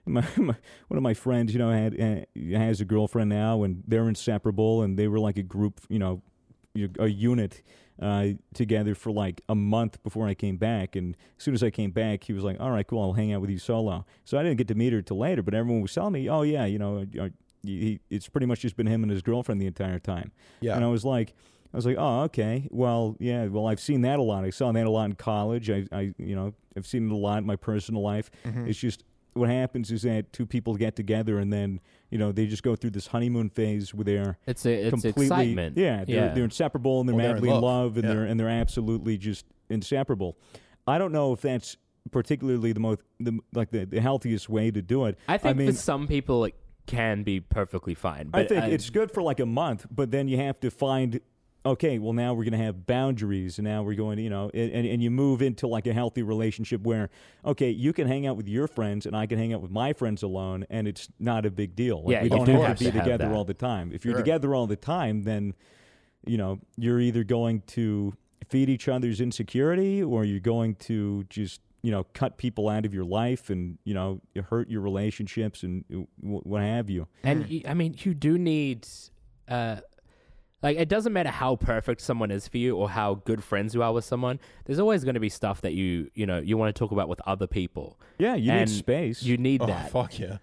my, 0.06 0.22
my, 0.38 0.56
one 0.88 0.98
of 0.98 1.04
my 1.04 1.14
friends 1.14 1.54
you 1.54 1.60
know 1.60 1.72
had 1.72 2.00
uh, 2.00 2.58
has 2.58 2.82
a 2.82 2.86
girlfriend 2.86 3.30
now 3.30 3.64
and 3.64 3.84
they're 3.88 4.08
inseparable 4.10 4.82
and 4.84 4.98
they 5.00 5.08
were 5.08 5.20
like 5.20 5.38
a 5.38 5.44
group 5.44 5.80
you 5.90 6.00
know 6.00 6.22
a 7.00 7.08
unit 7.08 7.64
uh, 8.02 8.28
together 8.54 8.94
for 8.96 9.12
like 9.12 9.42
a 9.48 9.56
month 9.56 10.02
before 10.04 10.28
I 10.28 10.34
came 10.34 10.58
back. 10.58 10.96
And 10.96 11.16
as 11.38 11.44
soon 11.44 11.54
as 11.54 11.64
I 11.64 11.70
came 11.70 11.92
back, 11.92 12.24
he 12.26 12.34
was 12.34 12.44
like, 12.44 12.60
"All 12.60 12.72
right, 12.72 12.86
cool, 12.86 13.02
I'll 13.02 13.14
hang 13.14 13.34
out 13.34 13.42
with 13.42 13.50
you 13.50 13.58
solo." 13.60 14.06
So 14.26 14.38
I 14.38 14.44
didn't 14.44 14.58
get 14.58 14.68
to 14.70 14.76
meet 14.76 14.94
her 14.94 15.02
till 15.02 15.18
later, 15.18 15.42
but 15.42 15.54
everyone 15.54 15.82
was 15.82 15.94
telling 15.94 16.14
me, 16.14 16.30
"Oh 16.30 16.42
yeah, 16.42 16.66
you 16.66 16.78
know, 16.80 17.06
uh, 17.20 17.30
he, 17.64 18.00
it's 18.10 18.28
pretty 18.28 18.46
much 18.48 18.60
just 18.60 18.76
been 18.76 18.88
him 18.88 19.02
and 19.04 19.12
his 19.12 19.22
girlfriend 19.22 19.62
the 19.62 19.68
entire 19.68 20.00
time." 20.00 20.32
Yeah. 20.62 20.76
And 20.76 20.84
I 20.84 20.88
was 20.88 21.06
like, 21.06 21.34
I 21.74 21.78
was 21.78 21.86
like, 21.86 21.98
"Oh, 21.98 22.22
okay. 22.24 22.68
Well, 22.72 23.16
yeah. 23.20 23.46
Well, 23.48 23.68
I've 23.68 23.80
seen 23.80 24.02
that 24.02 24.20
a 24.20 24.22
lot. 24.22 24.44
I 24.44 24.50
saw 24.50 24.72
that 24.72 24.86
a 24.86 24.90
lot 24.90 25.06
in 25.06 25.16
college. 25.16 25.70
I, 25.70 25.86
I 25.92 26.14
you 26.18 26.36
know, 26.36 26.54
I've 26.76 26.86
seen 26.88 27.08
it 27.10 27.12
a 27.14 27.18
lot 27.18 27.40
in 27.40 27.46
my 27.46 27.56
personal 27.56 28.02
life. 28.02 28.30
Mhm. 28.44 28.68
It's 28.68 28.80
just." 28.80 29.04
What 29.34 29.50
happens 29.50 29.92
is 29.92 30.04
that 30.04 30.32
two 30.32 30.46
people 30.46 30.76
get 30.76 30.96
together 30.96 31.40
and 31.40 31.52
then 31.52 31.82
you 32.10 32.18
know 32.18 32.32
they 32.32 32.46
just 32.46 32.64
go 32.64 32.76
through 32.76 32.92
this 32.92 33.08
honeymoon 33.08 33.50
phase 33.50 33.94
where 33.94 34.04
they're 34.04 34.38
It's 34.46 34.66
a, 34.66 34.74
it's 34.74 34.90
completely 34.92 35.26
excitement. 35.26 35.78
yeah 35.78 36.06
they're, 36.06 36.16
yeah. 36.28 36.34
they're 36.34 36.44
inseparable 36.44 37.00
and 37.00 37.10
they're 37.10 37.16
Well, 37.16 37.24
they're 37.28 37.36
in 37.38 37.42
madly 37.42 37.50
in 37.50 37.54
love. 37.56 37.64
love, 37.64 37.98
and 37.98 38.04
Yeah. 38.06 38.14
they're 38.14 38.24
and 38.26 38.40
they're 38.40 38.50
absolutely 38.50 39.18
just 39.18 39.46
inseparable 39.70 40.38
i 40.88 40.98
don't 40.98 41.12
know 41.12 41.34
if 41.34 41.42
that's 41.42 41.78
particularly 42.12 42.72
the 42.72 42.80
most 42.80 43.02
the 43.20 43.40
like 43.54 43.72
the, 43.72 43.86
the 43.86 44.00
healthiest 44.00 44.48
way 44.50 44.70
to 44.72 44.82
do 44.82 45.06
it 45.06 45.18
I 45.28 45.38
think 45.38 45.58
mean- 45.58 45.72
for 45.72 45.78
some 45.78 46.08
people 46.08 46.46
it 46.46 46.56
can 46.86 47.24
be 47.24 47.40
perfectly 47.40 47.96
fine. 47.96 48.30
i 48.34 48.44
think 48.44 48.64
uh, 48.64 48.68
it's 48.68 48.92
good 48.92 49.10
for 49.12 49.24
like 49.24 49.40
a 49.40 49.46
month 49.48 49.88
but 49.90 50.12
then 50.12 50.28
you 50.28 50.38
have 50.38 50.60
to 50.60 50.70
find 50.70 51.20
okay 51.66 51.98
well 52.00 52.14
now 52.14 52.34
we're 52.34 52.44
going 52.44 52.58
to 52.58 52.64
have 52.64 52.86
boundaries 52.86 53.58
and 53.58 53.66
now 53.66 53.82
we're 53.82 53.96
going 53.96 54.18
to 54.18 54.24
you 54.24 54.30
know 54.30 54.52
and, 54.54 54.86
and, 54.86 55.02
you 55.02 55.10
move 55.10 55.42
into 55.42 55.68
like 55.68 55.88
a 55.88 55.94
healthy 55.94 56.22
relationship 56.22 56.82
where 56.82 57.10
okay 57.44 57.70
you 57.70 57.92
can 57.92 58.08
hang 58.08 58.28
out 58.28 58.38
with 58.38 58.48
your 58.48 58.68
friends 58.68 59.06
and 59.06 59.16
i 59.16 59.26
can 59.26 59.38
hang 59.38 59.54
out 59.54 59.62
with 59.62 59.72
my 59.72 59.92
friends 59.94 60.24
alone 60.24 60.66
and 60.70 60.88
it's 60.88 61.10
not 61.20 61.46
a 61.46 61.52
big 61.52 61.76
deal. 61.76 62.04
Like, 62.04 62.12
Yeah, 62.12 62.20
we 62.20 62.24
you 62.26 62.30
don't 62.30 62.46
do 62.46 62.52
have 62.54 62.64
have 62.64 62.78
to 62.78 62.84
be 62.86 62.92
to 62.92 63.00
together 63.00 63.34
all 63.34 63.46
the 63.46 63.54
time. 63.54 63.92
If 63.94 64.06
you're 64.06 64.14
Sure. 64.14 64.22
together 64.22 64.54
all 64.54 64.68
the 64.68 64.76
time 64.76 65.24
then 65.24 65.54
you 66.26 66.38
know 66.38 66.60
you're 66.78 67.00
either 67.00 67.24
going 67.24 67.62
to 67.68 68.14
feed 68.48 68.70
each 68.70 68.88
other's 68.88 69.20
insecurity 69.20 70.04
or 70.04 70.24
you're 70.24 70.40
going 70.40 70.76
to 70.76 71.24
just 71.30 71.62
you 71.82 71.92
know 71.92 72.04
cut 72.14 72.38
people 72.38 72.68
out 72.68 72.84
of 72.86 72.94
your 72.94 73.04
life 73.06 73.50
and 73.50 73.78
you 73.84 73.94
know 73.94 74.20
hurt 74.50 74.70
your 74.70 74.82
relationships 74.82 75.64
and 75.64 75.86
uh, 75.94 76.00
what 76.20 76.62
have 76.62 76.90
you. 76.90 77.08
And 77.24 77.64
I 77.68 77.76
mean, 77.76 77.96
you 78.00 78.16
do 78.16 78.40
need, 78.40 78.88
uh, 79.48 79.78
like, 80.66 80.78
it 80.78 80.90
doesn't 80.90 81.14
matter 81.14 81.30
how 81.30 81.56
perfect 81.56 82.02
someone 82.02 82.32
is 82.32 82.48
for 82.48 82.58
you 82.58 82.76
or 82.76 82.90
how 82.90 83.16
good 83.26 83.44
friends 83.44 83.74
you 83.76 83.82
are 83.84 83.94
with 83.94 84.04
someone. 84.06 84.40
There's 84.66 84.80
always 84.80 85.04
going 85.04 85.14
to 85.16 85.20
be 85.22 85.30
stuff 85.30 85.62
that 85.62 85.74
you, 85.74 86.10
you 86.14 86.26
know, 86.26 86.40
you 86.40 86.58
want 86.58 86.76
to 86.76 86.78
talk 86.80 86.92
about 86.92 87.08
with 87.08 87.22
other 87.26 87.48
people. 87.48 87.98
yeah 88.18 88.36
you 88.36 88.52
And 88.52 88.70
need 88.70 88.78
space 88.78 89.24
You 89.24 89.38
need 89.38 89.62
Oh 89.62 89.68
that 89.68 89.92
fuck 89.92 90.18
yeah! 90.20 90.38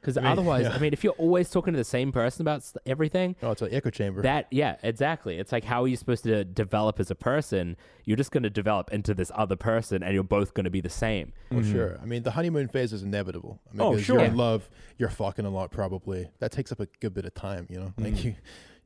because 0.00 0.16
I 0.16 0.20
mean, 0.22 0.30
otherwise, 0.30 0.62
yeah. 0.66 0.74
I 0.74 0.78
mean, 0.78 0.92
if 0.92 1.02
you're 1.02 1.12
always 1.14 1.50
talking 1.50 1.72
to 1.74 1.76
the 1.76 1.84
same 1.84 2.12
person 2.12 2.42
about 2.42 2.58
s- 2.58 2.76
everything, 2.86 3.34
Oh, 3.42 3.50
it's 3.50 3.62
an 3.62 3.68
echo 3.72 3.90
chamber. 3.90 4.22
that 4.22 4.46
yeah, 4.50 4.76
exactly. 4.82 5.38
It's 5.38 5.50
like 5.52 5.64
how 5.64 5.82
are 5.84 5.88
you 5.88 5.96
supposed 5.96 6.22
to 6.24 6.44
develop 6.44 7.00
as 7.00 7.10
a 7.10 7.14
person? 7.16 7.76
You're 8.04 8.16
just 8.16 8.30
going 8.30 8.44
to 8.44 8.50
develop 8.50 8.92
into 8.92 9.12
this 9.12 9.30
other 9.34 9.56
person, 9.56 10.02
and 10.04 10.14
you're 10.14 10.22
both 10.38 10.54
going 10.54 10.64
to 10.64 10.70
be 10.70 10.80
the 10.80 10.88
same. 10.88 11.32
Well, 11.50 11.64
sure. 11.64 11.98
I 12.02 12.06
mean, 12.06 12.22
the 12.22 12.30
honeymoon 12.30 12.68
phase 12.68 12.92
is 12.92 13.02
inevitable. 13.02 13.60
I 13.70 13.72
mean, 13.72 13.80
Oh, 13.82 13.96
sure. 13.98 14.16
You're 14.18 14.26
in 14.26 14.36
love. 14.36 14.70
You're 14.98 15.10
fucking 15.10 15.44
a 15.44 15.50
lot, 15.50 15.70
probably. 15.72 16.28
That 16.38 16.52
takes 16.52 16.70
up 16.72 16.80
a 16.80 16.86
good 17.00 17.12
bit 17.14 17.24
of 17.26 17.34
time. 17.34 17.66
You 17.68 17.78
know, 17.80 17.92
like 17.98 18.14
mm-hmm. 18.14 18.28
you, 18.28 18.34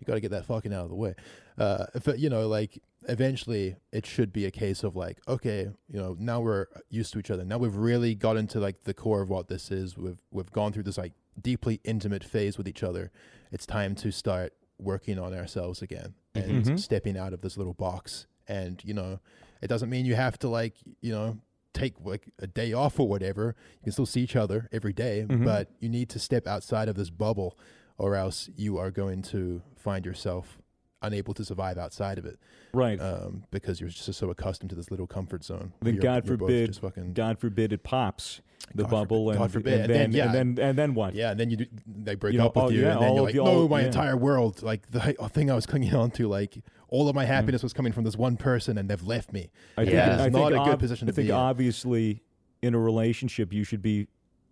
you 0.03 0.07
got 0.07 0.15
to 0.15 0.21
get 0.21 0.33
that 0.33 0.45
fucking 0.47 0.73
out 0.75 0.83
of 0.85 0.89
the 0.91 0.95
way. 0.97 1.15
Uh, 1.57 1.87
but 2.05 2.19
you 2.19 2.29
know, 2.29 2.49
like 2.49 2.81
eventually, 3.09 3.77
it 3.93 4.05
should 4.07 4.33
be 4.33 4.47
a 4.47 4.51
case 4.51 4.83
of 4.83 4.97
like, 4.97 5.19
okay, 5.29 5.69
you 5.89 5.99
know, 6.01 6.17
now 6.19 6.41
we're 6.41 6.67
used 6.91 7.13
to 7.13 7.19
each 7.19 7.31
other. 7.31 7.45
Now 7.45 7.59
we've 7.59 7.77
really 7.77 8.15
got 8.15 8.37
into 8.37 8.59
like 8.61 8.85
the 8.85 8.95
core 8.95 9.23
of 9.23 9.29
what 9.31 9.49
this 9.49 9.71
is. 9.71 9.97
We've 9.97 10.19
we've 10.31 10.51
gone 10.51 10.73
through 10.73 10.85
this 10.85 10.99
like 10.99 11.13
deeply 11.41 11.81
intimate 11.85 12.25
phase 12.25 12.59
with 12.59 12.67
each 12.69 12.83
other. 12.83 13.11
It's 13.51 13.67
time 13.67 13.95
to 13.97 14.11
start 14.11 14.53
working 14.79 15.19
on 15.19 15.33
ourselves 15.35 15.81
again 15.83 16.15
and 16.35 16.65
Mhm. 16.65 16.79
stepping 16.79 17.17
out 17.17 17.33
of 17.33 17.41
this 17.43 17.57
little 17.57 17.75
box. 17.75 18.27
And 18.49 18.83
you 18.85 18.95
know, 18.95 19.21
it 19.61 19.69
doesn't 19.69 19.89
mean 19.91 20.05
you 20.07 20.15
have 20.17 20.39
to 20.41 20.49
like 20.49 20.75
you 21.01 21.13
know 21.13 21.39
take 21.75 21.95
like 22.05 22.31
a 22.39 22.47
day 22.47 22.73
off 22.73 22.99
or 23.01 23.09
whatever. 23.09 23.55
You 23.81 23.85
can 23.85 23.93
still 23.93 24.07
see 24.07 24.21
each 24.23 24.37
other 24.37 24.69
every 24.73 24.93
day, 24.93 25.25
Mhm. 25.27 25.45
but 25.45 25.71
you 25.81 25.89
need 25.89 26.09
to 26.11 26.19
step 26.19 26.47
outside 26.47 26.89
of 26.89 26.97
this 26.97 27.09
bubble, 27.11 27.57
or 27.99 28.15
else 28.17 28.49
you 28.57 28.79
are 28.79 28.91
going 28.91 29.23
to 29.23 29.63
find 29.77 30.05
yourself 30.07 30.59
unable 31.05 31.35
to 31.35 31.45
survive 31.45 31.79
outside 31.79 32.17
of 32.17 32.25
it 32.25 32.39
right 32.73 33.01
um, 33.01 33.43
because 33.51 33.81
you're 33.81 33.91
just 33.91 34.15
so 34.15 34.31
accustomed 34.31 34.71
to 34.71 34.77
this 34.77 34.89
little 34.91 35.07
comfort 35.07 35.43
zone. 35.43 35.73
Then 35.83 35.95
you're- 35.95 36.03
God 36.03 36.25
you're 36.27 36.39
forbid- 36.39 36.77
fucking, 36.77 37.13
god 37.15 37.41
forbid 37.41 37.73
it 37.73 37.83
pops 37.83 38.41
the 38.73 38.85
God 38.85 38.91
bubble 38.91 39.27
forbid- 39.27 39.31
and, 39.33 39.39
God 39.41 39.53
forbid. 39.53 39.73
and 39.73 39.83
And 39.83 39.91
then, 39.91 40.11
then, 40.11 40.13
yeah. 40.13 40.25
and 40.41 40.57
then 40.59 40.65
and 40.69 40.79
then 40.79 40.95
what 40.95 41.15
yeah, 41.15 41.33
and 41.33 41.41
then 41.41 41.51
you 41.51 41.57
do, 41.57 41.67
they 41.87 42.15
break 42.15 42.33
You 42.35 42.39
know, 42.39 42.47
up 42.47 42.55
with 42.55 42.65
oh, 42.67 42.69
you, 42.69 42.83
yeah, 42.83 42.93
and 42.93 43.03
then 43.03 43.09
all 43.09 43.15
you're 43.17 43.25
like, 43.25 43.35
you- 43.35 43.43
no, 43.45 43.51
all- 43.63 43.69
my 43.69 43.81
yeah. 43.81 43.87
entire 43.87 44.17
world, 44.17 44.63
like 44.63 44.89
the 44.93 45.01
thing 45.33 45.51
I 45.51 45.55
was 45.57 45.67
clinging 45.67 45.93
on 45.95 46.13
to, 46.13 46.29
like 46.29 46.63
all 46.87 47.09
of 47.09 47.17
my 47.17 47.25
happiness 47.25 47.65
was 47.65 47.73
coming 47.73 47.93
from 47.93 48.05
this 48.05 48.15
one 48.17 48.37
person, 48.37 48.79
and 48.79 48.89
they've 48.89 49.03
left 49.03 49.33
me. 49.33 49.51
I 49.77 49.83
Yeah. 49.83 49.87
think, 49.87 49.97
It's 50.13 50.21
I 50.21 50.23
think 50.25 50.33
not 50.37 50.53
a 50.53 50.59
good 50.67 50.73
ob- 50.75 50.79
position 50.79 51.09
I 51.09 51.11
to 51.11 51.15
think 51.17 51.27
be 51.27 51.31
in. 51.31 51.35
obviously 51.37 52.23
in 52.63 52.75
a 52.75 52.79
relationship 52.79 53.53
you 53.53 53.65
should 53.65 53.83
be 53.83 54.07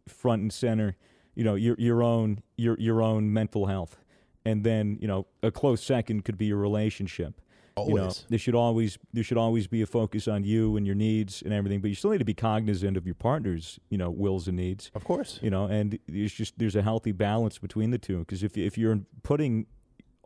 front 0.08 0.42
and 0.42 0.52
center. 0.52 0.96
You 1.34 1.44
know 1.44 1.54
your 1.54 1.76
your 1.78 2.02
own 2.02 2.42
your 2.56 2.76
your 2.78 3.02
own 3.02 3.32
mental 3.32 3.66
health, 3.66 3.98
and 4.44 4.64
then 4.64 4.98
you 5.00 5.08
know 5.08 5.26
a 5.42 5.50
close 5.50 5.82
second 5.82 6.24
could 6.24 6.38
be 6.38 6.46
your 6.46 6.58
relationship. 6.58 7.40
Always. 7.76 7.92
You 7.92 8.00
know 8.00 8.12
there 8.28 8.38
should 8.38 8.54
always 8.54 8.98
there 9.12 9.24
should 9.24 9.38
always 9.38 9.66
be 9.66 9.80
a 9.82 9.86
focus 9.86 10.28
on 10.28 10.44
you 10.44 10.76
and 10.76 10.86
your 10.86 10.96
needs 10.96 11.42
and 11.42 11.52
everything, 11.52 11.80
but 11.80 11.88
you 11.88 11.94
still 11.94 12.10
need 12.10 12.18
to 12.18 12.24
be 12.24 12.34
cognizant 12.34 12.96
of 12.96 13.06
your 13.06 13.14
partner's 13.14 13.78
you 13.88 13.98
know 13.98 14.10
wills 14.10 14.48
and 14.48 14.56
needs. 14.56 14.90
of 14.94 15.04
course. 15.04 15.38
You 15.42 15.50
know, 15.50 15.66
and 15.66 15.98
there's 16.08 16.32
just 16.32 16.58
there's 16.58 16.76
a 16.76 16.82
healthy 16.82 17.12
balance 17.12 17.58
between 17.58 17.90
the 17.90 17.98
two 17.98 18.18
because 18.20 18.42
if 18.42 18.56
if 18.56 18.76
you're 18.76 19.00
putting 19.22 19.66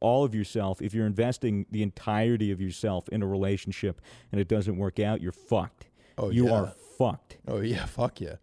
all 0.01 0.25
of 0.25 0.35
yourself, 0.35 0.83
if 0.83 0.93
you're 0.93 1.07
investing 1.07 1.67
the 1.71 1.83
entirety 1.83 2.51
of 2.51 2.61
yourself 2.61 3.09
in 3.09 3.23
a 3.23 3.27
relationship 3.27 4.01
and 4.33 4.41
it 4.41 4.49
doesn't 4.49 4.77
work 4.77 5.01
out, 5.01 5.23
you're 5.23 5.33
fucked. 5.33 5.87
Oh, 6.19 6.31
you 6.31 6.47
yeah. 6.47 6.53
are 6.53 6.75
fucked. 6.99 7.39
Oh 7.49 7.61
yeah, 7.61 7.87
fuck 7.87 8.21
yeah. 8.21 8.37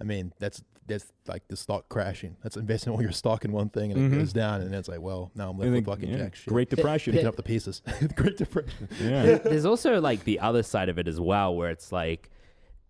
I 0.00 0.04
mean, 0.04 0.32
that's 0.38 0.62
that's 0.86 1.12
like 1.26 1.46
the 1.48 1.56
stock 1.56 1.88
crashing. 1.88 2.36
That's 2.42 2.56
investing 2.56 2.92
all 2.92 3.02
your 3.02 3.12
stock 3.12 3.44
in 3.44 3.52
one 3.52 3.68
thing 3.68 3.92
and 3.92 4.00
Mhm. 4.00 4.14
it 4.14 4.18
goes 4.18 4.32
down, 4.32 4.60
and 4.62 4.74
it's 4.74 4.88
like, 4.88 5.00
well, 5.00 5.30
now 5.34 5.50
I'm 5.50 5.58
left 5.58 5.72
with 5.72 5.84
fucking 5.86 6.08
yeah, 6.10 6.18
jack 6.18 6.34
shit. 6.36 6.46
Great 6.48 6.70
Depression. 6.70 7.12
picking 7.12 7.26
up 7.28 7.36
the 7.36 7.42
pieces. 7.42 7.82
Great 8.14 8.36
depression. 8.36 8.88
yeah. 9.00 9.38
There's 9.38 9.64
also 9.66 10.00
like 10.00 10.24
the 10.24 10.40
other 10.40 10.62
side 10.62 10.88
of 10.88 10.98
it 10.98 11.08
as 11.08 11.20
well, 11.20 11.54
where 11.56 11.70
it's 11.70 11.90
like 11.92 12.30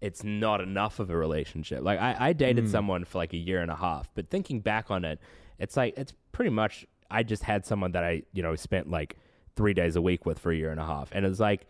it's 0.02 0.22
not 0.22 0.60
enough 0.60 0.98
of 1.00 1.08
a 1.10 1.16
relationship. 1.16 1.82
Like 1.82 1.98
I, 1.98 2.16
I 2.28 2.32
dated 2.34 2.64
Mm. 2.66 2.70
someone 2.70 3.04
for 3.04 3.18
like 3.18 3.32
a 3.32 3.38
year 3.38 3.60
and 3.62 3.70
a 3.70 3.76
half, 3.76 4.10
but 4.14 4.28
thinking 4.28 4.60
back 4.60 4.90
on 4.90 5.04
it, 5.04 5.18
it's 5.58 5.76
like 5.76 5.94
it's 5.96 6.12
pretty 6.32 6.50
much 6.50 6.86
I 7.10 7.22
just 7.22 7.44
had 7.44 7.64
someone 7.64 7.92
that 7.92 8.04
I 8.04 8.22
you 8.32 8.42
know 8.42 8.54
spent 8.56 8.90
like 8.90 9.16
three 9.56 9.72
days 9.72 9.96
a 9.96 10.02
week 10.02 10.26
with 10.26 10.38
for 10.38 10.52
a 10.52 10.56
year 10.56 10.70
and 10.70 10.78
a 10.80 10.84
half, 10.84 11.10
and 11.12 11.24
it's 11.24 11.40
like 11.40 11.66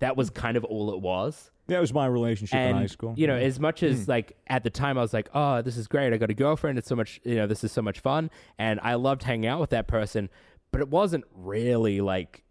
that 0.00 0.16
was 0.16 0.30
kind 0.30 0.56
of 0.56 0.64
all 0.64 0.92
it 0.92 1.00
was. 1.00 1.50
That 1.68 1.80
was 1.80 1.92
my 1.92 2.06
relationship 2.06 2.54
and 2.56 2.70
in 2.70 2.76
high 2.76 2.86
school. 2.86 3.14
you 3.16 3.26
know, 3.26 3.36
as 3.36 3.58
much 3.58 3.82
as 3.82 4.04
Mm. 4.04 4.08
like 4.08 4.36
at 4.46 4.62
the 4.62 4.70
time 4.70 4.96
I 4.98 5.00
was 5.02 5.12
like, 5.12 5.28
oh, 5.34 5.62
this 5.62 5.76
is 5.76 5.88
great. 5.88 6.12
I 6.12 6.16
got 6.16 6.30
a 6.30 6.34
girlfriend. 6.34 6.78
It's 6.78 6.88
so 6.88 6.94
much, 6.94 7.20
you 7.24 7.34
know, 7.34 7.46
this 7.48 7.64
is 7.64 7.72
so 7.72 7.82
much 7.82 7.98
fun, 8.00 8.30
and 8.58 8.78
I 8.82 8.94
loved 8.94 9.24
hanging 9.24 9.46
out 9.46 9.60
with 9.60 9.70
that 9.70 9.88
person. 9.88 10.28
But 10.70 10.80
it 10.80 10.88
wasn't 10.88 11.24
really 11.34 12.00
like 12.00 12.44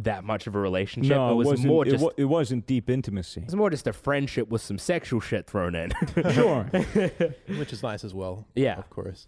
that 0.00 0.22
much 0.24 0.46
of 0.46 0.54
a 0.54 0.58
relationship. 0.60 1.10
no, 1.16 1.32
it 1.32 1.34
was 1.34 1.46
wasn't, 1.48 1.68
more 1.68 1.86
it, 1.86 1.90
just 1.90 2.04
wa- 2.04 2.12
it 2.16 2.24
wasn't 2.26 2.66
deep 2.66 2.88
intimacy. 2.88 3.40
it 3.40 3.46
was 3.46 3.56
more 3.56 3.68
just 3.68 3.86
a 3.88 3.92
friendship 3.92 4.48
with 4.48 4.62
some 4.62 4.78
sexual 4.78 5.18
shit 5.20 5.46
thrown 5.46 5.74
in. 5.74 5.90
sure. 6.32 6.62
which 7.58 7.72
is 7.72 7.82
nice 7.82 8.04
as 8.04 8.14
well. 8.14 8.46
Yeah. 8.54 8.78
of 8.78 8.88
course. 8.90 9.26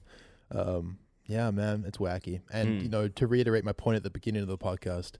Um, 0.53 0.98
yeah, 1.26 1.51
man, 1.51 1.84
it's 1.86 1.98
wacky. 1.98 2.40
And 2.53 2.80
Mm. 2.80 2.82
you 2.84 2.88
know, 2.88 3.09
to 3.09 3.26
reiterate 3.26 3.64
my 3.64 3.72
point 3.72 3.96
at 3.96 4.03
the 4.05 4.11
beginning 4.11 4.42
of 4.42 4.48
the 4.48 4.59
podcast, 4.59 5.12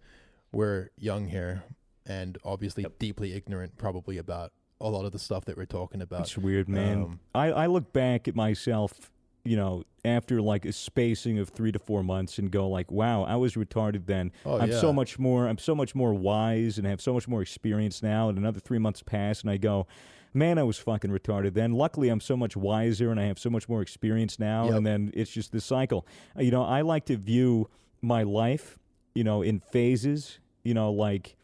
we're 0.53 0.91
young 0.97 1.26
here 1.28 1.64
and 2.11 2.39
obviously 2.45 2.85
deeply 2.99 3.35
ignorant, 3.35 3.79
probably 3.79 4.19
about 4.19 4.53
a 4.81 4.89
lot 4.89 5.05
of 5.05 5.13
the 5.13 5.19
stuff 5.19 5.45
that 5.45 5.57
we're 5.57 5.65
talking 5.65 6.03
about. 6.03 6.23
It's 6.23 6.37
weird, 6.37 6.69
man. 6.69 7.03
Um, 7.03 7.21
I, 7.35 7.53
I 7.53 7.67
look 7.67 7.93
back 7.93 8.27
at 8.27 8.35
myself, 8.35 9.13
you 9.45 9.57
know, 9.57 9.85
after 10.05 10.43
like 10.43 10.65
a 10.65 10.73
spacing 10.73 11.39
of 11.39 11.51
three 11.51 11.71
to 11.71 11.79
four 11.79 12.03
months 12.03 12.39
and 12.39 12.51
go 12.51 12.69
like, 12.69 12.91
wow, 12.91 13.23
I 13.23 13.37
was 13.37 13.55
retarded 13.55 14.07
then. 14.07 14.33
Oh, 14.45 14.59
I'm 14.59 14.71
yeah. 14.71 14.81
so 14.81 14.93
much 14.93 15.19
more 15.19 15.47
I'm 15.47 15.59
so 15.59 15.75
much 15.75 15.95
more 15.95 16.13
wise 16.13 16.79
and 16.79 16.87
have 16.87 17.01
so 17.01 17.13
much 17.15 17.29
more 17.29 17.43
experience 17.43 18.03
now 18.03 18.29
and 18.29 18.39
another 18.39 18.59
three 18.61 18.79
months 18.79 19.03
pass 19.03 19.43
and 19.43 19.51
I 19.51 19.57
go, 19.57 19.87
Man, 20.33 20.59
I 20.59 20.63
was 20.63 20.79
fucking 20.79 21.11
retarded 21.11 21.55
then. 21.55 21.73
Luckily 21.73 22.09
I'm 22.09 22.21
so 22.21 22.37
much 22.37 22.57
wiser 22.57 23.11
and 23.11 23.19
I 23.21 23.25
have 23.25 23.39
so 23.39 23.51
much 23.51 23.69
more 23.69 23.83
experience 23.83 24.39
now 24.39 24.67
Yep. 24.67 24.75
and 24.75 24.87
then 24.87 25.11
it's 25.15 25.31
just 25.31 25.53
this 25.53 25.65
cycle. 25.65 26.07
You 26.39 26.51
know, 26.51 26.63
I 26.65 26.81
like 26.83 27.05
to 27.07 27.17
view 27.17 27.69
my 28.01 28.23
life, 28.23 28.79
you 29.15 29.25
know, 29.25 29.43
in 29.43 29.61
phases, 29.61 30.39
you 30.65 30.73
know, 30.73 30.91
like 30.93 31.37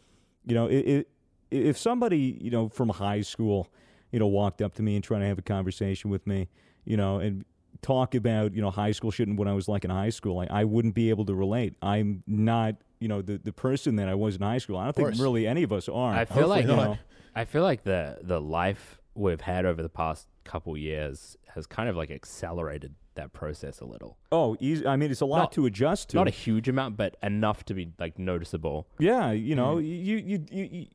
You 0.46 0.54
know, 0.54 0.66
it, 0.66 0.78
it, 0.78 1.08
if 1.50 1.76
somebody 1.76 2.38
you 2.40 2.50
know 2.50 2.68
from 2.68 2.88
high 2.88 3.20
school, 3.20 3.68
you 4.12 4.18
know, 4.18 4.26
walked 4.26 4.62
up 4.62 4.74
to 4.74 4.82
me 4.82 4.94
and 4.94 5.04
tried 5.04 5.20
to 5.20 5.26
have 5.26 5.38
a 5.38 5.42
conversation 5.42 6.10
with 6.10 6.26
me, 6.26 6.48
you 6.84 6.96
know, 6.96 7.18
and 7.18 7.44
talk 7.82 8.14
about 8.14 8.54
you 8.54 8.62
know 8.62 8.70
high 8.70 8.92
school 8.92 9.10
shit 9.10 9.28
and 9.28 9.38
what 9.38 9.48
I 9.48 9.52
was 9.52 9.68
like 9.68 9.84
in 9.84 9.90
high 9.90 10.10
school, 10.10 10.38
I, 10.38 10.46
I 10.50 10.64
wouldn't 10.64 10.94
be 10.94 11.10
able 11.10 11.24
to 11.26 11.34
relate. 11.34 11.74
I'm 11.82 12.22
not 12.26 12.76
you 13.00 13.08
know 13.08 13.22
the 13.22 13.38
the 13.38 13.52
person 13.52 13.96
that 13.96 14.08
I 14.08 14.14
was 14.14 14.36
in 14.36 14.42
high 14.42 14.58
school. 14.58 14.76
I 14.76 14.84
don't 14.84 14.96
think 14.96 15.08
course. 15.08 15.20
really 15.20 15.46
any 15.46 15.62
of 15.62 15.72
us 15.72 15.88
are. 15.88 16.14
I 16.14 16.24
feel 16.24 16.48
like 16.48 16.66
Hopefully 16.66 16.82
you 16.82 16.88
not. 16.88 16.96
know, 16.96 16.98
I 17.34 17.44
feel 17.44 17.62
like 17.62 17.84
the 17.84 18.18
the 18.22 18.40
life 18.40 19.00
we've 19.16 19.40
had 19.40 19.64
over 19.66 19.82
the 19.82 19.88
past 19.88 20.28
couple 20.44 20.76
years 20.76 21.36
has 21.54 21.66
kind 21.66 21.88
of 21.88 21.96
like 21.96 22.10
accelerated 22.10 22.94
that 23.14 23.32
process 23.32 23.80
a 23.80 23.84
little. 23.86 24.18
oh, 24.30 24.56
easy. 24.60 24.86
I 24.86 24.96
mean, 24.96 25.10
it's 25.10 25.22
a 25.22 25.26
lot 25.26 25.38
Not- 25.38 25.52
to 25.52 25.64
adjust 25.66 26.10
to. 26.10 26.16
Not 26.18 26.26
a 26.28 26.30
huge 26.30 26.68
amount, 26.68 26.96
but 26.98 27.16
enough 27.22 27.64
to 27.64 27.74
be 27.74 27.92
like 27.98 28.18
noticeable. 28.18 28.86
Yeah, 28.98 29.32
you 29.32 29.54
know, 29.54 29.76
Mm. 29.76 29.84
you, 29.86 30.16
you, 30.18 30.44
you, 30.50 30.68
you, 30.70 30.86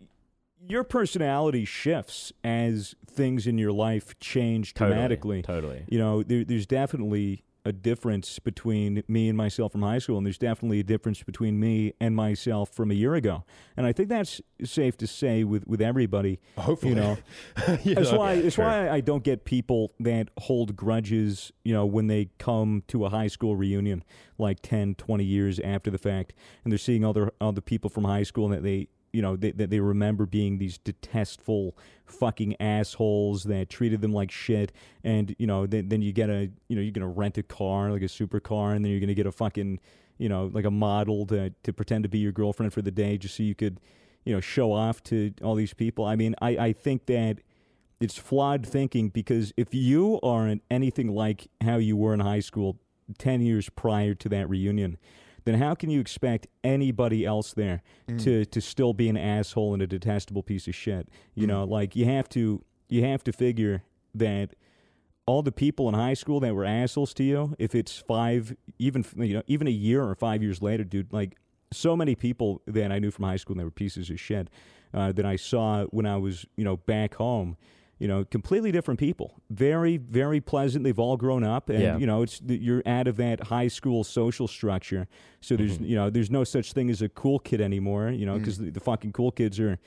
your 0.70 0.84
personality 0.84 1.66
shifts 1.66 2.32
as 2.44 2.94
things 3.08 3.48
in 3.48 3.58
your 3.58 3.72
life 3.72 4.18
change 4.20 4.76
Totally, 4.76 4.94
dramatically. 4.94 5.42
Totally. 5.42 5.84
You 5.90 5.98
know, 5.98 6.22
there, 6.22 6.44
there's 6.44 6.68
definitely 6.68 7.44
a 7.64 7.72
difference 7.72 8.40
between 8.40 9.04
me 9.08 9.30
and 9.30 9.38
myself 9.38 9.72
from 9.72 9.84
high 9.84 10.00
school, 10.00 10.18
and 10.18 10.26
there's 10.26 10.38
definitely 10.38 10.80
a 10.80 10.84
difference 10.84 11.22
between 11.24 11.60
me 11.60 11.94
and 12.00 12.16
myself 12.16 12.70
from 12.72 12.90
a 12.90 12.94
year 12.94 13.14
ago. 13.14 13.44
And 13.78 13.86
I 13.86 13.94
think 13.94 14.10
that's 14.10 14.42
safe 14.64 14.98
to 14.98 15.08
say 15.08 15.44
with, 15.44 15.68
with 15.68 15.82
everybody. 15.82 16.40
Hopefully, 16.58 16.94
You 16.94 16.96
know, 16.96 17.18
You 17.84 17.96
that's 17.96 18.12
know, 18.12 18.18
why 18.18 18.42
that's 18.42 18.56
sure. 18.56 18.66
why 18.66 18.90
I 18.90 19.02
don't 19.02 19.24
get 19.24 19.46
people 19.46 19.94
that 20.00 20.30
hold 20.40 20.76
grudges, 20.76 21.52
you 21.64 21.74
know, 21.74 21.86
when 21.86 22.08
they 22.08 22.30
come 22.40 22.84
to 22.88 23.06
a 23.06 23.10
high 23.10 23.28
school 23.28 23.56
reunion 23.56 24.04
like 24.38 24.62
10, 24.62 24.96
20 24.96 25.24
years 25.24 25.60
after 25.60 25.92
the 25.92 26.00
fact 26.00 26.34
and 26.64 26.72
they're 26.72 26.80
seeing 26.80 27.06
other 27.06 27.32
other 27.40 27.62
people 27.62 27.90
from 27.90 28.06
high 28.06 28.24
school 28.24 28.48
that 28.50 28.64
they 28.64 28.88
you 29.14 29.22
know, 29.22 29.36
they, 29.36 29.52
they 29.52 29.80
remember 29.80 30.26
being 30.26 30.58
these 30.58 30.78
detestful 30.78 31.78
fucking 32.06 32.56
assholes 32.62 33.44
that 33.44 33.70
treated 33.70 34.02
them 34.02 34.14
like 34.14 34.32
shit. 34.32 34.72
And, 35.04 35.36
you 35.38 35.48
know, 35.48 35.66
then, 35.66 35.90
then 35.90 36.02
you 36.02 36.14
get 36.14 36.30
a, 36.30 36.50
you 36.68 36.76
know, 36.76 36.82
you're 36.82 36.92
going 36.92 37.02
to 37.02 37.08
rent 37.08 37.38
a 37.38 37.44
car, 37.44 37.92
like 37.92 38.02
a 38.02 38.06
supercar, 38.06 38.76
and 38.76 38.84
then 38.84 38.92
you're 38.92 39.00
going 39.00 39.10
to 39.10 39.16
get 39.16 39.28
a 39.28 39.32
fucking, 39.32 39.80
you 40.18 40.30
know, 40.30 40.50
like 40.54 40.66
a 40.66 40.72
model 40.72 41.26
to, 41.28 41.52
to 41.64 41.74
pretend 41.74 42.04
to 42.04 42.10
be 42.10 42.20
your 42.20 42.32
girlfriend 42.32 42.74
for 42.74 42.82
the 42.82 42.92
day 42.92 43.18
just 43.18 43.36
so 43.36 43.44
you 43.44 43.56
could, 43.56 43.80
you 44.26 44.34
know, 44.34 44.40
show 44.40 44.72
off 44.72 45.04
to 45.04 45.34
all 45.44 45.56
these 45.56 45.74
people. 45.74 46.06
I 46.06 46.16
mean, 46.16 46.36
I, 46.42 46.50
I 46.58 46.74
think 46.74 47.06
that 47.08 47.40
it's 48.00 48.18
flawed 48.18 48.66
thinking 48.66 49.10
because 49.10 49.54
if 49.58 49.74
you 49.74 50.20
aren't 50.24 50.64
anything 50.72 51.14
like 51.14 51.48
how 51.62 51.78
you 51.78 51.96
were 51.96 52.14
in 52.14 52.20
high 52.20 52.40
school 52.40 52.80
10 53.18 53.42
years 53.42 53.70
prior 53.70 54.14
to 54.16 54.30
that 54.30 54.50
reunion, 54.50 54.98
then 55.44 55.56
how 55.56 55.76
can 55.76 55.90
you 55.90 56.00
expect 56.00 56.48
anybody 56.64 57.26
else 57.26 57.54
there 57.54 57.82
to, 58.20 58.46
to 58.46 58.62
still 58.62 58.94
be 58.94 59.10
an 59.10 59.18
asshole 59.18 59.74
and 59.74 59.82
a 59.82 59.88
detestable 59.88 60.44
piece 60.44 60.68
of 60.68 60.76
shit? 60.76 61.10
You 61.36 61.48
know, 61.48 61.64
like 61.64 61.96
you 61.96 62.06
have 62.06 62.30
to 62.30 62.64
you 62.90 63.06
have 63.06 63.24
to 63.24 63.32
figure 63.32 63.84
that 64.14 64.54
all 65.26 65.42
the 65.42 65.52
people 65.52 65.88
in 65.88 65.94
high 65.96 66.14
school 66.14 66.40
that 66.42 66.54
were 66.54 66.66
assholes 66.66 67.14
to 67.16 67.24
you, 67.24 67.56
if 67.58 67.74
it's 67.74 67.98
five, 67.98 68.56
even 68.80 69.06
you 69.16 69.34
know, 69.36 69.44
even 69.48 69.68
a 69.68 69.72
year 69.72 70.04
or 70.04 70.16
five 70.16 70.44
years 70.44 70.62
later, 70.62 70.84
dude, 70.84 71.12
like 71.14 71.38
so 71.72 71.96
many 71.96 72.16
people 72.16 72.62
that 72.68 72.92
I 72.92 73.00
knew 73.00 73.12
from 73.12 73.26
high 73.26 73.38
school 73.38 73.56
they 73.56 73.64
were 73.64 73.72
pieces 73.72 74.10
of 74.10 74.20
shit 74.20 74.50
uh, 74.94 75.12
that 75.14 75.26
I 75.26 75.38
saw 75.38 75.86
when 75.86 76.06
I 76.06 76.18
was, 76.18 76.46
you 76.58 76.64
know, 76.64 76.78
back 76.78 77.16
home. 77.16 77.58
You 78.02 78.08
know, 78.08 78.26
completely 78.26 78.72
different 78.72 79.00
people. 79.00 79.40
Very, 79.52 79.98
very 79.98 80.42
pleasant. 80.42 80.84
They've 80.84 80.98
all 80.98 81.18
grown 81.18 81.44
up, 81.44 81.70
and 81.70 81.80
Yeah. 81.80 81.98
you 81.98 82.08
know, 82.08 82.24
it's 82.24 82.42
you're 82.48 82.82
out 82.88 83.08
of 83.08 83.18
that 83.18 83.44
high 83.44 83.68
school 83.68 84.04
social 84.04 84.48
structure. 84.48 85.08
So 85.40 85.56
there's, 85.56 85.76
mm-hmm. 85.76 85.86
you 85.86 85.96
know, 85.96 86.10
there's 86.10 86.32
no 86.32 86.44
such 86.44 86.74
thing 86.74 86.90
as 86.90 87.04
a 87.04 87.10
cool 87.10 87.38
kid 87.38 87.62
anymore. 87.62 88.10
You 88.10 88.26
know, 88.26 88.36
mm. 88.36 88.40
because 88.40 88.58
the, 88.58 88.72
the 88.72 88.80
fucking 88.80 89.12
cool 89.14 89.32
kids 89.32 89.60
are, 89.60 89.78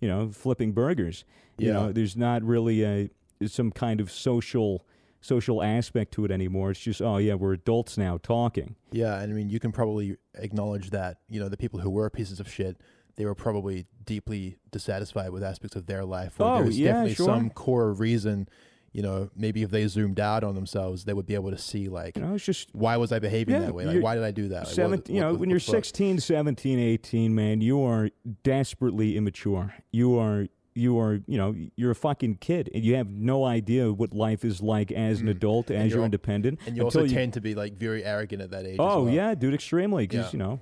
you 0.00 0.08
know, 0.08 0.28
flipping 0.28 0.70
burgers. 0.70 1.24
You 1.58 1.72
know, 1.72 1.92
there's 1.92 2.16
not 2.16 2.42
really 2.44 2.84
a 2.84 3.10
some 3.48 3.72
kind 3.72 4.00
of 4.00 4.08
social 4.10 4.86
social 5.20 5.62
aspect 5.62 6.12
to 6.12 6.24
it 6.24 6.30
anymore. 6.30 6.70
It's 6.70 6.80
just, 6.80 7.00
oh 7.00 7.16
yeah, 7.16 7.34
we're 7.34 7.54
adults 7.54 7.96
now 7.96 8.18
talking. 8.18 8.76
Yeah, 8.92 9.18
and 9.20 9.32
I 9.32 9.34
mean, 9.34 9.48
you 9.48 9.58
can 9.58 9.72
probably 9.72 10.16
acknowledge 10.34 10.90
that 10.90 11.18
you 11.28 11.40
know 11.40 11.48
the 11.48 11.56
people 11.56 11.80
who 11.80 11.90
were 11.90 12.08
pieces 12.10 12.38
of 12.40 12.48
shit, 12.48 12.76
they 13.16 13.24
were 13.24 13.34
probably 13.34 13.86
deeply 14.04 14.56
dissatisfied 14.70 15.30
with 15.30 15.42
aspects 15.42 15.76
of 15.76 15.86
their 15.86 16.04
life. 16.04 16.34
Oh, 16.40 16.62
there's 16.62 16.78
yeah, 16.78 16.88
definitely 16.92 17.14
sure. 17.14 17.26
some 17.26 17.50
core 17.50 17.92
reason. 17.92 18.48
You 18.92 19.02
know, 19.02 19.28
maybe 19.34 19.62
if 19.62 19.70
they 19.70 19.84
zoomed 19.88 20.20
out 20.20 20.44
on 20.44 20.54
themselves, 20.54 21.04
they 21.04 21.12
would 21.12 21.26
be 21.26 21.34
able 21.34 21.50
to 21.50 21.58
see 21.58 21.88
like, 21.88 22.16
You 22.16 22.22
know, 22.22 22.34
it's 22.34 22.44
just 22.44 22.68
why 22.74 22.96
was 22.96 23.10
I 23.10 23.18
behaving 23.18 23.54
Yeah, 23.54 23.62
that 23.62 23.74
way? 23.74 23.86
Like, 23.86 24.00
why 24.02 24.14
did 24.14 24.22
I 24.22 24.30
do 24.30 24.48
that? 24.48 24.68
Like, 24.68 24.78
what- 24.78 24.90
what- 24.90 25.08
you 25.10 25.20
know, 25.20 25.32
what- 25.32 25.40
when 25.40 25.50
you're 25.50 25.58
the 25.58 25.64
fuck? 25.64 25.74
16, 25.74 26.20
17, 26.20 26.78
18, 26.78 27.34
man, 27.34 27.60
you 27.60 27.80
are 27.82 28.10
desperately 28.44 29.16
immature. 29.16 29.74
You 29.90 30.16
are, 30.18 30.46
you 30.76 30.96
are, 31.00 31.20
you 31.26 31.36
know, 31.38 31.54
you're 31.76 31.90
a 31.90 31.94
fucking 31.96 32.36
kid, 32.36 32.70
and 32.72 32.84
you 32.84 32.94
have 32.94 33.08
no 33.10 33.44
idea 33.44 33.92
what 33.92 34.12
life 34.14 34.44
is 34.44 34.62
like 34.62 34.92
as 34.92 35.20
an 35.20 35.26
Mm. 35.26 35.30
adult, 35.30 35.70
as 35.72 35.90
you're 35.90 35.98
you're 35.98 36.04
independent. 36.04 36.60
and 36.66 36.76
you 36.76 36.82
also 36.84 37.06
tend 37.06 37.32
to 37.32 37.40
be 37.40 37.54
like 37.56 37.74
very 37.76 38.04
arrogant 38.04 38.42
at 38.42 38.50
that 38.52 38.64
age. 38.64 38.76
Oh 38.78 39.04
well. 39.04 39.12
yeah, 39.14 39.34
dude, 39.34 39.54
extremely. 39.54 40.06
Because 40.06 40.26
Yeah. 40.26 40.32
you 40.32 40.38
know, 40.38 40.60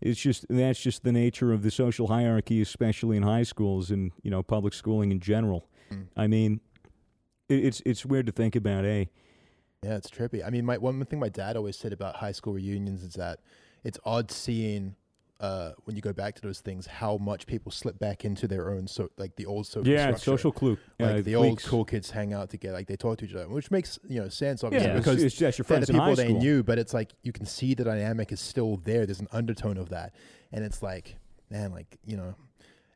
it's 0.00 0.20
just 0.20 0.46
that's 0.48 0.80
just 0.80 1.04
the 1.04 1.12
nature 1.12 1.52
of 1.52 1.62
the 1.62 1.70
social 1.70 2.08
hierarchy, 2.08 2.60
especially 2.60 3.16
in 3.16 3.22
high 3.22 3.42
schools 3.42 3.90
and 3.90 4.12
you 4.22 4.30
know 4.30 4.42
public 4.42 4.74
schooling 4.74 5.10
in 5.10 5.20
general. 5.20 5.68
Mm. 5.90 6.06
I 6.16 6.26
mean, 6.26 6.60
it, 7.48 7.64
it's 7.64 7.82
it's 7.84 8.06
weird 8.06 8.26
to 8.26 8.32
think 8.32 8.56
about. 8.56 8.84
Eh? 8.84 9.06
Yeah, 9.82 9.96
it's 9.96 10.10
trippy. 10.10 10.44
I 10.44 10.50
mean, 10.50 10.64
my 10.64 10.78
one 10.78 11.04
thing 11.04 11.18
my 11.18 11.28
dad 11.28 11.56
always 11.56 11.76
said 11.76 11.92
about 11.92 12.16
high 12.16 12.32
school 12.32 12.54
reunions 12.54 13.02
is 13.02 13.14
that 13.14 13.40
it's 13.84 13.98
odd 14.04 14.30
seeing 14.30 14.96
uh, 15.40 15.72
when 15.84 15.96
you 15.96 16.02
go 16.02 16.12
back 16.12 16.34
to 16.34 16.42
those 16.42 16.60
things 16.60 16.86
how 16.86 17.16
much 17.16 17.46
people 17.46 17.72
slip 17.72 17.98
back 17.98 18.24
into 18.26 18.46
their 18.46 18.70
own 18.70 18.86
so 18.86 19.08
like 19.16 19.34
the 19.36 19.46
old 19.46 19.66
social 19.66 19.88
Yeah, 19.90 20.08
structure. 20.08 20.24
social 20.24 20.52
clue. 20.52 20.76
like 20.98 21.16
uh, 21.16 21.20
the 21.22 21.34
old 21.34 21.46
cliques. 21.56 21.66
cool 21.68 21.84
kids 21.86 22.10
hang 22.10 22.34
out 22.34 22.50
together, 22.50 22.76
like 22.76 22.86
they 22.88 22.96
talk 22.96 23.18
to 23.18 23.24
each 23.24 23.34
other, 23.34 23.48
which 23.48 23.70
makes 23.70 23.98
you 24.08 24.20
know 24.20 24.28
sense 24.28 24.62
obviously 24.62 24.88
Yeah, 24.90 24.96
because 24.96 25.22
it's, 25.22 25.34
just 25.34 25.56
your 25.58 25.64
friends 25.64 25.86
the 25.86 25.94
in 25.94 25.98
people 25.98 26.10
high 26.10 26.14
they 26.14 26.28
school. 26.28 26.38
knew, 26.40 26.62
but 26.62 26.78
it's 26.78 26.92
like 26.92 27.12
you 27.22 27.32
can 27.32 27.46
see 27.46 27.72
the 27.74 27.84
dynamic 27.84 28.30
is 28.32 28.40
still 28.40 28.76
there. 28.84 29.06
There's 29.06 29.20
an 29.20 29.28
undertone 29.32 29.78
of 29.78 29.88
that, 29.88 30.14
and 30.52 30.62
it's 30.64 30.82
like, 30.82 31.16
man, 31.50 31.72
like 31.72 31.96
you 32.04 32.16
know, 32.18 32.34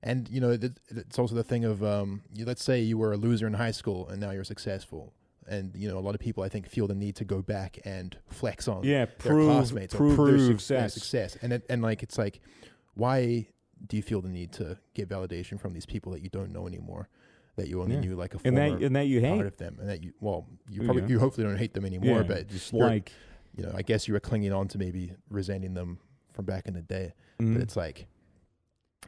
and 0.03 0.29
you 0.29 0.41
know, 0.43 0.55
th- 0.57 0.73
it's 0.91 1.19
also 1.19 1.35
the 1.35 1.45
thing 1.45 1.65
of, 1.65 1.83
um, 1.83 2.23
you, 2.35 2.45
let's 2.45 2.63
say 2.63 2.79
you 2.81 2.99
were 2.99 3.13
a 3.15 3.17
loser 3.17 3.47
in 3.47 3.55
high 3.55 3.71
school 3.71 4.07
and 4.11 4.21
now 4.21 4.33
you're 4.33 4.45
successful, 4.45 5.15
and 5.49 5.75
you 5.75 5.89
know, 5.89 5.99
a 5.99 6.01
lot 6.01 6.15
of 6.15 6.21
people 6.21 6.43
I 6.43 6.49
think 6.49 6.69
feel 6.69 6.87
the 6.87 6.95
need 6.95 7.17
to 7.17 7.25
go 7.25 7.43
back 7.43 7.79
and 7.85 8.17
flex 8.29 8.69
on 8.69 8.85
Yeah, 8.85 9.07
prove, 9.07 9.37
their 9.39 9.45
classmates 9.47 9.95
prove, 9.95 10.13
or 10.13 10.15
prove 10.17 10.29
their 10.39 10.39
success. 10.59 10.81
their 10.81 10.89
success, 10.89 11.37
and 11.43 11.53
it, 11.53 11.67
and 11.69 11.83
like 11.83 12.03
it's 12.03 12.19
like, 12.19 12.41
why 12.95 13.49
do 13.87 13.97
you 13.97 14.03
feel 14.03 14.21
the 14.23 14.29
need 14.29 14.53
to 14.53 14.79
get 14.95 15.09
validation 15.09 15.61
from 15.61 15.73
these 15.75 15.87
people 15.87 16.13
that 16.13 16.23
you 16.23 16.31
don't 16.31 16.53
know 16.53 16.67
anymore? 16.67 17.09
That 17.57 17.69
you 17.69 17.83
only 17.83 17.95
Yeah. 17.95 18.01
knew 18.01 18.17
like 18.17 18.35
a 18.35 18.39
and 18.45 18.57
that 18.57 18.73
and 18.83 18.97
that 18.97 19.07
you 19.07 19.21
part 19.21 19.39
hate. 19.39 19.47
of 19.47 19.57
them, 19.59 19.77
and 19.81 19.89
that 19.89 20.03
you 20.03 20.13
well, 20.21 20.47
you 20.69 20.81
Yeah. 20.83 20.87
probably 20.87 21.05
you 21.09 21.19
hopefully 21.19 21.47
don't 21.47 21.57
hate 21.57 21.75
them 21.75 21.85
anymore, 21.85 22.19
yeah, 22.19 22.23
but 22.23 22.49
just 22.49 22.73
like 22.73 23.13
you 23.57 23.63
know, 23.63 23.73
I 23.75 23.83
guess 23.83 24.09
you 24.09 24.15
were 24.15 24.21
clinging 24.21 24.53
on 24.53 24.67
to 24.69 24.79
maybe 24.79 25.13
resenting 25.31 25.75
them 25.75 25.99
from 26.33 26.45
back 26.45 26.67
in 26.67 26.75
the 26.75 26.83
day. 26.83 27.15
mm, 27.39 27.53
But 27.53 27.63
it's 27.63 27.77
like, 27.77 28.09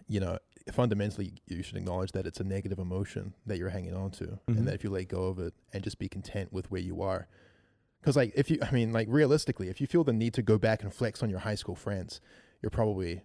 you 0.07 0.21
know, 0.21 0.39
fundamentally, 0.73 1.35
you 1.47 1.63
should 1.63 1.77
acknowledge 1.77 2.13
that 2.13 2.27
it's 2.27 2.41
a 2.41 2.45
negative 2.45 2.79
emotion 2.79 3.35
that 3.47 3.59
you're 3.59 3.69
hanging 3.71 3.95
on 3.95 4.11
to, 4.13 4.25
Mhm. 4.49 4.59
and 4.59 4.69
that 4.69 4.75
if 4.75 4.85
you 4.85 4.91
let 4.91 5.09
go 5.09 5.25
of 5.27 5.39
it 5.39 5.55
and 5.73 5.83
just 5.85 5.99
be 5.99 6.09
content 6.09 6.53
with 6.53 6.71
where 6.71 6.81
you 6.81 7.03
are, 7.03 7.29
because 8.01 8.17
like 8.17 8.33
if 8.35 8.51
you, 8.51 8.59
I 8.63 8.71
mean, 8.73 8.93
like 8.93 9.07
realistically, 9.11 9.69
if 9.69 9.81
you 9.81 9.87
feel 9.87 10.05
the 10.05 10.13
need 10.13 10.35
to 10.35 10.43
go 10.43 10.59
back 10.59 10.83
and 10.83 10.93
flex 10.93 11.23
on 11.23 11.31
your 11.31 11.41
high 11.41 11.55
school 11.55 11.77
friends, 11.77 12.21
you're 12.63 12.71
probably 12.71 13.23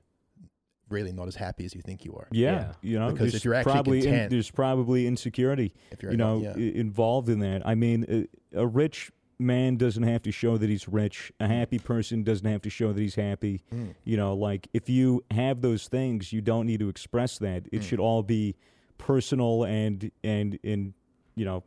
really 0.89 1.11
not 1.13 1.27
as 1.27 1.35
happy 1.35 1.63
as 1.65 1.73
you 1.73 1.81
think 1.81 2.03
you 2.03 2.13
are. 2.15 2.27
yeah, 2.31 2.51
Yeah. 2.51 2.73
you 2.81 2.99
know, 2.99 3.11
Because 3.11 3.33
if 3.33 3.45
you're 3.45 3.53
actually 3.53 3.71
probably 3.73 4.07
in- 4.07 4.29
there's 4.29 4.51
probably 4.51 5.07
insecurity 5.07 5.73
If 5.89 6.03
you're 6.03 6.11
you 6.11 6.17
know, 6.17 6.41
yeah. 6.41 6.53
involved 6.57 7.29
in 7.29 7.39
that. 7.39 7.65
I 7.65 7.75
mean, 7.75 8.05
a, 8.53 8.59
a 8.59 8.67
rich 8.67 9.09
man 9.41 9.75
doesn't 9.77 10.03
have 10.03 10.21
to 10.23 10.31
show 10.31 10.57
that 10.57 10.69
he's 10.69 10.87
rich. 10.87 11.31
A 11.39 11.47
happy 11.47 11.79
person 11.79 12.23
doesn't 12.23 12.45
have 12.49 12.61
to 12.61 12.69
show 12.69 12.93
that 12.93 13.01
he's 13.01 13.15
happy. 13.15 13.63
Mm. 13.73 13.95
You 14.05 14.17
know, 14.17 14.33
like 14.33 14.67
if 14.73 14.87
you 14.89 15.23
have 15.31 15.61
those 15.61 15.87
things, 15.87 16.31
you 16.31 16.41
don't 16.41 16.65
need 16.67 16.79
to 16.79 16.89
express 16.89 17.37
that. 17.39 17.67
It 17.71 17.81
Mm. 17.81 17.83
should 17.83 17.99
all 17.99 18.23
be 18.23 18.55
personal 18.97 19.63
and 19.65 20.11
and 20.23 20.59
and 20.63 20.93
you 21.35 21.43
know 21.45 21.63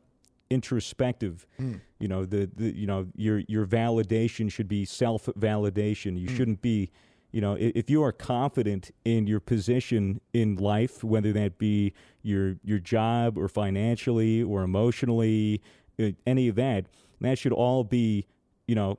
introspective. 0.51 1.47
Mm. 1.61 1.81
You 1.99 2.09
know, 2.09 2.25
the, 2.25 2.49
the 2.55 2.75
you 2.75 2.87
know 2.87 3.07
your 3.16 3.43
your 3.49 3.66
validation 3.66 4.51
should 4.51 4.68
be 4.68 4.85
self 4.85 5.27
validation. 5.39 6.18
You 6.18 6.29
Mm. 6.29 6.37
shouldn't 6.37 6.62
be 6.62 6.91
you 7.33 7.41
know, 7.41 7.57
if 7.59 7.91
you 7.91 8.01
are 8.01 8.12
confident 8.12 8.93
in 9.05 9.27
your 9.27 9.41
position 9.41 10.20
in 10.33 10.55
life, 10.55 11.03
whether 11.03 11.33
that 11.33 11.59
be 11.59 11.93
your 12.22 12.57
your 12.62 12.79
job 12.79 13.37
or 13.37 13.49
financially 13.49 14.41
or 14.41 14.62
emotionally, 14.62 15.61
uh, 15.99 16.11
any 16.29 16.47
of 16.47 16.55
that, 16.55 16.87
that 17.20 17.38
should 17.38 17.52
all 17.52 17.84
be, 17.84 18.26
you 18.66 18.74
know, 18.74 18.98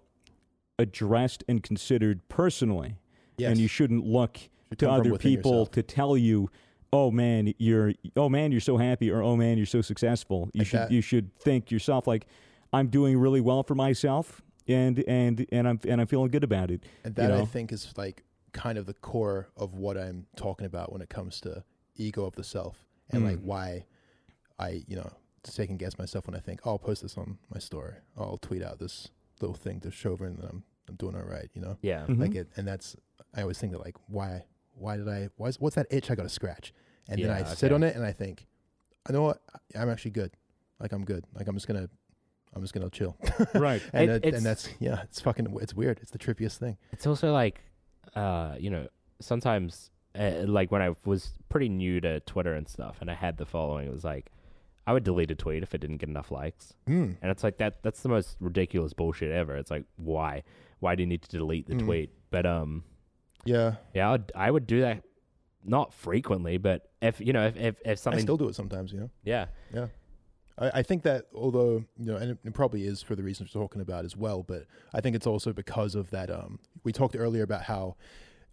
addressed 0.79 1.43
and 1.47 1.63
considered 1.63 2.27
personally. 2.29 2.95
yes. 3.37 3.51
And 3.51 3.59
you 3.59 3.67
shouldn't 3.67 4.05
look 4.05 4.37
Should 4.69 4.79
to 4.79 4.89
other 4.89 5.17
people 5.17 5.51
yourself. 5.51 5.71
to 5.71 5.83
tell 5.83 6.17
you, 6.17 6.49
"Oh 6.93 7.11
man, 7.11 7.53
you're 7.57 7.93
oh 8.15 8.29
man, 8.29 8.51
you're 8.51 8.61
so 8.61 8.77
happy," 8.77 9.09
or 9.11 9.21
"Oh 9.21 9.35
man, 9.35 9.57
you're 9.57 9.65
so 9.65 9.81
successful." 9.81 10.49
You 10.53 10.59
Like 10.59 10.67
should 10.67 10.79
that. 10.79 10.91
you 10.91 11.01
should 11.01 11.35
think 11.39 11.71
yourself 11.71 12.07
like, 12.07 12.27
"I'm 12.73 12.87
doing 12.87 13.17
really 13.17 13.41
well 13.41 13.63
for 13.63 13.75
myself." 13.75 14.41
And 14.67 15.03
and 15.07 15.45
and 15.51 15.67
I'm 15.67 15.79
and 15.87 16.01
I'm 16.01 16.07
feeling 16.07 16.31
good 16.31 16.43
about 16.43 16.71
it. 16.71 16.83
And 17.03 17.15
you 17.17 17.23
that 17.23 17.31
I 17.31 17.45
think 17.45 17.71
is 17.71 17.93
like 17.97 18.23
kind 18.53 18.77
of 18.77 18.85
the 18.85 18.93
core 18.95 19.49
of 19.57 19.73
what 19.75 19.97
I'm 19.97 20.25
talking 20.37 20.65
about 20.65 20.91
when 20.91 21.01
it 21.01 21.09
comes 21.09 21.39
to 21.41 21.63
ego 21.97 22.25
of 22.25 22.35
the 22.35 22.43
self 22.43 22.85
and 23.11 23.23
like 23.25 23.37
Mm. 23.37 23.43
why 23.43 23.85
I 24.57 24.83
you 24.87 24.95
know 24.95 25.11
second 25.51 25.77
guess 25.77 25.97
myself 25.97 26.27
when 26.27 26.35
I 26.35 26.39
think 26.39 26.61
oh, 26.65 26.71
I'll 26.71 26.79
post 26.79 27.01
this 27.01 27.17
on 27.17 27.37
my 27.53 27.59
story. 27.59 27.93
I'll 28.17 28.37
tweet 28.37 28.63
out 28.63 28.79
this 28.79 29.09
little 29.41 29.55
thing 29.55 29.79
to 29.81 29.91
show 29.91 30.13
everyone 30.13 30.37
that 30.41 30.49
I'm 30.49 30.63
I'm 30.87 30.95
doing 30.95 31.15
all 31.15 31.23
right. 31.23 31.49
You 31.53 31.61
know, 31.61 31.77
Yeah. 31.81 32.05
Mhm. 32.07 32.19
like 32.19 32.35
it, 32.35 32.47
and 32.55 32.67
that's 32.67 32.95
I 33.33 33.41
always 33.41 33.57
think 33.57 33.71
that 33.73 33.79
like 33.79 33.95
why 34.07 34.45
why 34.73 34.97
did 34.97 35.07
I 35.09 35.29
why's 35.37 35.59
what's 35.59 35.75
that 35.75 35.87
itch 35.89 36.09
I 36.11 36.15
got 36.15 36.23
to 36.23 36.29
scratch, 36.29 36.73
and 37.09 37.21
then 37.21 37.29
I 37.31 37.39
Yeah, 37.39 37.45
sit 37.45 37.71
on 37.71 37.83
it 37.83 37.95
and 37.95 38.05
I 38.05 38.11
think, 38.11 38.45
I 39.07 39.13
know 39.13 39.23
what 39.23 39.41
I'm 39.77 39.89
actually 39.89 40.11
good, 40.11 40.31
like 40.79 40.91
I'm 40.91 41.05
good, 41.05 41.25
like 41.33 41.47
I'm 41.47 41.55
just 41.55 41.67
gonna. 41.67 41.89
I'm 42.53 42.61
just 42.61 42.73
gonna 42.73 42.89
chill, 42.89 43.17
right. 43.55 43.81
and, 43.91 44.03
It- 44.03 44.07
that- 44.07 44.27
it's- 44.29 44.37
and 44.37 44.45
that's 44.45 44.69
yeah, 44.79 45.01
it's 45.03 45.19
fucking, 45.19 45.57
it's 45.59 45.73
weird. 45.73 45.99
It's 46.01 46.11
the 46.11 46.17
trippiest 46.17 46.55
thing. 46.57 46.77
It's 46.93 47.05
also 47.05 47.33
like, 47.33 47.59
uh, 48.15 48.55
you 48.57 48.69
know, 48.69 48.87
sometimes, 49.19 49.91
uh, 50.17 50.43
like 50.45 50.71
when 50.71 50.81
I 50.81 50.93
was 51.03 51.33
pretty 51.49 51.67
new 51.67 51.99
to 51.99 52.21
Twitter 52.21 52.53
and 52.53 52.65
stuff, 52.65 52.99
and 53.01 53.11
I 53.11 53.13
had 53.13 53.35
the 53.35 53.45
following, 53.45 53.87
it 53.87 53.91
was 53.91 54.05
like, 54.05 54.31
I 54.87 54.93
would 54.93 55.03
delete 55.03 55.31
a 55.31 55.35
tweet 55.35 55.63
if 55.63 55.73
it 55.73 55.79
didn't 55.81 55.97
get 55.97 56.09
enough 56.09 56.31
likes, 56.31 56.73
Mm. 56.87 57.17
and 57.21 57.31
it's 57.31 57.43
like 57.43 57.57
that. 57.57 57.81
That's 57.83 58.01
the 58.01 58.09
most 58.09 58.37
ridiculous 58.39 58.93
bullshit 58.93 59.31
ever. 59.31 59.55
It's 59.57 59.71
like, 59.71 59.85
why? 59.95 60.43
Why 60.79 60.95
do 60.95 61.01
you 61.03 61.07
need 61.07 61.23
to 61.23 61.29
delete 61.29 61.67
the 61.67 61.75
Mm. 61.75 61.85
tweet? 61.85 62.09
But 62.29 62.45
um, 62.45 62.83
Yeah, 63.45 63.75
yeah, 63.93 64.11
I'd, 64.11 64.31
I 64.35 64.49
would 64.51 64.67
do 64.67 64.81
that, 64.81 65.03
not 65.63 65.93
frequently, 65.93 66.57
but 66.57 66.89
if 67.01 67.19
you 67.19 67.33
know, 67.33 67.47
if 67.47 67.55
if, 67.57 67.75
if 67.81 67.87
I 67.91 67.93
something, 67.95 68.21
still 68.21 68.37
do 68.37 68.47
it 68.49 68.55
sometimes. 68.55 68.91
You 68.93 68.99
know. 69.01 69.09
yeah, 69.23 69.47
Yeah. 69.73 69.87
I, 70.57 70.79
I 70.79 70.83
think 70.83 71.03
that 71.03 71.25
although, 71.33 71.83
you 71.99 72.05
know, 72.05 72.15
and 72.15 72.31
it, 72.31 72.37
it 72.45 72.53
probably 72.53 72.85
is 72.85 73.01
for 73.01 73.15
the 73.15 73.23
reasons 73.23 73.53
we're 73.53 73.61
talking 73.61 73.81
about 73.81 74.05
as 74.05 74.15
well, 74.15 74.41
but 74.43 74.65
I 74.93 75.01
think 75.01 75.15
it's 75.15 75.27
also 75.27 75.51
because 75.51 75.95
of 75.95 76.11
that 76.11 76.29
um 76.29 76.59
we 76.83 76.91
talked 76.91 77.15
earlier 77.15 77.43
about 77.43 77.63
how 77.63 77.95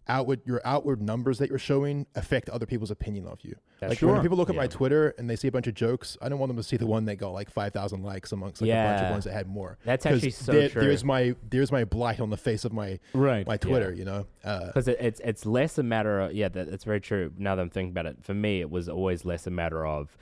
outward 0.07 0.41
your 0.45 0.61
outward 0.65 1.01
numbers 1.01 1.37
that 1.39 1.49
you're 1.49 1.57
showing 1.57 2.05
affect 2.15 2.49
other 2.49 2.65
people's 2.65 2.91
opinion 2.91 3.25
of 3.25 3.39
you. 3.41 3.55
that's 3.79 3.91
like 3.91 3.99
Sure. 3.99 4.11
when 4.13 4.21
people 4.21 4.35
look 4.37 4.49
at 4.49 4.55
my 4.55 4.67
Twitter 4.67 5.15
and 5.17 5.29
they 5.29 5.35
see 5.37 5.47
a 5.47 5.51
bunch 5.51 5.67
of 5.67 5.73
jokes, 5.75 6.17
I 6.21 6.27
don't 6.29 6.39
want 6.39 6.49
them 6.49 6.57
to 6.57 6.63
see 6.63 6.75
the 6.77 6.85
one 6.85 7.05
that 7.05 7.15
got 7.15 7.29
like 7.29 7.49
five 7.49 7.71
thousand 7.73 8.03
likes 8.03 8.31
amongst 8.33 8.61
like 8.61 8.69
a 8.71 8.73
bunch 8.73 9.01
of 9.01 9.11
ones 9.11 9.23
that 9.23 9.33
had 9.33 9.47
more. 9.47 9.77
That's 9.85 10.05
actually 10.05 10.31
so 10.31 10.51
there- 10.51 10.69
true. 10.69 10.81
There's 10.81 11.03
my 11.05 11.35
there's 11.49 11.71
my 11.71 11.85
blight 11.85 12.19
on 12.19 12.29
the 12.29 12.37
face 12.37 12.65
of 12.65 12.73
my 12.73 12.99
Right. 13.13 13.47
my 13.47 13.57
Twitter, 13.57 13.93
you 13.93 14.03
know. 14.05 14.25
Uh, 14.43 14.67
because 14.67 14.87
it, 14.89 14.97
it's 14.99 15.21
it's 15.23 15.45
less 15.45 15.77
a 15.77 15.83
matter 15.83 16.19
of 16.19 16.33
yeah 16.33 16.49
that, 16.49 16.69
that's 16.69 16.83
very 16.83 16.99
true 16.99 17.31
now 17.37 17.55
that 17.55 17.61
i'm 17.61 17.69
thinking 17.69 17.91
about 17.91 18.05
it 18.05 18.17
for 18.21 18.33
me 18.33 18.59
it 18.59 18.69
was 18.69 18.89
always 18.89 19.23
less 19.23 19.47
a 19.47 19.51
matter 19.51 19.85
of 19.85 20.17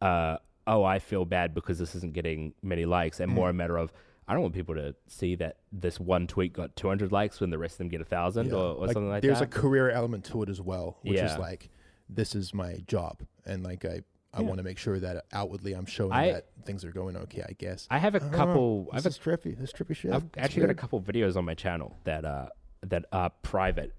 uh 0.00 0.36
oh 0.66 0.84
i 0.84 0.98
feel 0.98 1.24
bad 1.26 1.54
because 1.54 1.78
this 1.78 1.94
isn't 1.94 2.14
getting 2.14 2.54
many 2.62 2.86
likes 2.86 3.20
and 3.20 3.30
Mm. 3.30 3.34
more 3.34 3.50
a 3.50 3.52
matter 3.52 3.76
of 3.76 3.92
i 4.28 4.32
don't 4.32 4.42
want 4.42 4.54
people 4.54 4.74
to 4.74 4.94
see 5.06 5.34
that 5.34 5.56
this 5.72 5.98
one 5.98 6.26
tweet 6.26 6.52
got 6.52 6.74
200 6.76 7.10
likes 7.10 7.40
when 7.40 7.50
the 7.50 7.58
rest 7.58 7.74
of 7.74 7.78
them 7.78 7.88
get 7.88 8.00
a 8.00 8.04
thousand 8.04 8.48
yeah. 8.48 8.54
or, 8.54 8.74
or 8.74 8.86
something 8.88 9.08
like 9.08 9.22
there's 9.22 9.40
that 9.40 9.50
There's 9.50 9.56
a 9.56 9.60
career 9.60 9.90
element 9.90 10.24
to 10.26 10.42
it 10.42 10.48
as 10.48 10.60
well, 10.60 10.98
which 11.02 11.18
is 11.20 11.36
like 11.38 11.70
this 12.08 12.34
is 12.34 12.54
my 12.54 12.74
job, 12.86 13.20
and 13.44 13.62
like 13.64 13.84
I 13.84 14.02
I 14.32 14.40
Yeah. 14.40 14.46
want 14.46 14.58
to 14.58 14.62
make 14.62 14.78
sure 14.78 14.98
that 15.00 15.24
outwardly 15.32 15.72
I'm 15.72 15.86
showing 15.86 16.12
I- 16.12 16.32
that 16.32 16.46
things 16.64 16.84
are 16.84 16.92
going 16.92 17.16
okay. 17.16 17.42
I 17.48 17.52
guess. 17.52 17.86
i 17.90 17.98
have 17.98 18.14
a 18.14 18.22
I 18.24 18.28
couple 18.28 18.88
i've, 18.92 19.04
a, 19.06 19.08
trippy. 19.10 19.56
This 19.58 19.70
is 19.70 19.72
trippy 19.72 19.96
shit. 19.96 20.12
I've 20.12 20.24
It's 20.24 20.38
actually 20.38 20.62
got 20.62 20.70
a 20.70 20.74
couple 20.74 21.00
videos 21.00 21.36
on 21.36 21.44
my 21.44 21.54
channel 21.54 21.96
that 22.04 22.24
uh 22.24 22.48
that 22.82 23.06
are 23.12 23.30
private 23.42 23.94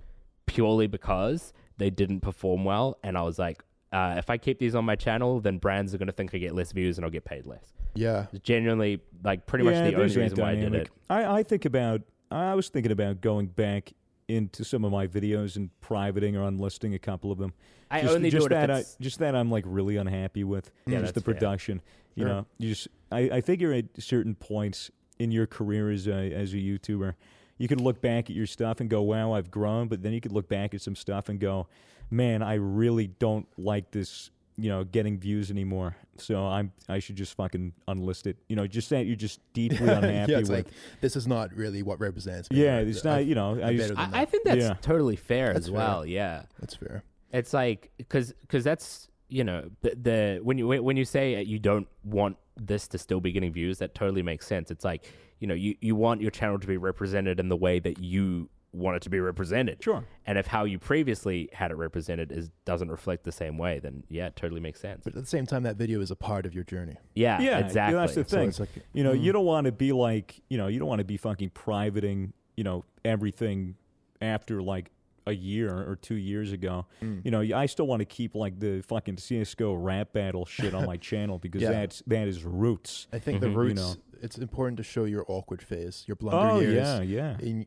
purely 0.45 0.87
because 0.87 1.53
they 1.77 1.89
didn't 1.89 2.21
perform 2.21 2.63
well 2.65 2.97
and 3.03 3.17
i 3.17 3.21
was 3.21 3.37
like 3.37 3.63
uh, 3.91 4.15
if 4.17 4.29
I 4.29 4.37
keep 4.37 4.59
these 4.59 4.75
on 4.75 4.85
my 4.85 4.95
channel, 4.95 5.39
then 5.39 5.57
brands 5.57 5.93
are 5.93 5.97
going 5.97 6.07
to 6.07 6.13
think 6.13 6.33
I 6.33 6.37
get 6.37 6.53
less 6.53 6.71
views 6.71 6.97
and 6.97 7.05
I'll 7.05 7.11
get 7.11 7.25
paid 7.25 7.45
less. 7.45 7.73
Yeah, 7.95 8.27
It's 8.31 8.43
genuinely 8.43 9.01
like 9.23 9.45
pretty 9.47 9.65
yeah, 9.65 9.71
much 9.71 9.77
the 9.79 9.85
only 9.87 9.95
there's 9.97 10.13
that 10.13 10.21
reason 10.21 10.37
why 10.39 10.51
I 10.51 10.55
did 10.55 10.75
it. 10.75 10.89
I, 11.09 11.39
I 11.39 11.43
think 11.43 11.65
about. 11.65 12.01
I 12.31 12.53
was 12.53 12.69
thinking 12.69 12.91
about 12.91 13.21
going 13.21 13.47
back 13.47 13.91
into 14.27 14.63
some 14.63 14.85
of 14.85 14.91
my 14.91 15.07
videos 15.07 15.55
and 15.55 15.71
privating 15.81 16.37
or 16.37 16.43
unlisting 16.47 16.93
a 16.93 16.99
couple 16.99 17.31
of 17.31 17.39
them. 17.39 17.53
I 17.89 18.01
just, 18.01 18.13
only 18.13 18.29
just 18.29 18.41
do 18.41 18.45
it 18.45 18.49
that 18.49 18.69
if 18.69 18.85
I, 18.85 19.03
just 19.03 19.17
that 19.19 19.35
I'm 19.35 19.49
like 19.49 19.63
really 19.65 19.97
unhappy 19.97 20.43
with. 20.43 20.71
Yeah, 20.85 20.99
just 20.99 21.15
the 21.15 21.19
that's 21.21 21.25
fair. 21.25 21.33
production. 21.33 21.81
You 22.13 22.23
Sure. 22.25 22.29
know, 22.29 22.45
you 22.59 22.69
just 22.69 22.87
I, 23.11 23.19
I 23.21 23.41
figure 23.41 23.73
at 23.73 23.85
certain 23.97 24.35
points 24.35 24.91
in 25.17 25.31
your 25.31 25.47
career 25.47 25.89
as 25.89 26.05
a 26.07 26.31
as 26.31 26.53
a 26.53 26.57
YouTuber, 26.57 27.15
you 27.57 27.67
can 27.67 27.81
look 27.83 27.99
back 28.01 28.29
at 28.29 28.35
your 28.35 28.45
stuff 28.47 28.79
and 28.79 28.89
go, 28.89 29.01
"Wow, 29.01 29.33
I've 29.33 29.49
grown," 29.49 29.87
but 29.87 30.03
then 30.03 30.13
you 30.13 30.21
could 30.21 30.31
look 30.31 30.47
back 30.47 30.75
at 30.75 30.81
some 30.81 30.95
stuff 30.95 31.27
and 31.29 31.39
go, 31.39 31.67
"Man, 32.09 32.41
I 32.43 32.55
really 32.55 33.07
don't 33.07 33.47
like 33.57 33.91
this." 33.91 34.31
You 34.61 34.67
know, 34.69 34.83
getting 34.83 35.17
views 35.17 35.49
anymore. 35.51 35.95
So 36.17 36.45
I'm 36.45 36.73
I 36.89 36.99
should 36.99 37.15
just 37.15 37.33
fucking 37.37 37.71
unlist 37.87 38.27
it. 38.27 38.35
You 38.49 38.57
know, 38.57 38.67
just 38.67 38.89
that 38.89 39.05
you're 39.05 39.15
just 39.15 39.39
deeply 39.53 39.87
unhappy 39.87 40.31
yeah. 40.33 40.39
It's 40.39 40.49
with. 40.49 40.65
like 40.65 40.67
this 40.99 41.15
is 41.15 41.27
not 41.27 41.53
really 41.55 41.81
what 41.81 41.97
represents 42.01 42.51
me. 42.51 42.61
yeah, 42.65 42.75
I- 42.75 42.79
it's 42.81 43.05
I- 43.05 43.09
not. 43.09 43.25
You 43.25 43.35
know, 43.35 43.57
I 43.57 43.67
I'm 43.69 43.77
just, 43.77 43.89
better 43.93 43.95
than 43.95 44.13
I, 44.13 44.17
I 44.17 44.25
that. 44.25 44.29
think 44.31 44.43
that's 44.43 44.61
Yeah. 44.61 44.73
totally 44.81 45.15
fair 45.15 45.53
That's 45.53 45.59
as 45.59 45.65
fair. 45.67 45.75
well. 45.77 46.05
Yeah, 46.05 46.41
That's 46.59 46.75
fair. 46.75 47.03
it's 47.31 47.53
like 47.53 47.89
because 47.97 48.33
because 48.41 48.65
that's 48.65 49.07
you 49.29 49.45
know 49.45 49.69
the, 49.79 49.95
the 49.95 50.39
when 50.43 50.57
you 50.57 50.67
when 50.67 50.97
you 50.97 51.05
say 51.05 51.41
you 51.41 51.57
don't 51.59 51.87
want 52.03 52.35
this 52.57 52.89
to 52.89 52.97
still 52.97 53.21
be 53.21 53.31
getting 53.31 53.53
views, 53.53 53.77
that 53.77 53.95
totally 53.95 54.23
makes 54.23 54.45
sense. 54.45 54.71
It's 54.71 54.83
like 54.83 55.09
you 55.39 55.47
know 55.47 55.53
you 55.55 55.75
you 55.79 55.95
want 55.95 56.19
your 56.19 56.31
channel 56.31 56.59
to 56.59 56.67
be 56.67 56.75
represented 56.75 57.39
in 57.39 57.47
the 57.47 57.55
way 57.55 57.79
that 57.79 57.99
you 57.99 58.49
want 58.71 58.97
it 58.97 59.01
to 59.03 59.09
be 59.09 59.19
represented. 59.19 59.83
sure. 59.83 60.03
And 60.25 60.37
if 60.37 60.47
how 60.47 60.63
you 60.63 60.77
previously 60.77 61.49
had 61.53 61.71
it 61.71 61.75
represented 61.77 62.31
is 62.31 62.51
doesn't 62.65 62.89
reflect 62.91 63.23
the 63.23 63.31
same 63.31 63.57
way, 63.57 63.79
then 63.79 64.03
yeah, 64.09 64.27
it 64.27 64.35
totally 64.35 64.61
makes 64.61 64.79
sense. 64.79 65.01
But 65.03 65.15
at 65.15 65.21
the 65.23 65.29
same 65.29 65.45
time, 65.45 65.63
that 65.63 65.75
video 65.75 66.01
is 66.01 66.11
a 66.11 66.15
part 66.15 66.45
of 66.45 66.53
your 66.53 66.63
journey. 66.63 66.97
Yeah, 67.15 67.41
Yeah, 67.41 67.59
exactly. 67.59 67.95
that's 67.95 68.15
the 68.15 68.23
thing. 68.23 68.49
it's 68.49 68.59
like 68.59 68.69
You 68.93 69.03
know, 69.03 69.13
mm, 69.13 69.23
you 69.23 69.31
don't 69.31 69.45
want 69.45 69.65
to 69.65 69.71
be 69.71 69.91
like, 69.91 70.41
you 70.49 70.57
know, 70.57 70.67
you 70.67 70.77
don't 70.79 70.87
want 70.87 70.99
to 70.99 71.05
be 71.05 71.17
fucking 71.17 71.49
privating, 71.51 72.33
you 72.55 72.63
know, 72.63 72.85
everything 73.03 73.75
after 74.21 74.61
like 74.61 74.91
a 75.29 75.33
year 75.35 75.69
or 75.89 75.95
two 75.95 76.15
years 76.15 76.51
ago. 76.51 76.85
mm. 77.01 77.21
You 77.23 77.31
know, 77.31 77.41
I 77.41 77.65
still 77.67 77.87
want 77.87 78.01
to 78.01 78.05
keep 78.05 78.35
like 78.35 78.59
the 78.59 78.81
fucking 78.81 79.17
CS:GO 79.17 79.73
rap 79.73 80.11
battle 80.13 80.45
shit 80.45 80.73
on 80.73 80.85
my 80.85 80.97
channel 81.09 81.39
because 81.39 81.61
Yeah. 81.61 81.71
that's 81.71 82.03
that 82.07 82.27
is 82.27 82.43
roots. 82.43 83.07
I 83.13 83.19
think 83.19 83.37
Mhm. 83.37 83.41
the 83.41 83.49
You 83.49 83.57
roots. 83.57 83.75
know. 83.81 83.93
It's 84.21 84.37
important 84.37 84.75
to 84.77 84.83
show 84.83 85.05
your 85.05 85.23
awkward 85.29 85.61
phase, 85.61 86.03
your 86.05 86.15
blunder 86.17 86.51
Oh 86.55 86.59
years. 86.59 86.75
yeah, 86.75 87.37
yeah. 87.39 87.63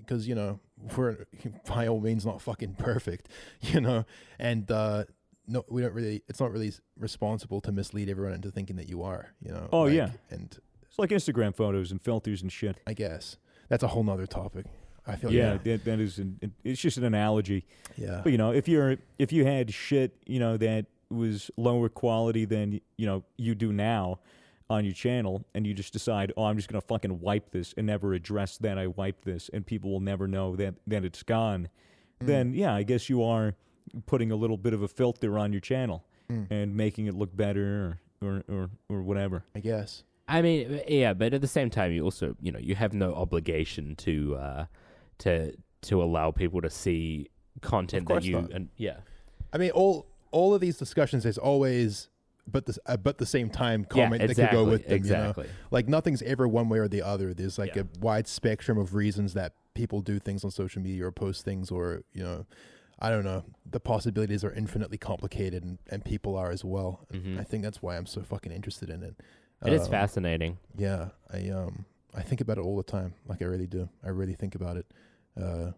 because 0.00 0.26
you 0.26 0.34
know 0.34 0.58
we're 0.96 1.24
by 1.68 1.86
all 1.86 2.00
means 2.00 2.26
not 2.26 2.40
fucking 2.42 2.74
perfect, 2.74 3.28
you 3.60 3.80
know, 3.80 4.04
and 4.38 4.68
uh, 4.72 5.04
no, 5.46 5.64
we 5.68 5.82
don't 5.82 5.92
really. 5.94 6.22
It's 6.28 6.40
not 6.40 6.50
really 6.50 6.72
responsible 6.98 7.60
to 7.60 7.70
mislead 7.70 8.08
everyone 8.08 8.32
into 8.34 8.50
thinking 8.50 8.76
that 8.76 8.88
you 8.88 9.02
are, 9.02 9.34
you 9.40 9.52
know. 9.52 9.68
Oh, 9.72 9.82
like, 9.82 9.94
yeah. 9.94 10.10
and 10.30 10.58
It's 10.82 10.98
like 10.98 11.10
Instagram 11.10 11.54
photos 11.54 11.92
and 11.92 12.00
filters 12.02 12.42
and 12.42 12.50
shit. 12.50 12.76
I 12.86 12.94
guess 12.94 13.36
that's 13.68 13.82
a 13.84 13.88
whole 13.88 14.02
nother 14.04 14.26
topic. 14.26 14.66
I 15.06 15.16
feel 15.16 15.30
yeah, 15.32 15.52
yeah, 15.52 15.58
That, 15.76 15.84
that 15.84 16.00
is. 16.00 16.18
An, 16.18 16.52
it's 16.64 16.80
just 16.80 16.96
an 16.96 17.04
analogy. 17.04 17.66
yeah. 17.96 18.20
But 18.22 18.32
you 18.32 18.38
know, 18.38 18.52
if 18.52 18.68
you're 18.68 18.96
if 19.18 19.32
you 19.32 19.44
had 19.44 19.72
shit, 19.72 20.16
you 20.26 20.38
know, 20.38 20.56
that 20.56 20.86
was 21.10 21.50
lower 21.56 21.88
quality 21.88 22.44
than 22.44 22.80
you 22.96 23.06
know 23.06 23.22
you 23.36 23.54
do 23.54 23.72
now 23.72 24.20
on 24.70 24.84
your 24.84 24.94
channel, 24.94 25.44
and 25.54 25.66
you 25.66 25.74
just 25.74 25.92
decide, 25.92 26.32
oh, 26.38 26.44
I'm 26.44 26.56
just 26.56 26.68
gonna 26.68 26.80
fucking 26.80 27.20
wipe 27.20 27.50
this 27.50 27.74
and 27.76 27.86
never 27.86 28.14
address 28.14 28.56
that 28.58 28.78
I 28.78 28.86
wiped 28.86 29.24
this, 29.24 29.50
and 29.52 29.66
people 29.66 29.90
will 29.90 30.00
never 30.00 30.26
know 30.26 30.56
that 30.56 30.74
that 30.86 31.04
it's 31.04 31.22
gone. 31.22 31.68
Mm. 32.22 32.26
Then 32.26 32.54
yeah, 32.54 32.74
I 32.74 32.82
guess 32.82 33.10
you 33.10 33.22
are 33.22 33.54
putting 34.06 34.32
a 34.32 34.36
little 34.36 34.56
bit 34.56 34.72
of 34.72 34.82
a 34.82 34.88
filter 34.88 35.38
on 35.38 35.52
your 35.52 35.60
channel 35.60 36.04
Mm. 36.30 36.46
and 36.50 36.74
making 36.74 37.04
it 37.06 37.14
look 37.14 37.36
better 37.36 37.98
or 38.22 38.26
or 38.26 38.42
or, 38.48 38.70
or 38.88 39.02
whatever. 39.02 39.44
I 39.54 39.60
guess. 39.60 40.02
I 40.26 40.40
mean, 40.40 40.80
yeah, 40.88 41.12
but 41.12 41.34
at 41.34 41.42
the 41.42 41.46
same 41.46 41.68
time, 41.68 41.92
you 41.92 42.02
also, 42.02 42.34
you 42.40 42.50
know, 42.50 42.58
you 42.58 42.74
have 42.76 42.94
no 42.94 43.12
obligation 43.14 43.94
to, 43.96 44.36
uh, 44.36 44.64
to, 45.18 45.54
to 45.82 46.02
allow 46.02 46.30
people 46.30 46.60
to 46.62 46.70
see 46.70 47.28
content 47.60 48.08
that 48.08 48.24
you, 48.24 48.40
not. 48.40 48.50
and 48.52 48.68
yeah, 48.76 48.96
I 49.52 49.58
mean, 49.58 49.70
all 49.70 50.06
all 50.32 50.54
of 50.54 50.60
these 50.60 50.76
discussions 50.76 51.24
is 51.24 51.38
always, 51.38 52.08
but 52.50 52.66
the 52.66 52.76
uh, 52.86 52.96
but 52.96 53.18
the 53.18 53.26
same 53.26 53.48
time 53.50 53.82
yeah, 53.82 54.02
comment 54.04 54.22
exactly, 54.22 54.42
that 54.44 54.50
could 54.50 54.56
go 54.56 54.64
with 54.70 54.86
them. 54.88 55.04
You 55.04 55.10
know? 55.12 55.18
exactly. 55.30 55.48
Like 55.70 55.88
nothing's 55.88 56.22
ever 56.22 56.48
one 56.48 56.68
way 56.68 56.78
or 56.78 56.88
the 56.88 57.02
other. 57.02 57.32
There's 57.34 57.58
like 57.58 57.76
Yeah. 57.76 57.82
a 57.82 57.98
wide 58.00 58.26
spectrum 58.26 58.76
of 58.78 58.94
reasons 58.94 59.34
that 59.34 59.52
people 59.74 60.00
do 60.00 60.18
things 60.18 60.44
on 60.44 60.50
social 60.50 60.82
media 60.82 61.06
or 61.06 61.12
post 61.12 61.44
things 61.44 61.70
or 61.70 62.02
you 62.12 62.22
know, 62.24 62.46
I 62.98 63.10
don't 63.10 63.24
know. 63.24 63.44
The 63.70 63.80
possibilities 63.80 64.44
are 64.44 64.52
infinitely 64.52 64.98
complicated 64.98 65.62
and, 65.64 65.78
and 65.88 66.04
people 66.04 66.36
are 66.36 66.50
as 66.50 66.64
well. 66.64 67.06
Mhm. 67.12 67.38
I 67.38 67.44
think 67.44 67.62
that's 67.62 67.80
why 67.82 67.96
I'm 67.96 68.06
so 68.06 68.22
fucking 68.22 68.52
interested 68.52 68.90
in 68.90 69.02
it. 69.02 69.14
It 69.64 69.72
is 69.72 69.82
Um, 69.82 69.90
fascinating. 69.90 70.58
Yeah, 70.76 71.10
I 71.32 71.48
um 71.50 71.86
I 72.16 72.22
think 72.22 72.40
about 72.40 72.58
it 72.58 72.62
all 72.62 72.76
the 72.76 72.82
time. 72.82 73.14
Like 73.26 73.42
I 73.42 73.46
really 73.46 73.66
do. 73.66 73.88
I 74.04 74.08
really 74.10 74.34
think 74.34 74.54
about 74.54 74.76
it. 74.76 74.86
Uh, 75.40 75.72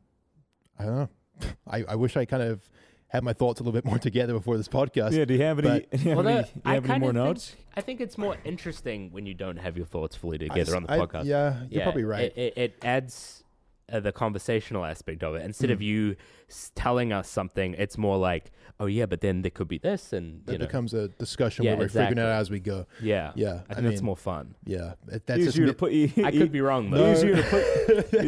I 0.78 0.84
don't 0.84 0.96
know. 0.96 1.08
I 1.66 1.84
I 1.88 1.94
wish 1.96 2.16
I 2.16 2.24
kind 2.24 2.42
of 2.42 2.68
had 3.08 3.22
my 3.22 3.32
thoughts 3.32 3.60
a 3.60 3.62
little 3.62 3.72
bit 3.72 3.84
more 3.84 3.98
together 4.10 4.32
before 4.32 4.56
this 4.56 4.68
podcast. 4.68 5.12
yeah. 5.12 5.24
Do 5.24 5.34
you 5.34 5.42
have 5.42 5.58
any? 5.60 5.80
but- 5.80 5.90
do 5.98 5.98
you 6.02 6.08
have 6.10 6.18
Although, 6.18 6.30
any, 6.30 6.42
do 6.42 6.48
you 6.54 6.62
I 6.64 6.74
have 6.74 6.84
any 6.84 6.92
kinda 6.94 7.00
more 7.06 7.12
think- 7.12 7.24
notes? 7.36 7.56
I 7.76 7.80
think 7.80 8.00
it's 8.00 8.18
more 8.18 8.36
interesting 8.44 9.10
when 9.12 9.26
you 9.26 9.34
don't 9.34 9.58
have 9.58 9.76
your 9.76 9.86
thoughts 9.86 10.16
fully 10.16 10.38
together 10.38 10.60
s- 10.72 10.72
on 10.72 10.82
the 10.84 10.92
I- 10.92 10.98
podcast. 10.98 11.24
yeah, 11.24 11.60
you're 11.70 11.80
Yeah, 11.80 11.82
probably 11.84 12.04
right. 12.04 12.32
It, 12.36 12.38
it, 12.38 12.58
it 12.58 12.74
adds 12.82 13.44
uh, 13.92 14.00
the 14.00 14.10
conversational 14.12 14.84
aspect 14.84 15.22
of 15.22 15.34
it. 15.36 15.42
Instead 15.44 15.70
Mm. 15.70 15.74
of 15.74 15.82
you 15.82 16.16
s- 16.50 16.72
telling 16.74 17.12
us 17.12 17.28
something, 17.28 17.74
it's 17.74 17.96
more 17.96 18.16
like, 18.16 18.50
oh 18.80 18.86
yeah, 18.86 19.06
but 19.06 19.20
then 19.20 19.42
there 19.42 19.50
could 19.50 19.68
be 19.68 19.78
this, 19.78 20.12
and 20.12 20.42
you 20.48 20.54
It 20.54 20.58
know, 20.60 20.66
becomes 20.66 20.92
a 20.92 21.08
discussion 21.08 21.64
Yeah, 21.64 21.72
where 21.72 21.82
we're 21.82 21.88
figuring 21.88 22.18
it 22.18 22.22
out 22.22 22.40
as 22.40 22.50
we 22.50 22.58
go. 22.60 22.86
yeah, 23.00 23.30
Yeah, 23.36 23.60
I 23.68 23.72
I 23.72 23.74
think 23.76 23.86
that's 23.88 24.02
more 24.02 24.16
fun. 24.16 24.56
Yeah, 24.64 24.94
it- 25.10 25.24
that's 25.26 25.44
just 25.44 25.56
easier 25.56 25.66
to 25.68 25.72
put. 25.72 25.92
I 26.24 26.30
could 26.32 26.50
be 26.50 26.60
wrong 26.60 26.90
though. 26.90 26.98
No. 26.98 27.12
Easier 27.12 27.36
to 27.36 27.42
put. 27.44 28.20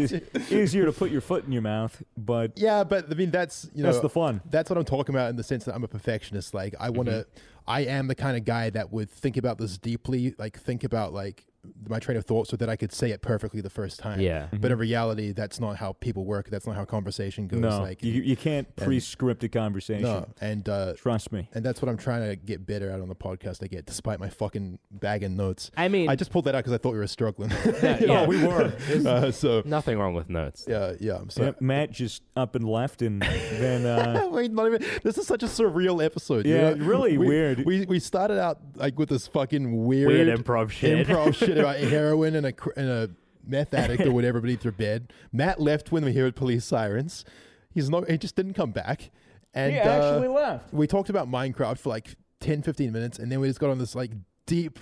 easier 0.53 0.85
to 0.87 0.93
put 0.93 1.11
your 1.11 1.21
foot 1.21 1.45
in 1.45 1.53
your 1.53 1.63
mouth, 1.63 2.03
but 2.17 2.53
Yeah, 2.57 2.85
but 2.85 3.11
I 3.11 3.15
mean 3.15 3.31
that's 3.31 3.69
you 3.75 3.83
know 3.83 3.91
that's 3.91 4.01
the 4.01 4.09
fun. 4.09 4.41
that's 4.51 4.71
what 4.71 4.79
I'm 4.79 4.85
talking 4.85 5.15
about 5.15 5.31
in 5.31 5.37
the 5.37 5.43
sense 5.43 5.65
that 5.65 5.75
I'm 5.75 5.85
a 5.85 5.89
perfectionist. 5.89 6.55
Like 6.55 6.75
I 6.79 6.91
want 6.91 7.09
to, 7.09 7.27
I 7.67 7.81
am 7.81 8.07
the 8.07 8.15
kind 8.15 8.37
of 8.37 8.45
guy 8.45 8.71
that 8.71 8.93
would 8.93 9.11
think 9.11 9.37
about 9.37 9.59
this 9.59 9.77
deeply, 9.77 10.35
like 10.39 10.59
think 10.59 10.85
about 10.85 11.13
like 11.13 11.47
my 11.89 11.99
train 11.99 12.17
of 12.17 12.25
thought 12.25 12.47
so 12.49 12.57
that 12.57 12.69
I 12.69 12.77
could 12.77 12.93
say 12.93 13.11
it 13.11 13.23
perfectly 13.23 13.61
the 13.61 13.71
first 13.71 13.99
time. 13.99 14.21
Yeah. 14.21 14.47
But 14.53 14.71
in 14.71 14.79
reality, 14.79 15.33
that's 15.33 15.59
not 15.61 15.77
how 15.77 15.93
people 15.95 16.25
work. 16.25 16.51
That's 16.51 16.67
not 16.67 16.77
how 16.77 16.85
conversation 16.85 17.47
goes. 17.49 17.61
No, 17.61 17.81
like 17.81 18.03
you, 18.03 18.23
you 18.23 18.37
can't 18.37 18.75
pre-script 18.77 19.43
a 19.45 19.49
conversation. 19.49 20.03
no, 20.03 20.27
and 20.41 20.69
uh, 20.69 20.95
Trust 20.95 21.33
me. 21.33 21.49
and 21.55 21.65
that's 21.65 21.83
what 21.83 21.89
I'm 21.89 21.97
trying 21.97 22.29
to 22.29 22.37
get 22.37 22.67
better 22.67 22.91
at 22.91 23.01
on 23.01 23.09
the 23.09 23.15
podcast. 23.15 23.63
I 23.63 23.67
get 23.67 23.87
despite 23.87 24.21
my 24.21 24.29
fucking 24.29 24.79
bag 24.91 25.23
of 25.25 25.31
notes. 25.31 25.71
I 25.77 25.89
mean, 25.89 26.09
I 26.09 26.17
just 26.17 26.31
pulled 26.31 26.45
that 26.47 26.55
out 26.55 26.59
because 26.59 26.73
I 26.73 26.79
thought 26.79 26.93
we 26.93 26.99
were 26.99 27.07
struggling. 27.07 27.51
yeah, 27.83 27.99
Oh, 28.19 28.25
we 28.27 28.45
were. 28.45 28.73
uh, 29.07 29.31
so 29.31 29.63
nothing 29.65 29.99
wrong 29.99 30.15
with 30.15 30.29
notes. 30.29 30.65
yeah, 30.69 30.95
yeah. 31.01 31.21
So 31.29 31.45
Yeah, 31.45 31.53
Matt 31.61 31.91
just 31.91 32.23
up 32.37 32.55
and 32.55 32.69
left, 32.69 33.03
and 33.03 33.21
then 33.23 33.87
uh, 33.87 34.29
Wait, 34.31 34.53
not 34.53 34.67
even. 34.67 34.85
This 35.03 35.19
is 35.19 35.27
such 35.27 35.43
a 35.43 35.47
surreal 35.47 36.05
episode. 36.05 36.47
you 36.47 36.55
yeah, 36.55 36.75
know? 36.75 36.85
really 36.85 37.19
we, 37.19 37.27
weird. 37.27 37.65
We 37.65 37.85
we 37.87 37.99
started 37.99 38.41
out 38.41 38.59
like 38.75 38.99
with 38.99 39.09
this 39.09 39.27
fucking 39.27 39.85
weird, 39.87 40.09
Weird 40.09 40.29
improv 40.39 40.71
shit. 40.71 41.07
improv 41.07 41.35
shit 41.35 41.48
about 41.57 41.77
heroin 41.79 42.35
and 42.35 42.45
a 42.47 42.53
cr- 42.53 42.73
and 42.77 42.89
a 42.89 43.11
meth 43.47 43.73
addict 43.73 44.03
or 44.05 44.13
whatever 44.13 44.41
beneath 44.41 44.61
their 44.63 44.73
bed. 44.73 45.13
Matt 45.33 45.61
left 45.61 45.91
when 45.91 46.05
we 46.05 46.13
heard 46.13 46.37
police 46.37 46.65
sirens. 46.67 47.25
He's 47.73 47.89
not. 47.89 48.11
He 48.11 48.19
just 48.19 48.37
didn't 48.37 48.55
come 48.55 48.73
back. 48.73 49.11
And 49.55 49.73
he 49.73 49.79
uh, 49.79 49.89
actually 49.89 50.29
left. 50.29 50.75
we 50.75 50.87
talked 50.87 51.09
about 51.09 51.29
Minecraft 51.31 51.79
for 51.79 51.89
like 51.89 52.17
10, 52.41 52.63
15 52.63 52.93
minutes, 52.93 53.19
and 53.19 53.33
then 53.33 53.41
we 53.41 53.49
just 53.49 53.59
got 53.61 53.71
on 53.71 53.79
this 53.79 53.95
like 53.95 54.11
deep, 54.47 54.79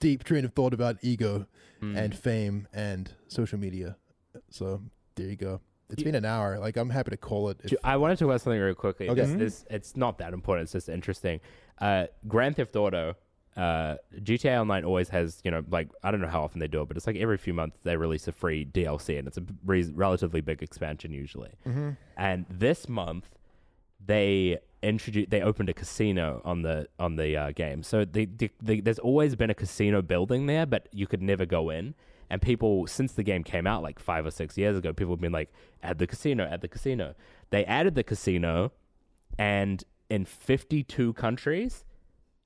deep 0.00 0.24
train 0.24 0.44
of 0.44 0.52
thought 0.54 0.72
about 0.72 0.96
ego 1.02 1.46
Mm. 1.82 1.96
and 1.96 2.18
fame 2.18 2.66
and 2.72 3.12
social 3.28 3.56
media. 3.56 3.96
So 4.50 4.82
there 5.14 5.28
you 5.28 5.36
go. 5.36 5.60
It's 5.90 6.00
You- 6.00 6.06
been 6.06 6.16
an 6.16 6.24
hour. 6.24 6.58
Like 6.58 6.76
I'm 6.76 6.90
happy 6.90 7.12
to 7.12 7.16
call 7.16 7.50
it. 7.50 7.60
If, 7.62 7.74
I 7.84 7.96
want 7.98 8.18
to 8.18 8.24
talk 8.24 8.28
about 8.30 8.40
something 8.40 8.60
real 8.60 8.74
quickly. 8.74 9.08
Okay. 9.08 9.20
This, 9.20 9.32
this, 9.32 9.64
it's 9.70 9.96
not 9.96 10.18
that 10.18 10.32
important. 10.32 10.64
It's 10.64 10.72
just 10.72 10.88
interesting. 10.88 11.38
Uh, 11.80 12.06
Grand 12.26 12.56
Theft 12.56 12.74
Auto, 12.74 13.14
uh, 13.58 13.96
GTA 14.14 14.60
Online 14.60 14.84
always 14.84 15.08
has, 15.08 15.40
you 15.44 15.50
know, 15.50 15.62
like 15.68 15.88
I 16.04 16.10
don't 16.12 16.20
know 16.20 16.28
how 16.28 16.42
often 16.44 16.60
they 16.60 16.68
do 16.68 16.80
it, 16.82 16.88
but 16.88 16.96
it's 16.96 17.06
like 17.06 17.16
every 17.16 17.36
few 17.36 17.52
months 17.52 17.76
they 17.82 17.96
release 17.96 18.28
a 18.28 18.32
free 18.32 18.64
DLC, 18.64 19.18
and 19.18 19.26
it's 19.26 19.36
a 19.36 19.42
re- 19.66 19.90
relatively 19.92 20.40
big 20.40 20.62
expansion 20.62 21.12
usually. 21.12 21.50
Mhm. 21.66 21.96
And 22.16 22.46
this 22.48 22.88
month 22.88 23.28
they 24.04 24.58
introduced, 24.82 25.30
they 25.30 25.42
opened 25.42 25.68
a 25.68 25.74
casino 25.74 26.40
on 26.44 26.62
the 26.62 26.88
on 27.00 27.16
the 27.16 27.36
uh, 27.36 27.50
game. 27.50 27.82
So 27.82 28.04
the, 28.04 28.26
the, 28.26 28.50
the, 28.62 28.80
there's 28.80 29.00
always 29.00 29.34
been 29.34 29.50
a 29.50 29.54
casino 29.54 30.02
building 30.02 30.46
there, 30.46 30.64
but 30.64 30.88
you 30.92 31.06
could 31.08 31.22
never 31.22 31.44
go 31.44 31.68
in. 31.70 31.94
And 32.30 32.40
people, 32.42 32.86
since 32.86 33.12
the 33.12 33.22
game 33.22 33.42
came 33.42 33.66
out 33.66 33.82
like 33.82 33.98
five 33.98 34.24
or 34.26 34.30
six 34.30 34.56
years 34.56 34.76
ago, 34.76 34.92
people 34.92 35.14
have 35.14 35.20
been 35.20 35.32
like, 35.32 35.50
add 35.82 35.98
the 35.98 36.06
casino, 36.06 36.44
add 36.44 36.60
the 36.60 36.68
casino. 36.68 37.14
They 37.50 37.64
added 37.64 37.94
the 37.94 38.04
casino, 38.04 38.70
and 39.38 39.82
in 40.10 40.26
52 40.26 41.14
countries, 41.14 41.84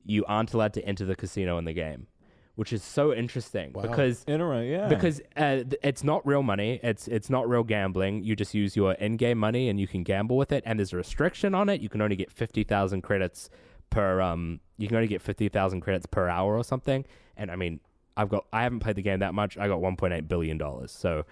you 0.05 0.25
aren't 0.27 0.53
allowed 0.53 0.73
to 0.75 0.85
enter 0.85 1.05
the 1.05 1.15
casino 1.17 1.59
in 1.59 1.65
the 1.65 1.73
game, 1.73 2.07
which 2.55 2.73
is 2.73 2.83
so 2.83 3.13
interesting 3.15 3.73
Wow. 3.73 3.83
because 3.83 4.25
Interesting. 4.27 4.71
Yeah. 4.71 4.89
because 4.89 5.21
uh, 5.37 5.57
th- 5.57 5.75
it's 5.83 6.03
not 6.05 6.27
real 6.27 6.43
money. 6.43 6.81
It's 6.83 7.09
it's 7.09 7.31
not 7.31 7.49
real 7.49 7.63
gambling. 7.65 8.25
You 8.25 8.35
just 8.37 8.55
use 8.55 8.77
your 8.77 8.93
in-game 8.93 9.39
money 9.39 9.69
and 9.69 9.79
you 9.81 9.87
can 9.89 10.03
gamble 10.03 10.37
with 10.37 10.53
it. 10.53 10.63
And 10.67 10.79
there's 10.79 10.93
a 10.93 10.97
restriction 10.97 11.55
on 11.55 11.69
it. 11.69 11.81
You 11.81 11.89
can 11.89 12.01
only 12.03 12.17
get 12.17 12.31
fifty 12.33 12.65
thousand 12.65 13.03
credits 13.03 13.49
per 13.91 14.21
um. 14.21 14.61
You 14.79 14.89
can 14.89 14.97
only 14.97 15.09
get 15.09 15.23
fifty 15.23 15.49
thousand 15.49 15.81
credits 15.83 16.07
per 16.07 16.29
hour 16.29 16.57
or 16.57 16.65
something. 16.65 17.05
And 17.37 17.51
I 17.51 17.57
mean, 17.57 17.81
I've 18.17 18.29
got 18.29 18.45
I 18.53 18.63
haven't 18.65 18.81
played 18.81 18.97
the 18.97 19.03
game 19.03 19.21
that 19.21 19.35
much. 19.35 19.57
I 19.57 19.69
got 19.69 19.81
one 19.81 19.97
point 19.97 20.13
eight 20.15 20.29
billion 20.29 20.59
dollars. 20.59 20.91
So 20.93 21.25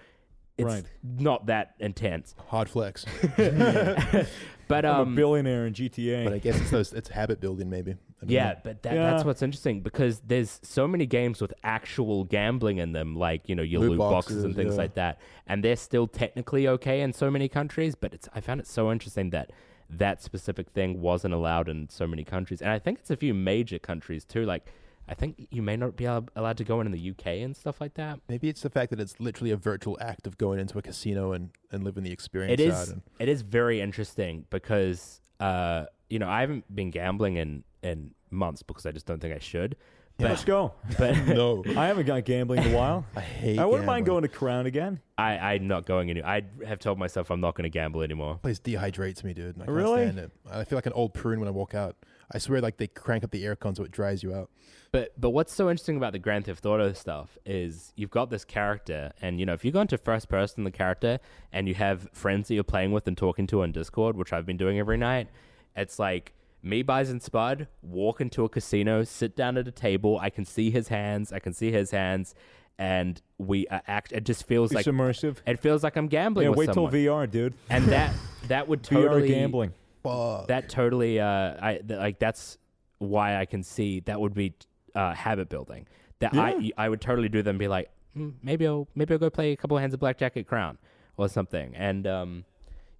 it's 0.57 0.65
Right. 0.65 0.83
not 1.03 1.45
that 1.47 1.75
intense. 1.79 2.35
hard 2.47 2.69
flex. 2.69 3.05
But 4.67 4.85
I'm 4.85 4.95
um. 5.01 5.13
a 5.13 5.15
billionaire 5.17 5.65
in 5.67 5.73
GTA. 5.73 6.23
But 6.23 6.33
I 6.33 6.37
guess 6.37 6.55
it's 6.59 6.71
those, 6.71 6.93
it's 6.93 7.09
habit 7.09 7.41
building 7.41 7.69
maybe. 7.69 7.95
I 8.21 8.25
don't 8.25 8.31
Yeah, 8.33 8.49
know. 8.53 8.59
but 8.63 8.83
that, 8.83 8.93
Yeah. 8.93 9.11
that's 9.11 9.25
what's 9.25 9.41
interesting 9.41 9.81
because 9.81 10.19
there's 10.21 10.59
so 10.63 10.87
many 10.87 11.05
games 11.05 11.41
with 11.41 11.53
actual 11.63 12.23
gambling 12.23 12.77
in 12.77 12.91
them, 12.91 13.15
like 13.15 13.49
you 13.49 13.55
know 13.55 13.63
your 13.63 13.81
Loot 13.81 13.89
loot, 13.91 13.97
boxes, 13.99 14.43
and 14.43 14.55
things 14.55 14.73
yeah. 14.75 14.81
like 14.81 14.93
that, 14.95 15.19
and 15.47 15.63
they're 15.63 15.75
still 15.75 16.07
technically 16.07 16.67
okay 16.67 17.01
in 17.01 17.13
so 17.13 17.31
many 17.31 17.47
countries. 17.49 17.95
But 17.95 18.13
it's 18.13 18.29
I 18.33 18.41
found 18.41 18.59
it 18.61 18.67
so 18.67 18.91
interesting 18.91 19.31
that 19.31 19.51
that 19.89 20.21
specific 20.21 20.69
thing 20.69 21.01
wasn't 21.01 21.33
allowed 21.33 21.67
in 21.67 21.89
so 21.89 22.05
many 22.07 22.23
countries, 22.23 22.61
and 22.61 22.69
I 22.71 22.79
think 22.79 22.99
it's 22.99 23.09
a 23.11 23.17
few 23.17 23.33
major 23.33 23.79
countries 23.79 24.23
too. 24.23 24.45
Like 24.45 24.65
I 25.09 25.15
think 25.15 25.47
you 25.49 25.61
may 25.63 25.75
not 25.75 25.97
be 25.97 26.05
al- 26.05 26.29
allowed 26.35 26.57
to 26.57 26.63
go 26.63 26.79
in 26.79 26.85
in 26.85 26.93
the 26.93 27.09
UK 27.09 27.41
and 27.41 27.57
stuff 27.57 27.81
like 27.81 27.95
that. 27.95 28.19
Maybe 28.29 28.47
it's 28.49 28.61
the 28.61 28.69
fact 28.69 28.91
that 28.91 28.99
it's 28.99 29.19
literally 29.19 29.49
a 29.51 29.57
virtual 29.57 29.97
act 29.99 30.27
of 30.27 30.37
going 30.37 30.59
into 30.59 30.77
a 30.77 30.81
casino 30.81 31.33
and, 31.33 31.49
and 31.71 31.83
living 31.83 32.03
the 32.03 32.11
experience 32.11 32.61
It 32.61 32.71
out. 32.71 32.83
is 32.83 32.89
And, 32.91 33.01
it 33.19 33.27
is 33.27 33.41
very 33.41 33.81
interesting 33.81 34.45
because 34.51 35.19
uh 35.39 35.85
you 36.09 36.19
know 36.19 36.29
I 36.29 36.41
haven't 36.41 36.73
been 36.73 36.91
gambling 36.91 37.35
in 37.37 37.63
in 37.83 38.11
months 38.29 38.63
because 38.63 38.85
I 38.85 38.91
just 38.91 39.05
don't 39.05 39.19
think 39.19 39.35
I 39.35 39.39
should. 39.39 39.75
Yeah. 40.17 40.29
Let's 40.29 40.43
go. 40.43 40.73
But 40.99 41.17
no, 41.27 41.63
I 41.69 41.87
haven't 41.87 42.05
gone 42.05 42.21
gambling 42.21 42.63
in 42.63 42.73
a 42.73 42.77
while. 42.77 43.05
I 43.15 43.21
hate. 43.21 43.57
I 43.59 43.65
wouldn't 43.65 43.85
mind 43.87 44.05
going 44.05 44.21
to 44.21 44.27
Crown 44.27 44.65
again. 44.67 44.99
I, 45.17 45.37
I'm 45.37 45.67
not 45.67 45.85
going 45.85 46.09
any. 46.09 46.21
I 46.21 46.43
have 46.67 46.79
told 46.79 46.99
myself 46.99 47.31
I'm 47.31 47.41
not 47.41 47.55
going 47.55 47.63
to 47.63 47.69
gamble 47.69 48.01
anymore. 48.01 48.39
place 48.43 48.59
dehydrates 48.59 49.23
me, 49.23 49.33
dude. 49.33 49.55
and 49.55 49.63
I 49.63 49.65
can't 49.65 49.75
Really? 49.77 50.01
stand 50.03 50.19
it. 50.19 50.31
I 50.51 50.63
feel 50.63 50.77
like 50.77 50.85
an 50.85 50.93
old 50.93 51.13
prune 51.13 51.39
when 51.39 51.47
I 51.47 51.51
walk 51.51 51.73
out. 51.73 51.95
I 52.31 52.37
swear, 52.37 52.61
like 52.61 52.77
they 52.77 52.87
crank 52.87 53.23
up 53.23 53.31
the 53.31 53.43
air 53.45 53.55
con 53.55 53.73
so 53.75 53.83
it 53.83 53.91
dries 53.91 54.21
you 54.23 54.33
out. 54.33 54.49
But 54.91 55.19
but 55.19 55.29
what's 55.31 55.53
so 55.53 55.69
interesting 55.69 55.97
about 55.97 56.11
the 56.13 56.19
Grand 56.19 56.45
Theft 56.45 56.65
Auto 56.65 56.91
stuff 56.93 57.37
is 57.45 57.93
you've 57.95 58.11
got 58.11 58.29
this 58.29 58.43
character, 58.45 59.11
and 59.21 59.39
you 59.39 59.45
know 59.45 59.53
if 59.53 59.63
you 59.65 59.71
go 59.71 59.81
into 59.81 59.97
first 59.97 60.27
person 60.29 60.63
the 60.65 60.71
character, 60.71 61.19
and 61.51 61.67
you 61.67 61.73
have 61.75 62.09
friends 62.13 62.47
that 62.49 62.55
you're 62.55 62.63
playing 62.63 62.91
with 62.91 63.07
and 63.07 63.17
talking 63.17 63.47
to 63.47 63.63
on 63.63 63.71
Discord, 63.71 64.15
which 64.17 64.33
I've 64.33 64.45
been 64.45 64.57
doing 64.57 64.77
every 64.79 64.97
night, 64.97 65.29
it's 65.75 65.97
like 65.97 66.33
me, 66.63 66.81
Bison 66.83 67.19
Spud, 67.19 67.67
walk 67.81 68.21
into 68.21 68.43
a 68.43 68.49
casino, 68.49 69.03
sit 69.03 69.35
down 69.35 69.57
at 69.57 69.67
a 69.67 69.71
table. 69.71 70.19
I 70.19 70.29
can 70.29 70.45
see 70.45 70.69
his 70.71 70.87
hands. 70.89 71.31
I 71.33 71.39
can 71.39 71.53
see 71.53 71.71
his 71.71 71.91
hands, 71.91 72.35
and 72.77 73.21
we 73.37 73.67
uh, 73.67 73.79
act. 73.87 74.11
It 74.11 74.23
just 74.25 74.45
feels 74.47 74.71
It's 74.71 74.75
like 74.75 74.85
immersive. 74.85 75.37
it 75.45 75.59
feels 75.59 75.83
like 75.83 75.95
I'm 75.95 76.07
gambling 76.07 76.45
Yeah, 76.45 76.49
with 76.49 76.57
wait 76.59 76.73
someone. 76.73 76.91
till 76.91 77.01
VR, 77.13 77.29
dude. 77.29 77.53
and 77.69 77.85
that 77.85 78.13
that 78.47 78.67
would 78.67 78.83
totally 78.83 79.23
VR 79.23 79.27
gambling. 79.27 79.73
Fuck. 80.03 80.47
that 80.47 80.67
totally 80.67 81.19
uh 81.19 81.55
i 81.61 81.73
th- 81.87 81.99
like 81.99 82.17
that's 82.17 82.57
why 82.97 83.35
i 83.37 83.45
can 83.45 83.61
see 83.61 83.99
that 84.01 84.19
would 84.19 84.33
be 84.33 84.51
uh 84.95 85.13
habit 85.13 85.47
building 85.47 85.85
that 86.17 86.33
i 86.33 86.71
i 86.75 86.89
would 86.89 86.99
totally 86.99 87.29
do 87.29 87.43
them 87.43 87.51
and 87.51 87.59
be 87.59 87.67
like 87.67 87.87
"Hmm, 88.15 88.29
maybe 88.41 88.65
i'll 88.65 88.87
maybe 88.95 89.13
i'll 89.13 89.19
go 89.19 89.29
play 89.29 89.51
a 89.51 89.55
couple 89.55 89.77
of 89.77 89.81
hands 89.81 89.93
of 89.93 89.99
blackjack 89.99 90.35
at 90.37 90.47
crown 90.47 90.79
or 91.17 91.29
something 91.29 91.75
and 91.75 92.07
um 92.07 92.45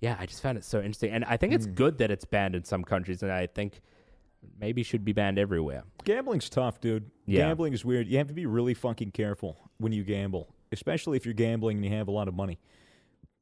yeah 0.01 0.15
i 0.19 0.25
just 0.25 0.41
found 0.41 0.57
it 0.57 0.63
so 0.65 0.79
interesting 0.79 1.11
and 1.11 1.23
i 1.25 1.37
think 1.37 1.53
it's 1.53 1.65
good 1.65 1.97
that 1.99 2.11
it's 2.11 2.25
banned 2.25 2.55
in 2.55 2.63
some 2.63 2.83
countries 2.83 3.23
and 3.23 3.31
i 3.31 3.47
think 3.47 3.79
maybe 4.59 4.83
should 4.83 5.05
be 5.05 5.13
banned 5.13 5.37
everywhere 5.39 5.83
Gambling's 6.03 6.49
tough, 6.49 6.81
dude. 6.81 7.11
Yeah. 7.27 7.45
Gambling 7.49 7.73
is 7.73 7.85
weird. 7.85 8.07
You 8.07 8.17
have 8.17 8.27
to 8.27 8.33
be 8.33 8.47
really 8.47 8.73
fucking 8.73 9.11
careful 9.11 9.55
when 9.77 9.91
you 9.91 10.03
gamble, 10.03 10.47
especially 10.71 11.15
if 11.15 11.25
you're 11.25 11.35
gambling 11.35 11.77
and 11.77 11.85
you 11.85 11.91
have 11.95 12.07
a 12.07 12.11
lot 12.11 12.27
of 12.27 12.33
money. 12.33 12.57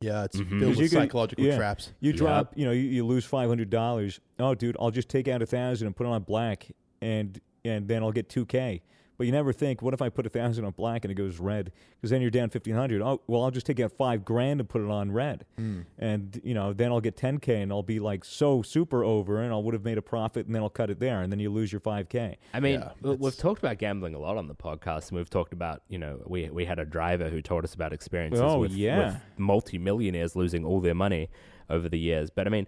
yeah, 0.02 0.26
it's 0.26 0.36
Mhm. 0.36 0.50
filled 0.50 0.62
'Cause 0.62 0.70
with 0.72 0.80
you 0.80 0.90
can- 0.90 0.98
psychological 1.08 1.46
yeah. 1.46 1.56
traps. 1.56 1.94
You 2.02 2.10
Yep. 2.12 2.18
drop, 2.18 2.58
you 2.58 2.66
know, 2.66 2.72
you, 2.72 2.82
you 2.82 3.06
lose 3.06 3.24
five 3.24 3.48
hundred 3.48 3.70
dollars. 3.70 4.20
Oh, 4.40 4.54
dude, 4.56 4.76
I'll 4.80 4.92
just 4.92 5.08
take 5.10 5.30
out 5.30 5.42
a 5.42 5.46
thousand 5.46 5.88
and 5.88 5.96
put 5.96 6.06
it 6.06 6.10
on 6.10 6.24
black, 6.24 6.70
and 7.02 7.40
and 7.64 7.88
then 7.88 8.04
I'll 8.04 8.12
get 8.12 8.28
two 8.28 8.46
k. 8.46 8.82
But 9.20 9.26
you 9.26 9.34
never 9.34 9.52
think, 9.52 9.82
what 9.82 9.94
if 9.94 10.02
I 10.02 10.08
put 10.08 10.26
a 10.26 10.30
thousand 10.30 10.64
on 10.64 10.72
black 10.72 11.04
and 11.04 11.12
it 11.12 11.16
goes 11.16 11.40
red? 11.40 11.74
Because 11.98 12.10
then 12.10 12.22
you're 12.22 12.32
down 12.32 12.50
fifteen 12.50 12.74
hundred. 12.74 13.02
Oh, 13.02 13.22
well, 13.28 13.44
I'll 13.44 13.52
just 13.52 13.66
take 13.66 13.80
out 13.82 13.92
five 13.92 14.24
grand 14.24 14.62
and 14.62 14.70
put 14.70 14.82
it 14.82 14.90
on 14.90 15.12
red, 15.12 15.46
Mm. 15.60 15.86
and 15.98 16.40
you 16.42 16.54
know, 16.54 16.72
then 16.72 16.92
I'll 16.94 17.02
get 17.02 17.18
ten 17.18 17.38
k, 17.38 17.62
and 17.62 17.70
I'll 17.72 17.84
be 17.84 18.00
like 18.00 18.24
so 18.24 18.62
super 18.62 19.04
over, 19.04 19.42
and 19.42 19.54
I 19.54 19.58
would 19.58 19.74
have 19.74 19.84
made 19.84 19.98
a 19.98 20.02
profit, 20.02 20.46
and 20.46 20.56
then 20.56 20.62
I'll 20.64 20.70
cut 20.70 20.90
it 20.90 21.00
there, 21.02 21.22
and 21.22 21.30
then 21.32 21.40
you 21.42 21.50
lose 21.50 21.70
your 21.72 21.82
five 21.82 22.08
k. 22.08 22.38
I 22.54 22.62
mean, 22.62 22.80
Yeah, 22.80 22.92
we- 23.02 23.16
we've 23.18 23.36
talked 23.38 23.60
about 23.62 23.78
gambling 23.78 24.16
a 24.16 24.20
lot 24.20 24.38
on 24.38 24.48
the 24.48 24.56
podcast, 24.56 25.10
and 25.10 25.18
we've 25.18 25.30
talked 25.30 25.52
about, 25.52 25.84
you 25.90 25.98
know, 26.00 26.22
we 26.26 26.50
we 26.50 26.64
had 26.64 26.80
a 26.80 26.86
driver 26.86 27.30
who 27.30 27.42
told 27.42 27.66
us 27.66 27.74
about 27.74 27.92
experiences 27.92 28.40
Oh, 28.42 28.60
with, 28.60 28.72
yeah. 28.72 28.98
with 29.06 29.22
multimillionaires 29.38 30.36
losing 30.36 30.64
all 30.66 30.80
their 30.80 30.96
money 30.96 31.30
over 31.70 31.90
the 31.90 32.00
years. 32.00 32.30
But 32.30 32.48
I 32.48 32.50
mean, 32.52 32.68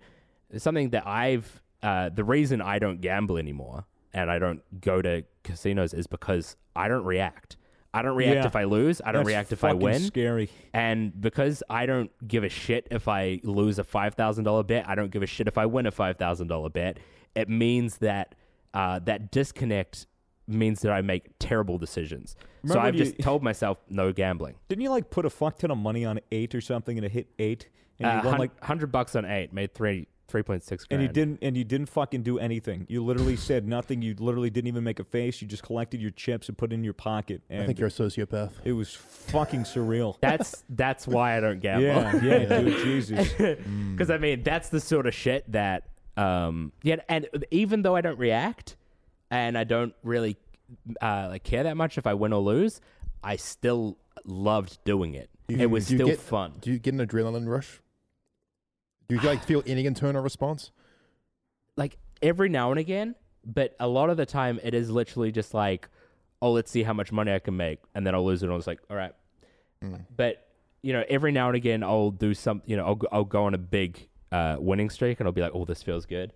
it's 0.49 0.65
something 0.65 0.89
that 0.89 1.07
I've 1.07 1.61
uh, 1.81 2.09
the 2.09 2.25
reason 2.25 2.61
I 2.61 2.77
don't 2.77 2.99
gamble 3.01 3.37
anymore 3.37 3.85
and 4.13 4.29
I 4.31 4.39
don't 4.39 4.61
go 4.81 5.01
to 5.01 5.23
casinos 5.43 5.93
is 5.93 6.07
because 6.07 6.55
I 6.75 6.87
don't 6.87 7.05
react. 7.05 7.57
I 7.93 8.01
don't 8.01 8.15
react 8.15 8.35
Yeah. 8.35 8.45
if 8.45 8.55
I 8.55 8.63
lose. 8.63 9.01
I 9.03 9.11
don't 9.11 9.21
That's 9.25 9.27
react 9.27 9.51
if 9.51 9.63
I 9.65 9.73
win. 9.73 9.99
Scary. 10.01 10.49
And 10.73 11.19
because 11.19 11.61
I 11.69 11.85
don't 11.85 12.09
give 12.25 12.43
a 12.45 12.49
shit 12.49 12.87
if 12.89 13.07
I 13.09 13.41
lose 13.43 13.79
a 13.79 13.83
five 13.83 14.13
thousand 14.15 14.45
dollar 14.45 14.63
bet, 14.63 14.87
I 14.87 14.95
don't 14.95 15.11
give 15.11 15.23
a 15.23 15.27
shit 15.27 15.47
if 15.47 15.57
I 15.57 15.65
win 15.65 15.85
a 15.85 15.91
five 15.91 16.17
thousand 16.17 16.47
dollar 16.47 16.69
bet. 16.69 16.99
It 17.35 17.49
means 17.49 17.97
that 17.97 18.35
uh, 18.73 18.99
that 18.99 19.31
disconnect 19.31 20.05
means 20.47 20.81
that 20.81 20.91
I 20.93 21.01
make 21.01 21.23
terrible 21.39 21.77
decisions. 21.77 22.35
so 22.65 22.79
I've 22.79 22.95
you- 22.95 23.03
just 23.03 23.19
told 23.19 23.43
myself 23.43 23.77
no 23.89 24.13
gambling. 24.13 24.55
Didn't 24.69 24.81
you 24.83 24.89
like 24.89 25.09
put 25.09 25.25
a 25.25 25.29
fuck 25.29 25.57
ton 25.59 25.71
of 25.71 25.77
money 25.77 26.05
on 26.05 26.19
eight 26.31 26.55
or 26.55 26.61
something 26.61 26.97
and 26.97 27.05
it 27.05 27.11
hit 27.11 27.27
eight 27.39 27.67
and 27.99 28.07
Uh, 28.07 28.11
you 28.11 28.17
won 28.23 28.25
hun- 28.31 28.39
like 28.39 28.63
hundred 28.63 28.91
bucks 28.93 29.15
on 29.17 29.25
eight 29.25 29.51
made 29.53 29.73
three 29.73 30.07
three 30.31 30.41
point 30.43 30.63
six 30.63 30.85
and 30.89 31.01
you 31.01 31.07
didn't 31.07 31.39
and 31.41 31.55
you 31.55 31.63
didn't 31.63 31.87
fucking 31.89 32.23
do 32.23 32.39
anything. 32.39 32.85
You 32.89 33.03
literally 33.03 33.35
said 33.35 33.67
nothing. 33.67 34.01
You 34.01 34.15
literally 34.17 34.49
didn't 34.49 34.67
even 34.69 34.83
make 34.83 34.99
a 34.99 35.03
face. 35.03 35.41
You 35.41 35.47
just 35.47 35.63
collected 35.63 36.01
your 36.01 36.11
chips 36.11 36.47
and 36.47 36.57
put 36.57 36.71
it 36.71 36.75
in 36.75 36.83
your 36.83 36.93
pocket. 36.93 37.41
And 37.49 37.61
I 37.63 37.65
think 37.67 37.77
you're 37.77 37.89
a 37.89 37.91
sociopath. 37.91 38.51
it 38.63 38.71
was 38.71 38.93
fucking 38.95 39.63
surreal. 39.63 40.15
That's 40.21 40.63
that's 40.69 41.07
why 41.07 41.37
I 41.37 41.39
don't 41.41 41.59
gamble. 41.59 41.83
yeah, 41.85 42.15
yeah, 42.21 42.59
dude, 42.61 42.83
Jesus. 42.83 43.31
Because 43.91 44.09
I 44.09 44.17
mean, 44.17 44.41
that's 44.43 44.69
the 44.69 44.79
sort 44.79 45.05
of 45.05 45.13
shit 45.13 45.51
that, 45.51 45.83
um, 46.17 46.71
yeah. 46.81 46.95
And 47.09 47.27
even 47.51 47.81
though 47.83 47.95
I 47.95 48.01
don't 48.01 48.17
react, 48.17 48.75
and 49.29 49.57
I 49.57 49.63
don't 49.65 49.93
really 50.03 50.37
uh, 51.01 51.27
like 51.31 51.43
care 51.43 51.63
that 51.63 51.77
much 51.77 51.97
if 51.97 52.07
I 52.07 52.13
win 52.15 52.33
or 52.33 52.41
lose, 52.41 52.81
I 53.23 53.35
still 53.35 53.97
loved 54.25 54.79
doing 54.85 55.13
it. 55.13 55.29
You- 55.47 55.57
it 55.59 55.69
was 55.69 55.85
still 55.87 56.07
get- 56.07 56.19
fun. 56.19 56.53
Do 56.61 56.71
you 56.71 56.79
get 56.79 56.93
an 56.93 57.05
adrenaline 57.05 57.47
rush? 57.47 57.81
Do 59.11 59.17
you 59.17 59.27
like 59.27 59.43
feel 59.43 59.61
any 59.67 59.85
internal 59.85 60.23
response? 60.23 60.71
Like 61.75 61.97
every 62.21 62.47
now 62.47 62.71
and 62.71 62.79
again, 62.79 63.15
but 63.45 63.75
a 63.77 63.85
lot 63.85 64.09
of 64.09 64.15
the 64.15 64.25
time 64.25 64.57
it 64.63 64.73
is 64.73 64.89
literally 64.89 65.33
just 65.33 65.53
like, 65.53 65.89
oh, 66.41 66.53
let's 66.53 66.71
see 66.71 66.83
how 66.83 66.93
much 66.93 67.11
money 67.11 67.33
I 67.33 67.39
can 67.39 67.57
make, 67.57 67.79
and 67.93 68.07
then 68.07 68.15
I'll 68.15 68.23
lose 68.23 68.41
it. 68.41 68.45
And 68.45 68.53
I 68.53 68.55
was 68.55 68.67
like, 68.67 68.79
all 68.89 68.95
right. 68.95 69.11
Mm. 69.83 70.05
But 70.15 70.47
you 70.81 70.93
know, 70.93 71.03
every 71.09 71.33
now 71.33 71.47
and 71.47 71.57
again, 71.57 71.83
I'll 71.83 72.11
do 72.11 72.33
some. 72.33 72.61
You 72.65 72.77
know, 72.77 72.85
I'll 72.85 72.95
go, 72.95 73.07
I'll 73.11 73.25
go 73.25 73.43
on 73.43 73.53
a 73.53 73.57
big 73.57 74.07
uh, 74.31 74.55
winning 74.59 74.89
streak, 74.89 75.19
and 75.19 75.27
I'll 75.27 75.33
be 75.33 75.41
like, 75.41 75.51
oh, 75.53 75.65
this 75.65 75.83
feels 75.83 76.05
good. 76.05 76.31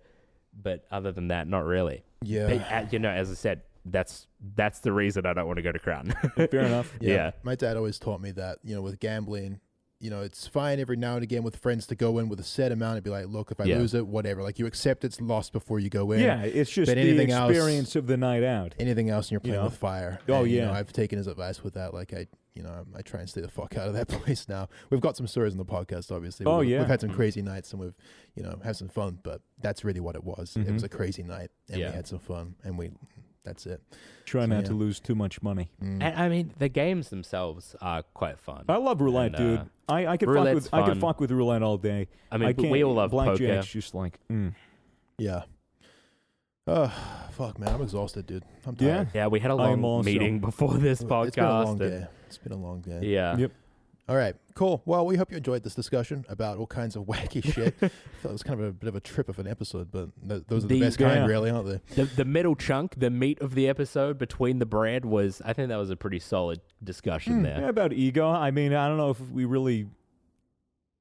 But 0.62 0.84
other 0.90 1.12
than 1.12 1.28
that, 1.28 1.48
not 1.48 1.64
really. 1.64 2.04
Yeah. 2.20 2.48
But, 2.48 2.72
uh, 2.72 2.86
you 2.90 2.98
know, 2.98 3.08
as 3.08 3.30
I 3.30 3.34
said, 3.34 3.62
that's 3.86 4.26
that's 4.54 4.80
the 4.80 4.92
reason 4.92 5.24
I 5.24 5.32
don't 5.32 5.46
want 5.46 5.56
to 5.56 5.62
go 5.62 5.72
to 5.72 5.78
Crown. 5.78 6.14
Fair 6.36 6.60
enough. 6.60 6.92
yeah. 7.00 7.30
My 7.42 7.54
dad 7.54 7.78
always 7.78 7.98
taught 7.98 8.20
me 8.20 8.32
that, 8.32 8.58
you 8.62 8.74
know, 8.74 8.82
with 8.82 9.00
gambling, 9.00 9.60
you 9.98 10.10
know, 10.10 10.20
it's 10.20 10.46
fine 10.46 10.78
every 10.78 10.96
now 10.96 11.14
and 11.14 11.22
again 11.22 11.42
with 11.42 11.56
friends 11.56 11.86
to 11.86 11.94
go 11.94 12.18
in 12.18 12.28
with 12.28 12.38
a 12.38 12.42
set 12.42 12.70
amount 12.70 12.96
and 12.96 13.04
be 13.04 13.08
like, 13.10 13.26
look, 13.28 13.50
if 13.50 13.58
I 13.60 13.64
Yeah. 13.64 13.78
lose 13.78 13.94
it, 13.94 14.06
whatever. 14.06 14.42
Like 14.42 14.58
you 14.58 14.66
accept 14.66 15.04
it's 15.04 15.20
lost 15.20 15.52
before 15.52 15.78
you 15.80 15.88
go 15.88 16.12
in. 16.12 16.20
Yeah, 16.20 16.42
it's 16.42 16.70
just 16.70 16.88
But 16.90 16.96
the 16.96 17.00
anything 17.00 17.30
else- 17.30 17.50
experience 17.50 17.96
of 17.96 18.06
the 18.06 18.16
night 18.18 18.42
out. 18.42 18.74
Anything 18.78 19.08
else 19.08 19.26
and 19.28 19.32
you're 19.32 19.38
You 19.44 19.52
playing 19.52 19.60
know? 19.62 19.64
with 19.70 19.76
fire. 19.78 20.18
Oh, 20.28 20.42
And, 20.42 20.50
you 20.50 20.60
know, 20.60 20.66
yeah. 20.72 20.78
I've 20.78 20.92
taken 20.92 21.16
his 21.16 21.26
advice 21.26 21.64
with 21.64 21.74
that. 21.74 21.94
Like 21.94 22.12
I, 22.12 22.26
you 22.54 22.62
know, 22.62 22.84
I 22.94 23.00
try 23.02 23.20
and 23.20 23.28
stay 23.28 23.40
the 23.40 23.48
fuck 23.48 23.76
out 23.78 23.88
of 23.88 23.94
that 23.94 24.08
place 24.08 24.48
now. 24.48 24.68
We've 24.90 25.00
got 25.00 25.16
some 25.16 25.26
stories 25.26 25.52
on 25.52 25.58
the 25.58 25.64
podcast, 25.64 26.14
obviously. 26.14 26.44
Oh, 26.46 26.58
we've, 26.58 26.68
yeah. 26.70 26.78
We've 26.80 26.88
had 26.88 27.00
some 27.00 27.10
crazy 27.10 27.40
nights 27.42 27.72
and 27.72 27.80
we've, 27.80 27.94
you 28.34 28.42
know, 28.42 28.58
had 28.62 28.76
some 28.76 28.88
fun, 28.88 29.18
but 29.22 29.40
that's 29.62 29.82
really 29.82 30.00
what 30.00 30.14
it 30.14 30.24
was. 30.24 30.56
It 30.56 30.66
Mhm. 30.66 30.74
was 30.74 30.82
a 30.82 30.88
crazy 30.90 31.22
night 31.22 31.50
and 31.70 31.80
Yeah. 31.80 31.88
we 31.90 31.96
had 31.96 32.06
some 32.06 32.18
fun 32.18 32.54
and 32.64 32.76
we, 32.76 32.90
that's 33.46 33.64
it. 33.64 33.80
Try 34.26 34.42
So, 34.42 34.46
not 34.46 34.56
yeah. 34.62 34.68
to 34.68 34.74
lose 34.74 35.00
too 35.00 35.14
much 35.14 35.40
money. 35.40 35.70
Mm. 35.82 36.02
And 36.02 36.18
I 36.18 36.28
mean, 36.28 36.52
the 36.58 36.68
games 36.68 37.08
themselves 37.08 37.74
are 37.80 38.02
quite 38.12 38.38
fun. 38.38 38.64
I 38.68 38.76
love 38.76 39.00
roulette, 39.00 39.36
And, 39.36 39.36
dude. 39.36 39.58
uh, 39.60 39.64
I, 39.88 40.06
I 40.06 40.16
could 40.18 40.26
fuck 40.28 40.34
roulette's 40.34 40.64
with 40.64 40.74
I 40.74 40.84
could 40.84 41.00
fuck 41.00 41.20
with 41.20 41.30
roulette 41.30 41.62
all 41.62 41.78
day. 41.78 42.08
I 42.30 42.36
mean, 42.36 42.48
I 42.48 42.52
but 42.52 42.62
can't, 42.62 42.72
we 42.72 42.84
all 42.84 42.94
love 42.94 43.12
blackjack's 43.12 43.38
poker. 43.40 43.62
just 43.62 43.94
like 43.94 44.18
mm. 44.30 44.54
Yeah. 45.16 45.42
Oh, 46.66 46.92
fuck, 47.30 47.58
man. 47.60 47.68
I'm 47.68 47.80
exhausted, 47.82 48.26
dude. 48.26 48.44
I'm 48.66 48.76
Yeah? 48.78 48.94
tired. 48.96 49.08
Yeah, 49.14 49.26
we 49.28 49.38
had 49.40 49.52
a 49.52 49.54
long 49.54 50.04
meeting 50.04 50.40
before 50.40 50.74
this 50.74 51.02
podcast. 51.02 51.26
It's 51.28 51.36
been 51.36 51.44
a 51.44 51.64
long 51.64 51.78
day. 51.78 52.06
It's 52.26 52.38
been 52.38 52.52
a 52.52 52.56
long 52.56 52.80
day. 52.80 53.00
Yeah. 53.02 53.36
Yep. 53.36 53.52
All 54.08 54.14
right, 54.16 54.36
cool. 54.54 54.82
Well, 54.84 55.04
we 55.04 55.16
hope 55.16 55.32
you 55.32 55.36
enjoyed 55.36 55.64
this 55.64 55.74
discussion 55.74 56.24
about 56.28 56.58
all 56.58 56.66
kinds 56.68 56.94
of 56.94 57.02
wacky 57.06 57.42
shit. 57.54 57.74
I 57.82 57.88
thought 58.22 58.28
it 58.28 58.32
was 58.32 58.42
kind 58.44 58.60
of 58.60 58.66
a 58.66 58.72
bit 58.72 58.88
of 58.88 58.94
a 58.94 59.00
trip 59.00 59.28
of 59.28 59.40
an 59.40 59.48
episode, 59.48 59.90
but 59.90 60.10
th- 60.28 60.44
those 60.46 60.64
are 60.64 60.68
the, 60.68 60.74
The- 60.78 60.86
best 60.86 60.98
kind, 60.98 61.14
Yeah. 61.22 61.26
really, 61.26 61.50
aren't 61.50 61.66
they? 61.66 61.80
The, 61.96 62.04
the 62.04 62.24
middle 62.24 62.54
chunk, 62.54 62.94
the 63.00 63.10
meat 63.10 63.40
of 63.40 63.54
the 63.56 63.68
episode 63.68 64.16
between 64.16 64.60
the 64.60 64.66
bread 64.66 65.04
was, 65.04 65.42
I 65.44 65.52
think 65.54 65.70
that 65.70 65.76
was 65.76 65.90
a 65.90 65.96
pretty 65.96 66.20
solid 66.20 66.60
discussion 66.84 67.38
hmm. 67.38 67.42
there. 67.42 67.60
Yeah, 67.62 67.68
about 67.68 67.92
ego. 67.92 68.28
I 68.30 68.52
mean, 68.52 68.72
I 68.74 68.86
don't 68.88 68.96
know 68.96 69.10
if 69.10 69.20
we 69.30 69.44
really. 69.44 69.88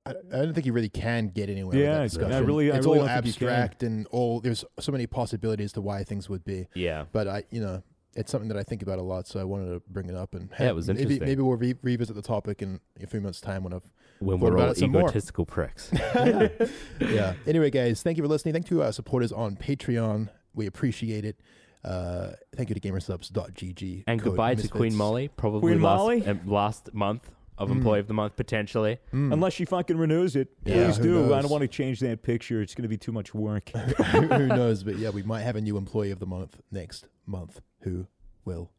I, 0.08 0.12
I 0.12 0.38
don't 0.38 0.54
think 0.54 0.66
you 0.66 0.74
really 0.74 0.90
can 0.90 1.30
get 1.30 1.50
anywhere. 1.50 1.76
Yeah, 1.78 1.82
with 1.82 1.92
that 1.94 2.00
I 2.02 2.04
discussion. 2.06 2.46
really- 2.48 2.72
I 2.72 2.78
it's 2.78 2.86
really 2.88 3.00
all 3.02 3.06
don't 3.08 3.24
think 3.24 3.28
you 3.28 3.34
can. 3.34 3.50
abstract 3.50 3.84
and 3.84 4.08
all. 4.08 4.40
There's 4.42 4.66
so 4.80 4.92
many 4.92 5.06
possibilities 5.06 5.74
to 5.74 5.82
why 5.82 6.04
things 6.04 6.28
would 6.28 6.44
be, 6.44 6.68
Yeah. 6.74 7.06
but 7.12 7.28
I, 7.28 7.44
you 7.52 7.62
know, 7.62 7.84
it's 8.16 8.32
something 8.32 8.48
that 8.48 8.58
I 8.58 8.64
think 8.64 8.82
about 8.82 8.98
a 9.00 9.02
lot. 9.02 9.28
So 9.28 9.40
I 9.40 9.44
wanted 9.44 9.74
to 9.74 9.82
bring 9.90 10.08
it 10.10 10.16
up 10.16 10.34
and 10.36 10.50
Yeah, 10.60 10.70
it 10.70 10.76
was 10.76 10.88
maybe 10.88 11.02
interesting. 11.02 11.28
maybe 11.28 11.42
we'll 11.42 11.58
re- 11.58 11.76
revisit 11.82 12.16
the 12.16 12.22
topic 12.22 12.62
in 12.62 12.80
a 13.02 13.08
few 13.08 13.20
months' 13.22 13.42
time 13.42 13.64
when 13.64 13.74
I've 13.74 13.92
When 14.20 14.40
Thought 14.40 14.46
we're 14.46 14.56
about 14.56 14.66
all 14.68 14.72
it 14.72 14.78
some 14.78 14.92
more. 14.92 15.02
egotistical 15.02 15.46
pricks. 15.46 15.92
yeah. 17.00 17.34
Anyway, 17.46 17.70
guys, 17.70 18.02
thank 18.02 18.18
you 18.18 18.24
for 18.24 18.28
listening. 18.30 18.54
Thank 18.54 18.70
you 18.72 18.78
to 18.78 18.84
our 18.84 18.92
supporters 18.94 19.32
on 19.32 19.56
Patreon. 19.58 20.30
We 20.54 20.66
appreciate 20.66 21.26
it. 21.26 21.40
Uh, 21.84 22.32
thank 22.56 22.70
you 22.70 22.76
to 22.76 22.82
gamersupps.gg. 22.82 24.06
And 24.08 24.20
Code 24.20 24.30
goodbye 24.32 24.56
to 24.56 24.68
Queen 24.70 24.96
Molly, 24.96 25.28
probably 25.28 25.74
Queen 25.74 25.82
last, 25.82 25.98
Molly? 26.00 26.26
uh, 26.26 26.36
last 26.46 26.94
month 26.94 27.30
of 27.58 27.70
Mm. 27.70 27.74
Employee 27.78 28.00
of 28.00 28.08
the 28.08 28.14
Month, 28.14 28.36
potentially. 28.36 28.98
Mm. 29.14 29.32
Unless 29.34 29.54
she 29.54 29.66
fucking 29.66 29.98
renews 29.98 30.36
it, 30.36 30.50
Yeah, 30.66 30.86
please 30.88 30.98
who 30.98 31.04
do. 31.04 31.26
I 31.26 31.28
knows? 31.38 31.42
don't 31.44 31.52
want 31.52 31.62
to 31.62 31.68
change 31.68 32.00
that 32.02 32.22
picture. 32.22 32.62
It's 32.62 32.76
going 32.76 32.84
to 32.84 32.90
be 32.90 32.98
too 32.98 33.12
much 33.12 33.34
work. 33.34 33.70
Who 33.76 34.48
knows? 34.48 34.84
But 34.84 34.98
yeah, 34.98 35.10
we 35.10 35.24
might 35.24 35.42
have 35.44 35.56
a 35.56 35.62
new 35.62 35.78
employee 35.78 36.12
of 36.12 36.20
the 36.20 36.26
month 36.26 36.62
next 36.72 37.08
month. 37.26 37.62
Who 37.82 38.08
will 38.44 38.72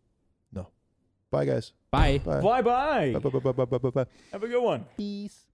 No. 0.53 0.69
Bye, 1.31 1.45
guys. 1.47 1.73
Bye. 1.91 2.19
Bye. 2.25 2.41
bye 2.41 2.63
bye. 2.63 3.13
Bye. 3.15 3.19
Bye. 3.31 3.41
Bye. 3.41 3.53
Bye. 3.53 3.65
Bye. 3.65 3.79
Bye. 3.79 3.91
Bye. 3.91 4.07
Have 4.33 4.43
a 4.43 4.49
good 4.49 4.63
one. 4.63 4.85
Peace. 4.97 5.45